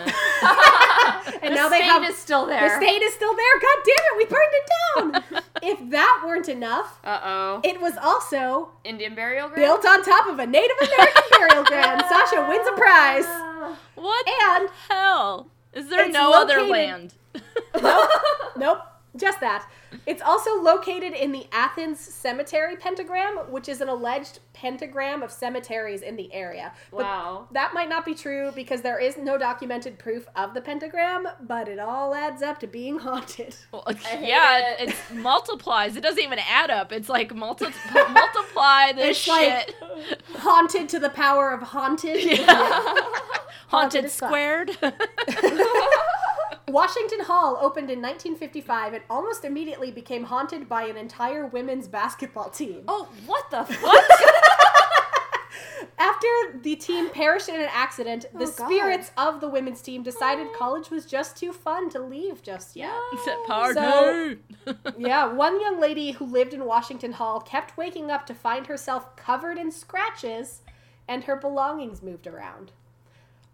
and 1.42 1.52
the 1.52 1.54
now 1.54 1.68
they 1.68 1.76
stain 1.78 1.88
have 1.90 2.02
is 2.02 2.16
still 2.16 2.46
there. 2.46 2.62
the 2.62 2.66
there. 2.68 2.80
stain 2.80 3.02
is 3.02 3.12
still 3.14 3.36
there. 3.36 3.60
God 3.60 3.78
damn 3.84 4.04
it, 4.04 4.16
we 4.16 4.24
burned 4.24 4.52
it 4.52 4.70
down. 5.30 5.42
if 5.62 5.90
that 5.90 6.22
weren't 6.26 6.48
enough, 6.48 6.98
Uh 7.04 7.20
oh. 7.22 7.60
it 7.62 7.80
was 7.80 7.92
also 8.02 8.70
Indian 8.84 9.14
burial 9.14 9.48
ground. 9.48 9.60
built 9.62 9.86
on 9.86 10.02
top 10.02 10.26
of 10.26 10.38
a 10.40 10.46
Native 10.46 10.76
American 10.82 11.22
burial 11.30 11.64
ground. 11.64 12.02
Sasha 12.08 12.46
wins 12.48 12.66
a 12.66 12.72
prize. 12.72 13.26
what 13.94 14.26
And 14.26 14.68
the 14.68 14.72
hell? 14.94 15.50
Is 15.78 15.88
there 15.88 16.06
it's 16.06 16.12
no 16.12 16.32
other 16.32 16.62
land? 16.62 17.14
nope, 17.80 18.10
nope, 18.56 18.78
just 19.16 19.40
that. 19.40 19.66
It's 20.06 20.20
also 20.22 20.60
located 20.60 21.12
in 21.14 21.32
the 21.32 21.46
Athens 21.50 21.98
Cemetery 21.98 22.76
Pentagram, 22.76 23.36
which 23.50 23.68
is 23.68 23.80
an 23.80 23.88
alleged 23.88 24.40
pentagram 24.52 25.22
of 25.22 25.30
cemeteries 25.30 26.02
in 26.02 26.16
the 26.16 26.32
area. 26.32 26.72
But 26.90 27.00
Wow. 27.00 27.48
That 27.52 27.72
might 27.74 27.88
not 27.88 28.04
be 28.04 28.14
true 28.14 28.52
because 28.54 28.82
there 28.82 28.98
is 28.98 29.16
no 29.16 29.38
documented 29.38 29.98
proof 29.98 30.28
of 30.36 30.52
the 30.54 30.60
pentagram, 30.60 31.26
but 31.40 31.68
it 31.68 31.78
all 31.78 32.14
adds 32.14 32.42
up 32.42 32.58
to 32.60 32.66
being 32.66 32.98
haunted. 33.00 33.56
Well, 33.72 33.84
yeah, 34.20 34.74
it. 34.78 34.90
it. 34.90 34.94
multiplies. 35.14 35.96
It 35.96 36.02
doesn't 36.02 36.22
even 36.22 36.38
add 36.40 36.70
up. 36.70 36.92
It's 36.92 37.08
like 37.08 37.34
multi- 37.34 37.66
multiply 37.94 38.92
this 38.92 39.18
It's 39.18 39.28
like- 39.28 39.68
shit. 39.68 40.22
Haunted 40.36 40.88
to 40.90 40.98
the 40.98 41.10
power 41.10 41.52
of 41.52 41.62
haunted. 41.62 42.22
Yeah. 42.22 42.94
Haunted 43.68 44.04
as 44.06 44.16
fuck. 44.18 44.28
squared. 44.28 44.76
Washington 46.68 47.20
Hall 47.20 47.58
opened 47.60 47.90
in 47.90 48.00
1955 48.00 48.92
and 48.94 49.02
almost 49.08 49.44
immediately 49.44 49.90
became 49.90 50.24
haunted 50.24 50.68
by 50.68 50.84
an 50.84 50.96
entire 50.96 51.46
women's 51.46 51.88
basketball 51.88 52.50
team. 52.50 52.82
Oh, 52.88 53.08
what 53.26 53.50
the 53.50 53.64
fuck? 53.64 54.04
After 56.00 56.26
the 56.62 56.76
team 56.76 57.10
perished 57.10 57.48
in 57.48 57.56
an 57.60 57.68
accident, 57.72 58.26
the 58.32 58.44
Oh, 58.44 58.46
spirits 58.46 59.10
of 59.16 59.40
the 59.40 59.48
women's 59.48 59.82
team 59.82 60.02
decided 60.02 60.46
college 60.56 60.90
was 60.90 61.06
just 61.06 61.36
too 61.36 61.52
fun 61.52 61.90
to 61.90 61.98
leave 62.00 62.42
just 62.42 62.76
yet. 62.76 62.92
Party. 63.46 63.74
So- 63.74 64.36
yeah, 64.98 65.26
one 65.26 65.60
young 65.60 65.80
lady 65.80 66.12
who 66.12 66.24
lived 66.24 66.54
in 66.54 66.64
Washington 66.64 67.12
Hall 67.12 67.40
kept 67.40 67.76
waking 67.76 68.10
up 68.10 68.26
to 68.26 68.34
find 68.34 68.66
herself 68.66 69.16
covered 69.16 69.58
in 69.58 69.70
scratches 69.72 70.62
and 71.08 71.24
her 71.24 71.36
belongings 71.36 72.02
moved 72.02 72.26
around. 72.26 72.70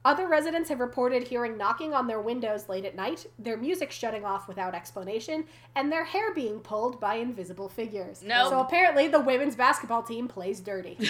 Other 0.05 0.29
residents 0.29 0.69
have 0.69 0.81
reported 0.81 1.29
hearing 1.29 1.57
knocking 1.57 1.95
on 1.95 2.07
their 2.07 2.21
windows 2.21 2.69
late 2.69 2.85
at 2.85 2.95
night, 2.95 3.27
their 3.39 3.57
music 3.57 3.91
shutting 3.91 4.25
off 4.25 4.47
without 4.49 4.75
explanation, 4.75 5.45
and 5.75 5.91
their 5.91 6.05
hair 6.05 6.35
being 6.35 6.61
pulled 6.61 7.01
by 7.01 7.15
invisible 7.15 7.71
figures. 7.71 8.23
Nope. 8.23 8.51
So 8.51 8.61
apparently 8.61 9.09
the 9.09 9.21
women's 9.21 9.57
basketball 9.57 10.03
team 10.03 10.29
plays 10.29 10.61
dirty. 10.61 10.99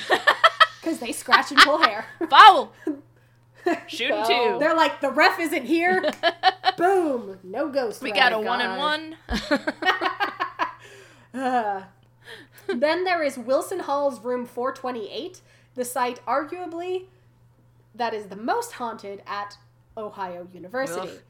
Because 0.84 0.98
they 0.98 1.12
scratch 1.12 1.50
and 1.50 1.58
pull 1.60 1.78
hair. 1.82 2.04
Foul. 2.28 2.70
Shooting 3.86 4.22
Go. 4.22 4.26
two. 4.26 4.58
They're 4.58 4.76
like, 4.76 5.00
the 5.00 5.10
ref 5.10 5.40
isn't 5.40 5.64
here. 5.64 6.10
Boom. 6.76 7.38
No 7.42 7.70
ghost. 7.70 8.02
we 8.02 8.10
ref. 8.10 8.18
got 8.18 8.32
a 8.34 8.38
one 8.38 8.60
and 8.60 8.78
one. 8.78 9.16
Uh. 11.32 11.84
then 12.68 13.04
there 13.04 13.22
is 13.22 13.38
Wilson 13.38 13.80
Hall's 13.80 14.20
room 14.20 14.44
428, 14.44 15.40
the 15.74 15.86
site 15.86 16.20
arguably 16.26 17.06
that 17.94 18.14
is 18.14 18.26
the 18.26 18.36
most 18.36 18.72
haunted 18.72 19.22
at 19.26 19.56
Ohio 19.96 20.48
University. 20.52 21.00
Ugh. 21.08 21.20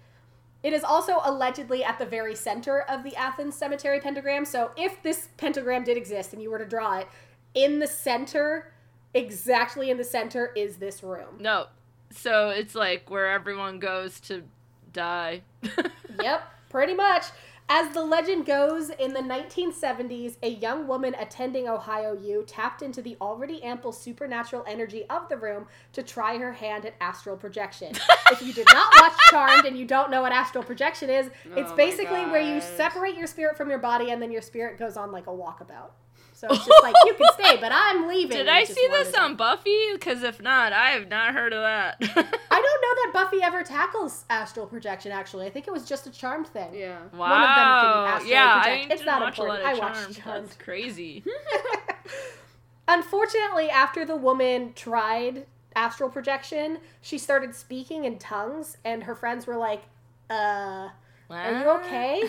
It 0.63 0.73
is 0.73 0.83
also 0.83 1.21
allegedly 1.23 1.85
at 1.85 1.99
the 1.99 2.07
very 2.07 2.35
center 2.35 2.81
of 2.81 3.05
the 3.05 3.15
Athens 3.17 3.55
Cemetery 3.55 4.01
pentagram. 4.01 4.47
So 4.47 4.71
if 4.79 5.03
this 5.03 5.29
pentagram 5.37 5.85
did 5.85 5.99
exist 5.99 6.33
and 6.33 6.41
you 6.41 6.51
were 6.51 6.59
to 6.59 6.65
draw 6.65 6.99
it, 6.99 7.09
in 7.53 7.81
the 7.81 7.87
center, 7.87 8.73
exactly 9.13 9.91
in 9.91 9.99
the 9.99 10.05
center, 10.05 10.53
is 10.57 10.77
this 10.77 11.03
room. 11.03 11.37
no. 11.39 11.67
So 12.11 12.51
it's 12.51 12.77
like 12.77 13.11
where 13.11 13.33
everyone 13.33 13.81
goes 13.81 14.21
to 14.21 14.45
die. 14.93 15.43
yep, 16.23 16.45
pretty 16.71 16.95
much. 16.95 17.25
As 17.69 17.95
the 17.95 18.05
legend 18.05 18.45
goes, 18.45 18.91
in 18.91 19.15
the 19.15 19.21
1970s, 19.21 20.37
a 20.43 20.49
young 20.49 20.87
woman 20.87 21.15
attending 21.19 21.67
Ohio 21.67 22.13
U 22.13 22.45
tapped 22.47 22.83
into 22.83 23.01
the 23.01 23.17
already 23.23 23.63
ample 23.63 23.91
supernatural 23.91 24.65
energy 24.69 25.05
of 25.09 25.31
the 25.31 25.39
room 25.39 25.67
to 25.95 26.03
try 26.03 26.37
her 26.37 26.53
hand 26.53 26.85
at 26.85 26.95
astral 27.01 27.39
projection. 27.39 27.95
if 28.31 28.43
you 28.43 28.53
did 28.53 28.67
not 28.71 28.93
watch 29.01 29.15
Charmed 29.31 29.65
and 29.65 29.79
you 29.79 29.87
don't 29.87 30.11
know 30.11 30.21
what 30.21 30.31
astral 30.31 30.63
projection 30.63 31.09
is, 31.09 31.31
it's 31.57 31.73
Oh 31.73 31.77
basically 31.77 32.27
where 32.27 32.43
you 32.43 32.61
separate 32.61 33.17
your 33.17 33.27
spirit 33.27 33.57
from 33.57 33.71
your 33.71 33.79
body 33.79 34.11
and 34.11 34.21
then 34.21 34.31
your 34.31 34.43
spirit 34.43 34.79
goes 34.79 34.99
on 34.99 35.11
like 35.11 35.27
a 35.27 35.31
walkabout. 35.31 35.91
So 36.35 36.49
it's 36.51 36.67
just 36.67 36.83
like, 36.83 36.95
you 37.07 37.15
can 37.15 37.27
stay, 37.35 37.57
but 37.61 37.71
I'm 37.73 38.09
leaving. 38.09 38.37
Did 38.37 38.49
I 38.49 38.65
see 38.65 38.87
this 38.91 39.15
on 39.15 39.37
Buffy? 39.37 39.93
Because 39.93 40.25
if 40.25 40.43
not, 40.43 40.73
I 40.73 40.91
have 40.91 41.09
not 41.09 41.33
heard 41.33 41.53
of 41.53 41.63
that. 41.63 41.97
I 42.01 42.05
don't 42.05 42.17
know 42.17 42.23
that 42.51 43.11
Buffy 43.13 43.41
ever 43.41 43.63
tackles 43.63 44.25
astral 44.29 44.67
projection, 44.67 45.13
actually. 45.13 45.47
I 45.47 45.51
think 45.51 45.69
it 45.69 45.73
was 45.73 45.85
just 45.85 46.09
a 46.09 46.11
Charmed 46.11 46.49
thing. 46.49 46.75
Yeah. 46.75 46.99
wow. 47.17 48.05
astrally 48.09 48.33
yeah, 48.33 48.53
project. 48.63 48.69
I 48.69 48.79
It's 48.81 48.89
didn't 48.89 49.07
not 49.07 49.21
watch 49.21 49.39
a 49.39 49.43
lot 49.43 49.61
important. 49.61 49.79
of 49.79 49.85
I 49.85 49.87
watched 49.87 50.01
Charmed. 50.01 50.17
Charmed. 50.17 50.45
That's 50.49 50.57
crazy. 50.57 51.25
Unfortunately, 52.89 53.71
after 53.71 54.05
the 54.05 54.17
woman 54.17 54.73
tried 54.75 55.47
astral 55.77 56.11
projection, 56.11 56.79
she 57.01 57.17
started 57.17 57.55
speaking 57.55 58.05
in 58.05 58.19
tongues, 58.19 58.77
and 58.85 59.05
her 59.05 59.15
friends 59.15 59.47
were 59.47 59.57
like, 59.57 59.85
uh, 60.31 60.89
are 61.31 61.59
you 61.59 61.69
okay? 61.81 62.25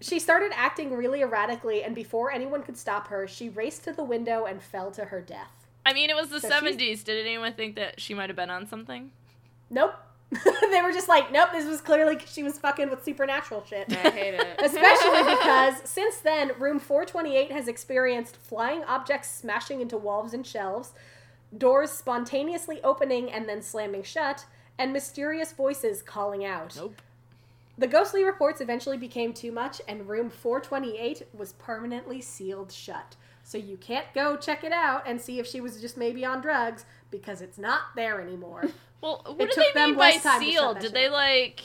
She 0.00 0.18
started 0.18 0.52
acting 0.54 0.94
really 0.96 1.22
erratically, 1.22 1.82
and 1.82 1.94
before 1.94 2.30
anyone 2.30 2.62
could 2.62 2.76
stop 2.76 3.08
her, 3.08 3.26
she 3.28 3.48
raced 3.48 3.84
to 3.84 3.92
the 3.92 4.04
window 4.04 4.44
and 4.46 4.62
fell 4.62 4.90
to 4.92 5.06
her 5.06 5.20
death. 5.20 5.66
I 5.86 5.92
mean, 5.92 6.10
it 6.10 6.16
was 6.16 6.28
the 6.28 6.40
So 6.40 6.48
she's- 6.48 6.76
70s. 6.76 7.04
Did 7.04 7.24
anyone 7.26 7.52
think 7.54 7.76
that 7.76 8.00
she 8.00 8.14
might 8.14 8.28
have 8.28 8.36
been 8.36 8.50
on 8.50 8.66
something? 8.66 9.10
Nope. 9.70 9.94
they 10.70 10.80
were 10.82 10.92
just 10.92 11.08
like, 11.08 11.32
nope, 11.32 11.48
this 11.52 11.66
was 11.66 11.80
clearly 11.80 12.16
she 12.24 12.44
was 12.44 12.56
fucking 12.56 12.88
with 12.88 13.02
supernatural 13.04 13.64
shit. 13.68 13.90
I 13.92 14.10
hate 14.10 14.34
it. 14.34 14.46
Especially 14.62 15.24
because 15.24 15.80
since 15.88 16.18
then, 16.18 16.52
room 16.58 16.78
428 16.78 17.50
has 17.50 17.66
experienced 17.66 18.36
flying 18.36 18.84
objects 18.84 19.28
smashing 19.28 19.80
into 19.80 19.96
walls 19.96 20.32
and 20.32 20.46
shelves, 20.46 20.92
doors 21.56 21.90
spontaneously 21.90 22.80
opening 22.84 23.30
and 23.32 23.48
then 23.48 23.60
slamming 23.60 24.04
shut, 24.04 24.44
and 24.78 24.92
mysterious 24.92 25.50
voices 25.52 26.00
calling 26.00 26.44
out. 26.44 26.76
Nope. 26.76 27.02
The 27.80 27.86
ghostly 27.86 28.24
reports 28.24 28.60
eventually 28.60 28.98
became 28.98 29.32
too 29.32 29.50
much, 29.52 29.80
and 29.88 30.06
room 30.06 30.28
428 30.28 31.22
was 31.32 31.54
permanently 31.54 32.20
sealed 32.20 32.70
shut. 32.70 33.16
So 33.42 33.56
you 33.56 33.78
can't 33.78 34.04
go 34.14 34.36
check 34.36 34.64
it 34.64 34.72
out 34.72 35.04
and 35.06 35.18
see 35.18 35.38
if 35.38 35.46
she 35.46 35.62
was 35.62 35.80
just 35.80 35.96
maybe 35.96 36.22
on 36.22 36.42
drugs 36.42 36.84
because 37.10 37.40
it's 37.40 37.56
not 37.56 37.80
there 37.96 38.20
anymore. 38.20 38.66
Well, 39.02 39.22
what 39.24 39.48
It 39.48 39.54
do 39.54 39.64
they 39.74 39.86
mean 39.86 39.94
by 39.94 40.10
less 40.10 40.22
time 40.22 40.40
to 40.40 40.44
shut 40.44 40.52
sealed? 40.52 40.78
Did 40.80 40.92
they 40.92 41.08
like 41.08 41.62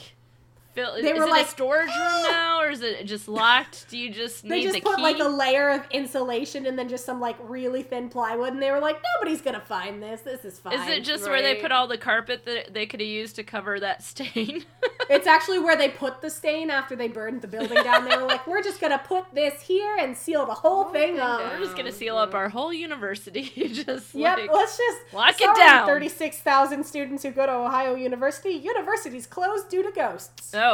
fill? 0.76 0.94
They 0.94 1.10
is 1.10 1.18
were 1.18 1.24
it 1.24 1.30
like, 1.30 1.46
a 1.46 1.48
storage 1.48 1.86
room 1.86 1.94
ah! 1.96 2.28
now, 2.30 2.60
or 2.60 2.70
is 2.70 2.82
it 2.82 3.04
just 3.06 3.26
locked? 3.26 3.88
Do 3.88 3.98
you 3.98 4.10
just 4.10 4.42
They 4.42 4.56
need 4.60 4.62
just 4.64 4.74
the 4.74 4.80
put 4.82 4.96
key? 4.96 5.02
like 5.02 5.18
a 5.18 5.28
layer 5.28 5.70
of 5.70 5.82
insulation 5.90 6.66
and 6.66 6.78
then 6.78 6.88
just 6.88 7.04
some 7.04 7.20
like 7.20 7.36
really 7.40 7.82
thin 7.82 8.08
plywood, 8.08 8.52
and 8.52 8.62
they 8.62 8.70
were 8.70 8.80
like, 8.80 9.00
nobody's 9.16 9.40
gonna 9.40 9.60
find 9.60 10.02
this. 10.02 10.20
This 10.20 10.44
is 10.44 10.58
fine. 10.58 10.74
is 10.74 10.88
it 10.88 11.04
just 11.04 11.24
where 11.24 11.42
they 11.42 11.56
put 11.56 11.72
all 11.72 11.88
the 11.88 11.98
carpet 11.98 12.44
that 12.44 12.74
they 12.74 12.86
could 12.86 13.00
have 13.00 13.08
used 13.08 13.36
to 13.36 13.42
cover 13.42 13.80
that 13.80 14.02
stain? 14.02 14.64
It's 15.08 15.28
actually 15.28 15.60
where 15.60 15.76
they 15.76 15.88
put 15.88 16.20
the 16.20 16.28
stain 16.28 16.68
after 16.68 16.96
they 16.96 17.06
burned 17.06 17.40
the 17.40 17.46
building 17.46 17.80
down. 17.84 18.08
They 18.08 18.16
were 18.16 18.24
like, 18.24 18.44
we're 18.44 18.60
just 18.60 18.80
gonna 18.80 18.98
put 18.98 19.32
this 19.32 19.62
here 19.62 19.96
and 20.00 20.16
seal 20.16 20.46
the 20.46 20.54
whole 20.54 20.86
oh, 20.88 20.92
thing 20.92 21.06
thing 21.06 21.20
up. 21.20 21.40
We're 21.40 21.64
just 21.64 21.76
gonna 21.76 21.92
seal 21.92 22.16
up 22.16 22.34
our 22.34 22.48
whole 22.48 22.72
university. 22.72 23.42
just 23.72 24.14
Yep, 24.14 24.38
like 24.38 24.52
let's 24.52 24.76
just 24.76 25.14
lock 25.14 25.40
it 25.40 25.56
down. 25.56 25.86
Thirty-six 25.86 26.38
thousand 26.38 26.84
students 26.84 27.22
who 27.22 27.30
go 27.30 27.46
to 27.46 27.52
Ohio 27.52 27.94
University. 27.94 28.50
University's 28.50 29.26
closed 29.26 29.68
due 29.68 29.82
to 29.82 29.90
ghosts. 29.90 30.54
oh, 30.54 30.65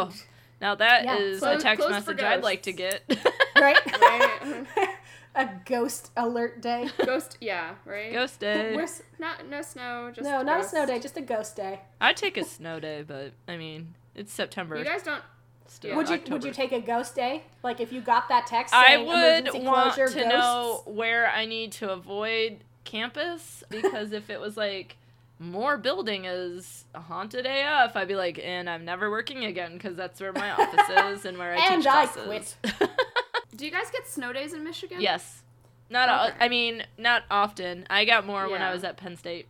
now 0.60 0.74
that 0.76 1.20
is 1.20 1.40
Yeah. 1.42 1.48
a 1.48 1.52
Close- 1.52 1.62
text 1.62 1.88
message 1.90 2.20
I'd 2.22 2.42
like 2.42 2.62
to 2.62 2.72
get. 2.72 3.02
Right? 3.56 3.78
Right? 4.00 4.66
A 5.34 5.48
ghost 5.64 6.10
alert 6.16 6.60
day. 6.60 6.88
Ghost, 7.06 7.38
yeah, 7.40 7.74
right? 7.86 8.12
Ghost 8.12 8.38
day. 8.40 8.74
We're 8.76 8.82
s- 8.82 9.02
Not 9.18 9.48
no 9.48 9.62
snow, 9.62 10.10
just 10.14 10.28
no, 10.28 10.42
not 10.42 10.60
a 10.60 10.64
snow 10.68 10.84
day, 10.84 10.98
just 10.98 11.16
a 11.16 11.22
ghost 11.22 11.56
day. 11.56 11.80
I'd 12.02 12.16
take 12.18 12.36
a 12.36 12.44
snow 12.44 12.78
day, 12.80 13.02
but 13.06 13.32
I 13.48 13.56
mean 13.56 13.94
it's 14.14 14.30
September. 14.32 14.76
You 14.76 14.84
guys 14.84 15.02
don't. 15.04 15.22
still 15.68 15.90
Yeah. 15.92 15.96
Would 15.96 16.08
you 16.10 16.14
October. 16.16 16.34
would 16.34 16.44
you 16.44 16.52
take 16.52 16.72
a 16.72 16.80
ghost 16.80 17.14
day? 17.14 17.44
Like 17.62 17.80
if 17.80 17.92
you 17.92 18.00
got 18.02 18.28
that 18.28 18.46
text 18.46 18.74
saying, 18.74 19.08
I 19.08 19.42
would 19.44 19.64
want 19.64 19.94
closure, 19.94 20.08
to 20.12 20.14
ghosts, 20.20 20.28
know 20.28 20.82
where 20.86 21.28
I 21.30 21.46
need 21.46 21.72
to 21.72 21.90
avoid 21.90 22.58
campus 22.84 23.64
because 23.70 24.12
if 24.12 24.28
it 24.28 24.38
was 24.38 24.56
like 24.58 24.96
more 25.42 25.76
building 25.76 26.24
is 26.24 26.84
haunted 26.94 27.46
AF, 27.46 27.96
I'd 27.96 28.08
be 28.08 28.14
like, 28.16 28.38
and 28.42 28.68
I'm 28.70 28.84
never 28.84 29.10
working 29.10 29.44
again 29.44 29.72
because 29.74 29.96
that's 29.96 30.20
where 30.20 30.32
my 30.32 30.50
office 30.52 30.88
is 31.20 31.24
and 31.24 31.36
where 31.38 31.52
I 31.54 31.56
And 31.72 31.82
teach 31.82 31.92
I 31.92 32.06
classes. 32.06 32.56
Do 33.56 33.64
you 33.66 33.70
guys 33.70 33.90
get 33.90 34.06
snow 34.08 34.32
days 34.32 34.52
in 34.54 34.64
Michigan? 34.64 35.00
yes, 35.00 35.42
not. 35.90 36.30
Okay. 36.30 36.36
I 36.40 36.48
mean, 36.48 36.84
not 36.96 37.24
often. 37.30 37.86
I 37.90 38.04
got 38.04 38.24
more 38.26 38.48
when 38.48 38.62
I 38.62 38.72
was 38.72 38.82
at 38.84 38.96
Penn 38.96 39.16
State. 39.16 39.46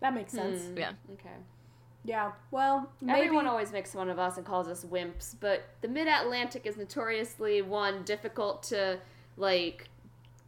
that 0.00 0.14
makes 0.14 0.32
sense. 0.32 0.62
Hmm, 0.66 0.78
Yeah. 0.78 0.92
Okay. 1.14 1.30
Yeah. 2.04 2.30
Well, 2.52 2.88
maybe 3.00 3.20
Everyone 3.22 3.48
always 3.48 3.72
makes 3.72 3.92
fun 3.92 4.08
of 4.10 4.18
us 4.20 4.36
and 4.36 4.46
calls 4.46 4.68
us 4.68 4.84
wimps, 4.84 5.34
but 5.40 5.64
the 5.80 5.88
Mid 5.88 6.06
Atlantic 6.06 6.64
is 6.66 6.76
notoriously 6.76 7.62
one 7.62 8.04
difficult 8.04 8.62
to 8.64 9.00
like 9.36 9.88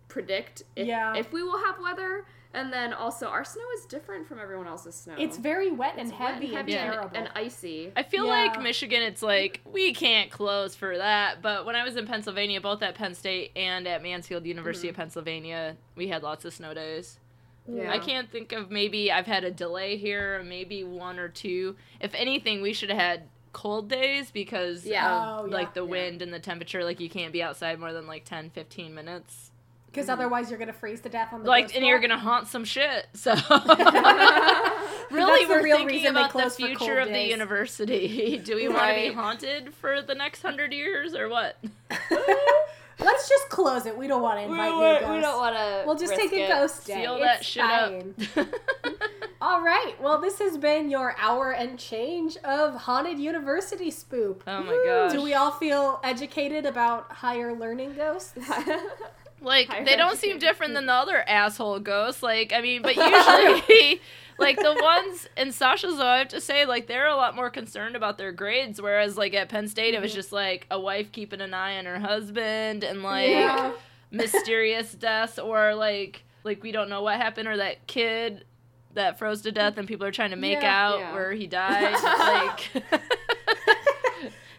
predict 0.07 0.63
if, 0.77 0.87
Yeah. 0.87 1.15
if 1.17 1.33
we 1.33 1.43
will 1.43 1.59
have 1.65 1.81
weather, 1.81 2.27
and 2.55 2.73
then 2.73 2.93
also 2.93 3.27
our 3.27 3.45
snow 3.45 3.63
is 3.77 3.85
different 3.87 4.27
from 4.27 4.39
everyone 4.39 4.67
else's 4.67 4.95
snow. 4.95 5.15
it's 5.19 5.37
very 5.37 5.71
wet 5.71 5.95
and 5.99 6.09
It's 6.11 6.19
wet 6.19 6.33
heavy 6.35 6.47
and, 6.47 6.57
heavy 6.57 6.75
and, 6.77 6.93
terrible. 6.93 7.11
and 7.17 7.31
icy. 7.35 7.93
I 7.97 8.03
feel 8.03 8.25
Yeah. 8.25 8.31
like 8.31 8.63
Michigan, 8.63 9.03
it's 9.03 9.23
like 9.23 9.61
we 9.65 9.93
can't 9.95 10.31
close 10.31 10.75
for 10.75 10.97
that. 10.97 11.43
But 11.43 11.67
when 11.67 11.77
I 11.77 11.85
was 11.85 11.97
in 11.97 12.07
Pennsylvania, 12.07 12.61
both 12.61 12.83
at 12.83 12.95
Penn 12.95 13.15
State 13.15 13.53
and 13.57 13.87
at 13.87 14.03
Mansfield 14.03 14.47
University 14.47 14.89
of 14.89 14.95
mm. 14.95 14.99
Pennsylvania, 14.99 15.77
we 15.95 16.09
had 16.09 16.23
lots 16.23 16.45
of 16.45 16.53
snow 16.55 16.75
days. 16.75 17.19
Yeah. 17.67 17.93
I 17.93 17.99
can't 17.99 18.31
think 18.31 18.53
of 18.53 18.71
maybe 18.71 19.13
I've 19.13 19.27
had 19.27 19.45
a 19.45 19.51
delay 19.51 19.99
here, 19.99 20.43
maybe 20.43 20.85
one 20.85 21.19
or 21.19 21.29
two. 21.29 21.77
If 22.01 22.15
anything, 22.15 22.63
we 22.63 22.73
should 22.73 22.89
have 22.89 22.99
had 22.99 23.23
cold 23.53 23.89
days 23.91 24.31
because 24.31 24.87
Yeah. 24.87 25.07
of 25.07 25.45
Oh, 25.45 25.47
yeah. 25.49 25.55
like 25.55 25.75
the 25.75 25.85
Yeah. 25.85 25.91
wind 25.91 26.23
and 26.23 26.33
the 26.33 26.39
temperature. 26.41 26.83
Like 26.83 26.99
you 26.99 27.11
can't 27.11 27.33
be 27.33 27.43
outside 27.43 27.79
more 27.79 27.93
than 27.93 28.07
like 28.07 28.25
10, 28.25 28.49
15 28.51 28.95
minutes. 28.95 29.48
Because 29.91 30.09
otherwise 30.09 30.51
you're 30.51 30.59
gonna 30.59 30.73
freeze 30.73 31.01
to 31.03 31.09
death 31.09 31.33
on 31.33 31.43
the 31.43 31.49
Like 31.49 31.65
ghost 31.67 31.77
and 31.77 31.85
you're 31.87 31.99
gonna 32.01 32.19
haunt 32.19 32.47
some 32.49 32.65
shit. 32.65 33.07
So 33.15 33.35
really, 35.11 35.47
we're 35.47 35.63
real 35.63 35.79
thinking 35.79 35.97
reason 35.97 36.11
about 36.11 36.33
the 36.33 36.41
close 36.41 36.57
future 36.57 36.77
cold 36.79 36.99
of 36.99 37.09
the 37.09 37.27
university. 37.29 38.39
Do 38.45 38.57
we 38.57 38.69
want 38.69 38.95
to 38.95 39.09
be 39.09 39.13
haunted 39.15 39.73
for 39.75 40.03
the 40.03 40.15
next 40.15 40.43
hundred 40.43 40.73
years 40.73 41.15
or 41.15 41.29
what? 41.29 41.57
Let's 43.01 43.29
just 43.29 43.49
close 43.49 43.87
it. 43.87 43.97
We 43.97 44.09
don't 44.09 44.23
want 44.23 44.39
to 44.41 44.45
invite 44.45 44.73
we 44.73 44.77
new 44.77 44.81
ghosts. 44.81 45.09
We 45.15 45.21
don't 45.21 45.39
want 45.39 45.57
to. 45.57 45.83
We'll 45.87 45.97
just 45.97 46.15
take 46.15 46.33
a 46.33 46.49
ghost 46.49 46.85
day. 46.87 47.03
Seal 47.05 47.15
It's 47.15 47.25
that 47.25 47.45
shit 47.45 47.63
fine. 47.63 48.15
up. 48.37 48.49
All 49.41 49.63
right. 49.63 49.95
Well, 50.03 50.21
this 50.21 50.41
has 50.41 50.59
been 50.59 50.91
your 50.91 51.15
hour 51.17 51.53
and 51.53 51.79
change 51.79 52.37
of 52.39 52.75
haunted 52.75 53.19
university 53.21 53.91
spoop. 53.93 54.41
oh 54.49 54.63
my 54.65 54.83
gosh. 54.85 55.13
Do 55.13 55.23
we 55.23 55.35
all 55.35 55.53
feel 55.53 56.01
educated 56.03 56.67
about 56.67 57.13
higher 57.13 57.55
learning 57.55 57.95
ghosts? 57.95 58.35
Like 59.41 59.69
Higher 59.69 59.85
they 59.85 59.97
don't 59.97 60.17
seem 60.19 60.39
different 60.39 60.75
than 60.75 60.87
the 60.87 60.93
other 60.93 61.23
asshole 61.29 61.81
ghosts. 61.81 62.23
Like 62.23 62.53
I 62.53 62.61
mean, 62.61 62.83
but 62.83 62.97
usually, 62.97 64.01
like 64.39 64.57
the 64.57 64.75
ones 64.81 65.29
in 65.37 65.53
Sasha's, 65.53 65.97
though, 65.97 66.07
I 66.07 66.19
have 66.19 66.29
to 66.29 66.41
say, 66.41 66.65
like 66.67 66.87
they're 66.87 67.09
a 67.09 67.17
lot 67.17 67.37
more 67.37 67.51
concerned 67.51 67.97
about 67.97 68.19
their 68.19 68.33
grades. 68.33 68.81
Whereas 68.81 69.17
like 69.17 69.35
at 69.35 69.49
Penn 69.49 69.69
State, 69.69 69.95
it 69.95 70.01
was 70.01 70.11
mm-hmm. 70.11 70.19
just 70.19 70.33
like 70.33 70.67
a 70.71 70.79
wife 70.81 71.13
keeping 71.13 71.41
an 71.41 71.55
eye 71.55 71.79
on 71.79 71.85
her 71.87 71.99
husband 71.99 72.85
and 72.85 73.03
like 73.03 73.31
Yeah. 73.31 73.73
mysterious 74.11 74.93
deaths 74.93 75.39
or 75.39 75.75
like 75.75 76.25
like 76.45 76.63
we 76.63 76.73
don't 76.73 76.89
know 76.89 77.03
what 77.03 77.17
happened 77.17 77.49
or 77.49 77.57
that 77.59 77.87
kid 77.87 78.45
that 78.95 79.19
froze 79.19 79.43
to 79.43 79.53
death 79.53 79.77
and 79.77 79.87
people 79.87 80.07
are 80.07 80.13
trying 80.13 80.31
to 80.31 80.37
make 80.37 80.63
Yeah. 80.63 80.87
out 80.87 80.99
Yeah. 80.99 81.15
where 81.15 81.33
he 81.33 81.47
died. 81.49 81.93
like. 82.03 82.93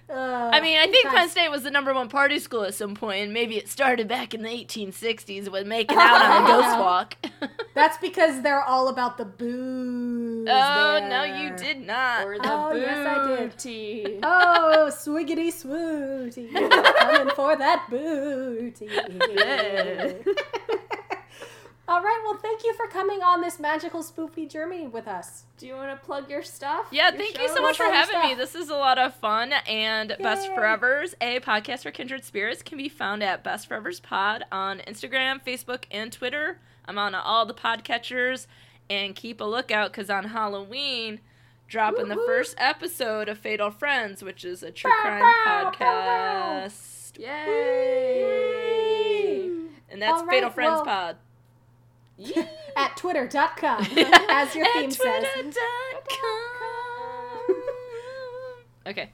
Uh, 0.09 0.49
I 0.51 0.59
mean, 0.61 0.77
I 0.79 0.87
think 0.87 1.07
Penn 1.07 1.29
State 1.29 1.49
was 1.49 1.61
the 1.63 1.69
number 1.69 1.93
one 1.93 2.09
party 2.09 2.39
school 2.39 2.63
at 2.63 2.73
some 2.73 2.95
point, 2.95 3.21
and 3.23 3.31
maybe 3.33 3.57
it 3.57 3.67
started 3.69 4.07
back 4.07 4.33
in 4.33 4.41
the 4.41 4.49
1860s 4.49 5.51
with 5.51 5.67
making 5.67 5.97
out 5.99 6.21
on 6.21 6.43
a 6.43 6.47
ghost 6.47 6.79
walk. 6.79 7.15
That's 7.75 7.97
because 7.99 8.41
they're 8.41 8.63
all 8.63 8.87
about 8.87 9.17
the 9.19 9.25
booze. 9.25 10.47
oh, 10.49 11.07
no, 11.07 11.23
you 11.23 11.55
did 11.55 11.85
not. 11.85 12.25
Or 12.25 12.39
the 12.39 12.51
Oh, 12.51 12.73
yes, 12.73 13.07
I 13.07 13.27
did. 13.27 13.51
booty. 13.51 14.19
Oh, 14.23 14.89
swiggity 14.91 15.49
swooty. 15.53 16.51
Coming 16.53 17.29
for 17.35 17.55
that 17.55 17.85
booty. 17.89 18.89
All 21.89 22.03
right, 22.03 22.21
well, 22.23 22.37
thank 22.37 22.63
you 22.63 22.71
for 22.75 22.85
coming 22.85 23.23
on 23.23 23.41
this 23.41 23.59
magical 23.59 24.03
spoopy 24.03 24.47
journey 24.47 24.85
with 24.85 25.07
us. 25.07 25.45
Do 25.57 25.65
you 25.65 25.73
want 25.73 25.89
to 25.99 26.05
plug 26.05 26.29
your 26.29 26.43
stuff? 26.43 26.85
Yeah, 26.91 27.09
Your 27.09 27.17
thank 27.17 27.39
you 27.39 27.47
so 27.47 27.63
much 27.63 27.77
for 27.77 27.87
What's 27.87 28.11
all 28.11 28.15
having 28.19 28.29
me. 28.29 28.35
This 28.35 28.53
is 28.53 28.69
a 28.69 28.75
lot 28.75 28.99
of 28.99 29.15
fun. 29.15 29.53
And 29.67 30.15
Best 30.21 30.49
Yay. 30.49 30.55
Forevers, 30.55 31.15
a 31.19 31.39
podcast 31.39 31.81
for 31.81 31.89
kindred 31.89 32.23
spirits, 32.23 32.61
can 32.61 32.77
be 32.77 32.89
found 32.89 33.23
at 33.23 33.43
Best 33.43 33.67
Forevers 33.67 33.99
Pod 34.03 34.43
on 34.51 34.81
Instagram, 34.87 35.43
Facebook, 35.43 35.85
and 35.89 36.11
Twitter. 36.13 36.59
I'm 36.85 36.99
on 36.99 37.15
all 37.15 37.47
the 37.47 37.55
podcatchers. 37.55 38.45
And 38.87 39.15
keep 39.15 39.41
a 39.41 39.43
lookout 39.43 39.91
because 39.91 40.11
on 40.11 40.25
Halloween, 40.25 41.21
dropping 41.67 42.07
the 42.09 42.15
Woo-hoo. 42.15 42.27
first 42.27 42.53
episode 42.59 43.27
of 43.29 43.39
Fatal 43.39 43.71
Friends, 43.71 44.21
which 44.23 44.45
is 44.45 44.61
a 44.61 44.69
true 44.71 44.91
Bow, 44.91 45.01
crime 45.01 45.21
bow, 45.21 45.43
bow, 45.45 45.71
bow. 45.79 46.67
podcast. 46.67 47.17
Yay! 47.19 47.35
And 49.89 49.99
that's 50.01 50.13
All 50.21 50.25
right, 50.25 50.35
Fatal 50.35 50.51
Friends 50.51 50.71
well- 50.71 50.85
Pod. 50.85 51.17
At 52.75 52.97
twitter.com, 52.97 53.81
as 54.29 54.55
your 54.55 54.65
theme 54.73 54.91
says. 54.91 55.25
twitter.com. 55.33 55.55
okay. 58.87 59.09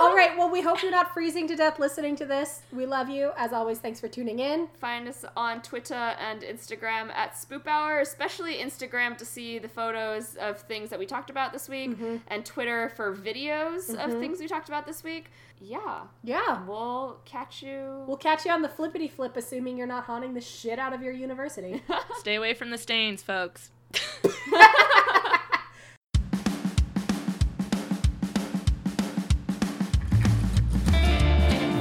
All 0.00 0.14
right, 0.14 0.30
well, 0.36 0.50
we 0.50 0.60
hope 0.60 0.82
you're 0.82 0.90
not 0.90 1.12
freezing 1.14 1.46
to 1.48 1.56
death 1.56 1.78
listening 1.78 2.14
to 2.16 2.24
this. 2.26 2.62
We 2.72 2.86
love 2.86 3.08
you. 3.08 3.32
As 3.36 3.52
always, 3.52 3.78
thanks 3.78 4.00
for 4.00 4.08
tuning 4.08 4.38
in. 4.38 4.68
Find 4.80 5.08
us 5.08 5.24
on 5.36 5.62
Twitter 5.62 5.94
and 5.94 6.42
Instagram 6.42 7.10
at 7.12 7.34
Spoop 7.34 7.66
Hour, 7.66 8.00
especially 8.00 8.56
Instagram 8.56 9.16
to 9.18 9.24
see 9.24 9.58
the 9.58 9.68
photos 9.68 10.36
of 10.36 10.60
things 10.62 10.90
that 10.90 10.98
we 10.98 11.06
talked 11.06 11.30
about 11.30 11.52
this 11.52 11.68
week, 11.68 11.90
Mm-hmm. 11.90 12.16
and 12.28 12.44
Twitter 12.44 12.90
for 12.90 13.14
videos 13.14 13.94
of 13.94 14.18
things 14.20 14.40
we 14.40 14.46
talked 14.48 14.68
about 14.68 14.86
this 14.86 15.02
week. 15.02 15.30
Yeah, 15.60 16.02
Yeah. 16.22 16.64
we'll 16.66 17.18
catch 17.24 17.62
you. 17.62 18.04
We'll 18.06 18.16
catch 18.16 18.44
you 18.44 18.52
on 18.52 18.62
the 18.62 18.68
flippity 18.68 19.08
flip, 19.08 19.36
assuming 19.36 19.76
you're 19.76 19.86
not 19.88 20.04
haunting 20.04 20.34
the 20.34 20.40
shit 20.40 20.78
out 20.78 20.92
of 20.92 21.02
your 21.02 21.12
university. 21.12 21.82
Stay 22.18 22.36
away 22.36 22.54
from 22.54 22.70
the 22.70 22.78
stains, 22.78 23.22
folks. 23.22 23.70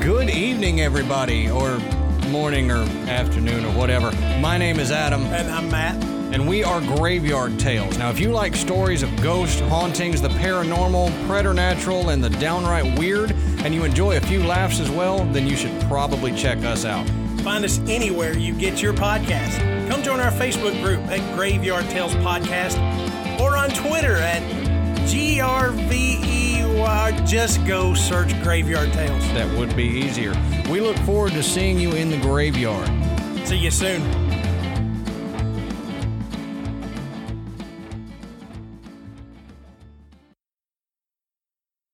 Good 0.08 0.30
evening, 0.30 0.80
everybody, 0.80 1.50
or 1.50 1.80
morning, 2.30 2.72
or 2.72 2.84
afternoon, 3.10 3.66
or 3.66 3.74
whatever. 3.74 4.10
My 4.40 4.58
name 4.58 4.80
is 4.80 4.90
Adam, 4.90 5.22
And 5.26 5.52
I'm 5.52 5.70
Matt. 5.70 6.02
and 6.34 6.48
we 6.48 6.64
are 6.64 6.80
Graveyard 6.80 7.60
Tales. 7.60 7.98
Now, 7.98 8.10
if 8.10 8.18
you 8.18 8.32
like 8.32 8.56
stories 8.56 9.04
of 9.04 9.14
ghosts, 9.22 9.60
hauntings, 9.60 10.22
the 10.22 10.30
paranormal, 10.30 11.12
preternatural, 11.28 12.12
and 12.12 12.24
the 12.24 12.30
downright 12.30 12.98
weird, 12.98 13.32
and 13.66 13.76
you 13.76 13.84
enjoy 13.84 14.16
a 14.16 14.22
few 14.22 14.42
laughs 14.46 14.80
as 14.80 14.90
well, 14.90 15.26
then 15.34 15.46
you 15.46 15.58
should 15.58 15.78
probably 15.90 16.34
check 16.34 16.60
us 16.60 16.86
out. 16.86 17.06
Find 17.42 17.66
us 17.66 17.80
anywhere 17.90 18.32
you 18.32 18.54
get 18.54 18.82
your 18.82 18.94
podcast. 18.94 19.90
Come 19.90 20.04
join 20.04 20.22
our 20.22 20.32
Facebook 20.32 20.82
group 20.82 21.02
at 21.08 21.36
Graveyard 21.36 21.84
Tales 21.90 22.14
Podcast 22.16 22.78
or 23.42 23.58
on 23.58 23.72
Twitter 23.72 24.16
at 24.16 24.42
G 25.06 25.42
R 26.82 27.12
V 27.12 27.18
E 27.18 27.20
Y 27.20 27.26
just 27.26 27.66
go 27.66 27.94
search 27.94 28.34
Graveyard 28.44 28.92
Tales. 28.94 29.24
That 29.34 29.58
would 29.58 29.76
be 29.76 29.86
easier. 29.86 30.34
We 30.70 30.82
look 30.82 30.98
forward 30.98 31.34
to 31.34 31.44
seeing 31.44 31.80
you 31.80 31.92
in 31.92 32.10
the 32.10 32.18
graveyard. 32.18 32.90
See 33.48 33.58
you 33.58 33.72
soon. 33.72 34.27